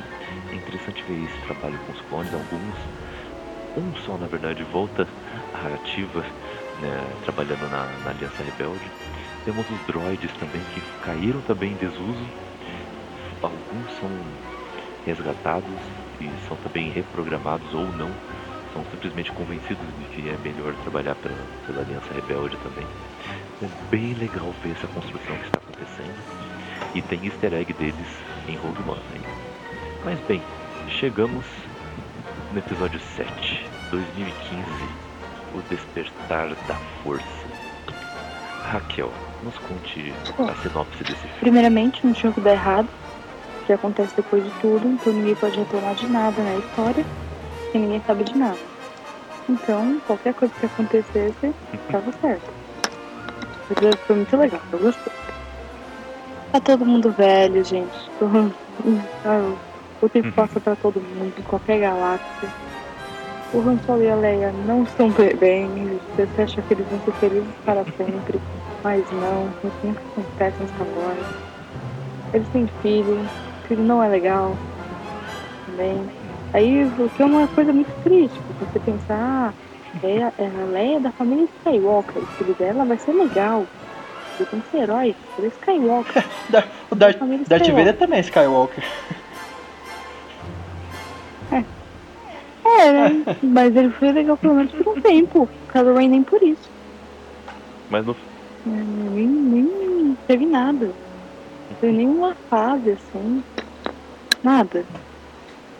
[0.50, 2.32] é interessante ver esse trabalho com os clones.
[2.32, 2.74] Alguns,
[3.76, 5.06] um só na verdade, volta
[5.54, 6.20] à ativa,
[6.80, 8.90] né, trabalhando na, na Aliança Rebelde.
[9.44, 12.26] Temos os droids também que caíram também em desuso.
[13.42, 14.10] Alguns são
[15.06, 15.80] resgatados
[16.20, 18.10] e são também reprogramados ou não.
[18.72, 21.34] São simplesmente convencidos de que é melhor trabalhar pela,
[21.66, 22.86] pela Aliança Rebelde também.
[23.62, 26.14] É bem legal ver essa construção que está acontecendo.
[26.94, 28.08] E tem easter egg deles
[28.48, 29.24] em Rogue One.
[30.04, 30.42] Mas bem,
[30.88, 31.44] chegamos
[32.52, 33.30] no episódio 7,
[33.90, 34.62] 2015,
[35.54, 37.24] O Despertar da Força.
[38.64, 39.12] Raquel,
[39.42, 41.40] nos conte a sinopse desse filme.
[41.40, 42.88] Primeiramente, não tinha que dar errado,
[43.66, 47.04] que acontece depois de tudo, então ninguém pode reclamar de nada na história,
[47.72, 48.58] e ninguém sabe de nada.
[49.48, 52.50] Então, qualquer coisa que acontecesse, estava certo.
[54.06, 55.12] Foi muito legal, eu gostei.
[56.52, 58.10] Tá todo mundo velho, gente.
[60.02, 60.32] O tempo uhum.
[60.32, 62.48] passa pra todo mundo, em qualquer galáxia.
[63.52, 67.12] O Han Solo e a Leia não estão bem, você acha que eles vão ser
[67.14, 68.40] felizes para sempre,
[68.82, 71.34] mas não, não tem que acontece nos Wars.
[72.32, 73.28] Eles têm filho,
[73.66, 74.56] filho não é legal
[75.66, 76.00] também.
[76.52, 79.52] Aí o que é uma coisa muito triste, você pensar, ah,
[80.02, 83.66] é, a Leia é da família Skywalker, o filho dela vai ser legal.
[84.38, 86.24] Ele tem que ser herói, ele é Skywalker.
[86.90, 88.84] o Darth, Darth Vader também é Skywalker.
[92.78, 93.36] É, né?
[93.42, 95.48] Mas ele foi legal pelo menos por um tempo.
[95.74, 96.70] Ren nem por isso.
[97.90, 98.12] Mas no.
[98.12, 100.86] É, nem, nem teve nada.
[100.86, 103.42] Não teve nenhuma fase assim.
[104.42, 104.84] Nada.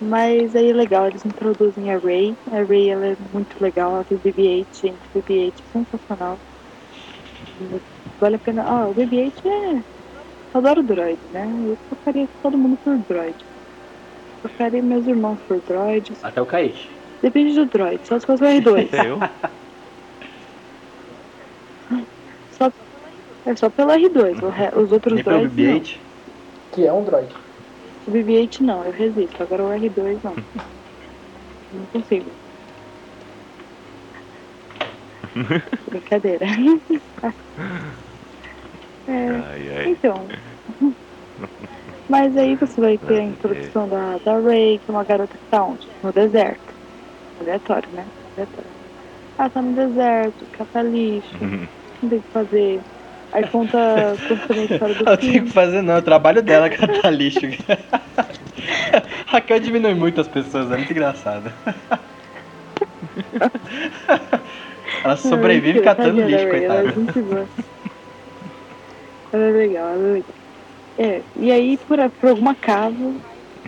[0.01, 2.35] Mas aí é legal, eles introduzem a Ray.
[2.51, 4.97] A Ray ela é muito legal, ela tem o BB-8, gente.
[5.15, 6.39] O BB-8 é sensacional.
[8.19, 8.65] Vale a pena.
[8.67, 9.83] Ah, o BB-8 é.
[10.53, 11.49] Eu adoro droid, né?
[11.65, 13.37] Eu trocaria todo mundo por droid.
[14.43, 16.23] Trocaria meus irmãos por droids.
[16.25, 16.89] Até o Kaique.
[17.23, 18.89] Depende do droid, só se fosse o R2.
[19.05, 19.19] Eu?
[22.53, 22.73] Só,
[23.47, 25.97] é só pelo R2, os outros Nem droids pelo BB-8?
[26.73, 27.29] Que é um droid.
[28.07, 29.43] O BB-8 não, eu resisto.
[29.43, 30.35] Agora o R2 não.
[31.73, 32.31] não consigo.
[35.89, 36.47] Brincadeira.
[39.07, 39.89] é, ai, ai.
[39.91, 40.27] Então.
[42.11, 45.45] Mas aí você vai ter a introdução da, da Ray, que é uma garota que
[45.49, 45.87] tá onde?
[46.03, 46.61] No deserto.
[47.41, 48.05] Aleatório, né?
[48.35, 48.71] Aleatório.
[49.39, 51.69] Ela tá no deserto, cata lixo, uhum.
[52.03, 52.81] não tem o que fazer.
[53.33, 53.79] Aí conta,
[54.29, 57.39] conta a história do Ela tem que fazer não, é o trabalho dela catar lixo.
[59.27, 61.53] Raquel diminui muito as pessoas, é muito engraçado.
[65.05, 66.89] Ela sobrevive é catando lixo, coitada.
[66.89, 66.93] É,
[69.33, 70.40] ela é legal, ela é legal.
[71.01, 73.15] É, e aí por, por algum acaso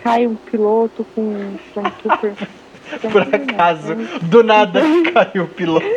[0.03, 2.35] cai um piloto com um super.
[3.11, 4.79] por acaso, do nada
[5.11, 5.83] caiu o piloto.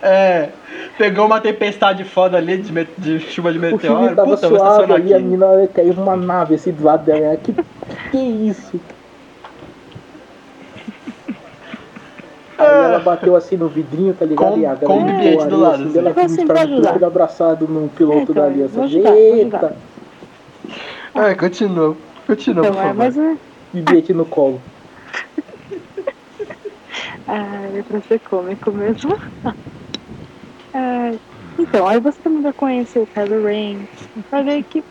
[0.00, 0.48] é,
[0.96, 4.12] pegou uma tempestade foda ali de, de chuva de meteoro.
[4.12, 7.36] O tava Puta, suave ali, a menina caiu uma nave assim do lado dela.
[7.36, 7.54] Que,
[8.10, 8.80] que isso?
[12.58, 14.56] Aí ela bateu assim no vidrinho, tá ligado?
[14.56, 15.98] Com- e a com galera o bilhete ficou do ali, lado, assim, assim.
[15.98, 17.04] Ela Eu vou viu o sempre Stormtrooper ajudar.
[17.04, 18.84] abraçado no piloto É, então, da vou aliança.
[18.84, 19.34] ajudar, vou Eita!
[19.34, 19.82] ajudar.
[21.14, 22.02] Ah, continua.
[22.26, 22.92] Continua, Então, por é, favor.
[22.92, 23.38] mas é.
[23.72, 24.64] E bilhete no colo.
[27.26, 29.16] Ah, é pra ser cômico mesmo.
[30.72, 31.10] Ah,
[31.58, 33.86] então, aí você também vai conhecer o Kylo Ren.
[34.30, 34.84] Vai ver que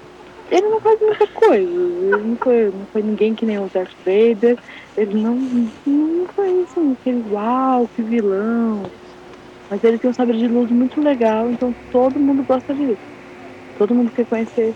[0.57, 1.71] ele não faz muita coisa.
[1.71, 4.57] Ele não foi, não foi ninguém que nem o Darth Vader.
[4.97, 8.83] Ele não, não foi assim, aquele uau, que vilão.
[9.69, 13.01] Mas ele tem um sabre de luz muito legal, então todo mundo gosta disso.
[13.75, 14.75] Todo mundo quer conhecer.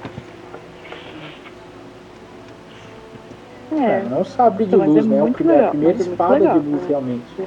[3.72, 5.18] É, É, não sabe de Então, luz, é né?
[5.18, 6.88] É o a primeira mas é muito espada legal, de luz, né?
[6.90, 7.42] realmente.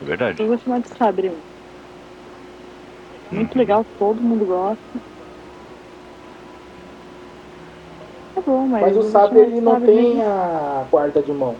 [0.00, 0.40] É verdade.
[0.40, 1.30] eu vou chamar de sabre.
[3.30, 3.58] Muito Uhum.
[3.60, 5.02] legal, todo mundo gosta.
[8.34, 8.80] Tá bom, mas.
[8.82, 10.22] Mas o sabre ele não sabre tem mesmo.
[10.30, 11.54] a guarda de mão.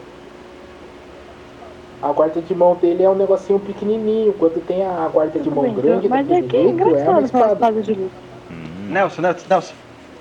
[2.03, 5.65] A guarda de mão dele é um negocinho pequenininho, quando tem a guarda de mão
[5.65, 7.21] bem, grande Mas é que é é engraçado aquela
[7.53, 7.73] espada.
[7.83, 8.11] de luz.
[8.51, 9.75] Hum, Nelson, Nelson, Nelson.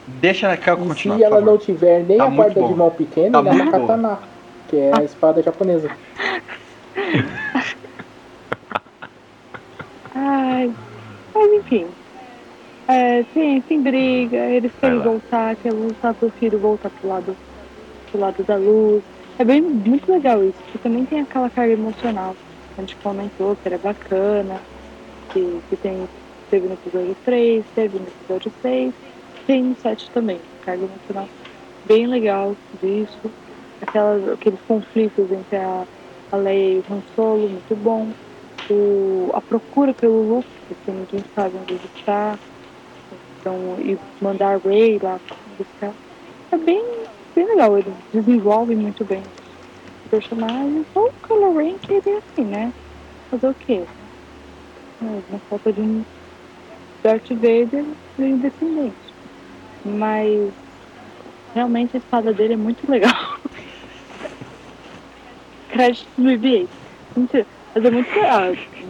[0.07, 1.51] Deixa a Kel E continuar, se ela favor.
[1.51, 2.67] não tiver nem Tá a bom.
[2.67, 4.19] de mão pequena, Tá ele é uma katana,
[4.67, 5.89] que é a espada japonesa.
[10.13, 10.71] Ai.
[11.33, 11.87] Mas enfim.
[12.91, 17.37] É, tem, tem briga, eles querem voltar, querem lutar pro filho voltar pro lado,
[18.09, 19.03] pro lado da luz.
[19.39, 22.35] É bem muito legal isso, porque também tem aquela carga emocional.
[22.77, 24.59] A gente comentou que era bacana,
[25.31, 26.07] que, que tem,
[26.49, 28.93] teve no episódio 3, teve no episódio 6,
[29.47, 30.39] tem no 7 também.
[30.65, 31.27] Carga emocional
[31.85, 33.31] bem legal disso.
[33.81, 35.85] Aquelas, aqueles conflitos entre a,
[36.31, 38.11] a Leia e o Han Solo, muito bom.
[38.69, 42.37] O, a procura pelo Luke, porque ninguém sabe onde ele está.
[43.41, 45.19] Então, e mandar a Rey lá
[45.57, 45.95] buscar.
[46.51, 46.79] É bem,
[47.35, 49.23] bem legal, eles desenvolvem muito bem
[50.05, 50.85] o personagem.
[50.93, 52.71] Só o Ren que ele é assim, né?
[53.31, 53.83] Fazer o quê?
[55.01, 56.05] É, Na falta de um
[57.03, 57.85] Darth Vader
[58.19, 59.15] e descendente.
[59.83, 60.53] Mas
[61.55, 63.11] realmente a espada dele é muito legal.
[65.69, 66.69] Crédito do BB-8.
[67.17, 67.47] Mentira.
[67.73, 68.41] Mas é muito legal.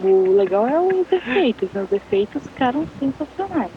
[0.04, 1.84] O legal é os efeitos, né?
[1.84, 3.72] Os efeitos ficaram sensacionais.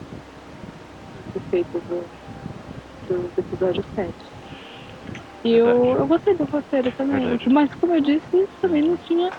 [1.36, 4.16] Efeitos do, episódio 7.
[5.44, 7.20] E eu, eu gostei do roteiro também.
[7.20, 7.50] Verdade.
[7.50, 9.32] Mas como eu disse, também não tinha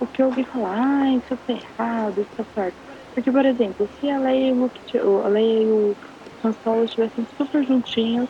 [0.00, 2.76] o que eu ouvi falar, ah, isso tá errado, isso tá certo.
[3.14, 5.96] Porque, por exemplo, se a Leia e o, Luke a Leia e o
[6.42, 8.28] Han Solo estivessem super juntinhos,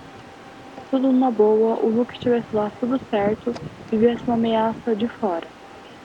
[0.91, 3.57] tudo numa boa, o Luke estivesse lá tudo certo
[3.91, 5.49] e viesse uma ameaça de fora.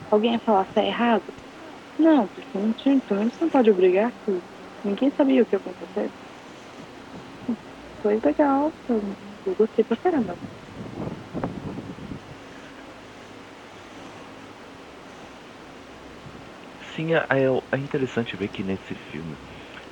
[0.09, 1.25] Alguém ia falar, tá errado?
[1.97, 4.41] Não, porque não tinha, então você não pode obrigar que
[4.83, 6.11] ninguém sabia o que ia acontecer.
[8.01, 10.37] Foi legal, eu, eu gostei pra caramba.
[16.95, 19.39] Sim, é, é- é interessante ver que nesse filme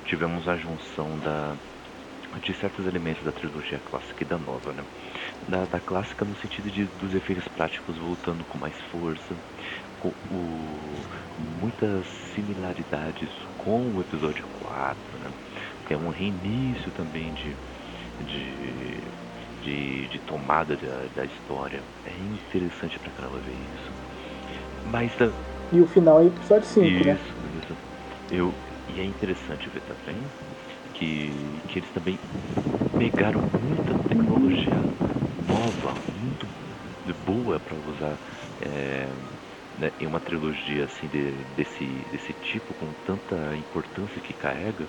[0.04, 1.58] tivemos a junção da,
[2.42, 4.86] de certos elementos da trilogia clássica e da nova, né?
[5.48, 9.38] Da, da clássica no sentido de, dos efeitos práticos voltando com mais força,
[9.98, 11.06] com o,
[11.36, 15.34] muitas similaridades com o episódio 4, né?
[15.90, 17.58] É um reinício também de,
[18.24, 19.00] de,
[19.62, 21.82] de, de tomada da, da história.
[22.04, 23.92] É interessante pra caramba ver isso.
[24.86, 25.30] Mas da,
[25.72, 27.18] E o final é episódio 5, isso, né?
[27.62, 27.76] isso.
[28.30, 28.54] Eu,
[28.88, 30.24] e é interessante ver também
[30.94, 32.18] que, que eles também
[32.98, 34.84] pegaram muita tecnologia
[35.46, 36.46] nova, muito
[37.24, 38.18] boa para usar
[38.60, 39.06] é,
[39.78, 44.88] né, em uma trilogia assim de- desse, desse tipo, com tanta importância que carrega.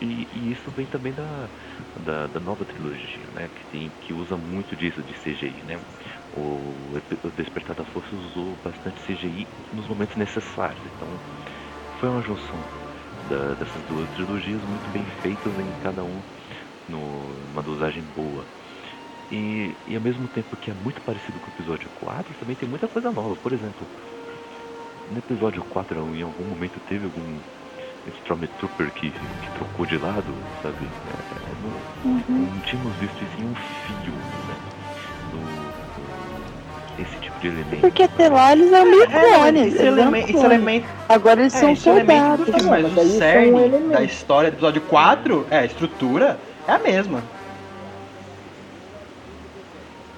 [0.00, 1.50] E, e isso vem também da,
[1.98, 3.48] da, da nova trilogia, né?
[3.48, 5.84] Que, tem, que usa muito disso de CGI, né?
[6.32, 6.92] O,
[7.24, 10.86] o Despertar da Força usou bastante CGI nos momentos necessários.
[10.86, 11.20] Então
[12.00, 12.64] foi uma junção
[13.22, 16.22] da- dessas duas trilogias muito bem feitas em cada um
[16.88, 18.48] no- numa dosagem boa.
[19.30, 22.68] E, e ao mesmo tempo que é muito parecido com o episódio 4, também tem
[22.68, 23.36] muita coisa nova.
[23.36, 23.90] Por exemplo,
[25.06, 27.42] no episódio 4 em algum momento teve algum
[28.24, 30.24] Stormtrooper que, que trocou de lado,
[30.62, 30.76] sabe?
[30.84, 32.22] É, não, Uhum.
[32.52, 33.54] não tínhamos visto isso em um
[33.86, 34.18] filme,
[34.48, 34.54] né?
[35.32, 37.80] No- esse tipo de elemento.
[37.80, 39.66] Porque até lá eles eram meio É, clones.
[39.66, 42.44] esse, eles eram elemento, esse elemento, Agora eles é, são esse elemento soldados.
[42.54, 43.90] filme, mas Mas o cerne elementos.
[43.92, 47.22] da história do episódio 4, é, a estrutura, é a mesma.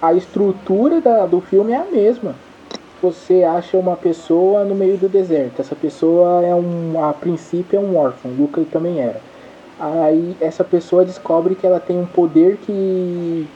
[0.01, 2.35] A estrutura da- do filme é a mesma.
[3.03, 5.61] Você acha uma pessoa no meio do deserto.
[5.61, 7.03] Essa pessoa é um.
[7.03, 8.31] A princípio é um órfão.
[8.39, 9.21] Luca também era.
[9.79, 13.47] Aí essa pessoa descobre que ela tem um poder que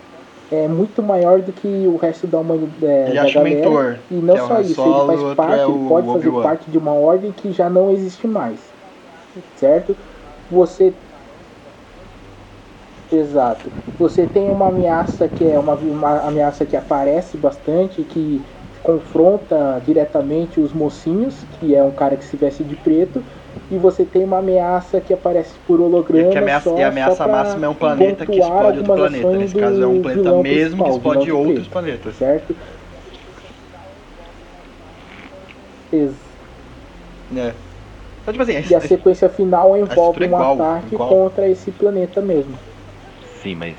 [0.51, 2.85] é muito maior do que o resto da humanidade.
[2.87, 3.61] É, Ele da acha um galera.
[3.61, 3.97] mentor.
[4.11, 6.71] E não é só isso, Solo, ele faz parte, é ele o pode fazer parte
[6.71, 8.59] de uma ordem que já não existe mais.
[9.57, 9.95] Certo?
[10.51, 10.95] Você.
[13.13, 13.71] Exato.
[13.99, 18.43] Você tem uma ameaça que é uma, uma ameaça que aparece bastante, que
[18.85, 23.25] confronta diretamente os mocinhos, que é um cara que se veste de preto,
[23.71, 26.29] e você tem uma ameaça que aparece por holograma.
[26.29, 29.31] E, que ameaça, só, e a ameaça máxima é um planeta que explode outro planeta.
[29.31, 32.15] Nesse caso é um planeta mesmo que explode outros planetas.
[32.17, 32.55] Certo?
[35.91, 36.13] Ex
[37.35, 37.53] É.
[38.23, 41.09] Então, tipo assim, E a sequência final envolve é um igual, ataque igual.
[41.09, 42.55] contra esse planeta mesmo.
[43.43, 43.77] Sim, mas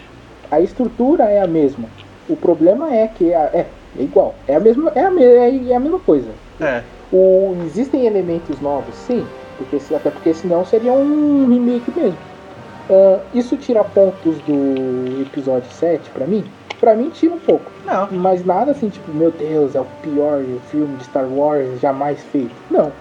[0.49, 1.87] A estrutura é a mesma.
[2.27, 3.65] O problema é que é, é,
[3.97, 4.35] é igual.
[4.47, 6.29] É a mesma, é a, me- é, é a mesma coisa.
[6.59, 6.81] é.
[7.13, 9.25] O, existem elementos novos, sim,
[9.57, 12.17] porque até porque senão seria um remake mesmo.
[12.89, 16.43] Ah, isso tira pontos do episódio 7 pra mim?
[16.79, 17.71] Pra mim tira um pouco.
[17.85, 18.07] Não.
[18.11, 20.41] Mas nada assim, tipo, meu Deus, é o pior
[20.71, 22.51] filme de Star Wars jamais feito.
[22.71, 22.91] Não.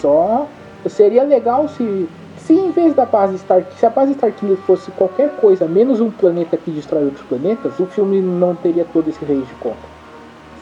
[0.00, 0.46] Só
[0.86, 5.30] seria legal se, se em vez da base Star se a base Starkiller fosse qualquer
[5.36, 9.40] coisa menos um planeta que destrói outros planetas, o filme não teria todo esse rei
[9.42, 9.97] de conta.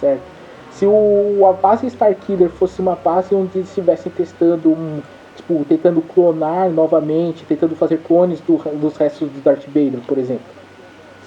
[0.01, 0.23] Certo?
[0.73, 5.01] Se o, a base Starkiller fosse uma base onde eles estivessem testando um.
[5.37, 10.47] Tipo, tentando clonar novamente, tentando fazer clones do- dos restos do Darth Vader, por exemplo.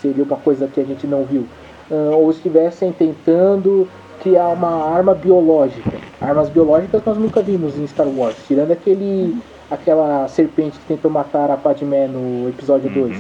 [0.02, 1.46] Seria uma coisa que a gente não viu.
[1.92, 3.88] Ah, ou estivessem tentando
[4.22, 5.92] criar uma arma biológica.
[6.20, 9.38] Armas biológicas nós nunca vimos em Star Wars, tirando aquele
[9.70, 13.10] aquela serpente que tentou matar a Padmé no episódio Uhum.
[13.10, 13.18] 2,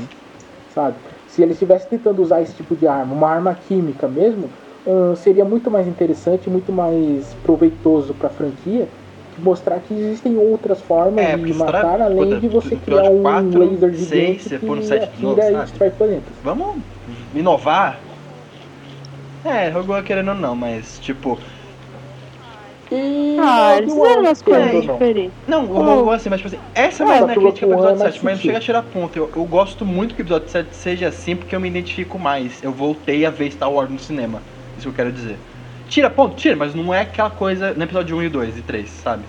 [0.73, 0.95] sabe?
[1.27, 4.49] Se eles estivessem tentando usar esse tipo de arma, uma arma química mesmo,
[4.87, 8.87] ah, seria muito mais interessante, muito mais proveitoso para a franquia,
[9.37, 13.21] mostrar que existem outras formas É, de matar, além de você do criar episódio um
[13.21, 15.91] quatro, laser seis, gigante você que pôr no sete de novo, e sabe?
[15.91, 16.33] planetas.
[16.43, 16.77] Vamos
[17.33, 17.99] inovar?
[19.45, 21.37] É, Rogue One querendo ou não, mas tipo.
[22.91, 24.93] E Ah, eles fizeram umas querendo coisas não.
[24.93, 25.33] diferentes.
[25.47, 27.41] Não, o Rogue One assim, mas tipo assim, essa é Ah, mais mas minha o
[27.53, 29.15] crítica pro episódio é mais 7, mas não chega a tirar ponto.
[29.17, 32.61] Eu, eu gosto muito que o episódio 7 seja assim porque eu me identifico mais.
[32.61, 34.41] Eu voltei a ver Star Wars no cinema.
[34.79, 35.37] Isso que eu quero dizer.
[35.89, 38.89] Tira ponto, tira, mas não é aquela coisa no episódio 1 e 2 e 3,
[38.89, 39.23] sabe?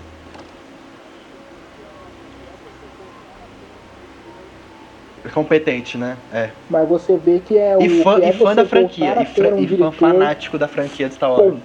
[5.25, 6.17] É Competente, né?
[6.33, 6.51] É.
[6.69, 9.59] Mas você vê que é o E fã, é e fã da franquia, e, um
[9.59, 11.59] e fã fanático da franquia de Star Wars,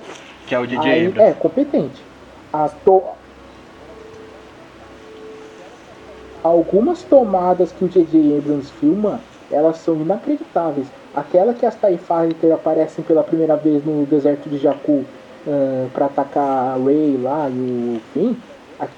[0.47, 1.31] que é o DJ Aí, Abrams.
[1.31, 2.03] é, competente.
[2.53, 3.03] As to...
[6.43, 8.39] Algumas tomadas que o J.J.
[8.39, 10.87] Abrams filma, elas são inacreditáveis.
[11.17, 11.99] Aquela que as TIE
[12.53, 15.03] aparecem pela primeira vez no deserto de Jakku
[15.49, 18.35] ah, pra atacar a Rey lá e o Finn,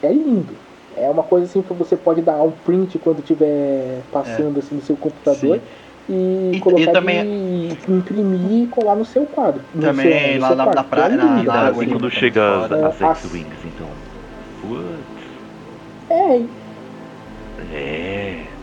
[0.03, 0.53] é lindo.
[0.97, 4.83] É uma coisa assim que você pode dar um print quando estiver passando assim no
[4.83, 5.59] seu computador.
[5.59, 5.61] Sim.
[6.11, 9.61] E, E- colocar e também- imprimir e colar no seu quadro.
[9.75, 13.01] no Também seu- lá na- na praia- É na- na assim ali, quando chega as,
[13.01, 13.87] É, X-Wings, então.
[14.63, 14.89] Putz.
[16.11, 16.43] É,
[17.75, 18.58] É.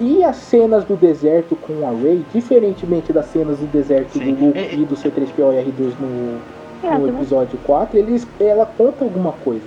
[0.00, 4.34] E as cenas do deserto com a Rey, diferentemente das cenas do deserto Sim.
[4.34, 6.40] do Luke É, é- e do C3PO e R2 no,
[6.82, 9.66] É, no episódio 4, eles, ela conta alguma coisa.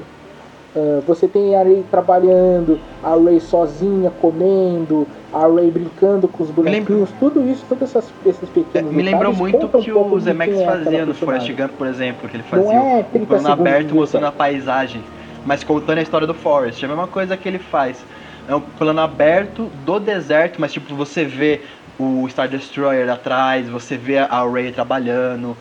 [0.76, 6.50] Ah, você tem a Rey trabalhando, a Rey sozinha comendo, a Rey brincando com os
[6.50, 10.18] bonequinhos, tudo isso, todos essas, esses É, pequenos me lembrou muito um que pouco o
[10.18, 11.56] aquela fazia no Forrest personagem.
[11.56, 15.04] Gump, por exemplo, que ele Não fazia é o 30 plano aberto mostrando a paisagem,
[15.46, 16.82] mas contando a história do Forrest.
[16.82, 18.04] É a mesma coisa que ele faz.
[18.48, 21.62] É um plano aberto do deserto, mas tipo, você vê
[21.98, 25.56] o Star Destroyer atrás, você vê a Ray trabalhando.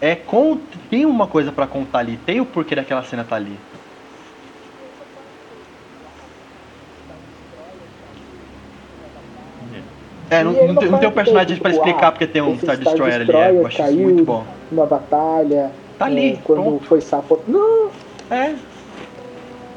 [0.00, 0.58] É com,
[0.90, 3.58] tem uma coisa pra contar ali, tem o porquê daquela cena tá ali.
[10.28, 12.58] É, não, não, não tem- não tem um personagem pra explicar ah, porque tem um
[12.58, 13.22] Star Star Destroyer ali.
[13.22, 14.44] É, Destroyer eu acho isso muito bom.
[14.72, 15.70] Numa batalha.
[15.98, 16.84] Tá ali, é, quando pronto.
[16.86, 17.40] foi sapo.
[17.46, 17.90] Não,
[18.30, 18.54] É,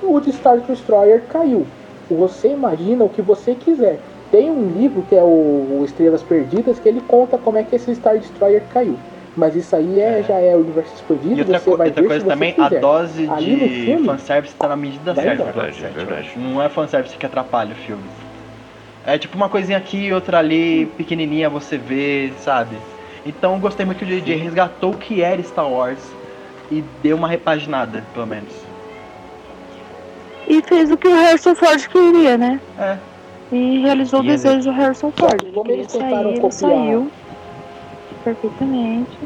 [0.02, 1.68] o de Star Destroyer caiu.
[2.10, 4.00] Você imagina o que você quiser.
[4.32, 7.94] Tem um livro que é o Estrelas Perdidas que ele conta como é que esse
[7.96, 8.96] Star Destroyer caiu.
[9.36, 10.24] Mas isso aí é, É.
[10.24, 12.78] já é o universo expandido, E outra, co- outra coisa também, quiser.
[12.78, 15.44] a dose Ali de filme, fanservice tá na medida certa.
[15.46, 16.32] Verdade, eu verdade.
[16.36, 18.04] Não é fanservice que atrapalha o filme.
[19.06, 22.76] É tipo uma coisinha aqui, outra ali, pequenininha você vê, sabe?
[23.26, 24.36] Então gostei muito que o J.J.
[24.36, 26.00] resgatou o que era Star Wars
[26.70, 28.54] e deu uma repaginada, pelo menos.
[30.50, 32.60] E fez o que o Harrison Ford queria, né?
[32.78, 32.98] É.
[33.52, 35.42] E realizou E o desejo do Harrison Ford.
[35.44, 36.50] Ele queria sair, ele copiar.
[36.52, 37.12] saiu
[38.24, 39.18] perfeitamente.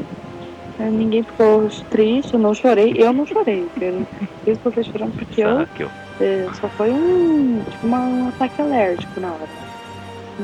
[0.79, 2.93] Eh, Ninguém ficou triste, eu não chorei.
[2.97, 3.65] Eu não chorei.
[4.45, 6.23] Eu você chorando porque eu ó.
[6.23, 9.47] eh, só foi um, tipo, uma- um ataque alérgico na hora.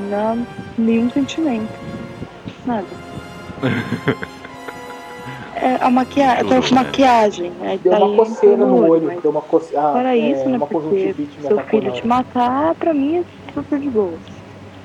[0.09, 1.73] Não, nenhum sentimento.
[2.65, 2.85] Nada.
[5.61, 6.59] É, a maquiagem, né?
[6.71, 7.53] maquiagem.
[7.61, 9.87] Aí Deu tá uma aí coceira no olho, mas deu uma coceira.
[9.87, 10.57] Ah, Fora é, isso, né?
[10.57, 13.23] uma Porque me seu filho te matar, pra mim é
[13.53, 14.19] super de boa.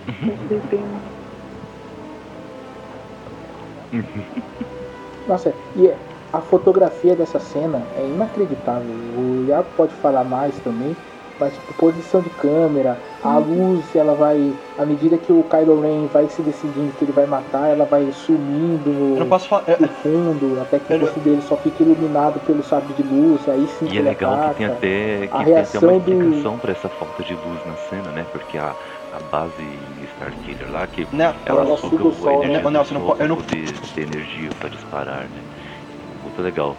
[5.27, 5.99] Nossa, e é-
[6.33, 8.94] a fotografia dessa cena é inacreditável.
[9.17, 10.97] O Iago pode falar mais também,
[11.39, 13.73] mas tipo, posição de câmera, a Uhum.
[13.75, 14.55] luz, ela vai.
[14.79, 18.11] À medida que o Kylo Ren vai se decidindo que ele vai matar, ela vai
[18.13, 19.65] sumindo Eu não no, posso falar.
[19.69, 22.93] eu- no fundo, até que Eu o não- rosto dele só fica iluminado pelo sabre
[22.95, 24.55] de luz, aí sim E é legal que ataca.
[24.57, 27.65] tem até, que A tem até uma reação do- explicação pra essa falta de luz
[27.65, 28.27] na cena, né?
[28.31, 28.75] Porque a,
[29.13, 29.63] a base
[30.15, 32.71] Starkiller lá, que Né, ela suga o sol, energia né?
[32.93, 35.43] Não eu não- poder ter energia pra disparar, né?
[36.23, 36.77] Muito legal.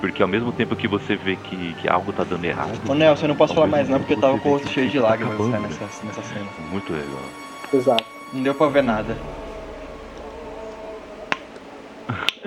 [0.00, 3.24] Porque ao mesmo tempo que você vê que, que algo tá dando errado, Ô Nelson,
[3.24, 5.08] eu não posso falar mais não, porque eu tava com o rosto cheio de tá
[5.08, 5.68] lágrimas acabando, né, né?
[5.68, 6.46] nessa, nessa cena.
[6.70, 7.22] muito legal.
[7.72, 8.04] Exato.
[8.32, 9.16] Não deu pra ver nada.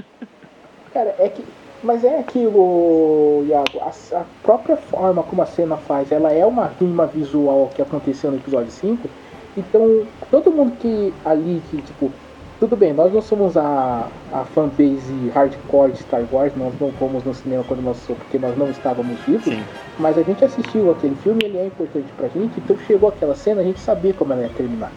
[0.93, 1.43] Cara, é que.
[1.81, 3.79] Mas é aquilo, Iago.
[3.81, 8.31] A, a própria forma como a cena faz, ela é uma rima visual que aconteceu
[8.31, 9.09] no episódio 5.
[9.57, 12.11] Então, todo mundo que ali, que tipo.
[12.59, 17.23] Tudo bem, nós não somos a, a fanbase hardcore de Star Wars, nós não fomos
[17.23, 19.45] no cinema quando lançou, porque nós não estávamos vivos.
[19.45, 19.63] Sim.
[19.97, 23.61] Mas a gente assistiu aquele filme, ele é importante pra gente, então chegou aquela cena,
[23.61, 24.91] a gente sabia como ela ia terminar.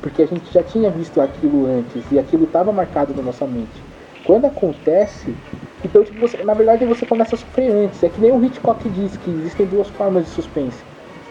[0.00, 3.82] Porque a gente já tinha visto aquilo antes e aquilo estava marcado na nossa mente.
[4.22, 5.34] Quando acontece,
[5.84, 8.00] então tipo, você, na verdade você começa a sofrer antes.
[8.04, 10.78] É que nem o Hitchcock diz que existem duas formas de suspense.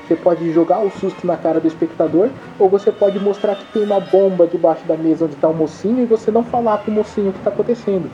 [0.10, 3.84] Você pode jogar o susto na cara do espectador, ou você pode mostrar que tem
[3.84, 7.30] uma bomba debaixo da mesa onde está o mocinho e você não falar pro mocinho
[7.30, 8.10] o que está acontecendo.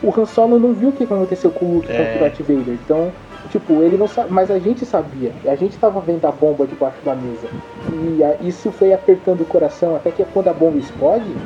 [0.00, 1.96] O Han Solo não viu o que aconteceu com o Luke É.
[1.96, 3.12] contra o Darth Vader, então
[3.50, 5.32] Tipo, ele não sabe, mas a gente sabia.
[5.46, 7.48] A gente tava vendo a bomba debaixo da mesa.
[7.92, 11.36] E a- isso foi apertando o coração, até que quando a bomba explode,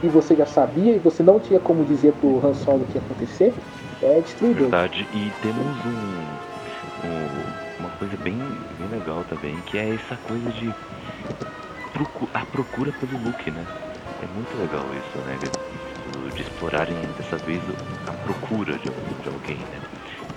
[0.00, 2.98] e você já sabia, e você não tinha como dizer pro Han Solo o que
[2.98, 3.52] ia acontecer,
[4.02, 4.62] é destruidor.
[4.68, 5.08] Verdade.
[5.12, 8.38] E temos um, um- uma coisa bem
[9.06, 10.74] legal também, que é essa coisa de
[11.92, 13.66] procu- a procura pelo Luke, né?
[14.20, 15.38] É muito legal isso, né?
[15.38, 17.62] De, de explorarem dessa vez
[18.06, 18.90] a procura de,
[19.22, 19.80] de alguém, né?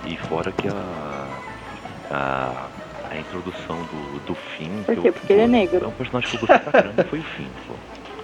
[0.04, 1.42] E fora que a,
[2.10, 2.70] a,
[3.10, 4.84] a introdução do, do Finn.
[4.84, 5.08] Por quê?
[5.08, 5.84] eu- Porque ele é negro.
[5.84, 7.74] É um personagem que eu gostei pra caramba, foi o Finn, pô.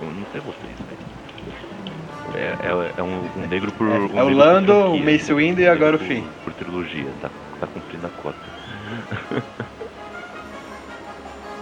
[0.01, 1.27] Eu não sei vocês, velho.
[2.35, 3.87] É, é, é um, um negro por.
[3.89, 5.35] É, um é o Lando, o Mace né?
[5.35, 6.23] Windu e agora o Por- Finn.
[6.45, 8.47] Por trilogia, tá, tá cumprindo a cota.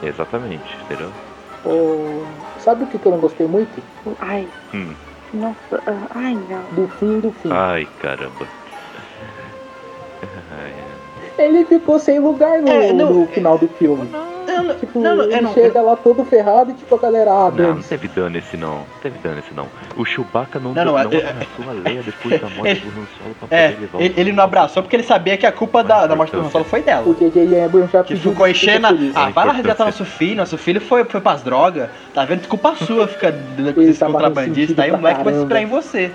[0.02, 1.10] Exatamente, entendeu?
[1.64, 2.24] O-
[2.58, 3.82] Sabe o que, que eu não gostei muito?
[4.20, 4.94] Ai, Hum.
[5.32, 6.64] nossa, ah, ai não.
[6.74, 7.48] Do fim do fim.
[7.52, 8.46] Ai, caramba.
[10.50, 10.72] Ai,
[11.38, 14.10] Ele ficou sem lugar no, É, não, no final do filme.
[14.12, 17.30] Eu não, Tipo, não, não, ele não, chega lá todo ferrado e tipo a galera,
[17.30, 18.76] ah, Não, não teve dano esse não.
[18.78, 19.66] Não teve dano esse não.
[19.96, 22.88] O Chewbacca não, Não, não, não, não, é- abraçou a Leia depois da morte do
[22.88, 25.46] Han Solo pra É, poder levar o- ele, ele não abraçou porque ele sabia que
[25.46, 27.06] a culpa da, da morte do Han Solo foi dela.
[27.08, 28.86] O JJ Abrams já Que pediu ficou enchendo.
[29.14, 30.36] Ah, vai lá resgatar nosso filho.
[30.36, 31.88] Nosso filho foi, foi pras drogas.
[32.12, 32.46] Tá vendo?
[32.48, 34.50] Culpa sua fica dando com Ele esse tava contrabandista.
[34.60, 36.10] ressentido Aí o moleque vai se inspirar em você.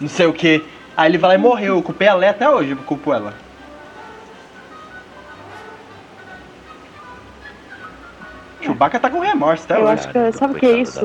[0.00, 0.62] Não sei o que.
[0.96, 1.76] Aí ele vai lá e morreu.
[1.76, 2.70] Eu culpei a Leia até hoje.
[2.70, 3.34] Eu culpo ela.
[8.66, 11.00] Chewbacca tá com remorso até Eu acho que- sabe o que é isso?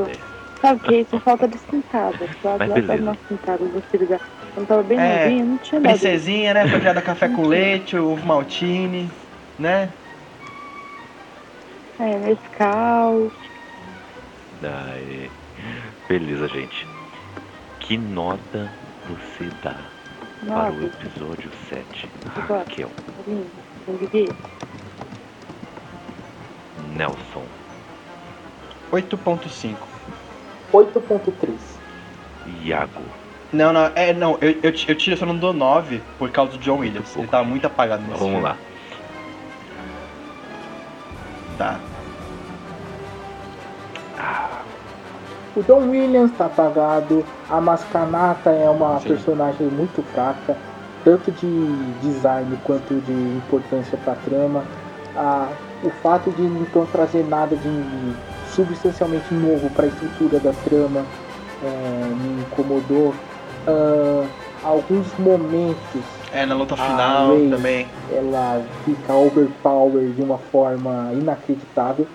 [0.61, 1.19] Sabe o que é isso?
[1.21, 2.25] Falta de sentada.
[2.43, 2.57] Lá
[2.87, 4.19] tava umas sentadas do filho da.
[4.53, 5.93] Quando tava bem É, novinha, não tinha nada.
[5.93, 6.67] Princesinha, né?
[6.67, 9.09] Foi criada café com leite, ovo maltine,
[9.57, 9.93] né?
[11.99, 13.31] É, Nescau.
[14.63, 15.31] Ai,
[16.07, 16.87] beleza, gente.
[17.79, 18.69] Que nota
[19.07, 19.89] você dá
[20.45, 22.09] para o episódio 7?
[22.35, 22.59] Agora.
[22.61, 22.91] Raquel,
[23.25, 23.51] Lindo.
[26.95, 27.43] Nelson,
[28.91, 29.75] 8.5.
[30.73, 31.55] 8.3.
[32.63, 33.01] Iago.
[33.53, 36.53] Não, não, é, não, eu, eu, eu tiro, eu só não dou 9 por causa
[36.53, 37.15] do John Williams.
[37.15, 38.43] Ele tava muito apagado nesse Vamos filme.
[38.43, 38.57] lá.
[41.57, 41.79] Tá.
[45.55, 49.09] O John Williams tá apagado, a Mascanata é uma Sim.
[49.09, 50.55] personagem muito fraca,
[51.03, 54.63] tanto de design quanto de importância pra trama.
[55.15, 55.49] Ah,
[55.83, 58.13] o fato de não trazer nada de
[58.53, 61.05] substancialmente novo para a estrutura da trama
[61.63, 63.13] é, me incomodou.
[63.67, 64.23] Ah,
[64.63, 66.01] alguns momentos
[66.33, 67.49] É, na luta Ah, final Ray.
[67.49, 67.87] também.
[68.11, 72.07] ela fica overpower de uma forma inacreditável.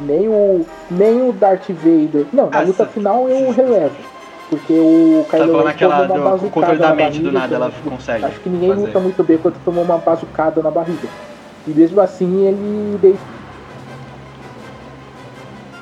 [0.00, 2.26] Nem o, nem o Darth Vader.
[2.32, 2.92] Não, na Ah, luta sim.
[2.92, 3.94] final eu relevo.
[4.50, 7.38] Porque o Tá Kylo falando Ren aquela tomou uma do bazucada na mente do barriga,
[7.40, 8.24] nada, ela consegue.
[8.24, 8.86] Acho que ninguém fazer.
[8.86, 11.08] luta muito bem quando tomou uma bazucada na barriga.
[11.66, 13.16] E mesmo assim ele dei-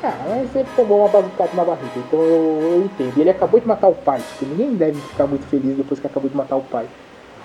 [0.04, 3.18] Ah, mas ele tomou uma bazucada na barriga, então eu, eu entendo.
[3.20, 6.28] Ele acabou de matar o pai, tipo, ninguém deve ficar muito feliz depois que acabou
[6.28, 6.86] de matar o pai.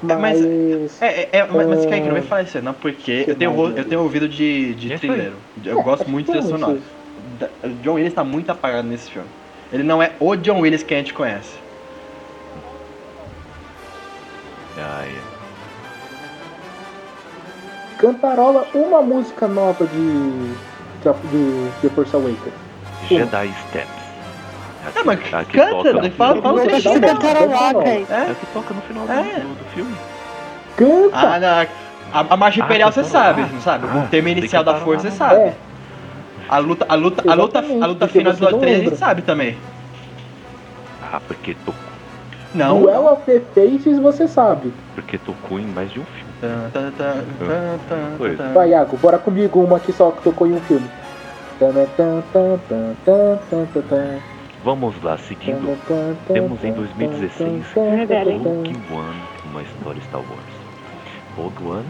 [0.07, 0.39] É, Mas.
[0.41, 1.89] mas- É, é, é, mas, mas Ah.
[1.89, 4.97] Kaique, não vai falar isso, não, porque Que eu tenho, eu tenho ouvido de, de
[4.99, 5.33] thriller.
[5.63, 6.79] Eu É, gosto muito que de foi trilha sonora.
[6.79, 6.87] isso.
[7.39, 9.27] Da- O John Williams tá muito apagado nesse filme.
[9.73, 11.57] Ele não é o John Williams que a gente conhece.
[14.77, 15.09] Ai,
[17.97, 20.53] Cantarola uma música nova de.
[21.03, 22.37] de The Force Awakens.
[23.09, 23.97] Jedi Steps.
[24.95, 27.83] Ah, mas que canta, toca daí fala- fala o uma- Cantarolar, cantarola.
[27.83, 28.11] Kaique.
[28.13, 29.39] É a que toca no final do- É.
[29.39, 29.95] do, do filme.
[30.77, 31.17] Canta!
[31.17, 31.67] Ah, não.
[32.13, 33.35] A, a marcha Ah, imperial você cantarolar.
[33.35, 33.87] sabe, não sabe?
[33.91, 35.17] Ah, o tema tem inicial da força você não.
[35.17, 35.35] sabe.
[35.41, 35.53] É.
[36.49, 38.83] A luta, a luta, a luta, Exatamente, a luta final do você episódio 3 a
[38.83, 39.57] gente sabe também.
[41.11, 41.81] Ah, porque tocou.
[42.55, 42.79] Não.
[42.81, 44.71] Duel of the Faces você sabe.
[44.95, 46.26] Porque tocou em mais de um filme.
[48.17, 48.35] Foi.
[48.35, 50.87] Vai, Iago, bora comigo uma que só que tocou em um filme.
[54.63, 55.77] Vamos lá, seguindo.
[56.27, 58.41] Temos em tan, 2016 tan, tan, Revela, hein?
[58.43, 60.57] tan, Rogue One, uma história Star Wars.
[61.35, 61.85] Rogue One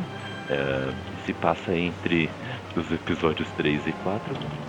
[0.50, 0.88] é,
[1.26, 2.30] se passa entre
[2.76, 4.22] os episódios 3 e 4,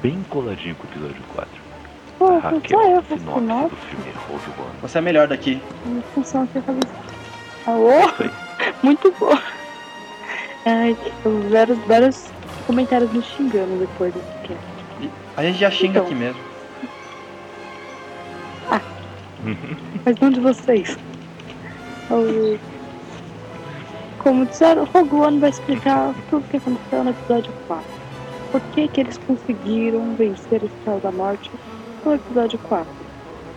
[0.02, 1.50] bem coladinho com o episódio 4.
[2.18, 3.68] Pô, A só eu Raquel, faço sinopse sinopse.
[3.70, 4.70] do filme Rogue One.
[4.82, 5.62] Você é melhor daqui.
[5.84, 6.81] Minha função aqui é fazer.
[7.66, 8.32] Alô?
[8.82, 9.39] Muito boa.
[10.64, 12.32] Ai, tipo, vários, vários
[12.66, 15.12] comentários me xingando depois cast.
[15.36, 16.04] A gente já xinga Então.
[16.04, 16.42] aqui mesmo.
[20.04, 20.98] Mas não de vocês.
[22.10, 22.58] O-
[24.18, 27.84] Como disseram, o Rogue vai explicar tudo o que aconteceu no episódio 4.
[28.50, 31.50] Por que, que eles conseguiram vencer a Estrela da Morte
[32.04, 32.92] no episódio 4?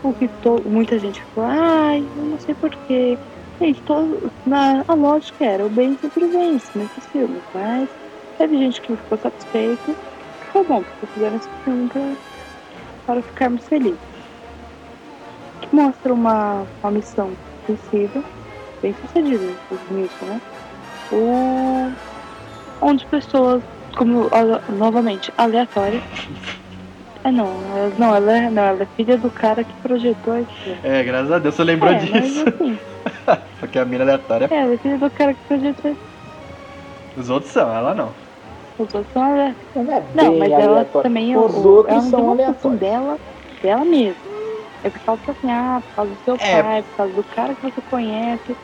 [0.03, 0.61] O que to...
[0.65, 3.17] muita gente falou, ai, eu não sei porquê.
[3.61, 4.31] Gente, todo...
[4.45, 4.83] Na...
[4.87, 7.87] a lógica era, o bem sempre vence nesses filmes, mas
[8.39, 9.95] teve gente que ficou satisfeito.
[10.51, 12.15] Foi bom, porque fizeram esse filme pra...
[13.05, 14.11] para ficarmos felizes
[15.61, 17.31] que mostra uma, uma missão
[17.65, 18.23] suicida,
[18.81, 19.45] bem sucedida
[19.91, 20.41] nisso, né?
[21.11, 21.91] O,
[22.81, 23.61] onde pessoas,
[23.95, 24.27] como
[24.77, 26.03] novamente, aleatórias.
[27.23, 27.45] É não,
[27.77, 30.77] ela, não, ela é, não, ela é filha do cara que projetou isso.
[30.83, 32.13] É, graças a Deus você lembrou é, disso.
[32.13, 32.79] Mas, assim,
[33.59, 34.47] Porque a mina aleatória.
[34.49, 36.01] é, ela é filha do cara que projetou isso.
[37.17, 38.13] Os outros são, ela não.
[38.79, 39.65] Os outros são aleatórios.
[39.75, 41.03] Não, é Não, mas ela aleatório.
[41.09, 42.79] também é Os o- outros ela são uma função aleatórios.
[42.79, 43.19] dela,
[43.61, 44.31] dela mesma.
[44.83, 46.63] É por causa assim, ah, por causa do seu É.
[46.63, 48.57] pai, por causa do cara que você conhece.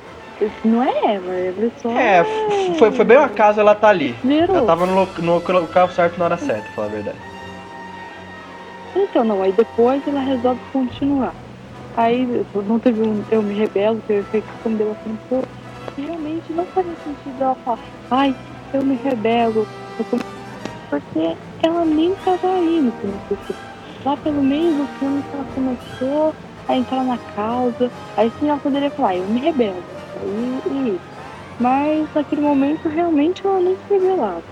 [0.64, 1.90] Não é ela, ela é só.
[1.92, 2.24] É,
[2.78, 4.16] foi, foi bem um acaso ela tá ali.
[4.24, 4.56] Virou.
[4.58, 7.18] Ela tava no, no local certo na hora certa, pra falar a verdade.
[8.98, 11.34] Então, não, aí depois ela resolve continuar.
[11.96, 12.28] Aí
[12.68, 15.42] não teve um Eu Me Rebelo, que eu respondeu assim, pô,
[15.96, 18.36] realmente não fazia sentido ela falar, ai,
[18.74, 19.68] eu me rebelo.
[20.00, 20.18] eu tô-"
[20.90, 23.62] Porque ela nem tava aí no filme do filme.
[24.06, 26.34] Lá pelo meio do filme que ela começou
[26.68, 29.84] a entrar na causa, aí sim ela poderia falar, eu me rebelo.
[30.22, 31.00] Aí, e,
[31.60, 34.44] mas naquele momento realmente ela nem se rebelava.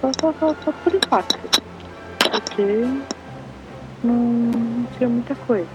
[0.00, 1.69] Só, só, só, só por impacto
[2.30, 2.86] porque
[4.02, 5.68] não, tinha muita coisa.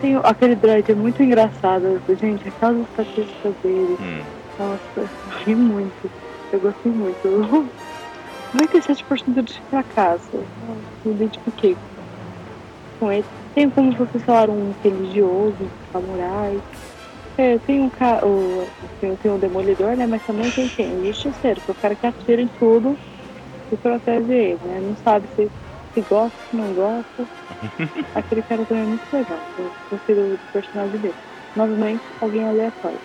[0.00, 4.22] Tem aquele droid é muito engraçado, gente, aquelas estatísticas dele, Hum,
[4.58, 5.08] nossa, eu
[5.44, 6.10] ri muito,
[6.52, 7.68] eu gostei muito.
[8.56, 10.42] 97% de fracasso,
[11.04, 11.76] me identifiquei
[12.98, 13.24] com ele.
[13.54, 16.58] Tem como vocês falaram um religioso, um samurai.
[17.36, 18.66] É, tem um cara, o,
[19.00, 20.06] tem, tem um demolidor, né?
[20.06, 20.98] Mas também tem quem?
[20.98, 22.96] O justiceiro, que é o cara que atira em tudo
[23.70, 24.80] e protege ele, né?
[24.82, 25.48] Não sabe se,
[26.02, 27.28] gosta, se não gosta.
[28.14, 29.40] Aquele cara também é muito legal.
[29.56, 31.14] Eu gostei do, personagem dele.
[31.54, 33.00] Novamente, alguém aleatório.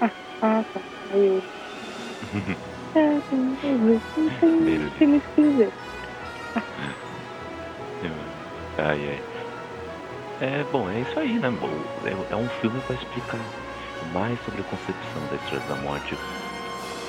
[0.00, 0.10] Ah,
[0.42, 0.80] ah tá.
[1.10, 1.42] Aí eu.
[2.94, 3.78] É, tem, tem,
[4.98, 5.72] tem, muito o que dizer.
[8.76, 9.22] ai, ai.
[10.42, 11.48] É, bom, é isso aí, né?
[12.04, 13.40] É, é um filme para explicar
[14.12, 16.14] mais sobre a concepção da Estrela da Morte,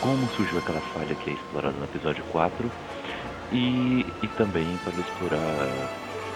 [0.02, 2.72] como surgiu aquela falha que é explorada no episódio 4
[3.54, 5.68] e, e também para explorar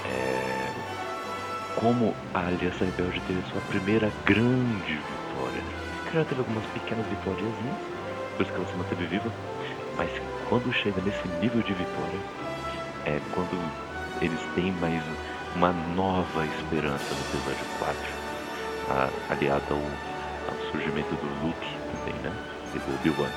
[0.05, 0.71] é,
[1.75, 5.63] como a Aliança Rebelde teve sua primeira grande vitória.
[6.05, 7.75] Que já teve algumas pequenas vitóriazinhas,
[8.35, 9.31] por isso que ela se manteve viva,
[9.97, 10.09] mas
[10.47, 12.19] quando chega nesse nível de vitória,
[13.05, 13.57] é quando
[14.21, 15.03] eles têm mais
[15.55, 17.99] uma nova esperança no episódio 4,
[18.89, 22.31] a- aliada ao, ao surgimento do Luke também, né?
[22.75, 23.29] E do Obi-Wan,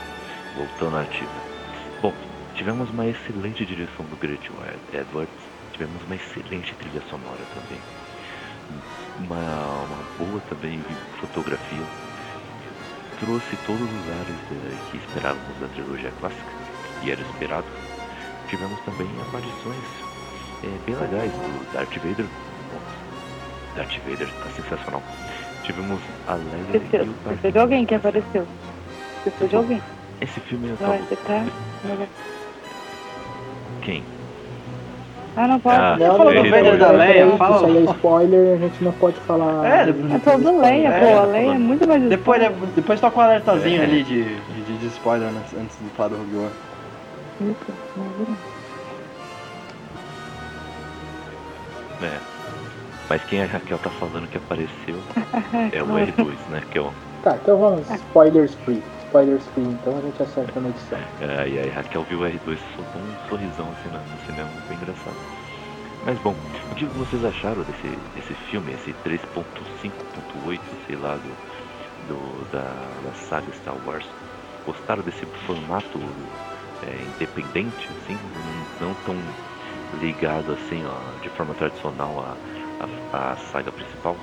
[0.56, 1.30] voltando à ativa.
[2.02, 2.14] Bom,
[2.60, 4.50] tivemos uma excelente direção do Grant
[4.92, 5.32] Edwards,
[5.72, 7.80] tivemos uma excelente trilha sonora também,
[9.18, 10.78] uma, uma boa também
[11.18, 11.86] fotografia,
[13.18, 16.52] trouxe todos os ares eh, que esperávamos da trilogia clássica,
[17.02, 17.64] e era esperado,
[18.50, 19.84] tivemos também aparições
[20.62, 22.26] é, bem legais do Darth Vader.
[23.74, 25.02] Darth Vader tá sensacional.
[25.64, 25.98] Tivemos
[26.28, 27.06] a Leia Esqueceu.
[27.06, 28.46] e o Darth Esqueceu de alguém que apareceu.
[29.24, 29.82] Esqueceu de alguém.
[30.20, 31.46] Esse filme é você tá.
[33.82, 34.02] Quem?
[35.36, 35.76] Ah, não pode.
[35.78, 38.92] Ah, Não, falou do Vader da Leia, fala- Isso aí é spoiler, a gente não
[38.92, 39.64] pode falar.
[39.66, 41.18] É, É todo Leia, É, pô.
[41.20, 42.42] A Leia é muito mais Depois,
[42.74, 43.84] depois toca um alertazinho É.
[43.84, 47.54] ali de, de, de spoiler antes, antes de falar do Rogue One.
[52.02, 52.18] É.
[53.08, 54.96] Mas quem a Raquel tá falando que apareceu
[55.72, 55.96] é o Não.
[55.96, 56.62] R2, né?
[56.70, 56.92] Que é o.
[57.22, 58.82] Tá, então vamos, spoilers free.
[59.56, 60.98] Então a gente acerta na edição.
[61.20, 64.76] É, e aí Raquel viu o R2 e soltou um sorrisão assim no cinema, bem
[64.78, 65.16] engraçado.
[66.04, 66.34] Mas bom,
[66.70, 71.36] o que vocês acharam desse, desse filme, esse 3.5.8, sei lá, do,
[72.08, 72.62] do- da,
[73.02, 74.06] da saga Star Wars?
[74.64, 75.98] Gostaram desse formato
[76.82, 78.16] é, independente, assim,
[78.80, 79.16] não, não tão
[80.00, 82.36] ligado assim, ó, de forma tradicional à,
[83.12, 84.16] à, à saga principal?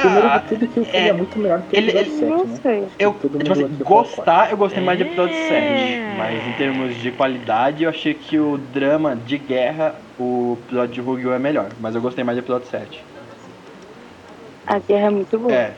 [0.00, 2.12] Primeiro de tudo que o filme é, é, muito melhor do que o ele- episódio
[2.12, 2.58] ele- 7, Não né?
[2.62, 2.84] sei.
[2.98, 5.48] Eu, Todo tipo assim, gostar, eu gostei mais de episódio É.
[5.48, 6.18] 7.
[6.18, 11.00] Mas em termos de qualidade, eu achei que o drama de guerra, o episódio de
[11.00, 11.68] Rogue One é melhor.
[11.80, 13.02] Mas eu gostei mais do episódio 7.
[14.66, 15.52] A guerra é muito boa.
[15.52, 15.72] É,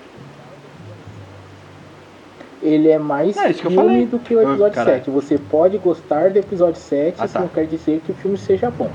[2.63, 4.07] Ele é mais É, isso que eu filme falei.
[4.07, 4.97] do que o Ah, episódio caralho.
[4.97, 5.11] 7.
[5.11, 7.41] Você pode gostar do episódio 7, Ah, isso tá.
[7.41, 8.91] não quer dizer que o filme seja bom.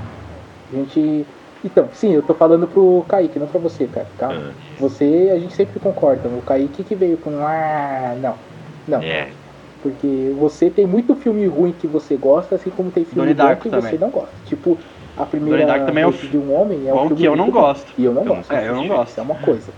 [0.72, 1.24] A gente.
[1.64, 4.06] Então, sim, eu tô falando pro Kaique, não pra você, cara.
[4.16, 4.40] Calma.
[4.50, 6.28] Ah, Você, a gente sempre concorda.
[6.28, 7.30] O Kaique que veio com.
[7.46, 8.34] Ah, não.
[8.88, 9.02] Não.
[9.02, 9.28] é,
[9.82, 13.60] Porque você tem muito filme ruim que você gosta, assim como tem filme Donnie bom
[13.60, 13.90] que também.
[13.90, 14.32] você não gosta.
[14.46, 14.78] Tipo,
[15.16, 17.36] a primeira Donnie Darko também é o de um homem é um filme que eu
[17.36, 17.60] não bom.
[17.60, 17.92] gosto.
[17.98, 18.52] E eu não Eu gosto.
[18.52, 19.18] É, eu não gosto.
[19.18, 19.70] É uma coisa.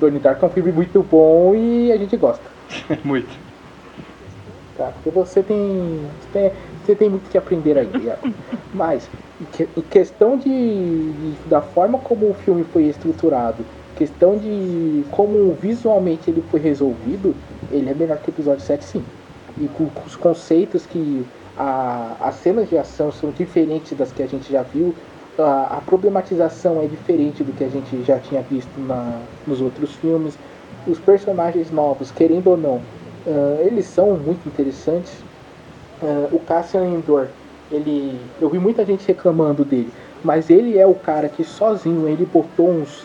[0.00, 2.44] Donnie Darko é um filme muito bom e a gente gosta.
[3.04, 3.28] Muito.
[4.76, 4.84] Tá?
[4.92, 5.56] Porque você tem,
[6.20, 6.52] você tem,
[6.88, 8.08] você tem muito que aprender aí.
[8.08, 8.18] é.
[8.72, 9.10] Mas,
[9.40, 13.62] em que- em questão de, de- da forma como o filme foi estruturado,
[13.94, 17.34] questão de como visualmente ele foi resolvido,
[17.70, 19.04] ele é melhor que o episódio 7 sim.
[19.60, 21.26] E com, com os conceitos que
[21.58, 24.94] a, as cenas de ação são diferentes das que a gente já viu,
[25.38, 29.94] a, a problematização é diferente do que a gente já tinha visto na, nos outros
[29.96, 30.38] filmes.
[30.86, 32.80] Os personagens novos, querendo ou não,
[33.26, 35.27] ah, eles são muito interessantes.
[36.02, 37.28] Ah, o Cassian Endor,
[37.70, 42.26] ele, eu vi muita gente reclamando dele, mas ele é o cara que sozinho ele
[42.26, 43.04] botou uns,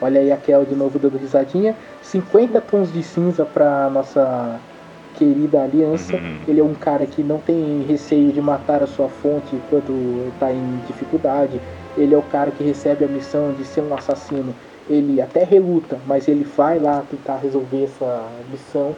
[0.00, 4.60] olha aí aquela de novo dando risadinha, 50 tons de cinza para nossa
[5.14, 6.16] querida aliança.
[6.16, 6.38] Uhum.
[6.46, 10.52] Ele é um cara que não tem receio de matar a sua fonte quando está
[10.52, 11.60] em dificuldade.
[11.96, 14.54] Ele é o cara que recebe a missão de ser um assassino.
[14.88, 18.94] Ele até reluta, mas ele vai lá tentar resolver essa missão.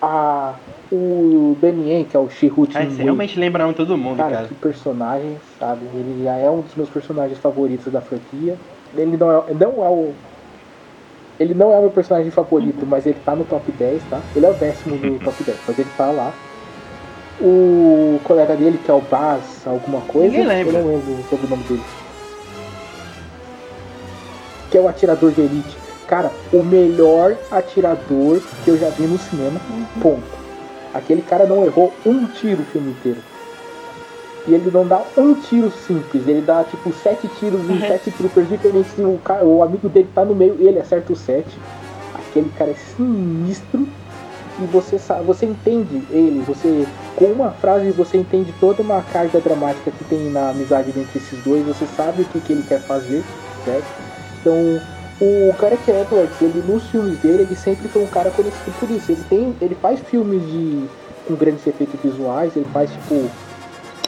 [0.00, 0.54] A,
[0.92, 4.46] o Damien, que é o Shihut Ah, você realmente lembra muito todo mundo, Cara, cara.
[4.48, 5.80] que personagem, sabe?
[5.92, 8.56] Ele já é um dos meus personagens favoritos da franquia.
[8.96, 10.12] Ele não é, não é o.
[11.40, 14.20] Ele não é o meu personagem favorito, mas ele tá no top 10, tá?
[14.34, 16.32] Ele é o décimo do top 10, mas ele tá lá.
[17.40, 20.36] O colega dele, que é o Baz, alguma coisa.
[20.36, 21.82] Eu não lembro sobre o nome dele.
[24.70, 25.76] Que é o atirador de elite.
[26.08, 29.60] Cara, o melhor atirador que eu já vi no cinema.
[30.00, 30.38] Ponto.
[30.94, 33.18] Aquele cara não errou um tiro o filme inteiro.
[34.46, 38.48] E ele não dá um tiro simples, ele dá tipo sete tiros em sete troopers
[38.48, 41.58] diferentes e o, cara, o amigo dele tá no meio e ele acerta os sete.
[42.14, 43.86] Aquele cara é sinistro
[44.58, 49.38] e você sabe, você entende ele, você com uma frase você entende toda uma carga
[49.38, 52.80] dramática que tem na amizade entre esses dois, você sabe o que, que ele quer
[52.80, 53.22] fazer,
[53.66, 53.86] certo?
[54.40, 54.80] Então
[55.20, 59.12] o Gareth Edwards, ele nos filmes dele, ele sempre foi um cara conhecido por isso.
[59.12, 60.86] Ele tem, ele faz filmes de
[61.26, 63.28] com grandes efeitos visuais, ele faz tipo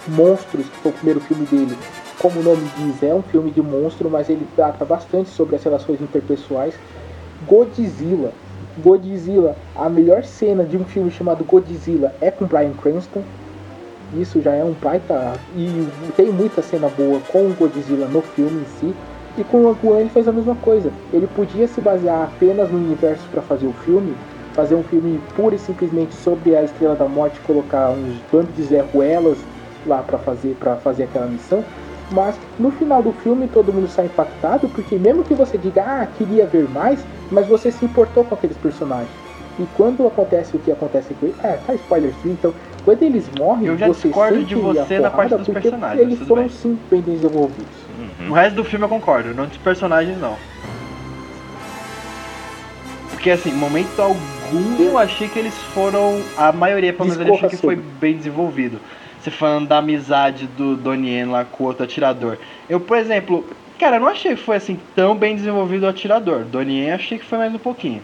[0.08, 1.76] Monstros, que foi o primeiro filme dele.
[2.18, 5.62] Como o nome diz, é um filme de monstro, mas ele trata bastante sobre as
[5.62, 6.74] relações interpessoais.
[7.46, 8.32] Godzilla.
[8.78, 13.22] Godzilla, a melhor cena de um filme chamado Godzilla é com Bryan Cranston.
[14.14, 15.34] Isso já é um baita.
[15.56, 18.94] E tem muita cena boa com o Godzilla no filme em si.
[19.38, 20.92] E com o One ele fez a mesma coisa.
[21.12, 24.14] Ele podia se basear apenas no universo para fazer o filme,
[24.54, 28.62] fazer um filme pura e simplesmente sobre a Estrela da Morte, colocar uns bandos de
[28.64, 29.38] Zé Ruelas
[29.86, 31.64] lá para fazer para fazer aquela missão.
[32.12, 36.06] Mas no final do filme todo mundo sai impactado, porque mesmo que você diga, ah,
[36.18, 39.08] queria ver mais, mas você se importou com aqueles personagens.
[39.58, 42.52] E quando acontece o que acontece com ele, é, tá spoiler free, então
[42.84, 46.18] quando eles morrem, Eu já você discordo de você na parte dos porque personagens, Eles
[46.26, 46.50] foram bem.
[46.50, 47.89] sim bem desenvolvidos.
[48.20, 48.30] Uhum.
[48.30, 50.36] O resto do filme eu concordo, não dos personagens não.
[53.10, 56.22] Porque assim, momento algum eu achei que eles foram.
[56.36, 58.80] A maioria, pelo menos, eu achei que foi bem desenvolvido.
[59.20, 62.38] Você falando da amizade do Donnie lá com o outro atirador.
[62.68, 63.44] Eu, por exemplo,
[63.78, 66.44] cara, eu não achei que foi assim tão bem desenvolvido o atirador.
[66.44, 68.02] Donnie achei que foi mais um pouquinho.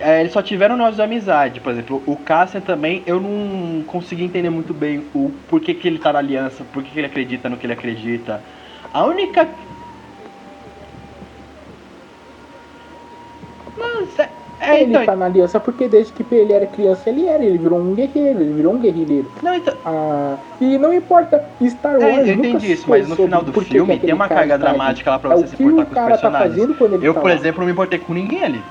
[0.00, 4.24] É, eles só tiveram nós de amizade, por exemplo, o Cassian também, eu não consegui
[4.24, 7.56] entender muito bem o porquê que ele tá na aliança, por que ele acredita no
[7.56, 8.40] que ele acredita.
[8.92, 9.48] A única
[13.76, 14.28] Nossa,
[14.60, 15.06] é, ele então...
[15.06, 18.40] tá na aliança porque desde que ele era criança ele era, ele virou um guerreiro,
[18.40, 19.30] ele virou um guerrilheiro.
[19.40, 19.74] Não, então...
[19.84, 22.26] Ah, e não importa, Star é, Wars.
[22.26, 25.32] É, eu entendi isso, mas no final do filme tem uma carga dramática lá pra
[25.32, 26.76] é você se importar com os tá personagens.
[26.76, 28.62] Tá eu, tá por exemplo, não me importei com ninguém ali.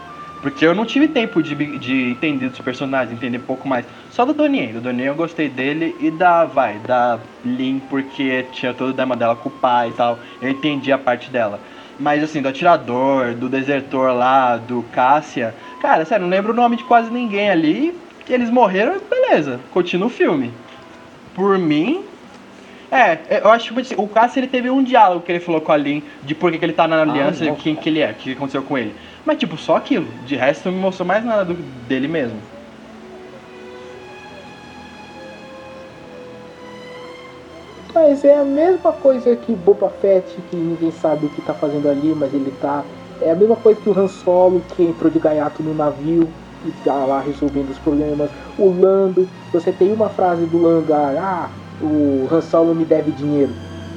[0.44, 3.86] Porque eu não tive tempo de, de entender dos personagens, entender um pouco mais.
[4.12, 4.74] Só do Donnie.
[4.74, 9.16] Do Donnie eu gostei dele e da, vai, da Lin, porque tinha todo o drama
[9.16, 10.20] dela com o pai e tal.
[10.42, 11.62] Eu entendi a parte dela.
[11.98, 15.56] Mas assim, do atirador, do desertor lá, do Cássia.
[15.82, 17.98] Cara, sério, não lembro o nome de quase ninguém ali.
[18.28, 20.52] Eles morreram, beleza, continua o filme.
[21.34, 22.04] Por mim.
[22.94, 25.72] É, eu acho que assim, o Cássia ele teve um diálogo que ele falou com
[25.72, 28.00] a Lin de por que, que ele tá na aliança ah, e quem que ele
[28.00, 28.94] é, o que aconteceu com ele.
[29.26, 30.06] Mas tipo, só aquilo.
[30.28, 31.56] De resto não me mostrou mais nada do,
[31.88, 32.38] dele mesmo.
[37.96, 41.90] Mas é a mesma coisa que Boba Fett, que ninguém sabe o que tá fazendo
[41.90, 42.84] ali, mas ele tá.
[43.20, 46.30] É a mesma coisa que o Han Solo, que entrou de gaiato no navio
[46.64, 48.30] e tá lá resolvendo os problemas.
[48.56, 51.50] O Lando, você tem uma frase do Lando, ah,
[51.84, 53.52] o Han Solo me deve dinheiro.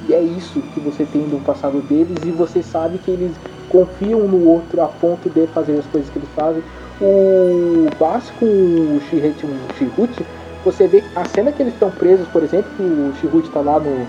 [0.09, 3.33] E é isso que você tem do passado deles e você sabe que eles
[3.69, 6.63] confiam no outro a ponto de fazer as coisas que eles fazem.
[7.01, 10.27] O Bass com o Shihut,
[10.65, 13.79] você vê a cena que eles estão presos, por exemplo, que o Shihut está lá
[13.81, 14.07] no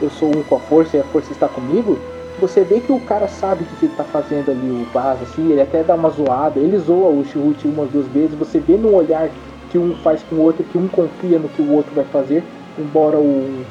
[0.00, 1.98] Eu sou um com a força e a força está comigo.
[2.40, 5.52] Você vê que o cara sabe o que ele está fazendo ali, o Bass, assim,
[5.52, 8.94] ele até dá uma zoada, ele zoa o Shihut umas duas vezes, você vê no
[8.94, 9.30] olhar
[9.70, 12.44] que um faz com o outro, que um confia no que o outro vai fazer,
[12.78, 13.64] embora o.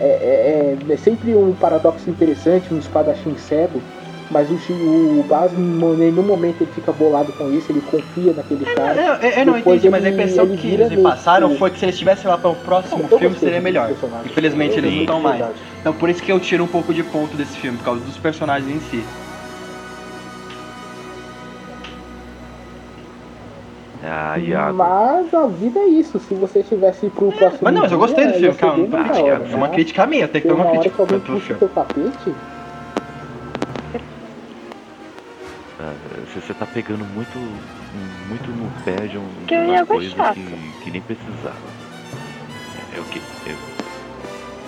[0.00, 3.80] É, é, é, é sempre um paradoxo interessante, um espadachim cego,
[4.30, 8.64] mas o, o Bas, em nenhum momento ele fica bolado com isso, ele confia naquele
[8.64, 9.00] é, cara.
[9.00, 11.78] Eu, eu, eu não entendi, ele, mas a impressão que eles me passaram foi que
[11.78, 13.90] se eles estivessem lá para o próximo não, filme seria melhor.
[14.24, 15.44] Infelizmente eles não estão mais.
[15.80, 18.16] Então por isso que eu tiro um pouco de ponto desse filme, por causa dos
[18.16, 19.04] personagens em si.
[24.04, 24.36] Ah,
[24.74, 26.18] mas a vida é isso.
[26.18, 27.60] Se você tivesse pro próximo.
[27.62, 28.98] Mas não, mas eu gostei do filme, calma.
[29.50, 31.68] É uma crítica minha, tem que ter uma crítica pro filme.
[31.72, 32.34] Tapete,
[36.32, 37.38] Você, você tá pegando muito,
[38.28, 41.56] muito no pé de um, que uma coisa que, que, nem precisava.
[42.96, 43.20] É, o que?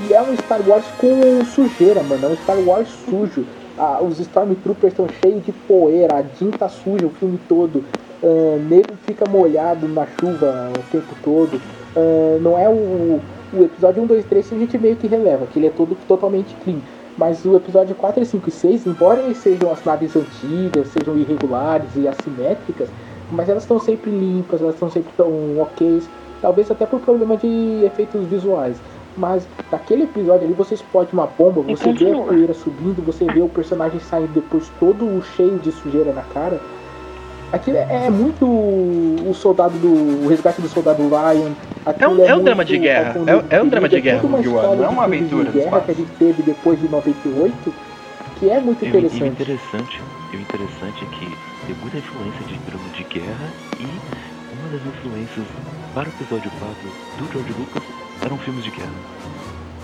[0.01, 2.27] E é um Star Wars com sujeira, mano.
[2.27, 3.47] É um Star Wars sujo.
[3.79, 7.85] Ah, os Stormtroopers estão cheios de poeira, a Jean tá suja o filme todo.
[8.25, 11.61] Uh, nego fica molhado na chuva o tempo todo.
[11.95, 13.21] Uh, não é o,
[13.53, 15.95] o episódio 1, 2, 3 que a gente meio que releva, que ele é todo
[16.09, 16.79] totalmente clean.
[17.19, 21.91] Mas o episódio 4, 5 e 6, embora eles sejam as naves antigas, sejam irregulares
[21.97, 22.89] e assimétricas,
[23.31, 26.03] mas elas estão sempre limpas, elas estão sempre tão ok,
[26.41, 28.77] talvez até por problema de efeitos visuais.
[29.17, 33.41] Mas naquele episódio ali você explode uma bomba, você vê a poeira subindo, você vê
[33.41, 36.61] o personagem saindo depois todo cheio de sujeira na cara.
[37.55, 40.25] Aquilo é, é muito o soldado do.
[40.25, 41.53] o resgate do soldado Ryan.
[42.01, 43.15] É um, é, é um drama de guerra.
[43.49, 45.53] É, é, um drama de guerra, é Rogue One, não é uma aventura.
[45.53, 47.75] De guerra que a gente teve depois de 98,
[48.41, 49.21] que é muito interessante.
[49.21, 50.03] E, o interessante,
[50.33, 51.27] o interessante é que
[51.67, 55.47] tem muita influência de drama de guerra e uma das influências
[55.95, 56.75] para o episódio 4
[57.19, 57.83] do George Lucas
[58.25, 58.91] eram filmes de guerra.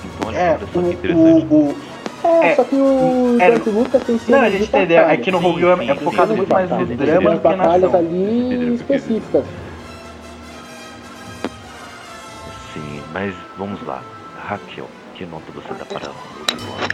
[0.04, 1.46] Então olha, é, só que interessante.
[1.48, 1.76] O, o,
[2.24, 5.02] é, é, só que o é, George Lucas tem cenas Não, a gente entendeu.
[5.02, 7.94] É que no Rogue One é focado muito mais no drama do que na ação.
[7.94, 9.44] ali específicas.
[12.74, 14.02] Sim, mas vamos lá.
[14.38, 16.88] Raquel, que nota você dá para Rogue One?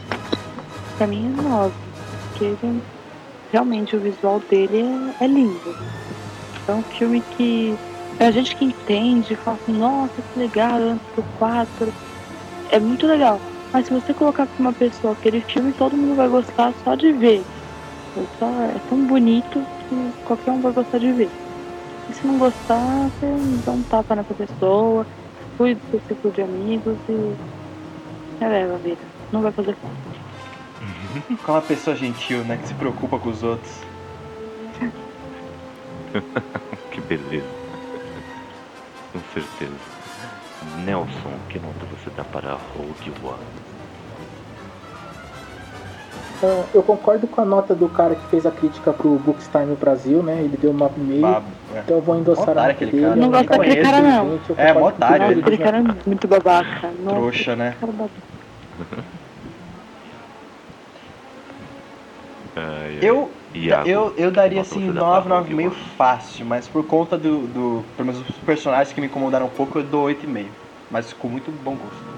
[0.96, 1.72] Pra mim é 9.
[2.30, 2.54] Porque
[3.52, 4.84] realmente o visual dele
[5.20, 5.76] é, é lindo.
[6.68, 7.76] É um filme que
[8.18, 11.92] é a gente que entende, fala assim, nossa, que legal, antes do 4.
[12.70, 13.40] É muito legal.
[13.76, 17.12] Mas se você colocar pra uma pessoa aquele filme, todo mundo vai gostar só de
[17.12, 17.44] ver.
[18.16, 21.28] É, só, é tão bonito que qualquer um vai gostar de ver.
[22.08, 23.26] E se não gostar, você
[23.66, 25.06] dá um tapa nessa pessoa,
[25.58, 27.36] cuida do seu ciclo de amigos e
[28.40, 29.02] releva a vida.
[29.30, 31.36] Não vai fazer falta.
[31.44, 32.56] Com uma pessoa gentil, né?
[32.56, 33.78] Que se preocupa com os outros.
[36.90, 37.44] que beleza.
[39.12, 39.96] Com certeza.
[40.84, 43.55] Nelson, que nota você dá para Rogue One?
[46.42, 50.22] Ah, eu concordo com a nota do cara que fez a crítica pro Bookstime Brasil,
[50.22, 50.40] né?
[50.42, 51.20] Ele deu 9,5.
[51.20, 51.78] Babo, é.
[51.80, 53.04] Então eu vou endossar Otário a aquele dele.
[53.04, 53.14] cara.
[53.14, 54.26] é Não gosto daquele cara, não.
[54.26, 55.40] eu É, mó otário, ele.
[55.40, 56.90] Aquele cara é muito babaca.
[57.02, 57.74] Nossa, Trouxa, né?
[62.56, 62.98] ai.
[63.00, 66.84] Eu, Iago, eu, eu daria nota assim você dá 9, pra 9,5 fácil, mas por
[66.84, 67.84] conta do, do.
[67.96, 70.46] Pelo menos os personagens que me incomodaram um pouco, eu dou 8,5.
[70.90, 72.16] Mas com muito bom gosto.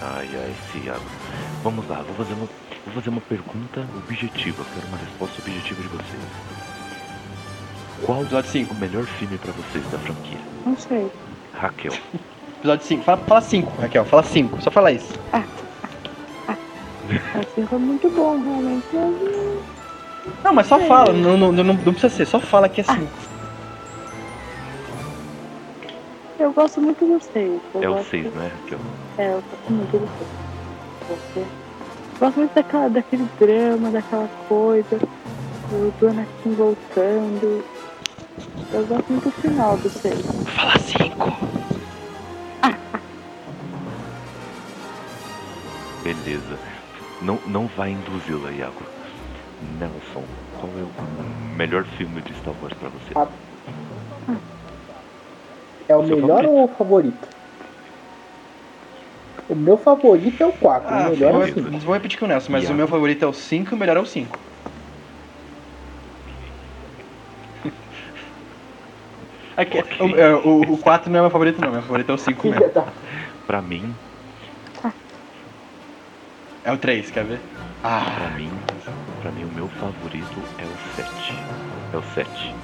[0.00, 1.02] Ai, ai, esse Iago.
[1.62, 2.46] Vamos lá, vou fazer uma,
[2.84, 4.64] vou fazer uma pergunta objetiva.
[4.74, 6.22] Quero uma resposta objetiva de vocês.
[8.04, 8.74] Qual Episódio 5.
[8.74, 10.38] o melhor filme pra vocês da franquia?
[10.64, 11.10] Não sei.
[11.54, 11.92] Raquel.
[12.58, 13.02] Episódio 5.
[13.02, 14.04] Fala, fala 5, Raquel.
[14.04, 14.62] Fala 5.
[14.62, 15.18] Só fala isso.
[17.34, 18.86] Assim foi muito bom, realmente.
[18.92, 21.12] mas, Não, mas só fala.
[21.12, 22.26] Não, não, não, não precisa ser.
[22.26, 23.08] Só fala que é 5.
[26.38, 27.60] Eu gosto muito do 6.
[27.80, 28.78] É o 6, né, Raquel?
[29.18, 30.30] É, eu gosto muito do 6.
[31.08, 31.44] Você.
[32.20, 34.98] Gosto muito daquela, daquele drama, daquela coisa.
[34.98, 37.64] Do, do Anakin voltando.
[38.72, 40.14] Eu gosto muito do final do 6.
[40.54, 41.16] Fala 5.
[46.04, 46.58] Beleza.
[47.22, 48.82] Não, não vai induzi-la, Iago.
[49.80, 50.22] Nelson,
[50.60, 53.12] qual é o melhor filme de Star Wars pra você?
[53.16, 53.26] Ah,
[55.88, 56.50] É o Seu melhor favorito?
[56.52, 57.28] ou o favorito?
[59.48, 60.88] O meu favorito é o 4.
[60.94, 61.70] Ah, o melhor vou, é o 5.
[61.78, 62.74] vou repetir com o Nelson, mas Yeah.
[62.74, 64.38] o meu favorito é o 5 e o melhor é o 5.
[69.56, 72.18] Aqui, o, é, o, o 4 não é meu favorito não, meu favorito é o
[72.18, 72.74] 5 Filha mesmo.
[72.74, 72.84] da.
[73.46, 73.94] Pra mim,
[76.64, 77.40] É o 3, quer ver?
[77.80, 78.50] pra Ah, mim,
[79.22, 81.34] pra mim o meu favorito é o 7.
[81.94, 82.54] É o 7.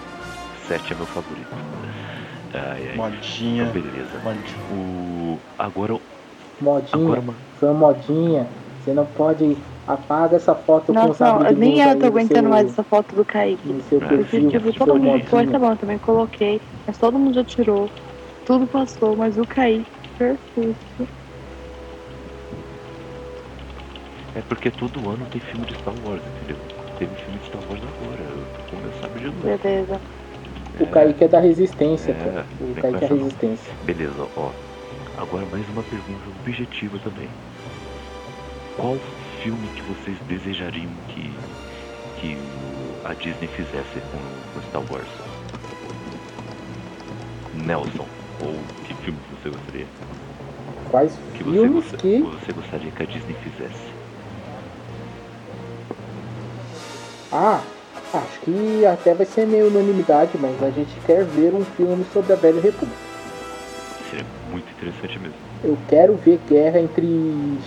[0.69, 1.49] 7 é meu favorito.
[2.53, 2.97] Ai, ai.
[2.97, 3.63] modinha.
[3.65, 4.19] Então, beleza.
[4.23, 4.45] modinha.
[4.71, 5.39] O.
[5.59, 5.99] Agora,
[6.65, 7.05] Modinha.
[7.05, 7.35] agora uma.
[7.55, 8.49] Foi uma modinha.
[8.81, 9.57] Você não pode.
[9.87, 12.71] Apaga essa foto com o Nossa, sabre não, de nem eu tô aguentando seu- mais
[12.73, 13.71] essa foto do Kaique.
[13.71, 14.09] No seu É.
[14.09, 14.49] Perfil.
[14.49, 16.63] tipo, foi todo mundo foi, tá bom, eu também coloquei.
[16.87, 17.91] Mas todo mundo já tirou.
[18.47, 19.87] Tudo passou, mas o Kaique,
[20.19, 21.09] perfeito.
[24.35, 26.57] É porque todo ano tem filme de Star Wars, entendeu?
[26.99, 29.61] Teve filme de Star Wars agora, eu- com o meu sabre de luz.
[29.63, 30.01] Beleza.
[30.81, 32.47] O Kaique é da resistência, É, cara.
[32.61, 33.23] O Kaique é com não.
[33.23, 33.73] resistência.
[33.85, 34.51] Beleza, ó.
[35.17, 37.29] Agora mais uma pergunta objetiva também.
[38.77, 38.97] Qual
[39.43, 41.33] filme que vocês desejariam que,
[42.21, 42.37] que
[43.05, 44.19] a Disney fizesse com,
[44.53, 45.09] com Star Wars?
[47.55, 48.07] Nelson,
[48.41, 49.87] ou que filme você gostaria?
[50.91, 52.21] Quais Que você, filmes gosta- que.
[52.21, 53.95] você gostaria que a Disney fizesse?
[57.33, 57.61] Ah,
[58.13, 62.33] acho que até vai ser meio unanimidade, mas a gente quer ver um filme sobre
[62.33, 62.97] a Velha República.
[64.11, 65.35] Seria muito interessante mesmo.
[65.63, 67.07] Eu quero ver guerra entre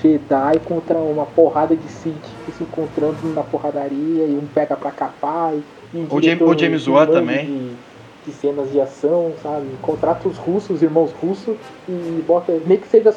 [0.02, 2.26] Jedi contra uma porrada de Sith
[2.58, 5.54] se encontrando na porradaria e um pega pra capar.
[5.54, 5.64] E,
[5.98, 7.46] e O James- o James Wan também.
[7.46, 9.66] De, de cenas de ação, sabe?
[9.82, 11.56] Contrata os russos, irmãos russos,
[11.88, 12.60] e bota.
[12.66, 13.14] Nem que seja.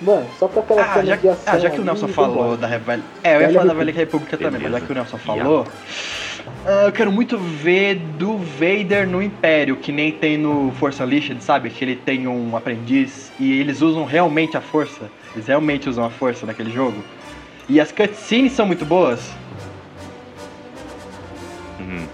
[0.00, 1.54] Mano, só pra aquela Ah, cena já, de ação.
[1.54, 3.02] ah, já que o Nelson falou da Velha...
[3.22, 3.84] É, eu ia falar da República.
[3.84, 5.44] Velha República também, mas já que o Nelson Yeah.
[5.44, 5.66] falou...
[6.66, 11.42] ah, eu quero muito ver do Vader no Império, que nem tem no Força Unleashed,
[11.42, 11.68] sabe?
[11.68, 15.10] Que ele tem um aprendiz e eles usam realmente a força.
[15.34, 17.02] Eles realmente usam a força naquele jogo.
[17.68, 19.30] E as cutscenes são muito boas.
[21.80, 22.06] Uhum.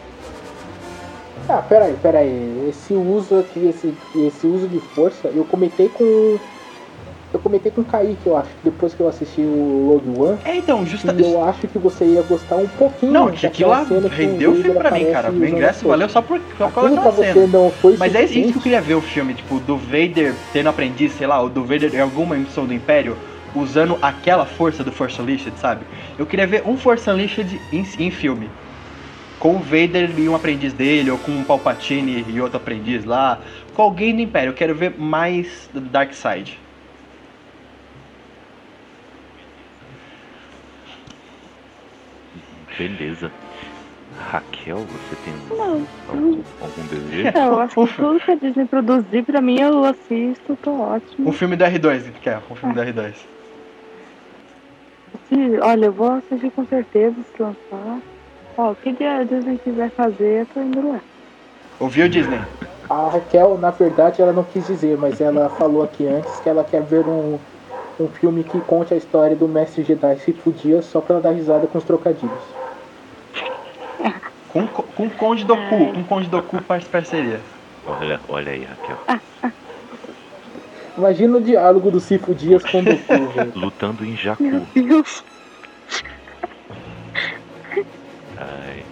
[1.49, 2.69] Ah, peraí, peraí.
[2.69, 6.39] Esse uso aqui, esse, esse uso de força, eu comentei com.
[7.33, 10.39] Eu comentei com o Kaique, eu acho, depois que eu assisti o Rogue One.
[10.44, 11.12] É, então, justa...
[11.12, 13.12] E eu acho que você ia gostar um pouquinho.
[13.12, 15.31] Não, que aquilo lá rendeu o filme pra mim, cara.
[15.31, 17.47] O ingresso valeu só por, só Aquilo pra você cena.
[17.47, 20.68] não foi Mas é isso que eu queria ver o filme, tipo, do Vader tendo
[20.68, 23.17] aprendiz, sei lá, ou do Vader em alguma missão do Império,
[23.55, 25.84] usando aquela força do Force Unleashed, sabe?
[26.18, 28.50] Eu queria ver um Force Unleashed em, em filme.
[29.39, 33.39] Com o Vader e um aprendiz dele, ou com um Palpatine e outro aprendiz lá.
[33.75, 34.50] Com alguém do Império.
[34.50, 36.59] Eu quero ver mais Dark Side.
[42.81, 43.31] Beleza.
[44.33, 45.86] Raquel, você tem Não.
[46.09, 47.31] algum, algum desejo?
[47.39, 51.28] Não, eu acho que tudo que a Disney produzir, pra mim, eu assisto, tô ótimo.
[51.28, 52.39] Um filme do R2, que é?
[52.39, 53.15] Um filme do R2.
[55.28, 58.02] Se- olha, eu vou assistir com certeza se lançar.
[58.57, 61.02] Ó, o que a Disney quiser fazer, eu tô indo lá.
[61.78, 62.39] Ouviu, Disney?
[62.89, 66.65] A Raquel, na verdade, ela não quis dizer, mas ela falou aqui antes que ela
[66.65, 67.39] quer ver um,
[68.00, 71.67] um filme que conte a história do mestre Jedi se fudia só pra dar risada
[71.67, 72.60] com os trocadilhos.
[74.49, 75.93] Com, com o Conde Doku.
[75.93, 77.41] Com o Conde Doku faz parceria.
[77.87, 78.99] Olha, olha aí, Raquel.
[80.97, 82.83] Imagina o diálogo do Sifo Dias com o
[83.33, 83.53] velho.
[83.55, 84.17] Lutando em.
[84.41, 85.25] Meu Deus.
[88.37, 88.85] Ai.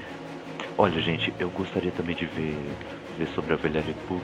[0.76, 2.76] Olha, gente, eu gostaria também de ver,
[3.16, 4.22] ver sobre a Velha, Repu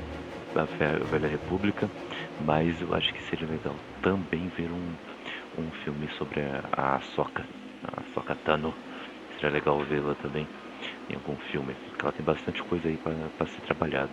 [0.54, 1.90] a Ve- a Velha República,
[2.38, 4.94] mas eu acho que seria legal também ver um,
[5.58, 7.44] um filme sobre a, a Soka,
[7.82, 8.72] a Soka Tano.
[9.34, 10.46] Seria legal vê-la também
[11.08, 14.12] em algum filme, porque ela tem bastante coisa aí para ser trabalhada.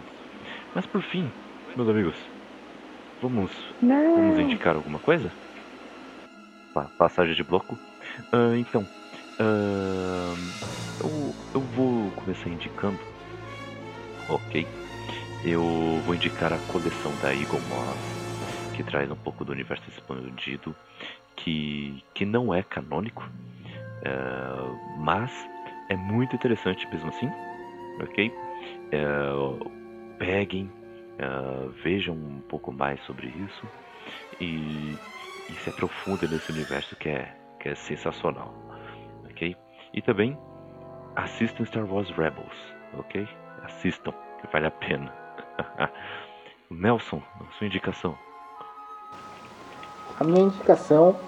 [0.76, 1.32] Mas por fim,
[1.76, 2.16] meus amigos,
[3.22, 3.52] vamos
[4.16, 5.32] Vamos indicar alguma coisa?
[6.74, 7.78] Pa- passagem de bloco?
[8.32, 8.88] Ah, então,
[9.40, 10.36] ah,
[11.00, 13.00] eu, eu vou começar indicando.
[14.28, 14.68] Ok.
[15.44, 18.00] Eu vou indicar a coleção da Eagle Moss,
[18.74, 20.76] que traz um pouco do universo expandido,
[21.36, 23.28] que, que não é canônico,
[24.06, 25.32] ah, mas
[25.92, 27.30] é muito interessante mesmo assim.
[28.02, 28.34] Ok?
[28.94, 29.72] Ah,
[30.18, 30.72] peguem,
[31.20, 33.68] ah, vejam um pouco mais sobre isso
[34.40, 34.98] e,
[35.50, 38.54] e se aprofundem nesse universo que é, que é sensacional,
[39.30, 39.56] ok?
[39.94, 40.38] E também
[41.16, 43.28] assistam Star Wars Rebels, ok?
[43.64, 45.14] Assistam, que vale a pena.
[46.72, 47.22] Nelson,
[47.58, 48.18] sua indicação.
[50.18, 51.20] A minha indicação,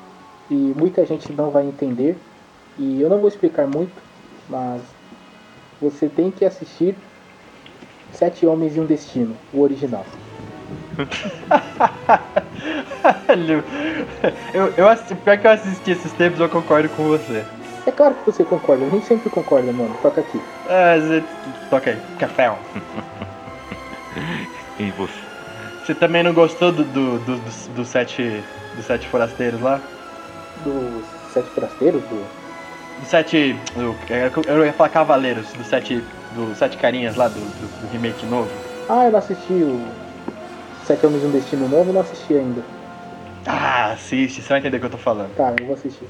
[0.50, 2.18] e muita gente não vai entender,
[2.78, 4.03] e eu não vou explicar muito,
[4.50, 4.82] mas
[5.82, 6.96] você tem que assistir
[8.12, 10.06] Sete Homens e um Destino, o original.
[14.54, 17.44] Eu, eu, pior que eu assisti esses tempos, eu concordo com você.
[17.86, 19.94] É claro que você concorda, a gente sempre concorda, mano.
[20.02, 20.42] Toca aqui.
[20.70, 21.24] Ah, você...
[21.70, 22.56] Toca aí, café.
[24.80, 25.14] E você?
[25.84, 28.42] Você também não gostou do, do, do, dos- dos sete,
[28.76, 29.82] dos sete forasteiros lá?
[30.64, 32.43] Dos Sete Forasteiros, do.
[33.04, 33.54] Dos sete.
[33.76, 33.94] do-
[34.50, 36.02] eu ia falar cavaleiros, dos sete.
[36.34, 38.50] Dos sete carinhas lá do, do, do remake novo.
[38.88, 39.78] Ah, eu não assisti o
[40.86, 42.64] Sete Homens e um Destino Novo, eu não assisti ainda.
[43.46, 45.30] Ah, assiste, você vai entender o que eu tô falando.
[45.36, 46.08] Tá, eu vou assistir.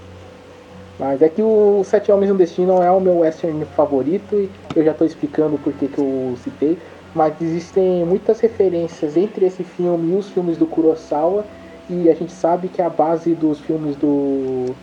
[1.00, 4.50] Mas é que o Sete Homens e um Destino é o meu western favorito e
[4.76, 6.78] eu já tô explicando por que que eu citei.
[7.14, 11.44] Mas existem muitas referências entre esse filme e os filmes do Kurosawa.
[11.90, 14.74] E a gente sabe que a base dos filmes do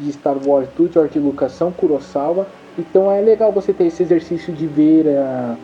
[0.00, 2.46] de Star Wars do George Lucas são Kurosawa.
[2.78, 5.56] Então é legal você ter esse exercício de ver ah,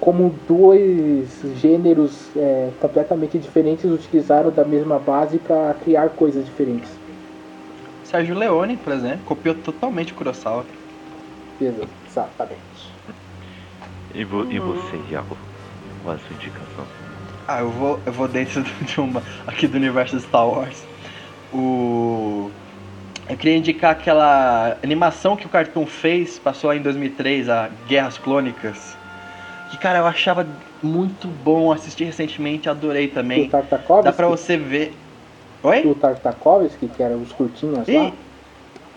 [0.00, 1.28] como dois
[1.60, 6.90] gêneros eh, completamente diferentes utilizaram da mesma base para criar coisas diferentes.
[8.02, 10.64] Sérgio Leone, por exemplo, copiou totalmente o Kurosawa.
[11.60, 12.60] Exatamente.
[14.14, 15.36] E, vo, e você, Iago?
[16.02, 16.84] Qual a sua indicação?
[17.46, 19.22] Ah, eu vou, eu vou dentro de uma.
[19.46, 20.84] aqui do universo de Star Wars.
[21.52, 22.50] O.
[23.28, 28.18] Eu queria indicar aquela animação que o Cartoon fez, passou lá em 2003, a Guerras
[28.18, 28.96] Clônicas.
[29.70, 30.46] Que, cara, eu achava
[30.82, 33.48] muito bom, assisti recentemente, adorei O também.
[33.48, 34.92] Tartakovsky, Dá pra você ver.
[35.62, 35.86] Oi?
[35.86, 38.12] o Tartakovsky, que eram os curtinhos lá.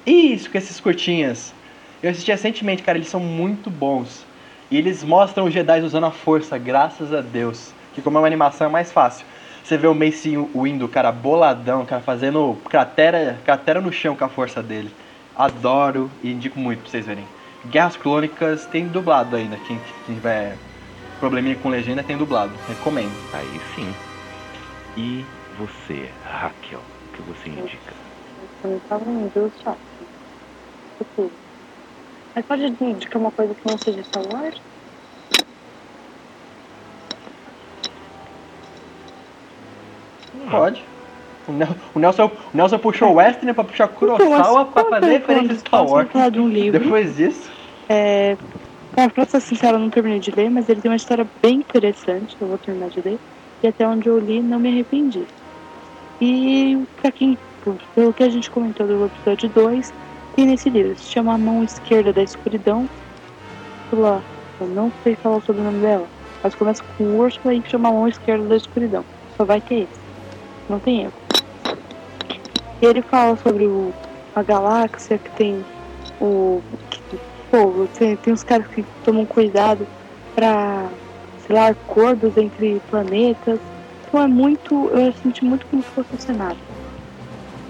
[0.06, 1.54] E isso, com esses curtinhas.
[2.02, 4.26] Eu assisti recentemente, cara, eles são muito bons.
[4.70, 7.72] E eles mostram os Jedi usando a força, graças a Deus.
[7.94, 9.26] Que como é uma animação é mais fácil.
[9.66, 14.30] Você vê o Mace Windu, cara, boladão, cara, fazendo cratera, cratera no chão com a
[14.30, 14.94] força dele.
[15.36, 17.26] Adoro e indico muito pra vocês verem.
[17.66, 19.58] Guerras Clônicas tem dublado ainda.
[19.66, 20.56] Quem quem tiver
[21.20, 22.54] probleminha com legenda tem dublado.
[22.68, 23.12] Recomendo.
[23.34, 23.92] Aí sim.
[24.96, 25.26] E
[25.58, 27.96] você, Raquel, o que você indica?
[28.62, 29.80] Também tava em Deus chato.
[32.36, 34.62] Mas pode indicar uma coisa que não seja Star Wars?
[40.50, 40.84] Pode.
[41.48, 45.54] O Nel- o Nelson, o Nelson puxou o Western pra puxar Kurosawa pra fazer referência
[45.54, 46.10] a Star Wars.
[46.12, 46.80] falar de um livro.
[46.80, 47.52] Depois disso,
[47.88, 48.36] É,
[48.96, 51.58] bom, pra ser sincera, eu não terminei de ler, mas ele tem uma história bem
[51.58, 52.36] interessante.
[52.42, 53.20] Eu vou terminar de ler.
[53.62, 55.24] E até onde eu li, não me arrependi.
[56.20, 57.38] E pra quem,
[57.94, 59.94] pelo que a gente comentou do episódio 2,
[60.36, 60.98] tem nesse livro.
[60.98, 62.90] Se chama A Mão Esquerda da Escuridão.
[63.92, 64.24] Ursula,
[64.60, 66.08] eu não sei falar sobre o nome dela,
[66.44, 69.06] mas começa com Úrsula e chama A Mão Esquerda da Escuridão.
[69.38, 70.05] Só vai ter esse.
[70.70, 71.14] Não tem erro.
[72.82, 73.94] E ele fala sobre o,
[74.36, 75.64] a galáxia que tem
[76.20, 76.62] o.
[77.52, 79.88] Pô, tem, tem uns caras que tomam cuidado
[80.34, 80.90] pra,
[81.46, 83.60] sei lá, acordos entre planetas.
[84.08, 84.90] Então é muito.
[84.90, 86.58] Eu senti muito como se fosse um cenário.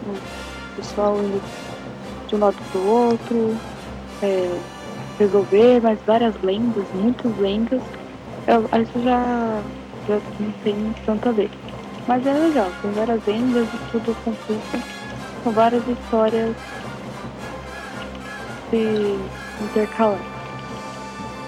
[0.07, 1.41] O pessoal indo
[2.27, 3.55] de um lado pro outro,
[4.21, 4.59] é,
[5.19, 7.81] resolver, mas várias lendas, muitas lendas.
[8.47, 9.61] Eu, isso já,
[10.07, 11.49] já não tem tanto a ver.
[12.07, 14.59] Mas é legal, tem várias lendas e tudo confuso.
[15.43, 16.55] São várias histórias
[18.69, 19.19] se
[19.63, 20.35] intercalando.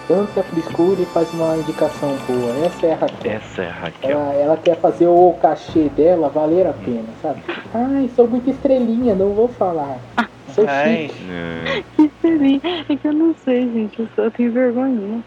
[0.08, 2.66] tanta frescura e faz uma indicação boa.
[2.66, 3.32] Essa é a Raquel.
[3.32, 4.10] Essa é a Raquel.
[4.12, 7.42] Ela, ela quer fazer o cachê dela valer a pena, sabe?
[7.74, 9.98] Ai, sou muito estrelinha, não vou falar.
[10.56, 11.26] Sou Ai, chique.
[11.30, 12.62] É, Que seria?
[12.90, 14.00] É que eu não sei, gente.
[14.00, 15.22] Eu só tenho vergonha.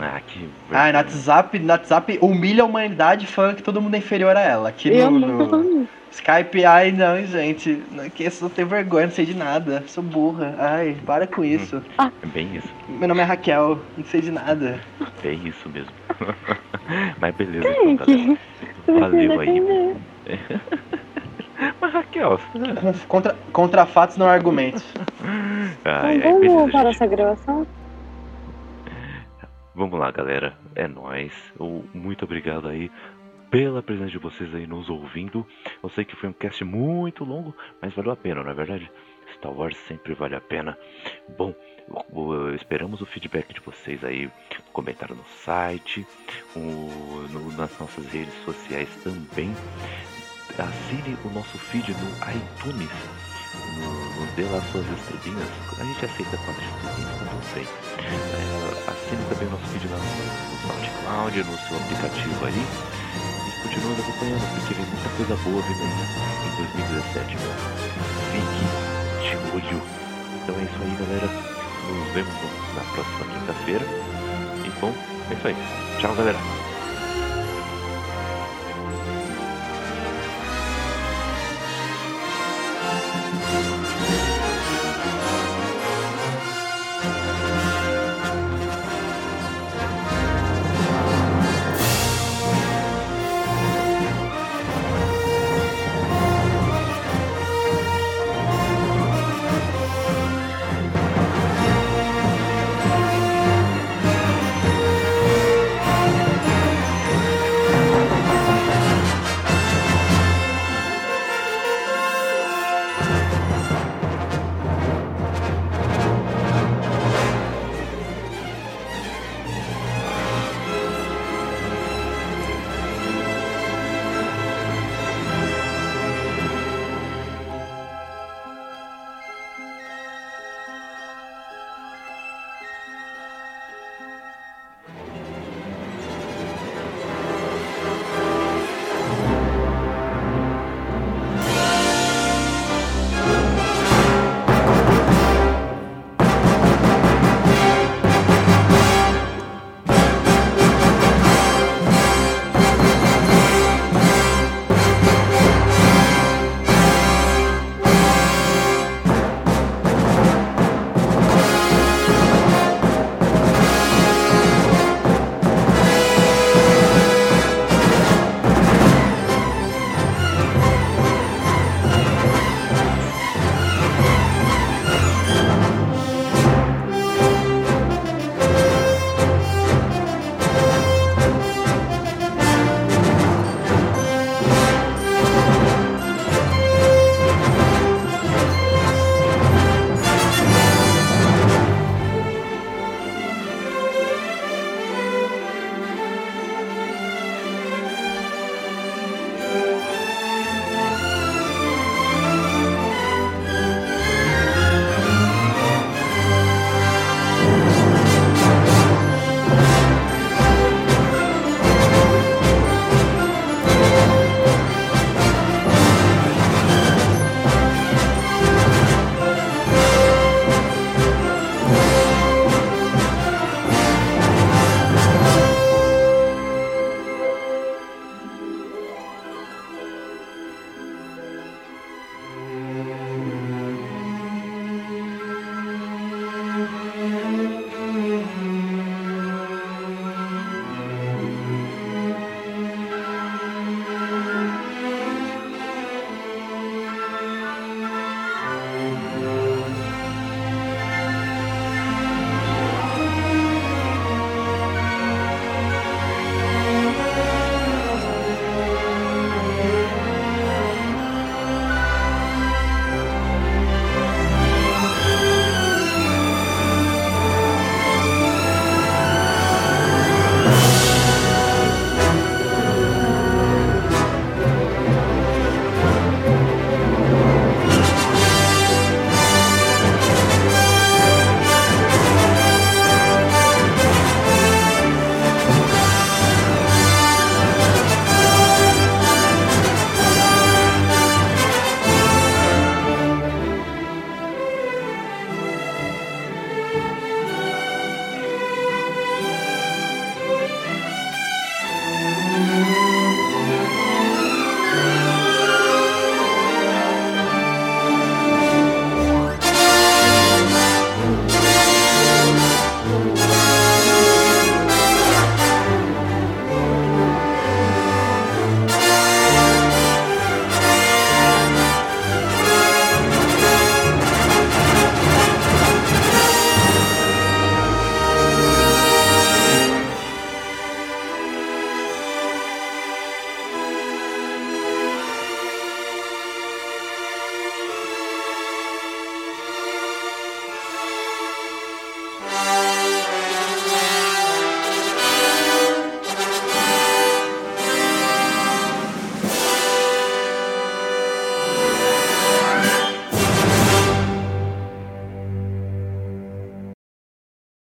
[0.00, 0.48] Ah, que.
[0.70, 4.40] ai, no WhatsApp, no WhatsApp humilha a humanidade falando que todo mundo é inferior a
[4.40, 4.68] ela.
[4.70, 5.88] Aqui Eu no, no.
[6.10, 7.82] Skype, ai não, gente.
[7.92, 9.84] Não, que eu só tenho vergonha, não sei de nada.
[9.86, 10.54] Sou burra.
[10.58, 11.82] Ai, para com isso.
[11.98, 12.68] É bem isso.
[12.88, 14.80] Meu nome é Raquel, não sei de nada.
[15.22, 15.92] Bem isso mesmo.
[17.20, 18.38] Mas beleza, então, galera.
[18.88, 19.96] Valeu aí.
[21.80, 22.40] Mas Raquel.
[23.06, 24.82] Contra, contra fatos não argumentos.
[25.84, 26.94] Ai, Então ai, beleza, vamos para gente.
[26.96, 27.66] essa gravação?
[29.80, 30.58] Vamos lá, galera.
[30.74, 31.32] É nóis.
[31.58, 32.90] Eu- Muito obrigado aí
[33.50, 35.46] pela presença de vocês aí nos ouvindo.
[35.82, 38.92] Eu sei que foi um cast muito longo, mas valeu a pena, não é verdade?
[39.36, 40.76] Star Wars sempre vale a pena.
[41.38, 41.54] Bom,
[42.54, 44.30] esperamos o feedback de vocês aí,
[44.74, 46.06] comentário no site,
[47.56, 49.50] nas nossas redes sociais também.
[50.58, 52.90] Assine o nosso feed no iTunes.
[53.78, 55.48] No, dê lá suas estrelinhas.
[55.80, 57.66] A gente aceita quatro estrelinhas, tudo bem.
[57.98, 60.04] É, assine também o nosso feed lá no,
[60.68, 62.66] SoundCloud, no seu aplicativo aí.
[63.46, 65.92] E continue acompanhando, porque vem muita coisa boa vindo aí
[66.46, 67.36] em 2017.
[68.32, 68.80] Fique
[69.26, 69.82] de olho.
[70.42, 71.28] Então é isso aí, galera.
[71.90, 72.34] Nos vemos
[72.76, 73.84] na próxima quinta-feira.
[74.64, 74.94] E bom,
[75.30, 75.56] é isso aí.
[76.00, 76.69] Tchau, galera.